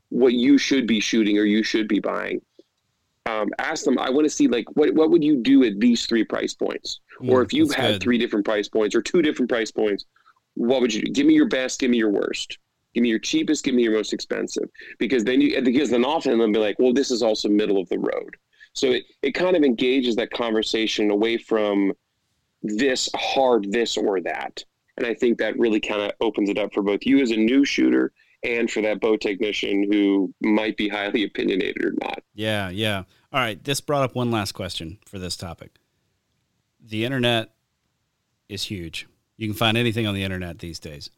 what 0.09 0.33
you 0.33 0.57
should 0.57 0.87
be 0.87 0.99
shooting 0.99 1.37
or 1.37 1.43
you 1.43 1.63
should 1.63 1.87
be 1.87 1.99
buying 1.99 2.41
um, 3.25 3.49
ask 3.59 3.83
them, 3.85 3.99
I 3.99 4.09
want 4.09 4.25
to 4.25 4.29
see 4.29 4.47
like 4.47 4.65
what 4.73 4.93
what 4.93 5.11
would 5.11 5.23
you 5.23 5.37
do 5.37 5.63
at 5.63 5.79
these 5.79 6.05
three 6.05 6.23
price 6.23 6.53
points? 6.53 6.99
Mm, 7.21 7.29
or 7.29 7.41
if 7.41 7.53
you've 7.53 7.73
had 7.73 7.93
good. 7.93 8.03
three 8.03 8.17
different 8.17 8.45
price 8.45 8.67
points 8.67 8.95
or 8.95 9.01
two 9.01 9.21
different 9.21 9.49
price 9.49 9.71
points, 9.71 10.05
what 10.55 10.81
would 10.81 10.93
you 10.93 11.01
do? 11.03 11.11
Give 11.11 11.27
me 11.27 11.33
your 11.33 11.47
best, 11.47 11.79
give 11.79 11.91
me 11.91 11.97
your 11.97 12.09
worst. 12.09 12.57
Give 12.93 13.03
me 13.03 13.09
your 13.09 13.19
cheapest, 13.19 13.63
give 13.63 13.73
me 13.73 13.83
your 13.83 13.93
most 13.93 14.11
expensive. 14.11 14.69
Because 14.99 15.23
then 15.23 15.39
you 15.39 15.61
because 15.61 15.89
then 15.89 16.03
often 16.03 16.37
they'll 16.37 16.51
be 16.51 16.59
like, 16.59 16.77
well, 16.79 16.93
this 16.93 17.11
is 17.11 17.21
also 17.21 17.47
middle 17.47 17.77
of 17.77 17.87
the 17.89 17.99
road. 17.99 18.35
So 18.73 18.87
it, 18.87 19.03
it 19.21 19.31
kind 19.33 19.55
of 19.55 19.63
engages 19.63 20.15
that 20.15 20.31
conversation 20.31 21.11
away 21.11 21.37
from 21.37 21.93
this 22.63 23.09
hard 23.15 23.71
this 23.71 23.97
or 23.97 24.21
that. 24.21 24.63
And 24.97 25.05
I 25.05 25.13
think 25.13 25.37
that 25.37 25.57
really 25.57 25.79
kind 25.79 26.01
of 26.01 26.11
opens 26.21 26.49
it 26.49 26.57
up 26.57 26.73
for 26.73 26.81
both 26.81 27.05
you 27.05 27.21
as 27.21 27.31
a 27.31 27.37
new 27.37 27.65
shooter 27.65 28.11
and 28.43 28.69
for 28.69 28.81
that 28.81 28.99
bow 28.99 29.17
technician 29.17 29.87
who 29.91 30.33
might 30.41 30.77
be 30.77 30.89
highly 30.89 31.23
opinionated 31.23 31.83
or 31.83 31.93
not. 32.01 32.23
Yeah, 32.33 32.69
yeah. 32.69 33.03
All 33.33 33.39
right, 33.39 33.63
this 33.63 33.81
brought 33.81 34.03
up 34.03 34.15
one 34.15 34.31
last 34.31 34.53
question 34.53 34.97
for 35.05 35.19
this 35.19 35.35
topic. 35.35 35.71
The 36.79 37.05
internet 37.05 37.53
is 38.49 38.63
huge. 38.63 39.07
You 39.37 39.47
can 39.47 39.55
find 39.55 39.77
anything 39.77 40.07
on 40.07 40.15
the 40.15 40.23
internet 40.23 40.59
these 40.59 40.79
days. 40.79 41.09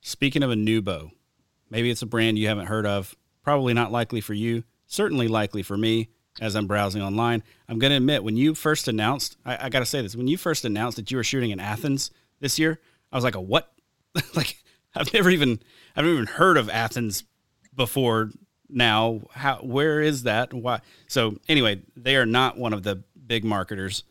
Speaking 0.00 0.42
of 0.42 0.50
a 0.50 0.56
new 0.56 0.80
bow, 0.80 1.10
maybe 1.70 1.90
it's 1.90 2.02
a 2.02 2.06
brand 2.06 2.38
you 2.38 2.48
haven't 2.48 2.66
heard 2.66 2.86
of, 2.86 3.16
probably 3.42 3.74
not 3.74 3.92
likely 3.92 4.20
for 4.20 4.34
you, 4.34 4.64
certainly 4.86 5.28
likely 5.28 5.62
for 5.62 5.76
me 5.76 6.08
as 6.40 6.54
I'm 6.54 6.66
browsing 6.66 7.02
online. 7.02 7.42
I'm 7.68 7.78
going 7.78 7.90
to 7.90 7.96
admit, 7.96 8.24
when 8.24 8.36
you 8.36 8.54
first 8.54 8.88
announced, 8.88 9.36
I, 9.44 9.66
I 9.66 9.68
got 9.68 9.80
to 9.80 9.86
say 9.86 10.02
this, 10.02 10.16
when 10.16 10.28
you 10.28 10.36
first 10.36 10.64
announced 10.64 10.96
that 10.96 11.10
you 11.10 11.16
were 11.16 11.24
shooting 11.24 11.50
in 11.50 11.60
Athens 11.60 12.10
this 12.40 12.58
year, 12.58 12.80
I 13.10 13.16
was 13.16 13.24
like, 13.24 13.34
a 13.34 13.40
what? 13.40 13.72
like, 14.34 14.56
I've 14.96 15.12
never 15.12 15.30
even 15.30 15.60
I've 15.94 16.04
never 16.04 16.14
even 16.14 16.26
heard 16.26 16.56
of 16.56 16.68
Athens 16.70 17.24
before 17.74 18.30
now. 18.68 19.22
How 19.32 19.56
where 19.56 20.00
is 20.00 20.24
that? 20.24 20.52
Why? 20.52 20.80
So 21.08 21.36
anyway, 21.48 21.82
they 21.96 22.16
are 22.16 22.26
not 22.26 22.56
one 22.56 22.72
of 22.72 22.82
the 22.82 23.02
big 23.26 23.44
marketers 23.44 24.04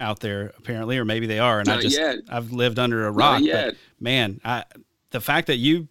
out 0.00 0.20
there 0.20 0.52
apparently, 0.56 0.96
or 0.98 1.04
maybe 1.04 1.26
they 1.26 1.38
are, 1.38 1.60
and 1.60 1.68
not 1.68 1.78
I 1.78 1.82
just 1.82 1.98
yet. 1.98 2.18
I've 2.28 2.52
lived 2.52 2.78
under 2.78 3.06
a 3.06 3.10
rock. 3.10 3.42
But 3.50 3.76
man, 3.98 4.40
I 4.44 4.64
the 5.10 5.20
fact 5.20 5.46
that 5.48 5.56
you 5.56 5.88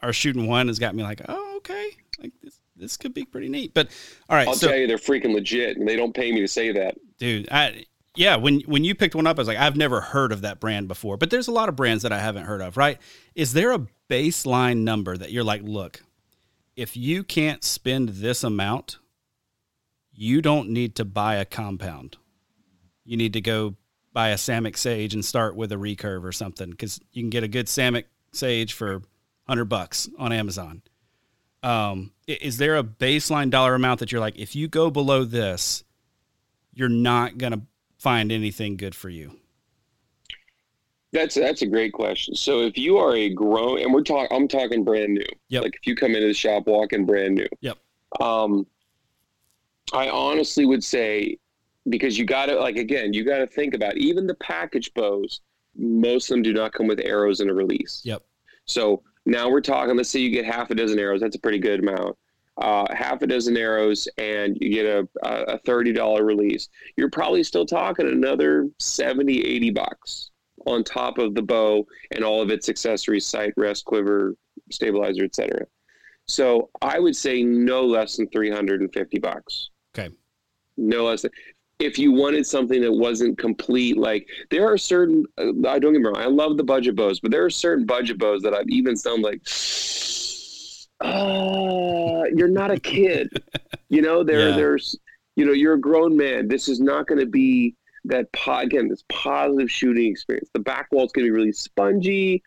are 0.00 0.12
shooting 0.12 0.48
one 0.48 0.68
has 0.68 0.78
got 0.78 0.94
me 0.94 1.02
like, 1.02 1.22
oh 1.28 1.56
okay, 1.58 1.90
like 2.20 2.32
this 2.42 2.58
this 2.76 2.96
could 2.96 3.14
be 3.14 3.24
pretty 3.24 3.48
neat. 3.48 3.72
But 3.74 3.88
all 4.28 4.36
right, 4.36 4.48
I'll 4.48 4.54
so, 4.54 4.68
tell 4.68 4.76
you, 4.76 4.86
they're 4.86 4.98
freaking 4.98 5.34
legit, 5.34 5.76
and 5.76 5.88
they 5.88 5.96
don't 5.96 6.14
pay 6.14 6.32
me 6.32 6.40
to 6.40 6.48
say 6.48 6.72
that, 6.72 6.96
dude. 7.18 7.48
I 7.50 7.84
yeah, 8.14 8.36
when 8.36 8.60
when 8.60 8.84
you 8.84 8.94
picked 8.94 9.14
one 9.14 9.26
up, 9.26 9.38
I 9.38 9.40
was 9.40 9.48
like, 9.48 9.58
I've 9.58 9.76
never 9.76 10.00
heard 10.00 10.32
of 10.32 10.42
that 10.42 10.60
brand 10.60 10.88
before. 10.88 11.16
But 11.16 11.30
there's 11.30 11.48
a 11.48 11.52
lot 11.52 11.68
of 11.68 11.76
brands 11.76 12.02
that 12.02 12.12
I 12.12 12.18
haven't 12.18 12.44
heard 12.44 12.60
of, 12.60 12.76
right? 12.76 12.98
Is 13.34 13.52
there 13.54 13.72
a 13.72 13.86
baseline 14.10 14.78
number 14.78 15.16
that 15.16 15.32
you're 15.32 15.44
like, 15.44 15.62
look, 15.62 16.02
if 16.76 16.96
you 16.96 17.24
can't 17.24 17.64
spend 17.64 18.10
this 18.10 18.44
amount, 18.44 18.98
you 20.12 20.42
don't 20.42 20.68
need 20.68 20.94
to 20.96 21.04
buy 21.04 21.36
a 21.36 21.44
compound. 21.44 22.18
You 23.04 23.16
need 23.16 23.32
to 23.32 23.40
go 23.40 23.76
buy 24.12 24.28
a 24.28 24.36
Samick 24.36 24.76
Sage 24.76 25.14
and 25.14 25.24
start 25.24 25.56
with 25.56 25.72
a 25.72 25.76
recurve 25.76 26.22
or 26.22 26.32
something 26.32 26.70
because 26.70 27.00
you 27.12 27.22
can 27.22 27.30
get 27.30 27.44
a 27.44 27.48
good 27.48 27.66
Samick 27.66 28.04
sage 28.32 28.74
for 28.74 29.02
hundred 29.46 29.66
bucks 29.66 30.08
on 30.18 30.32
Amazon. 30.32 30.82
Um, 31.62 32.12
is 32.26 32.58
there 32.58 32.76
a 32.76 32.84
baseline 32.84 33.50
dollar 33.50 33.74
amount 33.74 34.00
that 34.00 34.12
you're 34.12 34.20
like, 34.20 34.36
if 34.36 34.54
you 34.54 34.68
go 34.68 34.90
below 34.90 35.24
this, 35.24 35.84
you're 36.74 36.88
not 36.88 37.38
gonna 37.38 37.62
find 38.02 38.32
anything 38.32 38.76
good 38.76 38.94
for 38.94 39.08
you? 39.08 39.38
That's 41.12 41.36
that's 41.36 41.62
a 41.62 41.66
great 41.66 41.92
question. 41.92 42.34
So 42.34 42.62
if 42.62 42.76
you 42.76 42.96
are 42.96 43.14
a 43.14 43.30
grown, 43.30 43.80
and 43.80 43.92
we're 43.92 44.02
talking, 44.02 44.36
I'm 44.36 44.48
talking 44.48 44.82
brand 44.82 45.14
new. 45.14 45.26
Yep. 45.48 45.62
Like 45.62 45.76
if 45.76 45.86
you 45.86 45.94
come 45.94 46.14
into 46.14 46.26
the 46.26 46.34
shop 46.34 46.66
walking 46.66 47.06
brand 47.06 47.34
new. 47.34 47.46
Yep. 47.60 47.78
Um, 48.20 48.66
I 49.92 50.08
honestly 50.08 50.64
would 50.64 50.82
say 50.82 51.38
because 51.90 52.18
you 52.18 52.24
got 52.24 52.46
to 52.46 52.58
like 52.58 52.76
again, 52.76 53.12
you 53.12 53.24
got 53.24 53.38
to 53.38 53.46
think 53.46 53.74
about 53.74 53.96
even 53.98 54.26
the 54.26 54.34
package 54.36 54.92
bows. 54.94 55.42
Most 55.76 56.30
of 56.30 56.34
them 56.34 56.42
do 56.42 56.52
not 56.52 56.72
come 56.72 56.88
with 56.88 57.00
arrows 57.00 57.40
in 57.40 57.48
a 57.50 57.54
release. 57.54 58.02
Yep. 58.04 58.22
So 58.64 59.02
now 59.26 59.48
we're 59.48 59.60
talking. 59.60 59.96
Let's 59.96 60.10
say 60.10 60.18
you 60.18 60.30
get 60.30 60.44
half 60.44 60.70
a 60.70 60.74
dozen 60.74 60.98
arrows. 60.98 61.20
That's 61.20 61.36
a 61.36 61.40
pretty 61.40 61.58
good 61.58 61.80
amount. 61.80 62.16
Uh, 62.62 62.86
half 62.94 63.20
a 63.22 63.26
dozen 63.26 63.56
arrows, 63.56 64.06
and 64.18 64.56
you 64.60 64.70
get 64.70 64.86
a 64.86 65.08
a 65.24 65.58
thirty 65.58 65.92
dollar 65.92 66.24
release. 66.24 66.68
You're 66.96 67.10
probably 67.10 67.42
still 67.42 67.66
talking 67.66 68.06
another 68.06 68.68
70, 68.78 69.44
80 69.44 69.70
bucks 69.70 70.30
on 70.66 70.84
top 70.84 71.18
of 71.18 71.34
the 71.34 71.42
bow 71.42 71.84
and 72.12 72.24
all 72.24 72.40
of 72.40 72.50
its 72.50 72.68
accessories, 72.68 73.26
sight, 73.26 73.52
rest, 73.56 73.84
quiver, 73.84 74.36
stabilizer, 74.70 75.24
etc. 75.24 75.66
So 76.26 76.70
I 76.80 76.98
would 76.98 77.16
say 77.16 77.42
no 77.42 77.84
less 77.84 78.16
than 78.16 78.28
350 78.28 79.18
bucks. 79.18 79.70
Okay. 79.96 80.14
No 80.76 81.06
less 81.06 81.22
than. 81.22 81.32
If 81.78 81.98
you 81.98 82.12
wanted 82.12 82.46
something 82.46 82.80
that 82.80 82.92
wasn't 82.92 83.38
complete, 83.38 83.96
like 83.96 84.28
there 84.50 84.72
are 84.72 84.78
certain, 84.78 85.24
uh, 85.36 85.48
I 85.68 85.80
don't 85.80 85.94
get 85.94 86.00
me 86.00 86.06
wrong, 86.06 86.16
I 86.16 86.26
love 86.26 86.56
the 86.56 86.62
budget 86.62 86.94
bows, 86.94 87.18
but 87.18 87.32
there 87.32 87.44
are 87.44 87.50
certain 87.50 87.86
budget 87.86 88.18
bows 88.18 88.42
that 88.42 88.54
I've 88.54 88.68
even 88.68 88.94
sound 88.94 89.24
like, 89.24 89.40
uh, 91.04 92.24
you're 92.34 92.48
not 92.48 92.70
a 92.70 92.78
kid. 92.78 93.28
you 93.88 94.02
know, 94.02 94.22
there, 94.24 94.50
Yeah. 94.50 94.56
there's, 94.56 94.96
you 95.36 95.44
know, 95.44 95.52
you're 95.52 95.74
a 95.74 95.80
grown 95.80 96.16
man. 96.16 96.48
This 96.48 96.68
is 96.68 96.80
not 96.80 97.06
going 97.06 97.20
to 97.20 97.26
be 97.26 97.74
that 98.04 98.30
po- 98.32 98.58
again 98.58 98.88
this 98.88 99.04
positive 99.08 99.70
shooting 99.70 100.10
experience. 100.10 100.48
The 100.52 100.60
back 100.60 100.88
wall 100.90 101.04
is 101.06 101.12
going 101.12 101.24
to 101.24 101.30
be 101.32 101.36
really 101.36 101.52
spongy. 101.52 102.42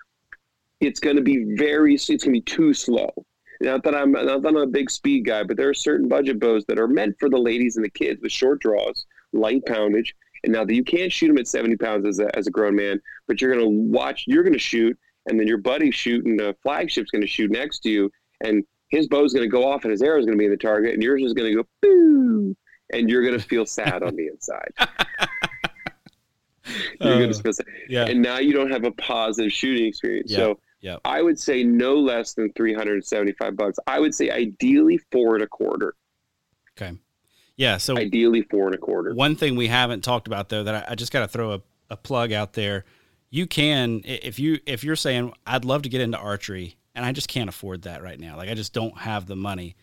It's 0.82 0.99
going 0.99 1.16
to 1.16 1.22
be 1.22 1.56
very. 1.56 1.93
It's 1.95 2.06
going 2.08 2.20
to 2.20 2.30
be 2.32 2.41
too 2.41 2.74
slow. 2.74 3.12
Not 3.62 3.84
that 3.84 3.95
I'm 3.95 4.12
not 4.12 4.41
that 4.41 4.47
I'm 4.49 4.58
a 4.58 4.68
big 4.68 4.91
speed 4.91 5.26
guy, 5.26 5.43
but 5.43 5.56
there 5.56 5.70
are 5.70 5.74
certain 5.74 6.10
budget 6.10 6.39
bows 6.39 6.66
that 6.66 6.78
are 6.78 6.89
meant 6.89 7.16
for 7.20 7.30
the 7.30 7.38
ladies 7.38 7.78
and 7.78 7.86
the 7.86 7.89
kids 7.89 8.22
with 8.22 8.34
short 8.34 8.60
draws, 8.60 9.06
light 9.32 9.64
poundage. 9.66 10.14
And 10.43 10.51
now 10.53 10.66
that 10.66 10.74
you 10.76 10.84
can't 10.84 11.12
shoot 11.12 11.28
them 11.30 11.38
at 11.39 11.47
70 11.47 11.78
pounds 11.78 12.06
as 12.06 12.20
a, 12.20 12.38
as 12.38 12.45
a 12.45 12.51
grown 12.51 12.76
man, 12.76 13.01
but 13.28 13.41
you're 13.41 13.51
going 13.56 13.64
to 13.66 13.91
watch, 13.91 14.26
you're 14.28 14.43
going 14.43 14.53
to 14.53 14.60
shoot, 14.60 14.95
and 15.28 15.39
then 15.39 15.47
your 15.47 15.58
buddy 15.58 15.89
shooting 15.89 16.38
the 16.38 16.56
flagship's 16.62 17.10
going 17.10 17.22
to 17.24 17.28
shoot 17.28 17.49
next 17.49 17.80
to 17.80 17.89
you, 17.89 18.12
and 18.41 18.63
his 18.89 19.07
bow's 19.07 19.33
going 19.33 19.43
to 19.45 19.51
go 19.51 19.67
off, 19.69 19.83
and 19.83 19.91
his 19.91 20.01
arrow's 20.01 20.25
going 20.25 20.38
to 20.38 20.39
be 20.39 20.45
in 20.45 20.51
the 20.51 20.57
target, 20.57 20.93
and 20.93 21.01
yours 21.03 21.21
is 21.23 21.33
going 21.33 21.51
to 21.51 21.63
go 21.63 21.67
boo, 21.81 22.55
and 22.93 23.09
you're 23.09 23.23
going 23.23 23.38
to 23.39 23.45
feel 23.45 23.65
sad 23.65 24.03
on 24.03 24.15
the 24.15 24.27
inside. 24.27 24.71
you're 26.99 27.13
going 27.17 27.29
Uh, 27.29 27.33
to 27.33 27.41
feel 27.43 27.53
sad. 27.53 27.65
Yeah. 27.89 28.05
And 28.05 28.21
now 28.21 28.39
you 28.39 28.53
don't 28.53 28.71
have 28.71 28.83
a 28.83 28.91
positive 28.91 29.51
shooting 29.51 29.86
experience. 29.88 30.31
Yeah, 30.31 30.38
So 30.38 30.59
yeah. 30.81 30.97
I 31.05 31.21
would 31.21 31.39
say 31.39 31.63
no 31.63 31.95
less 31.95 32.33
than 32.33 32.51
375 32.53 33.55
bucks. 33.55 33.77
I 33.88 33.99
would 33.99 34.13
say 34.15 34.29
ideally 34.29 34.99
four 35.11 35.36
and 35.36 35.43
a 35.43 35.47
quarter. 35.47 35.95
Okay. 36.77 36.93
Yeah. 37.57 37.77
So 37.77 37.97
Ideally 37.97 38.41
four 38.43 38.65
and 38.65 38.75
a 38.75 38.77
quarter. 38.77 39.13
One 39.13 39.36
thing 39.36 39.55
we 39.55 39.67
haven't 39.67 40.03
talked 40.03 40.27
about 40.27 40.49
though 40.49 40.63
that 40.63 40.89
I, 40.89 40.91
I 40.91 40.95
just 40.95 41.11
got 41.13 41.21
to 41.21 41.27
throw 41.27 41.53
a, 41.53 41.61
a 41.89 41.97
plug 41.97 42.31
out 42.33 42.53
there. 42.53 42.83
You 43.29 43.47
can 43.47 44.01
if 44.03 44.39
you 44.39 44.59
if 44.65 44.83
you're 44.83 44.95
saying 44.95 45.33
I'd 45.47 45.65
love 45.65 45.81
to 45.83 45.89
get 45.89 46.01
into 46.01 46.17
archery 46.17 46.75
and 46.95 47.05
I 47.05 47.11
just 47.11 47.27
can't 47.27 47.49
afford 47.49 47.83
that 47.83 48.01
right 48.01 48.19
now. 48.19 48.37
Like 48.37 48.49
I 48.49 48.53
just 48.55 48.73
don't 48.73 48.97
have 48.97 49.25
the 49.27 49.35
money. 49.35 49.75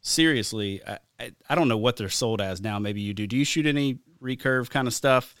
Seriously, 0.00 0.80
I, 0.86 0.98
I, 1.18 1.32
I 1.50 1.54
don't 1.54 1.66
know 1.68 1.76
what 1.78 1.96
they're 1.96 2.08
sold 2.08 2.40
as 2.40 2.60
now. 2.60 2.78
Maybe 2.78 3.00
you 3.00 3.14
do. 3.14 3.26
Do 3.26 3.36
you 3.36 3.44
shoot 3.44 3.66
any 3.66 3.98
recurve 4.22 4.70
kind 4.70 4.86
of 4.86 4.94
stuff? 4.94 5.34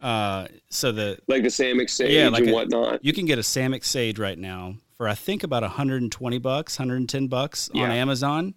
Uh, 0.00 0.48
so 0.68 0.92
the 0.92 1.18
Like 1.28 1.42
the 1.42 1.48
Samick 1.48 1.88
Sage 1.88 2.10
Yeah, 2.12 2.28
like 2.28 2.42
and 2.42 2.50
a- 2.50 2.54
whatnot. 2.54 3.04
you 3.04 3.12
can 3.12 3.24
get 3.24 3.38
a 3.38 3.42
Samick 3.42 3.84
Sage 3.84 4.18
right 4.18 4.38
now 4.38 4.74
for 4.96 5.08
I 5.08 5.14
think 5.14 5.44
about 5.44 5.62
120 5.62 6.38
bucks, 6.38 6.78
110 6.78 7.28
bucks 7.28 7.70
on 7.74 7.90
Amazon, 7.90 8.54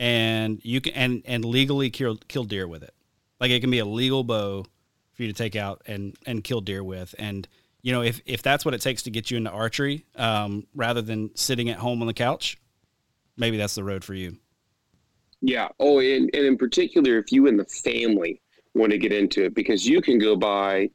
and 0.00 0.60
you 0.64 0.80
can 0.80 0.92
and 0.94 1.22
and 1.26 1.44
legally 1.44 1.90
kill 1.90 2.16
kill 2.28 2.44
deer 2.44 2.66
with 2.66 2.82
it. 2.82 2.94
Like 3.40 3.50
it 3.50 3.60
can 3.60 3.70
be 3.70 3.78
a 3.78 3.84
legal 3.84 4.24
bow 4.24 4.64
for 5.14 5.22
you 5.22 5.28
to 5.28 5.34
take 5.34 5.56
out 5.56 5.82
and 5.86 6.16
and 6.26 6.42
kill 6.42 6.60
deer 6.60 6.82
with. 6.82 7.14
And 7.18 7.46
you 7.86 7.92
know 7.92 8.02
if 8.02 8.20
if 8.26 8.42
that's 8.42 8.64
what 8.64 8.74
it 8.74 8.80
takes 8.80 9.04
to 9.04 9.10
get 9.10 9.30
you 9.30 9.36
into 9.36 9.50
archery, 9.50 10.04
um, 10.16 10.66
rather 10.74 11.00
than 11.00 11.30
sitting 11.36 11.68
at 11.70 11.78
home 11.78 12.00
on 12.00 12.08
the 12.08 12.14
couch, 12.14 12.60
maybe 13.36 13.56
that's 13.56 13.76
the 13.76 13.84
road 13.84 14.02
for 14.02 14.12
you. 14.12 14.38
Yeah. 15.40 15.68
Oh, 15.78 16.00
and, 16.00 16.28
and 16.34 16.44
in 16.44 16.56
particular, 16.58 17.16
if 17.16 17.30
you 17.30 17.46
and 17.46 17.56
the 17.56 17.64
family 17.64 18.42
want 18.74 18.90
to 18.90 18.98
get 18.98 19.12
into 19.12 19.44
it, 19.44 19.54
because 19.54 19.86
you 19.86 20.02
can 20.02 20.18
go 20.18 20.34
buy, 20.34 20.90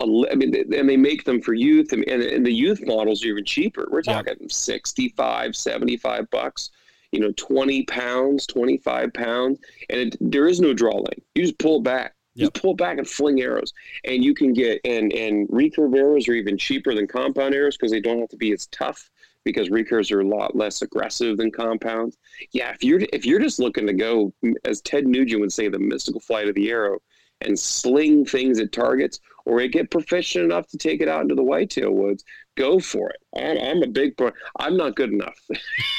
a, 0.00 0.04
I 0.30 0.34
mean, 0.34 0.54
and 0.74 0.88
they 0.88 0.96
make 0.96 1.24
them 1.24 1.42
for 1.42 1.52
youth, 1.52 1.92
and, 1.92 2.02
and, 2.04 2.46
the 2.46 2.50
youth 2.52 2.80
models 2.86 3.22
are 3.22 3.28
even 3.28 3.44
cheaper. 3.44 3.86
We're 3.90 4.00
Yeah. 4.06 4.22
talking 4.22 4.48
65, 4.48 5.54
75 5.54 6.30
bucks, 6.30 6.70
you 7.10 7.20
know, 7.20 7.32
20 7.36 7.82
pounds, 7.82 8.46
25 8.46 9.12
pounds. 9.12 9.58
And 9.90 10.00
it, 10.00 10.16
there 10.18 10.46
is 10.46 10.60
no 10.60 10.72
draw 10.72 10.94
length. 10.96 11.26
You 11.34 11.42
just 11.42 11.58
pull 11.58 11.82
back. 11.82 12.14
Yep. 12.34 12.52
Just 12.52 12.62
pull 12.62 12.74
back 12.74 12.98
and 12.98 13.08
fling 13.08 13.40
arrows. 13.40 13.72
And 14.04 14.24
you 14.24 14.34
can 14.34 14.52
get, 14.52 14.80
and, 14.84 15.12
and 15.12 15.48
recurve 15.48 15.96
arrows 15.96 16.28
are 16.28 16.34
even 16.34 16.56
cheaper 16.56 16.94
than 16.94 17.06
compound 17.06 17.54
arrows 17.54 17.76
because 17.76 17.90
they 17.90 18.00
don't 18.00 18.20
have 18.20 18.30
to 18.30 18.36
be 18.36 18.52
as 18.52 18.66
tough 18.68 19.10
because 19.44 19.70
recurves 19.70 20.12
are 20.12 20.20
a 20.20 20.26
lot 20.26 20.54
less 20.54 20.82
aggressive 20.82 21.36
than 21.36 21.50
compounds 21.50 22.16
yeah, 22.50 22.70
if 22.70 22.82
you're 22.82 23.00
if 23.12 23.24
you're 23.24 23.40
just 23.40 23.58
looking 23.58 23.86
to 23.86 23.92
go, 23.92 24.32
as 24.64 24.80
Ted 24.80 25.06
Nugent 25.06 25.40
would 25.40 25.52
say, 25.52 25.68
the 25.68 25.78
mystical 25.78 26.20
flight 26.20 26.48
of 26.48 26.54
the 26.54 26.70
arrow, 26.70 26.98
and 27.40 27.58
sling 27.58 28.24
things 28.24 28.58
at 28.58 28.72
targets, 28.72 29.20
or 29.44 29.64
get 29.68 29.90
proficient 29.90 30.44
enough 30.44 30.66
to 30.68 30.78
take 30.78 31.00
it 31.00 31.08
out 31.08 31.22
into 31.22 31.34
the 31.34 31.42
whitetail 31.42 31.92
woods, 31.92 32.24
go 32.56 32.78
for 32.78 33.10
it. 33.10 33.16
I'm, 33.36 33.58
I'm 33.58 33.82
a 33.82 33.86
big 33.86 34.16
pro. 34.16 34.32
I'm 34.58 34.76
not 34.76 34.96
good 34.96 35.12
enough. 35.12 35.38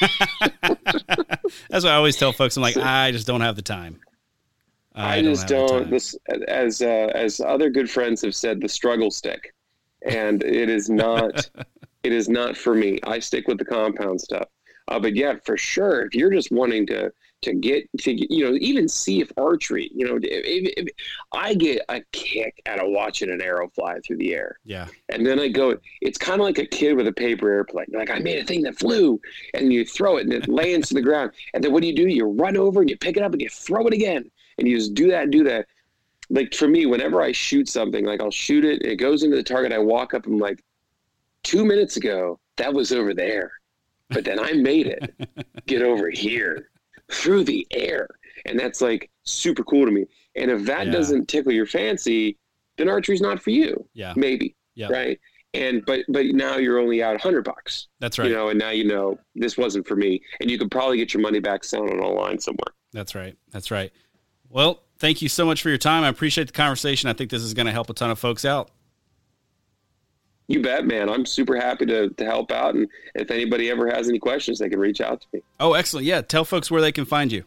That's 1.70 1.84
what 1.84 1.86
I 1.86 1.96
always 1.96 2.16
tell 2.16 2.32
folks. 2.32 2.56
I'm 2.56 2.62
like, 2.62 2.76
I 2.78 3.10
just 3.10 3.26
don't 3.26 3.40
have 3.40 3.56
the 3.56 3.62
time. 3.62 4.00
I, 4.94 5.16
don't 5.22 5.34
just 5.34 5.48
don't. 5.48 5.90
This, 5.90 6.16
as 6.48 6.80
uh, 6.82 7.10
as 7.14 7.40
other 7.40 7.70
good 7.70 7.90
friends 7.90 8.22
have 8.22 8.34
said, 8.34 8.60
the 8.60 8.68
struggle 8.68 9.10
stick, 9.10 9.54
and 10.06 10.42
it 10.44 10.68
is 10.70 10.88
not. 10.88 11.50
it 12.02 12.12
is 12.12 12.28
not 12.28 12.56
for 12.56 12.74
me. 12.74 13.00
I 13.04 13.18
stick 13.18 13.48
with 13.48 13.58
the 13.58 13.64
compound 13.64 14.20
stuff. 14.20 14.48
Uh, 14.88 15.00
but 15.00 15.16
yeah, 15.16 15.34
for 15.44 15.56
sure, 15.56 16.04
if 16.04 16.14
you're 16.14 16.30
just 16.30 16.52
wanting 16.52 16.86
to 16.88 17.10
to 17.42 17.54
get 17.54 17.86
to 18.00 18.34
you 18.34 18.44
know 18.44 18.56
even 18.60 18.88
see 18.88 19.20
if 19.20 19.30
archery, 19.36 19.90
you 19.94 20.06
know, 20.06 20.16
if, 20.22 20.22
if 20.76 20.88
I 21.32 21.54
get 21.54 21.82
a 21.88 22.00
kick 22.12 22.60
out 22.66 22.80
of 22.80 22.90
watching 22.90 23.30
an 23.30 23.40
arrow 23.42 23.68
fly 23.74 23.98
through 24.00 24.16
the 24.18 24.34
air, 24.34 24.58
Yeah. 24.64 24.86
and 25.10 25.26
then 25.26 25.38
I 25.38 25.48
go, 25.48 25.76
it's 26.00 26.16
kind 26.18 26.40
of 26.40 26.46
like 26.46 26.58
a 26.58 26.66
kid 26.66 26.94
with 26.94 27.06
a 27.06 27.12
paper 27.12 27.50
airplane. 27.50 27.86
Like, 27.92 28.10
I 28.10 28.18
made 28.18 28.38
a 28.38 28.44
thing 28.44 28.62
that 28.62 28.78
flew, 28.78 29.20
and 29.52 29.72
you 29.72 29.84
throw 29.84 30.16
it 30.16 30.22
and 30.24 30.32
it 30.32 30.48
lands 30.48 30.88
to 30.88 30.94
the 30.94 31.02
ground. 31.02 31.32
And 31.52 31.62
then 31.62 31.72
what 31.72 31.82
do 31.82 31.88
you 31.88 31.94
do? 31.94 32.08
You 32.08 32.26
run 32.26 32.56
over 32.56 32.80
and 32.80 32.88
you 32.88 32.96
pick 32.96 33.16
it 33.16 33.22
up 33.22 33.32
and 33.32 33.40
you 33.42 33.50
throw 33.50 33.86
it 33.86 33.92
again, 33.92 34.30
and 34.58 34.68
you 34.68 34.76
just 34.76 34.94
do 34.94 35.08
that 35.10 35.24
and 35.24 35.32
do 35.32 35.44
that. 35.44 35.66
Like 36.30 36.54
for 36.54 36.68
me, 36.68 36.86
whenever 36.86 37.20
I 37.20 37.32
shoot 37.32 37.68
something, 37.68 38.04
like 38.04 38.20
I'll 38.20 38.30
shoot 38.30 38.64
it, 38.64 38.82
it 38.84 38.96
goes 38.96 39.22
into 39.22 39.36
the 39.36 39.42
target. 39.42 39.72
I 39.72 39.78
walk 39.78 40.14
up, 40.14 40.26
I'm 40.26 40.38
like, 40.38 40.62
two 41.42 41.64
minutes 41.64 41.96
ago 41.96 42.38
that 42.56 42.72
was 42.72 42.92
over 42.92 43.12
there, 43.14 43.52
but 44.10 44.24
then 44.24 44.38
I 44.38 44.52
made 44.52 44.86
it 44.86 45.14
get 45.66 45.82
over 45.82 46.08
here 46.10 46.70
through 47.12 47.44
the 47.44 47.66
air, 47.72 48.08
and 48.46 48.58
that's 48.58 48.80
like 48.80 49.10
super 49.24 49.62
cool 49.64 49.84
to 49.84 49.92
me. 49.92 50.06
And 50.36 50.50
if 50.50 50.64
that 50.64 50.86
Yeah. 50.86 50.92
doesn't 50.92 51.26
tickle 51.28 51.52
your 51.52 51.66
fancy, 51.66 52.38
then 52.78 52.88
archery's 52.88 53.20
not 53.20 53.40
for 53.42 53.50
you 53.50 53.86
Yeah. 53.94 54.14
maybe 54.16 54.56
Yeah. 54.74 54.88
right 54.90 55.20
and 55.52 55.84
but 55.86 56.00
but 56.08 56.26
now 56.26 56.56
you're 56.56 56.80
only 56.80 57.00
out 57.04 57.12
100 57.14 57.44
bucks 57.44 57.86
That's 58.00 58.18
right. 58.18 58.28
you 58.28 58.34
know 58.34 58.48
and 58.48 58.58
now 58.58 58.70
you 58.70 58.82
know 58.84 59.16
this 59.36 59.56
wasn't 59.56 59.86
for 59.86 59.94
me 59.94 60.20
and 60.40 60.50
you 60.50 60.58
could 60.58 60.72
probably 60.72 60.96
get 60.96 61.14
your 61.14 61.20
money 61.20 61.38
back 61.38 61.62
selling 61.62 61.90
it 61.96 62.00
online 62.00 62.40
somewhere 62.40 62.74
That's 62.92 63.14
right. 63.14 63.36
That's 63.52 63.70
right. 63.70 63.92
Well, 64.54 64.84
thank 65.00 65.20
you 65.20 65.28
so 65.28 65.44
much 65.44 65.60
for 65.62 65.68
your 65.68 65.78
time. 65.78 66.04
I 66.04 66.08
appreciate 66.08 66.46
the 66.46 66.52
conversation. 66.52 67.10
I 67.10 67.12
think 67.12 67.28
this 67.32 67.42
is 67.42 67.54
going 67.54 67.66
to 67.66 67.72
help 67.72 67.90
a 67.90 67.92
ton 67.92 68.12
of 68.12 68.20
folks 68.20 68.44
out. 68.44 68.70
you 70.46 70.60
bet 70.62 70.84
man 70.86 71.08
i'm 71.08 71.24
super 71.26 71.56
happy 71.56 71.86
to, 71.86 72.10
to 72.10 72.24
help 72.24 72.52
out 72.52 72.74
and 72.74 72.86
if 73.14 73.30
anybody 73.30 73.70
ever 73.70 73.88
has 73.90 74.08
any 74.10 74.18
questions 74.18 74.58
they 74.58 74.68
can 74.68 74.78
reach 74.78 75.00
out 75.00 75.20
to 75.22 75.26
me 75.32 75.40
Oh, 75.58 75.72
excellent. 75.72 76.04
Yeah. 76.06 76.20
Tell 76.20 76.44
folks 76.44 76.70
where 76.70 76.82
they 76.82 76.92
can 76.92 77.04
find 77.06 77.32
you. 77.32 77.42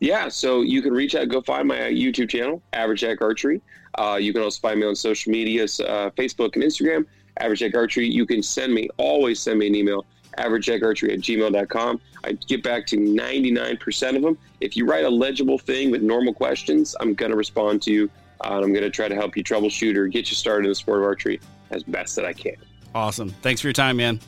yeah 0.00 0.28
so 0.28 0.60
you 0.60 0.82
can 0.82 0.92
reach 0.92 1.14
out 1.16 1.28
go 1.28 1.40
find 1.42 1.66
my 1.66 1.78
youtube 2.04 2.28
channel 2.28 2.62
average 2.74 3.00
jack 3.00 3.20
archery 3.22 3.60
uh, 3.98 4.16
you 4.20 4.32
can 4.34 4.42
also 4.42 4.60
find 4.60 4.78
me 4.78 4.86
on 4.86 4.94
social 4.94 5.32
medias 5.32 5.80
uh, 5.80 6.10
facebook 6.16 6.54
and 6.54 6.62
instagram 6.62 7.04
average 7.40 7.60
jack 7.60 7.74
archery 7.74 8.06
you 8.08 8.24
can 8.26 8.42
send 8.42 8.72
me 8.72 8.88
always 8.98 9.40
send 9.40 9.58
me 9.58 9.66
an 9.66 9.74
email 9.74 10.04
averagejackarchery 10.38 11.12
at 11.12 11.20
gmail.com 11.20 12.00
i 12.24 12.32
get 12.32 12.62
back 12.62 12.86
to 12.86 12.96
99% 12.96 14.16
of 14.16 14.22
them 14.22 14.38
if 14.60 14.76
you 14.76 14.86
write 14.86 15.04
a 15.04 15.10
legible 15.10 15.58
thing 15.58 15.90
with 15.90 16.02
normal 16.02 16.32
questions 16.32 16.94
i'm 17.00 17.14
going 17.14 17.30
to 17.30 17.36
respond 17.36 17.82
to 17.82 17.92
you 17.92 18.10
uh, 18.44 18.54
and 18.54 18.64
i'm 18.64 18.72
going 18.72 18.84
to 18.84 18.90
try 18.90 19.08
to 19.08 19.14
help 19.14 19.36
you 19.36 19.44
troubleshoot 19.44 19.96
or 19.96 20.06
get 20.06 20.30
you 20.30 20.36
started 20.36 20.64
in 20.64 20.70
the 20.70 20.74
sport 20.74 20.98
of 20.98 21.04
archery 21.04 21.40
as 21.70 21.82
best 21.82 22.16
that 22.16 22.24
i 22.24 22.32
can 22.32 22.56
Awesome. 22.94 23.30
Thanks 23.42 23.60
for 23.60 23.68
your 23.68 23.74
time, 23.74 23.96
man. 23.96 24.20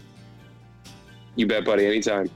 You 1.36 1.46
bet, 1.46 1.64
buddy. 1.64 1.86
Anytime. 1.86 2.30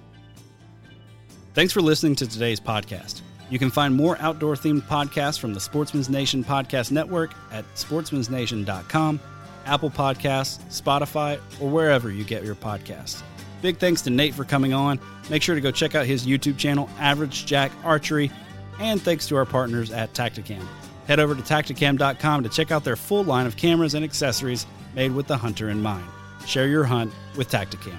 Thanks 1.53 1.73
for 1.73 1.81
listening 1.81 2.17
to 2.17 2.27
today's 2.27 2.61
podcast. 2.61 3.21
You 3.51 3.59
can 3.59 3.71
find 3.71 3.95
more 3.95 4.17
outdoor 4.21 4.55
themed 4.55 4.83
podcasts 4.83 5.39
from 5.39 5.55
the 5.55 5.61
Sportsman's 5.61 6.09
Nation 6.09 6.43
Podcast 6.43 6.91
Network 6.91 7.33
at 7.53 7.65
sportsmansnation.com, 7.75 9.21
Apple 9.67 9.91
Podcasts, 9.91 10.59
Spotify, 10.71 11.39
or 11.61 11.69
wherever 11.69 12.11
you 12.11 12.25
get 12.25 12.43
your 12.43 12.55
podcasts. 12.55 13.23
Big 13.65 13.79
thanks 13.79 14.03
to 14.03 14.11
Nate 14.11 14.35
for 14.35 14.45
coming 14.45 14.75
on. 14.75 15.01
Make 15.31 15.43
sure 15.43 15.55
to 15.55 15.61
go 15.63 15.71
check 15.71 15.95
out 15.95 16.05
his 16.05 16.27
YouTube 16.27 16.59
channel, 16.59 16.87
Average 16.99 17.47
Jack 17.47 17.73
Archery, 17.83 18.31
and 18.79 19.01
thanks 19.01 19.27
to 19.29 19.37
our 19.37 19.47
partners 19.47 19.91
at 19.91 20.13
Tactacam. 20.13 20.63
Head 21.07 21.19
over 21.19 21.35
to 21.35 21.41
tactacam.com 21.41 22.43
to 22.43 22.51
check 22.51 22.71
out 22.71 22.85
their 22.85 22.95
full 22.95 23.25
line 23.25 23.47
of 23.47 23.57
cameras 23.57 23.95
and 23.95 24.05
accessories 24.05 24.67
made 24.95 25.13
with 25.13 25.29
the 25.29 25.39
hunter 25.39 25.71
in 25.71 25.81
mind. 25.81 26.05
Share 26.47 26.69
your 26.69 26.85
hunt 26.85 27.11
with 27.39 27.49
Tactacam. 27.49 27.97